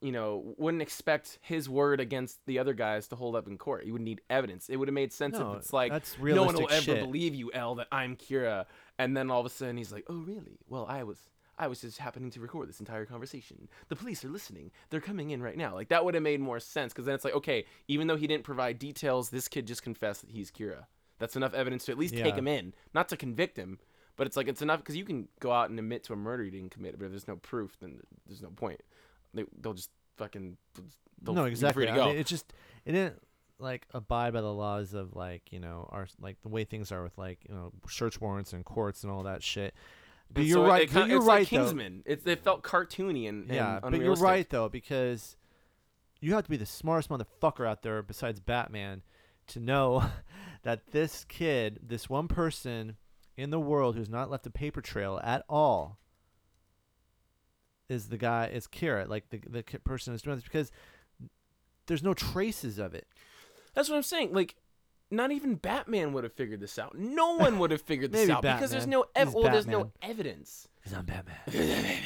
you 0.00 0.12
know 0.12 0.54
wouldn't 0.56 0.82
expect 0.82 1.38
his 1.42 1.68
word 1.68 2.00
against 2.00 2.44
the 2.46 2.58
other 2.58 2.72
guys 2.72 3.08
to 3.08 3.16
hold 3.16 3.36
up 3.36 3.46
in 3.46 3.58
court. 3.58 3.84
You 3.84 3.92
would 3.92 4.02
need 4.02 4.20
evidence. 4.30 4.68
It 4.68 4.76
would 4.76 4.88
have 4.88 4.94
made 4.94 5.12
sense 5.12 5.38
no, 5.38 5.52
if 5.52 5.58
it's 5.58 5.72
like 5.72 5.92
that's 5.92 6.16
no 6.18 6.44
one 6.44 6.54
will 6.54 6.70
ever 6.70 6.94
believe 6.96 7.34
you, 7.34 7.50
L, 7.52 7.74
that 7.76 7.88
I'm 7.92 8.16
Kira. 8.16 8.66
And 8.98 9.16
then 9.16 9.30
all 9.30 9.40
of 9.40 9.46
a 9.46 9.50
sudden 9.50 9.76
he's 9.76 9.92
like, 9.92 10.04
oh, 10.08 10.20
really? 10.20 10.58
Well, 10.68 10.86
I 10.88 11.02
was. 11.02 11.18
I 11.58 11.66
was 11.66 11.82
just 11.82 11.98
happening 11.98 12.30
to 12.30 12.40
record 12.40 12.70
this 12.70 12.80
entire 12.80 13.04
conversation. 13.04 13.68
The 13.90 13.96
police 13.96 14.24
are 14.24 14.30
listening. 14.30 14.70
They're 14.88 14.98
coming 14.98 15.28
in 15.28 15.42
right 15.42 15.58
now. 15.58 15.74
Like 15.74 15.88
that 15.88 16.06
would 16.06 16.14
have 16.14 16.22
made 16.22 16.40
more 16.40 16.58
sense 16.58 16.90
because 16.90 17.04
then 17.04 17.14
it's 17.14 17.24
like, 17.24 17.34
okay, 17.34 17.66
even 17.86 18.06
though 18.06 18.16
he 18.16 18.26
didn't 18.26 18.44
provide 18.44 18.78
details, 18.78 19.28
this 19.28 19.46
kid 19.46 19.66
just 19.66 19.82
confessed 19.82 20.22
that 20.22 20.30
he's 20.30 20.50
Kira. 20.50 20.86
That's 21.18 21.36
enough 21.36 21.52
evidence 21.52 21.84
to 21.84 21.92
at 21.92 21.98
least 21.98 22.14
take 22.16 22.34
him 22.34 22.48
in, 22.48 22.72
not 22.94 23.10
to 23.10 23.16
convict 23.18 23.58
him, 23.58 23.78
but 24.20 24.26
it's 24.26 24.36
like 24.36 24.48
it's 24.48 24.60
enough 24.60 24.80
because 24.80 24.98
you 24.98 25.04
can 25.06 25.26
go 25.40 25.50
out 25.50 25.70
and 25.70 25.78
admit 25.78 26.04
to 26.04 26.12
a 26.12 26.16
murder 26.16 26.44
you 26.44 26.50
didn't 26.50 26.72
commit, 26.72 26.98
but 26.98 27.06
if 27.06 27.10
there's 27.10 27.26
no 27.26 27.36
proof, 27.36 27.78
then 27.80 27.98
there's 28.26 28.42
no 28.42 28.50
point. 28.50 28.78
They, 29.32 29.46
they'll 29.62 29.72
just 29.72 29.88
fucking. 30.18 30.58
They'll 31.22 31.32
no, 31.32 31.46
exactly. 31.46 31.88
I 31.88 31.96
mean, 31.96 32.18
it 32.18 32.26
just 32.26 32.52
it 32.84 32.92
didn't 32.92 33.18
like 33.58 33.86
abide 33.94 34.34
by 34.34 34.42
the 34.42 34.52
laws 34.52 34.92
of 34.92 35.16
like 35.16 35.50
you 35.50 35.58
know 35.58 35.88
our 35.90 36.06
like 36.20 36.36
the 36.42 36.50
way 36.50 36.64
things 36.64 36.92
are 36.92 37.02
with 37.02 37.16
like 37.16 37.38
you 37.48 37.54
know 37.54 37.72
search 37.88 38.20
warrants 38.20 38.52
and 38.52 38.62
courts 38.62 39.04
and 39.04 39.10
all 39.10 39.22
that 39.22 39.42
shit. 39.42 39.72
But 40.30 40.40
And 40.40 40.48
you're 40.50 40.66
so 40.66 40.68
right- 40.68 40.82
It, 40.82 40.92
but 40.92 41.00
kinda- 41.00 41.08
you're 41.14 41.18
it's 41.20 41.26
right, 41.26 41.38
like 41.40 41.48
though. 41.48 41.56
Kingsman. 41.56 42.02
It, 42.04 42.26
it 42.26 42.44
felt 42.44 42.62
cartoony 42.62 43.26
and, 43.26 43.44
and 43.46 43.54
yeah, 43.54 43.80
but 43.82 43.98
you're 44.02 44.16
right 44.16 44.50
though 44.50 44.68
because 44.68 45.38
you 46.20 46.34
have 46.34 46.44
to 46.44 46.50
be 46.50 46.58
the 46.58 46.66
smartest 46.66 47.08
motherfucker 47.08 47.66
out 47.66 47.80
there 47.80 48.02
besides 48.02 48.38
Batman 48.38 49.00
to 49.46 49.60
know 49.60 50.04
that 50.62 50.92
this 50.92 51.24
kid, 51.24 51.80
this 51.82 52.10
one 52.10 52.28
person 52.28 52.96
in 53.40 53.50
the 53.50 53.60
world 53.60 53.96
who's 53.96 54.08
not 54.08 54.30
left 54.30 54.46
a 54.46 54.50
paper 54.50 54.80
trail 54.80 55.20
at 55.22 55.44
all, 55.48 55.98
is 57.88 58.08
the 58.08 58.18
guy 58.18 58.46
is 58.46 58.66
Kira, 58.66 59.08
like 59.08 59.30
the 59.30 59.40
the 59.48 59.62
person 59.84 60.12
who's 60.12 60.22
doing 60.22 60.36
this 60.36 60.44
because 60.44 60.70
there's 61.86 62.02
no 62.02 62.14
traces 62.14 62.78
of 62.78 62.94
it. 62.94 63.08
That's 63.74 63.88
what 63.88 63.96
I'm 63.96 64.02
saying. 64.02 64.32
Like, 64.32 64.56
not 65.10 65.32
even 65.32 65.56
Batman 65.56 66.12
would 66.12 66.24
have 66.24 66.34
figured 66.34 66.60
this 66.60 66.78
out. 66.78 66.96
No 66.96 67.36
one 67.36 67.58
would 67.58 67.70
have 67.72 67.82
figured 67.82 68.12
this 68.12 68.30
out 68.30 68.42
because 68.42 68.70
there's 68.70 68.86
no 68.86 69.06
ev- 69.16 69.34
well, 69.34 69.50
there's 69.50 69.66
no 69.66 69.90
evidence. 70.02 70.68
Because 70.76 70.96
I'm 70.96 71.04
Batman. 71.04 71.36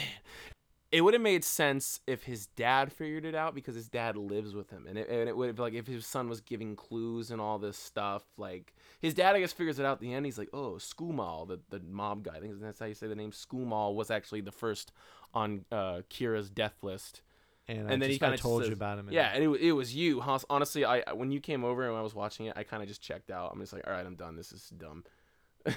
It 0.94 1.00
would 1.00 1.12
have 1.14 1.22
made 1.22 1.42
sense 1.42 1.98
if 2.06 2.22
his 2.22 2.46
dad 2.46 2.92
figured 2.92 3.24
it 3.24 3.34
out 3.34 3.52
because 3.52 3.74
his 3.74 3.88
dad 3.88 4.16
lives 4.16 4.54
with 4.54 4.70
him, 4.70 4.86
and 4.88 4.96
it, 4.96 5.08
and 5.08 5.28
it 5.28 5.36
would 5.36 5.48
have 5.48 5.58
like 5.58 5.74
if 5.74 5.88
his 5.88 6.06
son 6.06 6.28
was 6.28 6.40
giving 6.40 6.76
clues 6.76 7.32
and 7.32 7.40
all 7.40 7.58
this 7.58 7.76
stuff. 7.76 8.22
Like 8.36 8.74
his 9.00 9.12
dad, 9.12 9.34
I 9.34 9.40
guess, 9.40 9.52
figures 9.52 9.80
it 9.80 9.84
out 9.86 9.94
at 9.94 10.00
the 10.00 10.14
end. 10.14 10.24
He's 10.24 10.38
like, 10.38 10.50
"Oh, 10.52 10.74
Skomal, 10.78 11.48
the 11.48 11.58
the 11.70 11.80
mob 11.84 12.22
guy. 12.22 12.36
I 12.36 12.40
think 12.40 12.60
that's 12.60 12.78
how 12.78 12.86
you 12.86 12.94
say 12.94 13.08
the 13.08 13.16
name. 13.16 13.32
Skomal 13.32 13.94
was 13.94 14.10
actually 14.10 14.42
the 14.42 14.52
first 14.52 14.92
on 15.34 15.64
uh, 15.72 16.02
Kira's 16.10 16.48
death 16.48 16.76
list." 16.82 17.22
And, 17.66 17.78
And 17.78 17.86
I 17.88 17.90
then 17.96 18.00
he 18.02 18.08
just, 18.18 18.22
I 18.22 18.26
kinda 18.26 18.38
told 18.38 18.62
says- 18.62 18.68
you 18.68 18.74
about 18.74 18.98
him. 18.98 19.08
Yeah, 19.10 19.30
and 19.34 19.42
it, 19.42 19.48
it 19.60 19.72
was 19.72 19.96
you. 19.96 20.22
Honestly, 20.48 20.84
I 20.84 21.02
I- 21.08 21.12
when 21.14 21.32
you 21.32 21.40
came 21.40 21.64
over 21.64 21.88
and 21.88 21.96
I 21.96 22.02
was 22.02 22.14
watching 22.14 22.46
it, 22.46 22.52
I 22.56 22.62
kind 22.62 22.82
of 22.82 22.88
just 22.88 23.02
checked 23.02 23.30
out. 23.32 23.50
I'm 23.52 23.58
just 23.60 23.72
like, 23.72 23.84
all 23.86 23.92
right, 23.94 24.06
I'm 24.06 24.14
done. 24.16 24.36
This 24.36 24.52
is 24.52 24.68
dumb. 24.78 25.02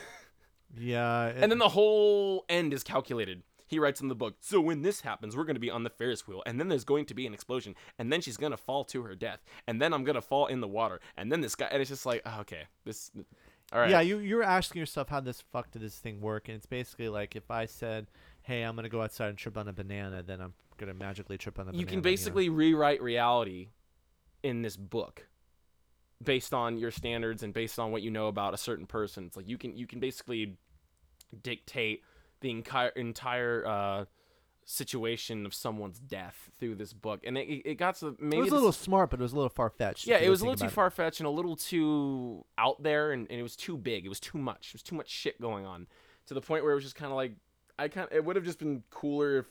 yeah. 0.77 1.31
And 1.35 1.51
then 1.51 1.59
the 1.59 1.69
whole 1.69 2.45
end 2.49 2.73
is 2.73 2.83
calculated. 2.83 3.41
He 3.67 3.79
writes 3.79 4.01
in 4.01 4.07
the 4.07 4.15
book, 4.15 4.37
so 4.39 4.61
when 4.61 4.81
this 4.81 5.01
happens, 5.01 5.35
we're 5.35 5.43
going 5.43 5.55
to 5.55 5.59
be 5.59 5.69
on 5.69 5.83
the 5.83 5.89
Ferris 5.89 6.27
wheel, 6.27 6.41
and 6.45 6.59
then 6.59 6.69
there's 6.69 6.85
going 6.85 7.05
to 7.05 7.13
be 7.13 7.27
an 7.27 7.33
explosion, 7.33 7.75
and 7.99 8.11
then 8.11 8.21
she's 8.21 8.37
going 8.37 8.51
to 8.51 8.57
fall 8.57 8.85
to 8.85 9.03
her 9.03 9.13
death, 9.13 9.43
and 9.67 9.81
then 9.81 9.93
I'm 9.93 10.03
going 10.03 10.15
to 10.15 10.21
fall 10.21 10.47
in 10.47 10.61
the 10.61 10.67
water, 10.67 10.99
and 11.17 11.31
then 11.31 11.41
this 11.41 11.55
guy, 11.55 11.67
and 11.71 11.81
it's 11.81 11.89
just 11.89 12.05
like, 12.05 12.21
oh, 12.25 12.41
okay, 12.41 12.63
this, 12.85 13.11
all 13.73 13.81
right. 13.81 13.89
Yeah, 13.89 14.01
you 14.01 14.19
you're 14.19 14.43
asking 14.43 14.79
yourself 14.79 15.09
how 15.09 15.19
this 15.19 15.41
fuck 15.51 15.71
did 15.71 15.81
this 15.81 15.97
thing 15.97 16.21
work, 16.21 16.47
and 16.47 16.55
it's 16.55 16.65
basically 16.65 17.09
like 17.09 17.35
if 17.35 17.51
I 17.51 17.65
said, 17.65 18.07
"Hey, 18.43 18.61
I'm 18.61 18.75
gonna 18.75 18.87
go 18.87 19.01
outside 19.01 19.27
and 19.27 19.37
trip 19.37 19.57
on 19.57 19.67
a 19.67 19.73
banana," 19.73 20.23
then 20.23 20.39
I'm 20.39 20.53
gonna 20.77 20.93
magically 20.93 21.37
trip 21.37 21.59
on 21.59 21.65
you 21.65 21.71
banana. 21.71 21.87
can 21.87 21.97
know? 21.97 22.03
basically 22.03 22.47
rewrite 22.47 23.01
reality 23.01 23.69
in 24.41 24.61
this 24.61 24.77
book 24.77 25.27
based 26.23 26.53
on 26.53 26.77
your 26.77 26.91
standards 26.91 27.43
and 27.43 27.53
based 27.53 27.77
on 27.77 27.91
what 27.91 28.01
you 28.01 28.09
know 28.09 28.27
about 28.27 28.53
a 28.53 28.57
certain 28.57 28.85
person. 28.85 29.25
It's 29.25 29.35
like 29.35 29.49
you 29.49 29.57
can 29.57 29.75
you 29.75 29.85
can 29.85 29.99
basically 29.99 30.55
dictate 31.43 32.03
the 32.41 32.51
entire 32.51 32.89
entire 32.89 33.65
uh, 33.65 34.05
situation 34.65 35.45
of 35.45 35.53
someone's 35.53 35.99
death 35.99 36.51
through 36.59 36.75
this 36.75 36.93
book, 36.93 37.21
and 37.25 37.37
it, 37.37 37.61
it 37.65 37.75
got 37.75 37.95
to 37.95 38.15
maybe 38.19 38.37
it 38.37 38.41
was 38.41 38.51
a 38.51 38.55
little 38.55 38.71
smart, 38.71 39.09
but 39.09 39.19
it 39.19 39.23
was 39.23 39.33
a 39.33 39.35
little 39.35 39.49
far 39.49 39.69
fetched. 39.69 40.07
yeah, 40.07 40.17
it 40.17 40.29
was 40.29 40.41
a 40.41 40.45
little 40.45 40.67
too 40.67 40.73
far 40.73 40.89
fetched 40.89 41.19
and 41.19 41.27
a 41.27 41.31
little 41.31 41.55
too 41.55 42.45
out 42.57 42.81
there, 42.83 43.11
and, 43.11 43.27
and 43.29 43.39
it 43.39 43.43
was 43.43 43.55
too 43.55 43.77
big. 43.77 44.05
It 44.05 44.09
was 44.09 44.19
too 44.19 44.37
much. 44.37 44.67
It 44.69 44.73
was 44.73 44.83
too 44.83 44.95
much 44.95 45.09
shit 45.09 45.39
going 45.41 45.65
on 45.65 45.87
to 46.27 46.33
the 46.33 46.41
point 46.41 46.63
where 46.63 46.73
it 46.73 46.75
was 46.75 46.83
just 46.83 46.95
kind 46.95 47.11
of 47.11 47.15
like 47.15 47.33
I 47.79 47.87
kind. 47.87 48.07
It 48.11 48.23
would 48.25 48.35
have 48.35 48.45
just 48.45 48.59
been 48.59 48.83
cooler 48.89 49.39
if 49.39 49.45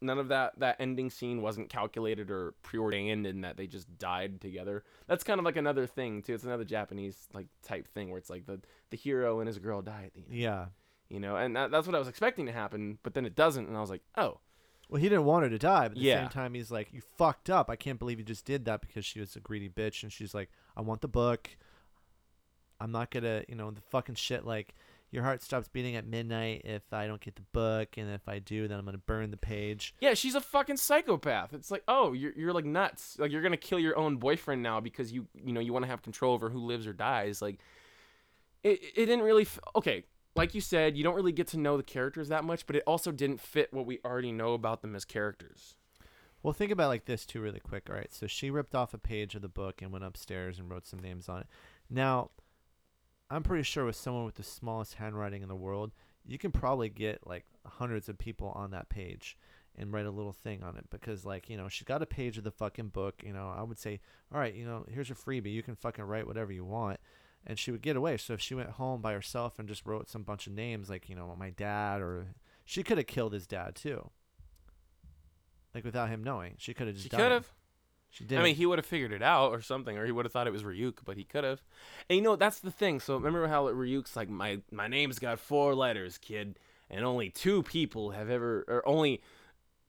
none 0.00 0.18
of 0.18 0.28
that 0.28 0.58
that 0.58 0.76
ending 0.80 1.10
scene 1.10 1.40
wasn't 1.40 1.68
calculated 1.68 2.30
or 2.30 2.54
preordained, 2.62 3.26
and 3.26 3.44
that 3.44 3.56
they 3.56 3.68
just 3.68 3.96
died 3.98 4.40
together. 4.40 4.82
That's 5.06 5.22
kind 5.22 5.38
of 5.38 5.44
like 5.44 5.56
another 5.56 5.86
thing 5.86 6.22
too. 6.22 6.34
It's 6.34 6.44
another 6.44 6.64
Japanese 6.64 7.28
like 7.32 7.46
type 7.62 7.86
thing 7.86 8.10
where 8.10 8.18
it's 8.18 8.30
like 8.30 8.46
the 8.46 8.60
the 8.90 8.96
hero 8.96 9.38
and 9.38 9.46
his 9.46 9.58
girl 9.60 9.82
die 9.82 10.02
at 10.06 10.14
the 10.14 10.20
end, 10.22 10.32
Yeah. 10.34 10.66
You 11.08 11.20
know, 11.20 11.36
and 11.36 11.54
that, 11.56 11.70
that's 11.70 11.86
what 11.86 11.94
I 11.96 11.98
was 11.98 12.08
expecting 12.08 12.46
to 12.46 12.52
happen, 12.52 12.98
but 13.02 13.14
then 13.14 13.24
it 13.26 13.34
doesn't, 13.34 13.66
and 13.66 13.76
I 13.76 13.80
was 13.80 13.90
like, 13.90 14.02
oh, 14.16 14.40
Well, 14.90 15.00
he 15.02 15.08
didn't 15.08 15.24
want 15.26 15.42
her 15.44 15.50
to 15.50 15.58
die, 15.58 15.82
but 15.88 15.92
at 15.92 15.94
the 15.98 16.00
Yeah. 16.00 16.22
same 16.22 16.30
time, 16.30 16.54
he's 16.54 16.70
like, 16.70 16.92
"You 16.94 17.02
fucked 17.18 17.50
up. 17.50 17.68
I 17.68 17.76
can't 17.76 17.98
believe 17.98 18.18
you 18.18 18.24
just 18.24 18.46
did 18.46 18.64
that 18.64 18.80
because 18.80 19.04
she 19.04 19.20
was 19.20 19.36
a 19.36 19.40
greedy 19.40 19.68
bitch." 19.68 20.02
And 20.02 20.10
she's 20.10 20.32
like, 20.34 20.50
"I 20.78 20.80
want 20.80 21.02
the 21.02 21.08
book. 21.08 21.50
I'm 22.80 22.92
not 22.92 23.10
gonna, 23.10 23.44
you 23.48 23.54
know, 23.54 23.70
the 23.70 23.80
fucking 23.80 24.14
shit 24.16 24.44
like." 24.46 24.74
Your 25.10 25.22
heart 25.22 25.42
stops 25.42 25.68
beating 25.68 25.96
at 25.96 26.06
midnight 26.06 26.62
if 26.66 26.82
I 26.92 27.06
don't 27.06 27.20
get 27.22 27.34
the 27.36 27.42
book, 27.52 27.96
and 27.96 28.10
if 28.10 28.28
I 28.28 28.40
do, 28.40 28.68
then 28.68 28.78
I'm 28.78 28.84
gonna 28.84 28.98
burn 28.98 29.30
the 29.30 29.38
page. 29.38 29.94
Yeah, 30.00 30.12
she's 30.12 30.34
a 30.34 30.40
fucking 30.40 30.76
psychopath. 30.76 31.54
It's 31.54 31.70
like, 31.70 31.82
oh, 31.88 32.12
you're 32.12 32.32
you're 32.36 32.52
like 32.52 32.66
nuts. 32.66 33.18
Like 33.18 33.30
you're 33.32 33.40
gonna 33.40 33.56
kill 33.56 33.78
your 33.78 33.96
own 33.96 34.18
boyfriend 34.18 34.62
now 34.62 34.80
because 34.80 35.10
you 35.10 35.26
you 35.34 35.54
know 35.54 35.60
you 35.60 35.72
want 35.72 35.84
to 35.84 35.90
have 35.90 36.02
control 36.02 36.34
over 36.34 36.50
who 36.50 36.58
lives 36.58 36.86
or 36.86 36.92
dies. 36.92 37.40
Like, 37.40 37.58
it 38.62 38.80
it 38.82 39.06
didn't 39.06 39.22
really. 39.22 39.42
F- 39.44 39.58
okay, 39.76 40.04
like 40.36 40.54
you 40.54 40.60
said, 40.60 40.96
you 40.96 41.04
don't 41.04 41.14
really 41.14 41.32
get 41.32 41.48
to 41.48 41.58
know 41.58 41.76
the 41.76 41.82
characters 41.82 42.28
that 42.28 42.44
much, 42.44 42.66
but 42.66 42.76
it 42.76 42.82
also 42.86 43.10
didn't 43.10 43.40
fit 43.40 43.72
what 43.72 43.86
we 43.86 44.00
already 44.04 44.32
know 44.32 44.54
about 44.54 44.82
them 44.82 44.94
as 44.94 45.04
characters. 45.04 45.74
Well, 46.42 46.52
think 46.52 46.70
about 46.70 46.88
like 46.88 47.06
this 47.06 47.26
too, 47.26 47.40
really 47.40 47.60
quick. 47.60 47.88
All 47.90 47.96
right, 47.96 48.12
so 48.12 48.26
she 48.26 48.50
ripped 48.50 48.74
off 48.74 48.94
a 48.94 48.98
page 48.98 49.34
of 49.34 49.42
the 49.42 49.48
book 49.48 49.82
and 49.82 49.90
went 49.90 50.04
upstairs 50.04 50.58
and 50.58 50.70
wrote 50.70 50.86
some 50.86 51.00
names 51.00 51.28
on 51.28 51.40
it. 51.40 51.46
Now, 51.90 52.30
I'm 53.30 53.42
pretty 53.42 53.64
sure 53.64 53.84
with 53.84 53.96
someone 53.96 54.24
with 54.24 54.36
the 54.36 54.42
smallest 54.42 54.94
handwriting 54.94 55.42
in 55.42 55.48
the 55.48 55.56
world, 55.56 55.92
you 56.24 56.38
can 56.38 56.52
probably 56.52 56.88
get 56.88 57.26
like 57.26 57.44
hundreds 57.66 58.08
of 58.08 58.18
people 58.18 58.52
on 58.54 58.70
that 58.70 58.88
page 58.88 59.36
and 59.76 59.92
write 59.92 60.06
a 60.06 60.10
little 60.10 60.32
thing 60.32 60.62
on 60.62 60.76
it 60.76 60.86
because, 60.90 61.24
like, 61.24 61.48
you 61.48 61.56
know, 61.56 61.68
she's 61.68 61.84
got 61.84 62.02
a 62.02 62.06
page 62.06 62.36
of 62.38 62.44
the 62.44 62.50
fucking 62.50 62.88
book. 62.88 63.22
You 63.24 63.32
know, 63.32 63.52
I 63.56 63.62
would 63.62 63.78
say, 63.78 64.00
all 64.32 64.40
right, 64.40 64.54
you 64.54 64.64
know, 64.64 64.84
here's 64.88 65.08
your 65.08 65.16
freebie. 65.16 65.52
You 65.52 65.62
can 65.62 65.76
fucking 65.76 66.04
write 66.04 66.26
whatever 66.26 66.52
you 66.52 66.64
want. 66.64 66.98
And 67.46 67.58
she 67.58 67.70
would 67.70 67.82
get 67.82 67.96
away. 67.96 68.16
So 68.18 68.34
if 68.34 68.40
she 68.40 68.54
went 68.54 68.70
home 68.70 69.00
by 69.00 69.12
herself 69.12 69.58
and 69.58 69.68
just 69.68 69.86
wrote 69.86 70.10
some 70.10 70.22
bunch 70.22 70.46
of 70.46 70.52
names, 70.52 70.90
like, 70.90 71.08
you 71.08 71.14
know, 71.14 71.34
my 71.38 71.50
dad, 71.50 72.02
or 72.02 72.34
she 72.64 72.82
could 72.82 72.98
have 72.98 73.06
killed 73.06 73.32
his 73.32 73.46
dad 73.46 73.74
too. 73.74 74.10
Like 75.74 75.84
without 75.84 76.08
him 76.08 76.22
knowing, 76.22 76.54
she 76.58 76.74
could 76.74 76.86
have 76.86 76.96
just. 76.96 77.04
She 77.04 77.10
could 77.10 77.32
have. 77.32 77.48
She 78.10 78.24
did. 78.24 78.38
I 78.38 78.42
mean, 78.42 78.54
he 78.54 78.66
would 78.66 78.78
have 78.78 78.86
figured 78.86 79.12
it 79.12 79.22
out 79.22 79.52
or 79.52 79.60
something, 79.60 79.96
or 79.96 80.06
he 80.06 80.12
would 80.12 80.24
have 80.24 80.32
thought 80.32 80.46
it 80.46 80.52
was 80.52 80.62
Ryuk, 80.62 80.98
but 81.04 81.16
he 81.16 81.24
could 81.24 81.44
have. 81.44 81.62
And 82.08 82.16
you 82.16 82.22
know, 82.22 82.36
that's 82.36 82.60
the 82.60 82.70
thing. 82.70 83.00
So 83.00 83.14
remember 83.14 83.46
how 83.48 83.66
Ryuk's 83.66 84.16
like, 84.16 84.30
my 84.30 84.60
my 84.70 84.88
name's 84.88 85.18
got 85.18 85.38
four 85.38 85.74
letters, 85.74 86.18
kid, 86.18 86.58
and 86.90 87.04
only 87.04 87.30
two 87.30 87.62
people 87.62 88.10
have 88.12 88.30
ever, 88.30 88.64
or 88.66 88.86
only 88.88 89.22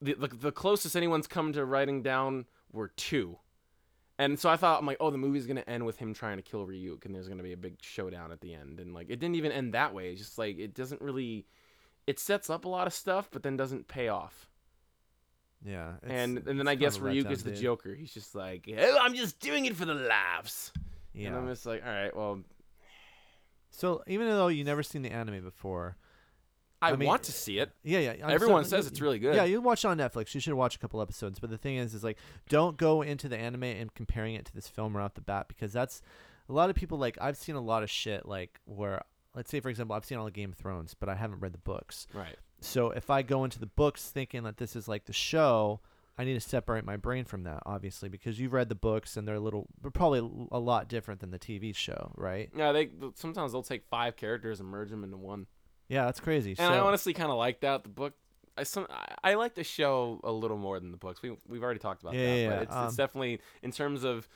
the 0.00 0.14
the, 0.14 0.28
the 0.28 0.52
closest 0.52 0.96
anyone's 0.96 1.26
come 1.26 1.52
to 1.54 1.64
writing 1.64 2.02
down 2.02 2.46
were 2.72 2.88
two. 2.88 3.38
And 4.20 4.38
so 4.38 4.50
I 4.50 4.56
thought, 4.56 4.78
I'm 4.78 4.86
like, 4.86 4.98
oh, 5.00 5.10
the 5.10 5.18
movie's 5.18 5.46
gonna 5.46 5.64
end 5.66 5.86
with 5.86 5.96
him 5.96 6.12
trying 6.12 6.36
to 6.36 6.42
kill 6.42 6.66
Ryuk, 6.66 7.06
and 7.06 7.14
there's 7.14 7.28
gonna 7.28 7.42
be 7.42 7.52
a 7.52 7.56
big 7.56 7.76
showdown 7.80 8.32
at 8.32 8.40
the 8.40 8.54
end. 8.54 8.78
And 8.78 8.94
like, 8.94 9.06
it 9.08 9.18
didn't 9.18 9.36
even 9.36 9.50
end 9.50 9.74
that 9.74 9.94
way. 9.94 10.10
It's 10.10 10.20
just 10.20 10.38
like 10.38 10.58
it 10.58 10.74
doesn't 10.74 11.00
really. 11.00 11.46
It 12.06 12.18
sets 12.18 12.50
up 12.50 12.64
a 12.64 12.68
lot 12.68 12.86
of 12.86 12.92
stuff, 12.92 13.28
but 13.32 13.42
then 13.42 13.56
doesn't 13.56 13.88
pay 13.88 14.08
off 14.08 14.50
yeah. 15.64 15.92
and 16.02 16.38
and 16.46 16.58
then 16.58 16.68
I 16.68 16.74
guess 16.74 16.98
Ryuk 16.98 17.30
is 17.30 17.42
the 17.42 17.50
dude. 17.50 17.60
Joker. 17.60 17.94
He's 17.94 18.12
just 18.12 18.34
like, 18.34 18.68
oh, 18.76 18.98
I'm 19.00 19.14
just 19.14 19.40
doing 19.40 19.66
it 19.66 19.76
for 19.76 19.84
the 19.84 19.94
laughs. 19.94 20.72
Yeah. 21.12 21.28
And 21.28 21.36
I'm 21.36 21.48
just 21.48 21.66
like, 21.66 21.82
all 21.84 21.92
right, 21.92 22.16
well, 22.16 22.40
So 23.70 24.02
even 24.06 24.28
though 24.28 24.48
you 24.48 24.64
never 24.64 24.82
seen 24.82 25.02
the 25.02 25.10
anime 25.10 25.42
before, 25.42 25.96
I, 26.82 26.92
I 26.92 26.96
mean, 26.96 27.08
want 27.08 27.24
to 27.24 27.32
see 27.32 27.58
it. 27.58 27.70
yeah, 27.82 27.98
yeah. 27.98 28.14
I'm 28.24 28.30
Everyone 28.30 28.64
so- 28.64 28.70
says 28.76 28.86
you- 28.86 28.90
it's 28.90 29.00
really 29.00 29.18
good. 29.18 29.34
Yeah, 29.34 29.44
you 29.44 29.60
watch 29.60 29.84
it 29.84 29.88
on 29.88 29.98
Netflix. 29.98 30.34
You 30.34 30.40
should 30.40 30.54
watch 30.54 30.76
a 30.76 30.78
couple 30.78 31.00
episodes. 31.02 31.38
But 31.38 31.50
the 31.50 31.58
thing 31.58 31.76
is, 31.76 31.94
is 31.94 32.02
like, 32.02 32.16
don't 32.48 32.76
go 32.76 33.02
into 33.02 33.28
the 33.28 33.36
anime 33.36 33.64
and 33.64 33.94
comparing 33.94 34.34
it 34.34 34.44
to 34.46 34.54
this 34.54 34.68
film 34.68 34.96
right 34.96 35.04
off 35.04 35.14
the 35.14 35.20
bat 35.20 35.46
because 35.48 35.72
that's 35.72 36.00
a 36.48 36.52
lot 36.52 36.70
of 36.70 36.76
people 36.76 36.98
like. 36.98 37.18
I've 37.20 37.36
seen 37.36 37.54
a 37.54 37.60
lot 37.60 37.82
of 37.82 37.90
shit 37.90 38.26
like 38.26 38.60
where, 38.64 39.02
let's 39.34 39.50
say 39.50 39.60
for 39.60 39.68
example, 39.68 39.94
I've 39.94 40.04
seen 40.04 40.18
all 40.18 40.24
the 40.24 40.30
Game 40.30 40.52
of 40.52 40.56
Thrones, 40.58 40.94
but 40.98 41.08
I 41.08 41.14
haven't 41.16 41.40
read 41.40 41.52
the 41.52 41.58
books. 41.58 42.06
Right. 42.14 42.36
So 42.60 42.90
if 42.90 43.10
I 43.10 43.22
go 43.22 43.44
into 43.44 43.58
the 43.58 43.66
books 43.66 44.08
thinking 44.08 44.42
that 44.44 44.56
this 44.58 44.74
is 44.76 44.86
like 44.88 45.04
the 45.06 45.12
show, 45.12 45.80
I 46.18 46.24
need 46.24 46.34
to 46.34 46.40
separate 46.40 46.84
my 46.84 46.96
brain 46.96 47.24
from 47.24 47.44
that, 47.44 47.62
obviously, 47.64 48.08
because 48.10 48.38
you've 48.38 48.52
read 48.52 48.68
the 48.68 48.74
books 48.74 49.16
and 49.16 49.26
they're 49.26 49.36
a 49.36 49.40
little, 49.40 49.66
they're 49.80 49.90
probably 49.90 50.18
a 50.52 50.58
lot 50.58 50.86
different 50.88 51.20
than 51.20 51.30
the 51.30 51.38
TV 51.38 51.74
show, 51.74 52.12
right? 52.16 52.50
Yeah, 52.54 52.72
they 52.72 52.90
sometimes 53.14 53.52
they'll 53.52 53.62
take 53.62 53.84
five 53.88 54.16
characters 54.16 54.60
and 54.60 54.68
merge 54.68 54.90
them 54.90 55.04
into 55.04 55.16
one. 55.16 55.46
Yeah, 55.90 56.04
that's 56.04 56.20
crazy. 56.20 56.50
And 56.50 56.58
so, 56.58 56.72
I 56.72 56.78
honestly 56.78 57.12
kind 57.12 57.30
of 57.30 57.36
like 57.36 57.60
that. 57.60 57.82
The 57.82 57.88
book, 57.88 58.14
I 58.56 58.62
some 58.62 58.86
I, 58.88 59.32
I 59.32 59.34
like 59.34 59.54
the 59.56 59.64
show 59.64 60.20
a 60.22 60.30
little 60.30 60.56
more 60.56 60.78
than 60.78 60.92
the 60.92 60.96
books. 60.96 61.20
We 61.20 61.36
we've 61.48 61.62
already 61.62 61.80
talked 61.80 62.00
about 62.02 62.14
Yeah, 62.14 62.22
that, 62.22 62.38
yeah, 62.38 62.48
but 62.48 62.54
yeah, 62.54 62.62
it's, 62.62 62.76
um, 62.76 62.86
it's 62.86 62.96
definitely 62.96 63.40
in 63.62 63.72
terms 63.72 64.04
of 64.04 64.28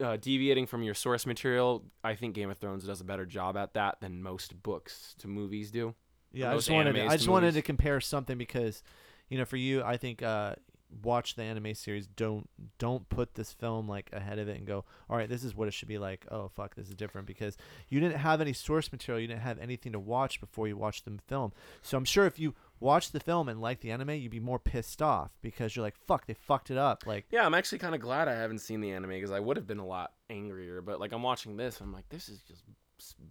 uh, 0.00 0.16
deviating 0.16 0.66
from 0.66 0.82
your 0.82 0.94
source 0.94 1.26
material. 1.26 1.84
I 2.02 2.14
think 2.14 2.34
Game 2.34 2.50
of 2.50 2.56
Thrones 2.56 2.84
does 2.84 3.02
a 3.02 3.04
better 3.04 3.26
job 3.26 3.56
at 3.56 3.74
that 3.74 4.00
than 4.00 4.22
most 4.22 4.62
books 4.62 5.14
to 5.18 5.28
movies 5.28 5.70
do. 5.70 5.94
Yeah, 6.32 6.52
I 6.52 6.56
just 6.56 6.70
wanted 6.70 6.94
to, 6.94 7.04
I 7.06 7.16
just 7.16 7.28
wanted 7.28 7.54
to 7.54 7.62
compare 7.62 8.00
something 8.00 8.38
because, 8.38 8.82
you 9.28 9.38
know, 9.38 9.44
for 9.44 9.56
you, 9.56 9.82
I 9.82 9.98
think 9.98 10.22
uh, 10.22 10.54
watch 11.02 11.34
the 11.34 11.42
anime 11.42 11.74
series. 11.74 12.06
Don't 12.06 12.48
don't 12.78 13.08
put 13.08 13.34
this 13.34 13.52
film 13.52 13.88
like 13.88 14.10
ahead 14.12 14.38
of 14.38 14.48
it 14.48 14.56
and 14.56 14.66
go, 14.66 14.84
all 15.08 15.16
right, 15.16 15.28
this 15.28 15.44
is 15.44 15.54
what 15.54 15.68
it 15.68 15.74
should 15.74 15.88
be 15.88 15.98
like. 15.98 16.26
Oh 16.30 16.48
fuck, 16.48 16.74
this 16.74 16.88
is 16.88 16.94
different 16.94 17.26
because 17.26 17.56
you 17.88 18.00
didn't 18.00 18.18
have 18.18 18.40
any 18.40 18.52
source 18.52 18.90
material. 18.90 19.20
You 19.20 19.28
didn't 19.28 19.42
have 19.42 19.58
anything 19.58 19.92
to 19.92 19.98
watch 19.98 20.40
before 20.40 20.68
you 20.68 20.76
watched 20.76 21.04
the 21.04 21.18
film. 21.26 21.52
So 21.82 21.96
I'm 21.96 22.04
sure 22.04 22.26
if 22.26 22.38
you 22.38 22.54
watched 22.80 23.12
the 23.12 23.20
film 23.20 23.48
and 23.48 23.60
liked 23.60 23.82
the 23.82 23.90
anime, 23.90 24.10
you'd 24.10 24.30
be 24.30 24.40
more 24.40 24.58
pissed 24.58 25.02
off 25.02 25.30
because 25.42 25.74
you're 25.74 25.82
like, 25.82 25.96
fuck, 26.06 26.26
they 26.26 26.34
fucked 26.34 26.70
it 26.70 26.78
up. 26.78 27.06
Like, 27.06 27.26
Yeah, 27.30 27.44
I'm 27.44 27.54
actually 27.54 27.78
kind 27.78 27.94
of 27.94 28.00
glad 28.00 28.28
I 28.28 28.34
haven't 28.34 28.60
seen 28.60 28.80
the 28.80 28.92
anime 28.92 29.10
because 29.10 29.32
I 29.32 29.40
would 29.40 29.56
have 29.56 29.66
been 29.66 29.78
a 29.78 29.86
lot 29.86 30.12
angrier. 30.30 30.80
But 30.80 31.00
like 31.00 31.12
I'm 31.12 31.22
watching 31.22 31.56
this, 31.56 31.80
I'm 31.80 31.92
like, 31.92 32.08
this 32.08 32.28
is 32.28 32.40
just 32.42 32.62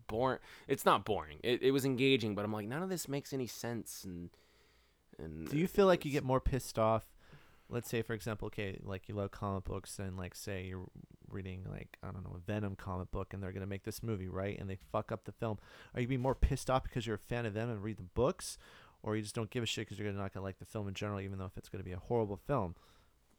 boring. 0.07 0.39
It's 0.67 0.85
not 0.85 1.05
boring. 1.05 1.39
It, 1.43 1.61
it 1.61 1.71
was 1.71 1.85
engaging, 1.85 2.35
but 2.35 2.45
I'm 2.45 2.53
like, 2.53 2.67
none 2.67 2.83
of 2.83 2.89
this 2.89 3.07
makes 3.07 3.33
any 3.33 3.47
sense. 3.47 4.03
And 4.03 4.29
and 5.17 5.49
Do 5.49 5.57
you 5.57 5.67
feel 5.67 5.85
like 5.87 6.05
you 6.05 6.11
get 6.11 6.23
more 6.23 6.39
pissed 6.39 6.77
off? 6.77 7.05
Let's 7.69 7.89
say, 7.89 8.01
for 8.01 8.13
example, 8.13 8.47
okay, 8.47 8.77
like 8.83 9.09
you 9.09 9.15
love 9.15 9.31
comic 9.31 9.65
books, 9.65 9.99
and 9.99 10.17
like 10.17 10.35
say 10.35 10.63
you're 10.63 10.85
reading 11.29 11.65
like 11.69 11.97
I 12.01 12.11
don't 12.11 12.23
know 12.23 12.35
a 12.35 12.39
Venom 12.39 12.75
comic 12.75 13.11
book, 13.11 13.33
and 13.33 13.43
they're 13.43 13.51
gonna 13.51 13.65
make 13.65 13.83
this 13.83 14.01
movie, 14.01 14.27
right? 14.29 14.57
And 14.59 14.69
they 14.69 14.77
fuck 14.91 15.11
up 15.11 15.25
the 15.25 15.31
film. 15.31 15.57
Are 15.93 15.99
you 15.99 16.07
gonna 16.07 16.17
be 16.17 16.23
more 16.23 16.35
pissed 16.35 16.69
off 16.69 16.83
because 16.83 17.05
you're 17.05 17.15
a 17.15 17.19
fan 17.19 17.45
of 17.45 17.53
them 17.53 17.69
and 17.69 17.83
read 17.83 17.97
the 17.97 18.03
books, 18.03 18.57
or 19.03 19.15
you 19.15 19.21
just 19.21 19.35
don't 19.35 19.49
give 19.49 19.63
a 19.63 19.65
shit 19.65 19.87
because 19.87 19.99
you're 19.99 20.11
not 20.13 20.33
gonna 20.33 20.45
like 20.45 20.59
the 20.59 20.65
film 20.65 20.87
in 20.87 20.93
general, 20.93 21.19
even 21.19 21.37
though 21.37 21.45
if 21.45 21.57
it's 21.57 21.69
gonna 21.69 21.83
be 21.83 21.91
a 21.91 21.99
horrible 21.99 22.37
film, 22.37 22.75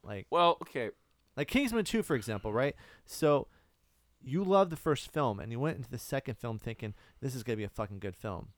like 0.03 0.27
Well, 0.29 0.57
okay. 0.61 0.91
like 1.35 1.47
Kingsman 1.47 1.85
2 1.85 2.03
for 2.03 2.15
example, 2.15 2.53
right? 2.53 2.75
So 3.05 3.47
you 4.21 4.43
love 4.43 4.69
the 4.69 4.75
first 4.75 5.11
film 5.11 5.39
and 5.39 5.51
you 5.51 5.59
went 5.59 5.77
into 5.77 5.89
the 5.89 5.97
second 5.97 6.37
film 6.37 6.59
thinking 6.59 6.93
this 7.21 7.35
is 7.35 7.43
going 7.43 7.55
to 7.55 7.61
be 7.61 7.63
a 7.63 7.69
fucking 7.69 7.99
good 7.99 8.15
film. 8.15 8.49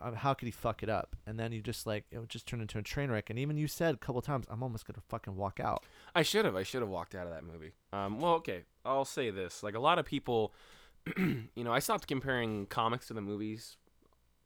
Uh, 0.00 0.12
how 0.12 0.34
could 0.34 0.46
he 0.46 0.52
fuck 0.52 0.82
it 0.82 0.88
up? 0.88 1.16
And 1.26 1.38
then 1.38 1.52
you 1.52 1.60
just 1.62 1.86
like 1.86 2.04
it 2.10 2.18
would 2.18 2.28
just 2.28 2.46
turn 2.46 2.60
into 2.60 2.78
a 2.78 2.82
train 2.82 3.10
wreck 3.10 3.30
and 3.30 3.38
even 3.38 3.56
you 3.56 3.66
said 3.66 3.94
a 3.94 3.98
couple 3.98 4.20
times 4.22 4.46
I'm 4.50 4.62
almost 4.62 4.86
going 4.86 4.94
to 4.94 5.00
fucking 5.08 5.36
walk 5.36 5.58
out. 5.60 5.84
I 6.14 6.22
should 6.22 6.44
have. 6.44 6.54
I 6.56 6.62
should 6.62 6.82
have 6.82 6.90
walked 6.90 7.14
out 7.14 7.26
of 7.26 7.32
that 7.32 7.44
movie. 7.44 7.72
Um, 7.92 8.20
well, 8.20 8.34
okay. 8.34 8.64
I'll 8.84 9.04
say 9.04 9.30
this: 9.30 9.62
like 9.62 9.74
a 9.74 9.80
lot 9.80 9.98
of 9.98 10.04
people, 10.06 10.52
you 11.16 11.64
know, 11.64 11.72
I 11.72 11.78
stopped 11.78 12.06
comparing 12.06 12.66
comics 12.66 13.06
to 13.08 13.14
the 13.14 13.20
movies 13.22 13.76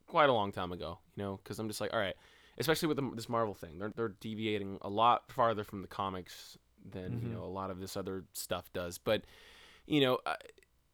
quite 0.07 0.29
a 0.29 0.33
long 0.33 0.51
time 0.51 0.71
ago. 0.71 0.99
You 1.15 1.23
know, 1.23 1.39
because 1.43 1.59
I'm 1.59 1.67
just 1.67 1.81
like, 1.81 1.93
all 1.93 1.99
right. 1.99 2.15
Especially 2.57 2.87
with 2.89 2.97
the, 2.97 3.09
this 3.15 3.29
Marvel 3.29 3.53
thing, 3.53 3.79
they're 3.79 3.93
they're 3.95 4.09
deviating 4.19 4.77
a 4.81 4.89
lot 4.89 5.31
farther 5.31 5.63
from 5.63 5.81
the 5.81 5.87
comics 5.87 6.57
than 6.89 7.11
Mhm. 7.19 7.23
you 7.23 7.29
know 7.29 7.43
a 7.43 7.45
lot 7.45 7.71
of 7.71 7.79
this 7.79 7.95
other 7.95 8.25
stuff 8.33 8.71
does. 8.73 8.97
But 8.97 9.23
you 9.87 10.01
know, 10.01 10.19
uh, 10.25 10.35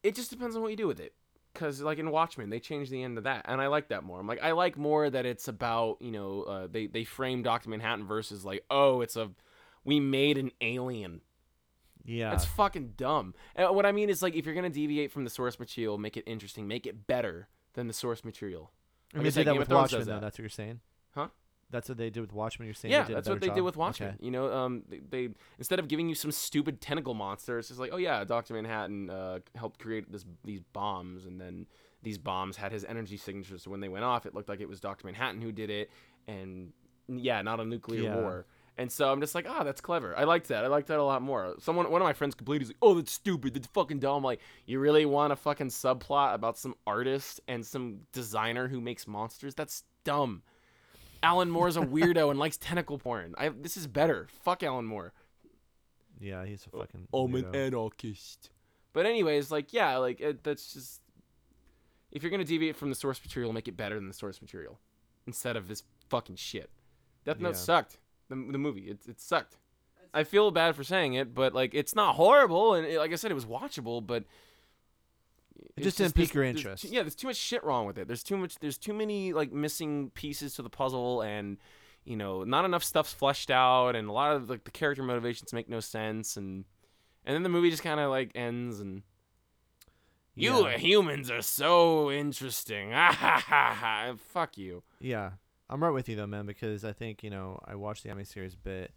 it 0.03 0.15
just 0.15 0.29
depends 0.29 0.55
on 0.55 0.61
what 0.61 0.69
you 0.71 0.77
do 0.77 0.87
with 0.87 0.99
it. 0.99 1.13
Because 1.57 1.81
like 1.81 1.97
in 1.97 2.11
Watchmen, 2.11 2.51
they 2.51 2.59
changed 2.59 2.91
the 2.91 3.01
end 3.01 3.17
of 3.17 3.23
that, 3.23 3.45
and 3.47 3.59
I 3.59 3.67
like 3.67 3.87
that 3.87 4.03
more. 4.03 4.19
I'm 4.19 4.27
like, 4.27 4.43
I 4.43 4.51
like 4.51 4.77
more 4.77 5.09
that 5.09 5.25
it's 5.25 5.47
about 5.47 5.97
you 6.01 6.11
know 6.11 6.43
uh, 6.43 6.67
they 6.69 6.85
they 6.85 7.03
frame 7.03 7.41
Doctor 7.41 7.69
Manhattan 7.69 8.05
versus 8.05 8.45
like, 8.45 8.63
oh, 8.69 9.01
it's 9.01 9.15
a 9.15 9.31
we 9.83 9.99
made 9.99 10.37
an 10.37 10.51
alien. 10.61 11.21
Yeah. 12.05 12.29
That's 12.29 12.45
fucking 12.45 12.93
dumb. 12.95 13.33
And 13.55 13.75
what 13.75 13.85
I 13.85 13.91
mean 13.91 14.09
is 14.09 14.21
like 14.21 14.35
if 14.35 14.45
you're 14.45 14.55
gonna 14.55 14.69
deviate 14.69 15.11
from 15.11 15.23
the 15.23 15.29
source 15.29 15.59
material, 15.59 15.97
make 15.97 16.15
it 16.15 16.25
interesting, 16.27 16.67
make 16.67 16.85
it 16.85 17.07
better 17.07 17.47
than 17.73 17.87
the 17.87 17.93
source 17.93 18.23
material. 18.23 18.71
I 19.13 19.17
like 19.17 19.21
mean, 19.21 19.21
I 19.21 19.23
they 19.23 19.31
said, 19.31 19.47
that 19.47 19.51
Game 19.53 19.59
with 19.59 19.69
Watchmen 19.69 20.05
though. 20.05 20.13
that. 20.13 20.21
That's 20.21 20.35
what 20.35 20.43
you're 20.43 20.49
saying? 20.49 20.79
Huh? 21.15 21.29
That's 21.69 21.89
what 21.89 21.97
they 21.97 22.09
did 22.09 22.21
with 22.21 22.31
Watchmen. 22.33 22.65
You're 22.67 22.75
saying 22.75 22.93
yeah, 22.93 23.01
they 23.01 23.07
did 23.09 23.17
that's 23.17 23.29
what 23.29 23.41
they 23.41 23.49
did 23.49 23.61
with 23.61 23.75
Watchmen. 23.75 24.09
Okay. 24.09 24.17
You 24.25 24.31
know, 24.31 24.51
um, 24.53 24.83
they, 24.87 24.99
they 25.09 25.29
instead 25.57 25.79
of 25.79 25.87
giving 25.87 26.07
you 26.07 26.15
some 26.15 26.31
stupid 26.31 26.79
tentacle 26.79 27.13
monster, 27.13 27.59
it's 27.59 27.67
just 27.67 27.79
like, 27.79 27.91
oh 27.93 27.97
yeah, 27.97 28.23
Doctor 28.23 28.53
Manhattan 28.53 29.09
uh, 29.09 29.39
helped 29.55 29.79
create 29.79 30.09
this 30.11 30.25
these 30.45 30.61
bombs, 30.73 31.25
and 31.25 31.39
then 31.41 31.65
these 32.03 32.17
bombs 32.17 32.55
had 32.55 32.71
his 32.71 32.85
energy 32.85 33.17
signature. 33.17 33.57
So 33.57 33.69
when 33.69 33.81
they 33.81 33.89
went 33.89 34.05
off, 34.05 34.25
it 34.25 34.33
looked 34.33 34.47
like 34.47 34.61
it 34.61 34.69
was 34.69 34.79
Doctor 34.79 35.07
Manhattan 35.07 35.41
who 35.41 35.51
did 35.51 35.69
it, 35.69 35.91
and 36.27 36.71
yeah, 37.09 37.41
not 37.41 37.59
a 37.59 37.65
nuclear 37.65 38.03
Yeah. 38.03 38.15
war. 38.15 38.45
And 38.79 38.91
so 38.91 39.11
I'm 39.11 39.19
just 39.19 39.33
like, 39.33 39.47
ah, 39.49 39.63
that's 39.63 39.81
clever. 39.81 40.15
I 40.15 40.25
liked 40.25 40.49
that. 40.49 40.63
I 40.63 40.67
liked 40.67 40.87
that 40.89 40.99
a 40.99 41.03
lot 41.03 41.23
more. 41.23 41.55
Someone, 41.57 41.89
one 41.89 41.99
of 41.99 42.05
my 42.05 42.13
friends, 42.13 42.35
completely 42.35 42.67
like, 42.67 42.75
oh, 42.83 42.93
that's 42.93 43.11
stupid. 43.11 43.55
That's 43.55 43.65
fucking 43.65 43.97
dumb. 43.99 44.23
Like, 44.23 44.39
you 44.67 44.79
really 44.79 45.03
want 45.03 45.33
a 45.33 45.35
fucking 45.35 45.69
subplot 45.69 46.35
about 46.35 46.59
some 46.59 46.75
artist 46.85 47.41
and 47.47 47.65
some 47.65 48.01
designer 48.13 48.67
who 48.67 48.79
makes 48.79 49.07
monsters? 49.07 49.55
That's 49.55 49.83
dumb. 50.03 50.43
Alan 51.23 51.49
Moore 51.49 51.67
is 51.67 51.77
a 51.77 51.81
weirdo 51.81 52.29
and 52.29 52.39
likes 52.39 52.57
tentacle 52.57 52.97
porn. 52.97 53.33
I 53.37 53.49
this 53.49 53.77
is 53.77 53.87
better. 53.87 54.27
Fuck 54.43 54.63
Alan 54.63 54.85
Moore. 54.85 55.13
Yeah, 56.19 56.45
he's 56.45 56.65
a 56.65 56.77
fucking. 56.77 57.07
Oh, 57.13 57.25
I'm 57.25 57.35
an 57.35 57.53
anarchist. 57.55 58.49
But 58.93 59.05
anyways, 59.05 59.51
like 59.51 59.73
yeah, 59.73 59.97
like 59.97 60.19
it, 60.19 60.43
that's 60.43 60.73
just 60.73 61.01
if 62.11 62.23
you're 62.23 62.31
gonna 62.31 62.43
deviate 62.43 62.75
from 62.75 62.89
the 62.89 62.95
source 62.95 63.21
material, 63.23 63.53
make 63.53 63.67
it 63.67 63.77
better 63.77 63.95
than 63.95 64.07
the 64.07 64.13
source 64.13 64.41
material 64.41 64.79
instead 65.27 65.55
of 65.55 65.67
this 65.67 65.83
fucking 66.09 66.35
shit. 66.37 66.69
Death 67.25 67.39
Note 67.39 67.49
Yeah. 67.49 67.55
sucked. 67.55 67.97
The, 68.29 68.35
the 68.35 68.57
movie 68.57 68.89
it 68.89 68.99
it 69.07 69.19
sucked. 69.21 69.57
I 70.13 70.23
feel 70.23 70.49
bad 70.51 70.75
for 70.75 70.83
saying 70.83 71.13
it, 71.13 71.35
but 71.35 71.53
like 71.53 71.73
it's 71.75 71.93
not 71.93 72.15
horrible, 72.15 72.73
and 72.73 72.87
it, 72.87 72.97
like 72.97 73.11
I 73.11 73.15
said, 73.15 73.29
it 73.29 73.35
was 73.35 73.45
watchable, 73.45 74.05
but 74.05 74.23
it's 75.75 75.83
just 75.85 75.97
didn't 75.97 76.15
pique 76.15 76.33
your 76.33 76.43
interest. 76.43 76.83
too- 76.83 76.89
yeah, 76.89 77.01
there's 77.01 77.15
too 77.15 77.27
much 77.27 77.35
shit 77.37 77.63
wrong 77.63 77.85
with 77.85 77.97
it. 77.97 78.07
There's 78.07 78.23
too 78.23 78.37
much. 78.37 78.55
There's 78.59 78.77
too 78.77 78.93
many 78.93 79.33
like 79.33 79.51
missing 79.51 80.11
pieces 80.11 80.55
to 80.55 80.61
the 80.61 80.69
puzzle, 80.69 81.21
and 81.21 81.57
you 82.05 82.15
know, 82.15 82.43
not 82.43 82.63
enough 82.65 82.83
stuff's 82.83 83.13
fleshed 83.13 83.51
out, 83.51 83.95
and 83.95 84.07
a 84.07 84.11
lot 84.11 84.35
of 84.35 84.49
like 84.49 84.63
the 84.63 84.71
character 84.71 85.03
motivations 85.03 85.53
make 85.53 85.67
no 85.69 85.79
sense, 85.79 86.37
and 86.37 86.65
and 87.25 87.35
then 87.35 87.43
the 87.43 87.49
movie 87.49 87.69
just 87.69 87.83
kind 87.83 87.99
of 87.99 88.09
like 88.09 88.31
ends, 88.35 88.79
and 88.79 89.03
you 90.35 90.67
Yeah. 90.67 90.77
humans 90.77 91.29
are 91.31 91.41
so 91.41 92.11
interesting. 92.11 92.91
Ah 92.93 93.11
ha 93.11 93.43
ha 93.45 93.73
ha. 93.79 94.13
Fuck 94.17 94.57
you. 94.57 94.83
Yeah, 94.99 95.31
I'm 95.69 95.83
right 95.83 95.89
with 95.91 96.07
you 96.07 96.15
though, 96.15 96.27
man. 96.27 96.45
Because 96.45 96.85
I 96.85 96.93
think 96.93 97.23
you 97.23 97.29
know 97.29 97.59
I 97.65 97.75
watched 97.75 98.03
the 98.03 98.09
anime 98.09 98.25
series 98.25 98.53
a 98.53 98.57
bit. 98.57 98.91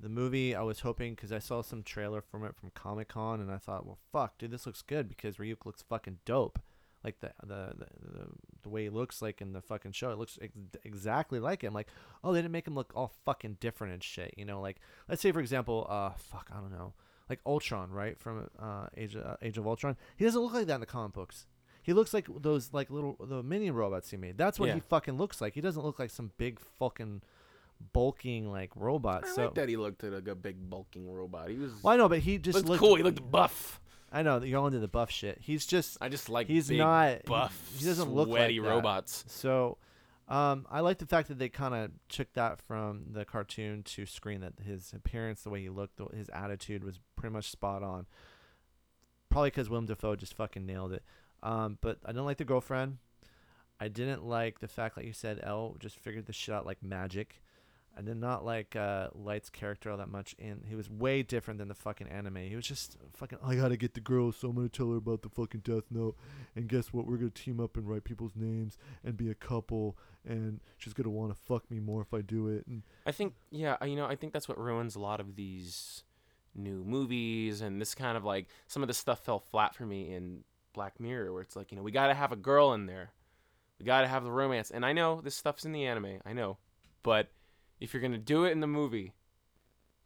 The 0.00 0.08
movie, 0.08 0.54
I 0.54 0.62
was 0.62 0.80
hoping 0.80 1.14
because 1.14 1.30
I 1.32 1.38
saw 1.40 1.60
some 1.62 1.82
trailer 1.82 2.20
from 2.22 2.44
it 2.44 2.56
from 2.56 2.70
Comic 2.70 3.08
Con, 3.08 3.40
and 3.40 3.50
I 3.50 3.58
thought, 3.58 3.84
well, 3.84 3.98
fuck, 4.12 4.38
dude, 4.38 4.50
this 4.50 4.66
looks 4.66 4.82
good 4.82 5.08
because 5.08 5.36
Ryuk 5.36 5.66
looks 5.66 5.82
fucking 5.82 6.18
dope. 6.24 6.58
Like 7.04 7.20
the 7.20 7.32
the 7.42 7.74
the, 7.76 8.26
the, 8.62 8.68
way 8.68 8.84
he 8.84 8.90
looks 8.90 9.22
like 9.22 9.40
in 9.40 9.52
the 9.54 9.62
fucking 9.62 9.92
show, 9.92 10.10
it 10.10 10.18
looks 10.18 10.38
ex- 10.42 10.52
exactly 10.84 11.38
like 11.40 11.62
him. 11.62 11.72
Like, 11.72 11.88
oh, 12.22 12.32
they 12.32 12.40
didn't 12.40 12.52
make 12.52 12.66
him 12.66 12.74
look 12.74 12.92
all 12.94 13.12
fucking 13.24 13.56
different 13.58 13.94
and 13.94 14.02
shit. 14.02 14.34
You 14.36 14.44
know, 14.44 14.60
like 14.60 14.80
let's 15.08 15.22
say 15.22 15.32
for 15.32 15.40
example, 15.40 15.86
uh, 15.88 16.10
fuck, 16.18 16.50
I 16.54 16.60
don't 16.60 16.70
know, 16.72 16.92
like 17.30 17.40
Ultron, 17.46 17.90
right 17.90 18.18
from 18.18 18.50
uh 18.58 18.88
Age 18.98 19.14
of, 19.14 19.24
uh, 19.24 19.36
Age 19.40 19.56
of 19.56 19.66
Ultron. 19.66 19.96
He 20.16 20.26
doesn't 20.26 20.40
look 20.40 20.52
like 20.52 20.66
that 20.66 20.74
in 20.74 20.80
the 20.80 20.86
comic 20.86 21.14
books. 21.14 21.46
He 21.82 21.94
looks 21.94 22.12
like 22.12 22.26
those 22.42 22.74
like 22.74 22.90
little 22.90 23.16
the 23.18 23.42
mini 23.42 23.70
robots 23.70 24.10
he 24.10 24.18
made. 24.18 24.36
That's 24.36 24.60
what 24.60 24.68
Yeah. 24.68 24.74
he 24.74 24.80
fucking 24.80 25.16
looks 25.16 25.40
like. 25.40 25.54
He 25.54 25.62
doesn't 25.62 25.82
look 25.82 25.98
like 25.98 26.10
some 26.10 26.32
big 26.36 26.60
fucking 26.78 27.22
bulking 27.92 28.50
like 28.50 28.70
robot. 28.76 29.24
I 29.24 29.28
so 29.28 29.44
like 29.44 29.54
that 29.54 29.68
he 29.68 29.76
looked 29.76 30.02
like 30.02 30.28
a 30.28 30.34
big 30.34 30.68
bulking 30.68 31.10
robot. 31.10 31.50
He 31.50 31.56
was. 31.56 31.72
well, 31.82 31.94
I 31.94 31.96
know, 31.96 32.08
but 32.08 32.20
he 32.20 32.38
just 32.38 32.56
looked 32.56 32.68
looked 32.68 32.80
cool. 32.80 32.96
He 32.96 33.02
looked 33.02 33.30
buff. 33.30 33.80
I 34.12 34.22
know 34.22 34.40
that 34.40 34.48
you're 34.48 34.58
all 34.58 34.66
into 34.66 34.80
the 34.80 34.88
buff 34.88 35.10
shit. 35.10 35.38
He's 35.40 35.66
just 35.66 35.96
I 36.00 36.08
just 36.08 36.28
like 36.28 36.48
he's 36.48 36.70
not 36.70 37.24
buff. 37.24 37.56
He, 37.76 37.84
doesn't 37.84 38.10
look 38.10 38.28
sweaty 38.28 38.58
like 38.58 38.68
that. 38.68 38.74
robots. 38.74 39.24
So, 39.28 39.78
um, 40.28 40.66
I 40.70 40.80
like 40.80 40.98
the 40.98 41.06
fact 41.06 41.28
that 41.28 41.38
they 41.38 41.48
kind 41.48 41.74
of 41.74 41.90
took 42.08 42.32
that 42.32 42.60
from 42.60 43.04
the 43.12 43.24
cartoon 43.24 43.82
to 43.84 44.06
screen. 44.06 44.40
That 44.40 44.54
his 44.64 44.92
appearance, 44.94 45.42
the 45.42 45.50
way 45.50 45.62
he 45.62 45.68
looked, 45.68 46.00
his 46.14 46.28
attitude 46.30 46.82
was 46.82 46.98
pretty 47.16 47.32
much 47.32 47.50
spot 47.50 47.82
on. 47.82 48.06
Probably 49.28 49.50
because 49.50 49.70
Willem 49.70 49.86
Dafoe 49.86 50.16
just 50.16 50.34
fucking 50.34 50.66
nailed 50.66 50.92
it. 50.92 51.04
Um, 51.42 51.78
but 51.80 51.98
I 52.04 52.08
didn't 52.08 52.26
like 52.26 52.38
the 52.38 52.44
girlfriend. 52.44 52.98
I 53.80 53.88
didn't 53.88 54.24
like 54.24 54.58
the 54.60 54.68
fact, 54.68 54.96
like 54.96 55.06
you 55.06 55.12
said, 55.12 55.40
L 55.42 55.76
just 55.78 55.96
figured 55.96 56.26
the 56.26 56.32
shit 56.32 56.54
out 56.54 56.66
like 56.66 56.82
magic. 56.82 57.42
I 57.96 58.02
did 58.02 58.16
not 58.16 58.44
like 58.44 58.76
uh, 58.76 59.08
Light's 59.14 59.50
character 59.50 59.90
all 59.90 59.98
that 59.98 60.08
much, 60.08 60.34
and 60.38 60.62
he 60.66 60.74
was 60.74 60.88
way 60.88 61.22
different 61.22 61.58
than 61.58 61.68
the 61.68 61.74
fucking 61.74 62.08
anime. 62.08 62.36
He 62.36 62.56
was 62.56 62.66
just 62.66 62.96
fucking. 63.14 63.38
I 63.44 63.56
gotta 63.56 63.76
get 63.76 63.94
the 63.94 64.00
girl, 64.00 64.32
so 64.32 64.48
I'm 64.48 64.56
gonna 64.56 64.68
tell 64.68 64.90
her 64.90 64.96
about 64.96 65.22
the 65.22 65.28
fucking 65.28 65.60
Death 65.64 65.84
Note, 65.90 66.16
and 66.54 66.68
guess 66.68 66.92
what? 66.92 67.06
We're 67.06 67.16
gonna 67.16 67.30
team 67.30 67.60
up 67.60 67.76
and 67.76 67.88
write 67.88 68.04
people's 68.04 68.36
names 68.36 68.78
and 69.04 69.16
be 69.16 69.30
a 69.30 69.34
couple, 69.34 69.98
and 70.24 70.60
she's 70.78 70.92
gonna 70.92 71.10
want 71.10 71.34
to 71.34 71.40
fuck 71.42 71.70
me 71.70 71.80
more 71.80 72.00
if 72.00 72.14
I 72.14 72.20
do 72.22 72.48
it. 72.48 72.66
And 72.66 72.82
I 73.04 73.12
think, 73.12 73.34
yeah, 73.50 73.76
you 73.84 73.96
know, 73.96 74.06
I 74.06 74.16
think 74.16 74.32
that's 74.32 74.48
what 74.48 74.58
ruins 74.58 74.94
a 74.94 75.00
lot 75.00 75.20
of 75.20 75.36
these 75.36 76.04
new 76.54 76.82
movies 76.84 77.60
and 77.60 77.80
this 77.80 77.94
kind 77.94 78.16
of 78.16 78.24
like 78.24 78.48
some 78.66 78.82
of 78.82 78.88
this 78.88 78.98
stuff 78.98 79.24
fell 79.24 79.38
flat 79.38 79.74
for 79.74 79.86
me 79.86 80.12
in 80.12 80.42
Black 80.72 80.98
Mirror, 81.00 81.32
where 81.32 81.42
it's 81.42 81.56
like, 81.56 81.70
you 81.70 81.76
know, 81.76 81.82
we 81.82 81.92
got 81.92 82.06
to 82.06 82.14
have 82.14 82.32
a 82.32 82.36
girl 82.36 82.72
in 82.72 82.86
there, 82.86 83.10
we 83.78 83.84
got 83.84 84.02
to 84.02 84.08
have 84.08 84.24
the 84.24 84.30
romance, 84.30 84.70
and 84.70 84.86
I 84.86 84.92
know 84.92 85.20
this 85.20 85.34
stuff's 85.34 85.64
in 85.64 85.72
the 85.72 85.86
anime, 85.86 86.20
I 86.24 86.32
know, 86.32 86.58
but 87.02 87.28
if 87.80 87.92
you're 87.92 88.02
gonna 88.02 88.18
do 88.18 88.44
it 88.44 88.52
in 88.52 88.60
the 88.60 88.66
movie, 88.66 89.12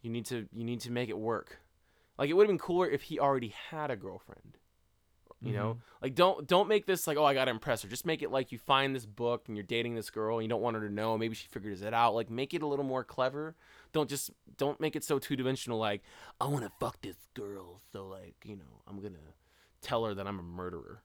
you 0.01 0.11
need 0.11 0.27
to 0.27 0.47
you 0.53 0.65
need 0.65 0.81
to 0.81 0.91
make 0.91 1.09
it 1.09 1.19
work. 1.19 1.61
Like 2.19 2.31
it 2.31 2.35
would 2.35 2.45
have 2.45 2.49
been 2.49 2.59
cooler 2.59 2.89
if 2.89 3.03
he 3.03 3.19
already 3.19 3.55
had 3.71 3.91
a 3.91 3.97
girlfriend. 3.97 4.59
You 5.41 5.53
know, 5.53 5.71
mm-hmm. 5.71 5.81
like 6.01 6.15
don't 6.15 6.47
don't 6.47 6.69
make 6.69 6.87
this 6.87 7.07
like 7.07 7.19
oh 7.19 7.25
I 7.25 7.35
gotta 7.35 7.51
impress 7.51 7.83
her. 7.83 7.89
Just 7.89 8.07
make 8.07 8.23
it 8.23 8.31
like 8.31 8.51
you 8.51 8.59
find 8.59 8.95
this 8.95 9.05
book 9.05 9.45
and 9.47 9.57
you're 9.57 9.65
dating 9.65 9.95
this 9.95 10.09
girl 10.09 10.39
and 10.39 10.45
you 10.45 10.49
don't 10.49 10.63
want 10.63 10.75
her 10.77 10.89
to 10.89 10.93
know. 10.93 11.19
Maybe 11.19 11.35
she 11.35 11.49
figures 11.49 11.83
it 11.83 11.93
out. 11.93 12.15
Like 12.15 12.31
make 12.31 12.55
it 12.55 12.63
a 12.63 12.67
little 12.67 12.85
more 12.85 13.05
clever. 13.05 13.55
Don't 13.93 14.09
just 14.09 14.31
don't 14.57 14.81
make 14.81 14.97
it 14.97 15.05
so 15.05 15.19
two 15.19 15.37
dimensional. 15.37 15.79
Like 15.79 16.03
I 16.41 16.47
want 16.47 16.65
to 16.65 16.73
fuck 16.81 17.03
this 17.03 17.17
girl, 17.35 17.81
so 17.93 18.07
like 18.07 18.37
you 18.45 18.57
know 18.57 18.81
I'm 18.89 19.03
gonna 19.03 19.19
tell 19.83 20.07
her 20.07 20.15
that 20.15 20.27
I'm 20.27 20.39
a 20.39 20.43
murderer, 20.43 21.03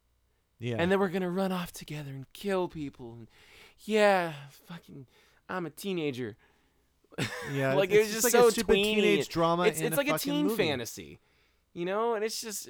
yeah, 0.58 0.78
and 0.80 0.90
then 0.90 1.00
we're 1.00 1.10
gonna 1.10 1.30
run 1.30 1.52
off 1.52 1.74
together 1.74 2.12
and 2.12 2.32
kill 2.32 2.70
people. 2.70 3.16
And 3.18 3.28
yeah, 3.80 4.34
fucking 4.68 5.06
I'm 5.50 5.66
a 5.66 5.70
teenager. 5.70 6.38
yeah, 7.54 7.74
like, 7.74 7.92
it's 7.92 8.06
it's 8.06 8.14
just 8.14 8.24
just 8.24 8.34
like 8.34 8.42
so 8.42 8.48
a 8.48 8.52
stupid 8.52 8.74
tweeny. 8.74 8.96
teenage 8.96 9.30
drama. 9.30 9.64
it's 9.64 9.82
it's 9.82 9.96
a 9.96 9.98
like 9.98 10.10
a 10.10 10.18
teen 10.18 10.48
movie. 10.48 10.64
fantasy, 10.64 11.20
you 11.74 11.86
know, 11.86 12.16
and 12.16 12.24
it's 12.24 12.42
just 12.42 12.70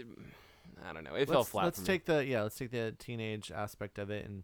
I 0.88 0.94
don't 0.94 1.04
know. 1.04 1.16
It 1.16 1.28
fell 1.28 1.40
let's, 1.40 1.50
flat. 1.50 1.64
Let's 1.66 1.80
for 1.80 1.84
me. 1.84 1.88
take 1.88 2.06
the 2.06 2.26
yeah, 2.26 2.44
let's 2.44 2.56
take 2.56 2.72
the 2.72 2.96
teenage 2.98 3.52
aspect 3.52 4.00
of 4.00 4.10
it 4.10 4.26
and 4.26 4.44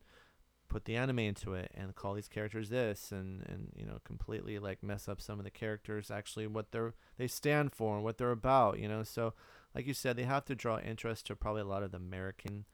put 0.67 0.85
the 0.85 0.95
anime 0.95 1.19
into 1.19 1.53
it 1.53 1.71
and 1.75 1.95
call 1.95 2.15
these 2.15 2.27
characters 2.27 2.69
this 2.69 3.11
and 3.11 3.43
and 3.47 3.71
you 3.75 3.85
know 3.85 3.99
completely 4.03 4.57
like 4.59 4.81
mess 4.81 5.07
up 5.07 5.21
some 5.21 5.37
of 5.39 5.45
the 5.45 5.51
characters 5.51 6.09
actually 6.09 6.47
what 6.47 6.71
they're 6.71 6.95
they 7.17 7.27
stand 7.27 7.71
for 7.71 7.95
and 7.95 8.03
what 8.03 8.17
they're 8.17 8.31
about 8.31 8.79
you 8.79 8.87
know 8.87 9.03
so 9.03 9.31
like 9.75 9.85
you 9.85 9.93
said 9.93 10.17
they 10.17 10.23
have 10.23 10.43
to 10.43 10.55
draw 10.55 10.79
interest 10.79 11.27
to 11.27 11.35
probably 11.35 11.61
a 11.61 11.65
lot 11.65 11.83
of 11.83 11.91
the 11.91 11.97
American 11.97 12.65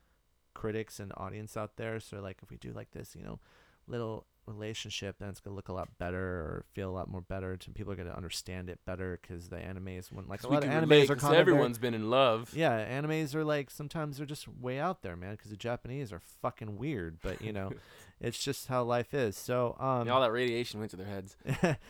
critics 0.54 1.00
and 1.00 1.12
audience 1.18 1.58
out 1.58 1.78
there. 1.78 2.00
So 2.00 2.22
like 2.22 2.40
if 2.44 2.50
we 2.50 2.58
do 2.58 2.72
like 2.72 2.92
this, 2.92 3.16
you 3.16 3.24
know, 3.24 3.40
little 3.88 4.26
relationship, 4.52 5.18
then 5.20 5.30
it's 5.30 5.40
gonna 5.40 5.56
look 5.56 5.70
a 5.70 5.74
lot 5.74 5.90
better 5.98 6.20
or 6.20 6.66
feel 6.74 6.90
a 6.90 6.92
lot 6.92 7.10
more 7.10 7.22
better. 7.22 7.58
To 7.58 7.72
people 7.72 7.94
are 7.94 7.96
gonna 7.96 8.14
understand 8.14 8.70
it 8.70 8.80
better 8.86 9.20
because 9.22 9.50
the 9.50 9.58
animes, 9.58 10.12
when 10.12 10.28
like 10.28 10.44
a 10.44 10.48
lot 10.48 10.64
of 10.64 10.70
animes 10.70 10.90
relate 10.90 11.10
are 11.10 11.16
kind 11.16 11.36
everyone's 11.36 11.78
been 11.78 11.94
in 11.94 12.10
love. 12.10 12.54
yeah, 12.54 12.86
animes 12.86 13.36
are 13.36 13.44
like 13.44 13.70
sometimes 13.70 14.18
they're 14.18 14.26
just 14.26 14.48
way 14.48 14.80
out 14.80 15.02
there, 15.02 15.16
man. 15.16 15.32
Because 15.32 15.52
the 15.52 15.58
Japanese 15.58 16.12
are 16.12 16.22
fucking 16.42 16.78
weird, 16.78 17.20
but 17.22 17.42
you 17.42 17.54
know, 17.54 17.72
it's 18.22 18.44
just 18.44 18.68
how 18.68 18.84
life 18.84 19.14
is. 19.14 19.38
So 19.38 19.76
um, 19.80 20.10
all 20.10 20.22
that 20.22 20.32
radiation 20.32 20.80
went 20.80 20.92
to 20.92 20.98
their 20.98 21.08
heads. 21.08 21.36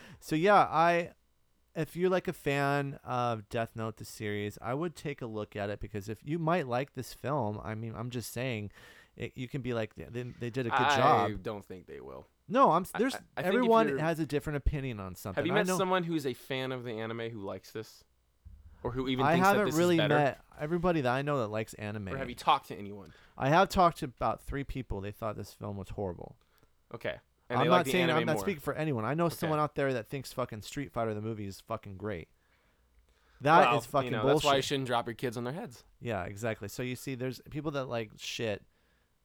so 0.20 0.36
yeah, 0.36 0.68
I 0.70 1.12
if 1.76 1.96
you're 1.96 2.10
like 2.10 2.28
a 2.28 2.34
fan 2.34 3.00
of 3.04 3.48
Death 3.50 3.72
Note 3.76 3.98
the 3.98 4.06
series, 4.06 4.58
I 4.62 4.74
would 4.74 4.96
take 4.96 5.22
a 5.22 5.26
look 5.26 5.56
at 5.56 5.70
it 5.70 5.80
because 5.80 6.10
if 6.10 6.20
you 6.24 6.38
might 6.38 6.68
like 6.68 6.94
this 6.94 7.14
film, 7.14 7.60
I 7.64 7.76
mean, 7.76 7.94
I'm 7.96 8.10
just 8.10 8.34
saying, 8.34 8.72
it, 9.18 9.34
you 9.36 9.48
can 9.48 9.62
be 9.62 9.74
like 9.74 9.94
they, 9.96 10.24
they 10.40 10.50
did 10.50 10.66
a 10.68 10.70
good 10.70 10.80
I 10.80 10.96
job. 10.98 11.32
I 11.32 11.34
don't 11.34 11.66
think 11.66 11.88
they 11.88 12.00
will. 12.00 12.28
No, 12.48 12.72
I'm 12.72 12.86
there's 12.98 13.16
I- 13.16 13.20
I 13.38 13.42
everyone 13.44 13.98
has 13.98 14.20
a 14.20 14.26
different 14.26 14.58
opinion 14.58 15.00
on 15.00 15.16
something. 15.16 15.40
Have 15.42 15.48
you 15.48 15.54
met 15.54 15.68
someone 15.68 16.04
who's 16.04 16.26
a 16.26 16.34
fan 16.34 16.72
of 16.72 16.84
the 16.84 16.92
anime 17.00 17.30
who 17.32 17.42
likes 17.42 17.72
this, 17.72 18.04
or 18.84 18.92
who 18.92 19.08
even 19.08 19.26
I 19.26 19.34
thinks 19.34 19.48
that 19.48 19.58
haven't 19.58 19.76
really 19.76 20.00
is 20.00 20.10
met 20.10 20.42
everybody 20.60 21.02
that 21.02 21.12
I 21.12 21.22
know 21.22 21.40
that 21.40 21.48
likes 21.48 21.74
anime. 21.76 22.10
Or 22.10 22.18
have 22.18 22.30
you 22.30 22.36
talked 22.36 22.68
to 22.68 22.76
anyone? 22.76 23.14
I 23.38 23.50
have 23.50 23.70
talked 23.70 24.00
to 24.00 24.06
about 24.06 24.42
three 24.42 24.64
people. 24.64 25.02
They 25.02 25.12
thought 25.12 25.38
this 25.38 25.54
film 25.54 25.78
was 25.78 25.90
horrible. 25.90 26.36
Okay. 26.94 27.16
And 27.50 27.60
I'm 27.60 27.68
not 27.68 27.74
like 27.74 27.88
saying 27.88 28.10
I'm 28.10 28.26
not 28.26 28.36
more. 28.36 28.42
speaking 28.44 28.62
for 28.62 28.74
anyone. 28.74 29.04
I 29.04 29.14
know 29.14 29.26
Okay. 29.26 29.36
someone 29.36 29.60
out 29.60 29.76
there 29.76 29.94
that 29.94 30.10
thinks 30.10 30.32
fucking 30.32 30.62
Street 30.62 30.92
Fighter 30.92 31.14
the 31.14 31.22
movie 31.22 31.46
is 31.46 31.60
fucking 31.60 31.98
great. 31.98 32.30
That 33.42 33.62
is 33.62 33.72
Well, 33.72 33.82
fucking 33.82 34.06
you 34.06 34.12
know, 34.12 34.22
bullshit. 34.22 34.36
That's 34.36 34.46
why 34.46 34.56
you 34.58 34.62
shouldn't 34.62 34.88
drop 34.88 35.08
your 35.08 35.16
kids 35.16 35.36
on 35.36 35.44
their 35.44 35.54
heads. 35.54 35.84
Yeah, 36.00 36.24
exactly. 36.24 36.68
So 36.68 36.84
you 36.84 36.96
see, 36.96 37.16
there's 37.16 37.42
people 37.50 37.72
that 37.72 37.86
like 37.86 38.12
shit. 38.18 38.64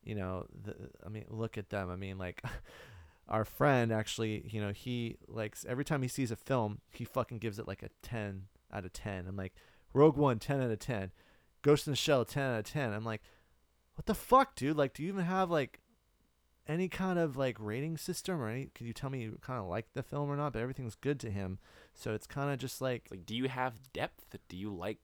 You 0.06 0.14
know, 0.14 0.46
the, 0.64 0.74
I 1.04 1.08
mean, 1.08 1.24
look 1.28 1.58
at 1.58 1.70
them. 1.70 1.90
I 1.90 1.96
mean, 1.96 2.16
like, 2.16 2.42
our 3.28 3.44
friend 3.44 3.92
actually, 3.92 4.48
you 4.48 4.60
know, 4.60 4.72
he 4.72 5.16
likes 5.26 5.66
every 5.68 5.84
time 5.84 6.02
he 6.02 6.08
sees 6.08 6.30
a 6.30 6.36
film, 6.36 6.80
he 6.92 7.04
fucking 7.04 7.38
gives 7.38 7.58
it 7.58 7.66
like 7.66 7.82
a 7.82 7.90
ten 8.02 8.44
out 8.72 8.84
of 8.84 8.92
ten. 8.92 9.26
I'm 9.28 9.36
like, 9.36 9.54
Rogue 9.92 10.16
One, 10.16 10.38
10 10.38 10.60
out 10.60 10.70
of 10.70 10.78
ten. 10.78 11.10
Ghost 11.62 11.86
in 11.86 11.92
the 11.92 11.96
Shell, 11.96 12.24
ten 12.26 12.52
out 12.52 12.58
of 12.60 12.64
ten. 12.66 12.92
I'm 12.92 13.04
like, 13.04 13.22
what 13.94 14.06
the 14.06 14.14
fuck, 14.14 14.54
dude? 14.54 14.76
Like, 14.76 14.94
do 14.94 15.02
you 15.02 15.08
even 15.08 15.24
have 15.24 15.50
like 15.50 15.80
any 16.68 16.88
kind 16.88 17.18
of 17.18 17.36
like 17.36 17.56
rating 17.58 17.96
system 17.96 18.40
or 18.40 18.48
any? 18.48 18.70
Can 18.74 18.86
you 18.86 18.92
tell 18.92 19.10
me 19.10 19.22
you 19.22 19.38
kind 19.40 19.60
of 19.60 19.66
like 19.66 19.86
the 19.94 20.02
film 20.02 20.30
or 20.30 20.36
not? 20.36 20.52
But 20.52 20.62
everything's 20.62 20.94
good 20.94 21.18
to 21.20 21.30
him, 21.30 21.58
so 21.94 22.12
it's 22.14 22.26
kind 22.26 22.52
of 22.52 22.58
just 22.58 22.80
like 22.80 23.08
like, 23.10 23.26
do 23.26 23.34
you 23.34 23.48
have 23.48 23.92
depth? 23.92 24.36
Do 24.48 24.56
you 24.56 24.72
like? 24.72 24.98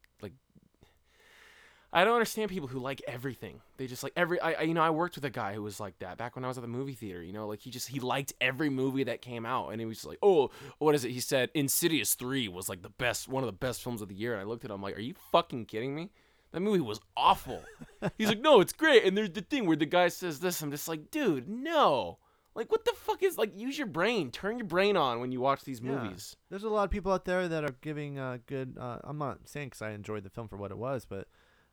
I 1.94 2.04
don't 2.04 2.14
understand 2.14 2.50
people 2.50 2.68
who 2.68 2.78
like 2.78 3.02
everything. 3.06 3.60
They 3.76 3.86
just 3.86 4.02
like 4.02 4.12
every. 4.16 4.40
I, 4.40 4.52
I 4.52 4.62
you 4.62 4.72
know 4.74 4.80
I 4.82 4.90
worked 4.90 5.14
with 5.16 5.24
a 5.26 5.30
guy 5.30 5.52
who 5.52 5.62
was 5.62 5.78
like 5.78 5.98
that 5.98 6.16
back 6.16 6.34
when 6.36 6.44
I 6.44 6.48
was 6.48 6.56
at 6.56 6.62
the 6.62 6.68
movie 6.68 6.94
theater. 6.94 7.22
You 7.22 7.32
know, 7.34 7.46
like 7.46 7.60
he 7.60 7.70
just 7.70 7.88
he 7.88 8.00
liked 8.00 8.32
every 8.40 8.70
movie 8.70 9.04
that 9.04 9.20
came 9.20 9.44
out, 9.44 9.68
and 9.68 9.80
he 9.80 9.84
was 9.86 10.04
like, 10.06 10.18
oh, 10.22 10.50
what 10.78 10.94
is 10.94 11.04
it? 11.04 11.10
He 11.10 11.20
said 11.20 11.50
Insidious 11.54 12.14
three 12.14 12.48
was 12.48 12.68
like 12.68 12.82
the 12.82 12.88
best, 12.88 13.28
one 13.28 13.42
of 13.42 13.46
the 13.46 13.52
best 13.52 13.82
films 13.82 14.00
of 14.00 14.08
the 14.08 14.14
year. 14.14 14.32
And 14.32 14.40
I 14.40 14.44
looked 14.44 14.64
at 14.64 14.70
him 14.70 14.80
like, 14.80 14.96
are 14.96 15.00
you 15.02 15.14
fucking 15.32 15.66
kidding 15.66 15.94
me? 15.94 16.10
That 16.52 16.60
movie 16.60 16.80
was 16.80 17.00
awful. 17.16 17.62
He's 18.18 18.28
like, 18.28 18.40
no, 18.40 18.60
it's 18.60 18.72
great. 18.74 19.04
And 19.04 19.16
there's 19.16 19.30
the 19.30 19.40
thing 19.42 19.66
where 19.66 19.76
the 19.76 19.86
guy 19.86 20.08
says 20.08 20.38
this. 20.40 20.60
I'm 20.62 20.70
just 20.70 20.86
like, 20.88 21.10
dude, 21.10 21.48
no. 21.48 22.18
Like, 22.54 22.70
what 22.70 22.84
the 22.84 22.92
fuck 22.94 23.22
is 23.22 23.38
like? 23.38 23.58
Use 23.58 23.78
your 23.78 23.86
brain. 23.86 24.30
Turn 24.30 24.58
your 24.58 24.66
brain 24.66 24.94
on 24.96 25.20
when 25.20 25.32
you 25.32 25.40
watch 25.40 25.64
these 25.64 25.80
Yeah. 25.80 25.92
movies. 25.92 26.36
There's 26.50 26.64
a 26.64 26.68
lot 26.68 26.84
of 26.84 26.90
people 26.90 27.10
out 27.10 27.24
there 27.24 27.48
that 27.48 27.64
are 27.64 27.74
giving 27.80 28.18
uh, 28.18 28.36
good. 28.46 28.76
Uh, 28.78 28.98
I'm 29.04 29.16
not 29.16 29.48
saying 29.48 29.68
because 29.68 29.80
I 29.80 29.92
enjoyed 29.92 30.24
the 30.24 30.30
film 30.30 30.48
for 30.48 30.58
what 30.58 30.70
it 30.70 30.76
was, 30.76 31.06
but 31.06 31.26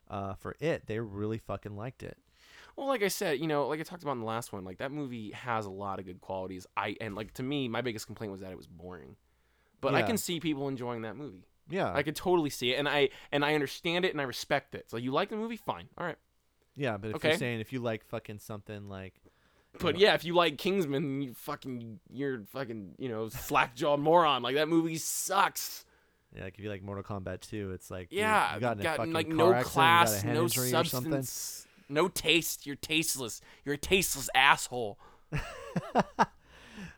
uh, 0.10 0.34
for 0.36 0.56
it, 0.60 0.86
they 0.88 1.00
really 1.00 1.38
fucking 1.38 1.76
liked 1.76 2.04
it. 2.04 2.18
Well, 2.76 2.88
like 2.88 3.04
I 3.04 3.10
said, 3.10 3.40
you 3.40 3.48
know, 3.48 3.68
like 3.68 3.80
I 3.80 3.84
talked 3.84 4.04
about 4.04 4.14
in 4.14 4.20
the 4.20 4.26
last 4.26 4.54
one, 4.54 4.64
like 4.64 4.78
that 4.78 4.92
movie 4.92 5.32
has 5.32 5.66
a 5.66 5.70
lot 5.70 6.00
of 6.00 6.06
good 6.06 6.22
qualities. 6.22 6.66
I 6.78 6.96
and 7.02 7.16
like 7.16 7.34
to 7.36 7.44
me, 7.44 7.68
my 7.68 7.82
biggest 7.82 8.06
complaint 8.06 8.32
was 8.32 8.42
that 8.42 8.52
it 8.52 8.58
was 8.58 8.68
boring. 8.68 9.16
But 9.82 9.96
I 9.96 10.02
can 10.02 10.18
see 10.18 10.40
people 10.40 10.68
enjoying 10.68 11.04
that 11.04 11.16
movie. 11.16 11.46
Yeah, 11.70 11.94
I 11.94 12.04
could 12.04 12.16
totally 12.16 12.50
see 12.50 12.74
it, 12.74 12.78
and 12.78 12.88
I 12.90 13.10
and 13.32 13.46
I 13.46 13.54
understand 13.54 14.04
it, 14.06 14.12
and 14.12 14.20
I 14.20 14.24
respect 14.24 14.76
it. 14.76 14.90
So 14.90 14.98
you 14.98 15.12
like 15.12 15.30
the 15.30 15.36
movie, 15.36 15.56
fine, 15.58 15.88
all 15.98 16.06
right. 16.06 16.18
yeah. 16.76 16.98
But 16.98 17.10
if 17.12 17.16
Okay. 17.18 17.30
you're 17.30 17.38
saying 17.38 17.60
if 17.60 17.72
you 17.72 17.80
like 17.80 18.04
fucking 18.06 18.40
something 18.40 18.90
like, 18.90 19.14
But 19.80 19.98
yeah, 20.00 20.16
if 20.16 20.26
you 20.26 20.34
like 20.34 20.58
Kingsman, 20.58 21.22
you 21.22 21.34
fucking 21.36 22.00
you're 22.12 22.44
fucking 22.48 22.96
you 22.98 23.08
know 23.08 23.30
slack 23.30 23.76
jawed 23.76 24.00
moron. 24.00 24.42
Like 24.42 24.56
that 24.56 24.68
movie 24.68 24.98
sucks. 24.98 25.86
Yeah, 26.36 26.44
like 26.44 26.56
if 26.58 26.64
you 26.64 26.70
like 26.70 26.84
Mortal 26.84 27.04
Kombat 27.04 27.42
2, 27.42 27.72
it's 27.72 27.90
like 27.90 28.08
Yeah, 28.12 28.56
you 28.56 28.62
got 28.62 28.80
in 28.80 28.86
a 28.86 28.96
fucking 28.96 29.14
like 29.14 29.28
car 29.28 29.36
no 29.36 29.54
accident, 29.54 29.74
class, 29.74 30.10
you 30.10 30.16
got 30.16 30.24
a 30.24 30.28
head 30.28 30.36
no 30.36 30.42
injury 30.44 30.68
or 30.74 30.84
something. 30.84 31.12
substance, 31.12 31.68
no 31.90 32.08
taste. 32.08 32.66
You're 32.68 32.76
tasteless. 32.76 33.42
You're 33.66 33.76
a 33.76 33.78
tasteless 33.80 34.30
asshole. 34.36 35.00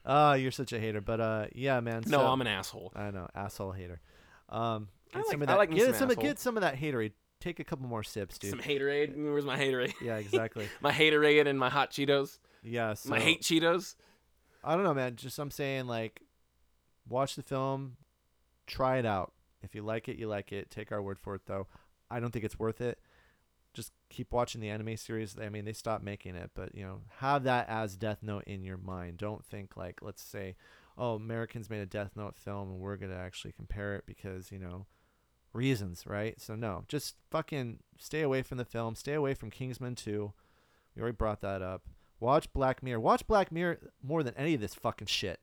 Oh, 0.06 0.34
you're 0.34 0.52
such 0.52 0.74
a 0.74 0.80
hater. 0.80 1.02
But 1.02 1.22
uh, 1.22 1.46
yeah, 1.54 1.80
man. 1.80 2.04
No, 2.08 2.20
so- 2.20 2.28
I'm 2.28 2.42
an 2.42 2.48
asshole. 2.48 2.92
I 2.96 3.12
know, 3.12 3.28
asshole 3.36 3.72
hater. 3.72 4.02
Um, 4.50 4.90
I 5.14 5.18
get 5.18 5.26
like- 5.28 5.32
some 5.32 5.42
of 5.42 5.50
I 5.50 5.52
that. 5.54 5.58
like 5.58 5.72
get 5.72 5.86
some 5.86 5.94
some, 5.96 6.10
of- 6.12 6.20
get 6.20 6.40
some 6.40 6.58
of 6.58 6.62
that 6.62 6.76
haterade. 6.76 7.14
Take 7.40 7.60
a 7.60 7.64
couple 7.64 7.88
more 7.88 8.04
sips, 8.04 8.38
dude. 8.38 8.52
Some 8.52 8.60
haterade. 8.60 9.16
Where's 9.16 9.46
my 9.46 9.58
haterade? 9.58 9.94
yeah, 10.00 10.18
exactly. 10.18 10.68
my 10.82 10.92
haterade 10.92 11.48
and 11.48 11.58
my 11.58 11.70
hot 11.70 11.90
Cheetos. 11.90 12.38
Yeah, 12.64 12.94
so 12.94 13.10
my 13.10 13.20
hate 13.20 13.42
Cheetos. 13.42 13.96
I 14.64 14.76
don't 14.76 14.84
know, 14.84 14.94
man. 14.94 15.16
Just 15.16 15.40
I'm 15.40 15.50
saying, 15.50 15.88
like, 15.88 16.22
watch 17.10 17.36
the 17.36 17.42
film, 17.42 17.98
try 18.68 18.98
it 18.98 19.06
out. 19.06 19.34
If 19.62 19.76
you 19.76 19.84
like 19.84 20.08
it, 20.08 20.18
you 20.18 20.28
like 20.28 20.52
it. 20.52 20.72
Take 20.72 20.92
our 20.92 21.02
word 21.02 21.20
for 21.20 21.36
it, 21.36 21.42
though. 21.46 21.68
I 22.10 22.20
don't 22.20 22.32
think 22.32 22.46
it's 22.46 22.60
worth 22.60 22.82
it. 22.82 23.00
Just 23.74 23.94
keep 24.10 24.34
watching 24.34 24.60
the 24.60 24.70
anime 24.70 24.98
series. 24.98 25.38
I 25.40 25.50
mean, 25.50 25.64
they 25.64 25.74
stopped 25.74 26.04
making 26.04 26.36
it, 26.36 26.52
but 26.54 26.76
you 26.76 26.84
know, 26.84 27.02
have 27.20 27.44
that 27.44 27.70
as 27.70 27.96
Death 27.96 28.20
Note 28.22 28.44
in 28.46 28.64
your 28.64 28.78
mind. 28.78 29.18
Don't 29.18 29.46
think 29.46 29.78
like, 29.78 30.00
let's 30.02 30.22
say, 30.22 30.56
oh, 30.98 31.16
Americans 31.16 31.70
made 31.70 31.80
a 31.80 31.86
Death 31.86 32.12
Note 32.16 32.36
film, 32.36 32.70
and 32.70 32.80
we're 32.80 32.98
gonna 32.98 33.16
actually 33.16 33.54
compare 33.54 33.96
it 33.96 34.04
because 34.06 34.52
you 34.52 34.60
know, 34.60 34.88
reasons, 35.54 36.06
right? 36.06 36.40
So 36.42 36.56
no, 36.56 36.84
just 36.90 37.16
fucking 37.30 37.80
stay 37.98 38.22
away 38.22 38.42
from 38.42 38.58
the 38.58 38.66
film. 38.66 38.96
Stay 38.96 39.14
away 39.14 39.34
from 39.34 39.50
Kingsman 39.50 39.96
2. 39.96 40.34
We 40.96 41.02
already 41.02 41.16
brought 41.16 41.40
that 41.42 41.62
up. 41.62 41.84
Watch 42.20 42.52
Black 42.54 42.84
Mirror. 42.84 43.00
Watch 43.00 43.26
Black 43.26 43.52
Mirror 43.52 43.80
more 44.04 44.22
than 44.22 44.36
any 44.36 44.54
of 44.54 44.62
this 44.62 44.76
fucking 44.76 45.08
shit. 45.08 45.40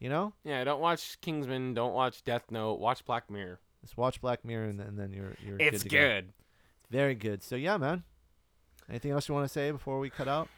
You 0.00 0.08
know? 0.08 0.32
Yeah, 0.44 0.64
don't 0.64 0.80
watch 0.80 1.20
Kingsman. 1.20 1.74
Don't 1.74 1.92
watch 1.94 2.24
Death 2.24 2.50
Note. 2.50 2.80
Watch 2.80 3.04
Black 3.04 3.30
Mirror. 3.30 3.60
Just 3.82 3.96
watch 3.96 4.20
Black 4.20 4.44
Mirror 4.44 4.64
and 4.70 4.80
then, 4.80 4.86
and 4.88 4.98
then 4.98 5.12
you're 5.12 5.36
you're 5.46 5.58
It's 5.60 5.82
good. 5.82 5.90
to 5.90 5.96
go. 5.96 5.98
good. 6.08 6.32
Very 6.90 7.14
good. 7.14 7.42
So 7.42 7.54
yeah, 7.56 7.76
man. 7.76 8.02
Anything 8.88 9.12
else 9.12 9.28
you 9.28 9.34
want 9.34 9.44
to 9.46 9.52
say 9.52 9.70
before 9.70 9.98
we 10.00 10.10
cut 10.10 10.26
out? 10.26 10.48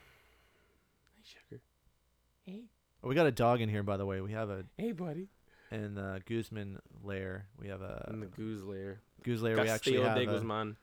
Hey, 1.16 1.22
sugar. 1.24 1.60
Hey, 2.46 2.62
Oh, 3.04 3.08
we 3.08 3.14
got 3.16 3.26
a 3.26 3.32
dog 3.32 3.60
in 3.60 3.68
here, 3.68 3.82
by 3.82 3.96
the 3.96 4.06
way. 4.06 4.20
We 4.20 4.32
have 4.32 4.48
a 4.48 4.64
hey, 4.78 4.92
buddy. 4.92 5.28
in 5.72 5.94
the 5.96 6.22
Guzman 6.24 6.78
lair. 7.02 7.46
We 7.58 7.66
have 7.68 7.82
a 7.82 8.08
In 8.12 8.20
the 8.20 8.26
goose 8.26 8.62
lair. 8.62 9.00
Goose 9.24 9.40
lair. 9.40 9.54
We 9.56 9.60
actually 9.68 9.96
Castillo 9.96 10.04
have. 10.04 10.16
de 10.16 10.22
a- 10.22 10.26
Guzman. 10.26 10.76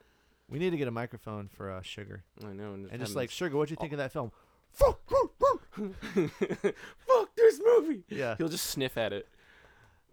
we 0.50 0.60
need 0.60 0.72
to 0.72 0.78
get 0.78 0.88
a 0.88 0.92
microphone 0.92 1.48
for 1.48 1.72
uh, 1.72 1.82
Sugar. 1.82 2.24
I 2.44 2.52
know. 2.54 2.74
And 2.74 2.84
just, 2.84 2.94
And 2.94 3.02
just 3.02 3.16
like 3.16 3.32
Sugar, 3.32 3.56
what'd 3.58 3.72
you 3.72 3.78
think 3.78 3.94
of 3.94 3.98
that 4.00 4.12
film? 4.12 4.26
him- 4.26 4.34
fuck 4.74 5.00
this 7.50 7.62
movie. 7.64 8.04
Yeah. 8.10 8.36
He'll 8.38 8.50
just 8.50 8.66
sniff 8.66 8.98
at 8.98 9.14
it. 9.14 9.28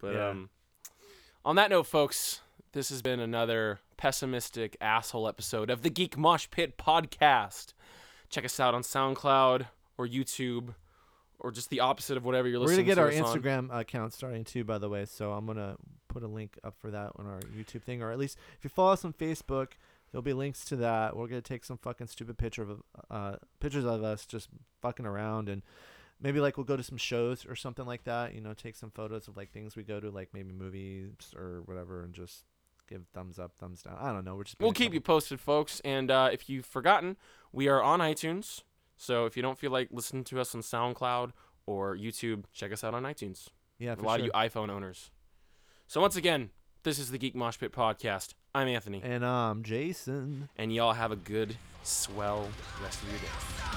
But 0.00 0.14
Yeah. 0.14 0.28
um, 0.30 0.50
on 1.44 1.56
that 1.56 1.70
note, 1.70 1.84
folks, 1.86 2.40
this 2.72 2.88
has 2.90 3.02
been 3.02 3.20
another 3.20 3.80
pessimistic 3.96 4.76
asshole 4.80 5.28
episode 5.28 5.70
of 5.70 5.82
the 5.82 5.90
Geek 5.90 6.16
Mosh 6.18 6.46
Pit 6.50 6.76
podcast. 6.78 7.72
Check 8.28 8.44
us 8.44 8.58
out 8.60 8.74
on 8.74 8.82
SoundCloud 8.82 9.66
or 9.96 10.06
YouTube 10.06 10.74
or 11.38 11.50
just 11.50 11.70
the 11.70 11.80
opposite 11.80 12.16
of 12.16 12.24
whatever 12.24 12.48
you're 12.48 12.58
listening 12.58 12.84
to. 12.86 12.90
We're 12.90 12.94
gonna 12.96 13.10
get 13.10 13.18
to 13.20 13.20
our 13.22 13.26
us 13.28 13.36
on. 13.36 13.68
Instagram 13.70 13.78
account 13.80 14.12
starting 14.12 14.44
too, 14.44 14.64
by 14.64 14.78
the 14.78 14.88
way. 14.88 15.04
So 15.06 15.32
I'm 15.32 15.46
gonna 15.46 15.76
put 16.08 16.22
a 16.22 16.26
link 16.26 16.58
up 16.64 16.74
for 16.78 16.90
that 16.90 17.12
on 17.16 17.26
our 17.26 17.40
YouTube 17.40 17.82
thing, 17.82 18.02
or 18.02 18.10
at 18.10 18.18
least 18.18 18.38
if 18.58 18.64
you 18.64 18.70
follow 18.70 18.92
us 18.92 19.04
on 19.04 19.12
Facebook, 19.12 19.68
there'll 20.10 20.22
be 20.22 20.32
links 20.32 20.64
to 20.66 20.76
that. 20.76 21.16
We're 21.16 21.26
gonna 21.28 21.42
take 21.42 21.64
some 21.64 21.78
fucking 21.78 22.06
stupid 22.08 22.36
picture 22.38 22.62
of 22.62 22.82
uh 23.10 23.36
pictures 23.60 23.84
of 23.84 24.02
us 24.02 24.26
just 24.26 24.48
fucking 24.82 25.06
around, 25.06 25.48
and 25.48 25.62
maybe 26.20 26.40
like 26.40 26.56
we'll 26.56 26.64
go 26.64 26.76
to 26.76 26.82
some 26.82 26.98
shows 26.98 27.47
or 27.47 27.56
something 27.56 27.86
like 27.86 28.05
that. 28.05 28.34
You 28.34 28.40
know, 28.40 28.55
take 28.55 28.76
some 28.76 28.90
photos 28.90 29.28
of 29.28 29.36
like 29.36 29.52
things 29.52 29.76
we 29.76 29.82
go 29.82 30.01
to, 30.01 30.10
like 30.10 30.30
maybe 30.32 30.52
movies 30.52 31.34
or 31.36 31.62
whatever, 31.66 32.02
and 32.02 32.14
just 32.14 32.44
give 32.88 33.02
thumbs 33.12 33.38
up, 33.38 33.52
thumbs 33.59 33.82
down. 33.82 33.97
I 34.01 34.12
don't 34.12 34.24
know. 34.24 34.36
We're 34.36 34.44
just 34.44 34.56
We'll 34.60 34.72
keep 34.72 34.94
you 34.94 35.01
posted, 35.01 35.40
folks. 35.40 35.80
And 35.84 36.10
uh, 36.10 36.30
if 36.32 36.48
you've 36.48 36.66
forgotten, 36.66 37.16
we 37.52 37.68
are 37.68 37.82
on 37.82 38.01
iTunes. 38.01 38.62
So 38.97 39.26
if 39.26 39.36
you 39.36 39.43
don't 39.43 39.59
feel 39.59 39.70
like 39.70 39.88
listening 39.90 40.24
to 40.24 40.40
us 40.40 40.55
on 40.55 40.62
SoundCloud 40.62 41.32
or 41.66 41.97
YouTube, 41.97 42.44
check 42.52 42.72
us 42.72 42.82
out 42.82 42.94
on 42.94 43.02
iTunes. 43.02 43.48
Yeah, 43.78 43.94
for 43.94 44.02
a 44.02 44.05
lot 44.06 44.20
sure. 44.20 44.20
of 44.20 44.26
you 44.26 44.32
iPhone 44.32 44.70
owners. 44.70 45.10
So 45.86 46.01
once 46.01 46.16
again, 46.16 46.51
this 46.82 46.98
is 46.98 47.10
the 47.10 47.18
Geek 47.18 47.34
Mosh 47.34 47.59
Pit 47.59 47.72
podcast. 47.72 48.34
I'm 48.55 48.68
Anthony, 48.68 49.02
and 49.05 49.24
I'm 49.24 49.62
Jason. 49.62 50.48
and 50.56 50.72
y'all 50.74 50.94
have 50.94 51.12
a 51.12 51.16
good, 51.16 51.56
swell 51.82 52.48
rest 52.82 53.02
of 53.02 53.10
your 53.10 53.18
day. 53.18 53.76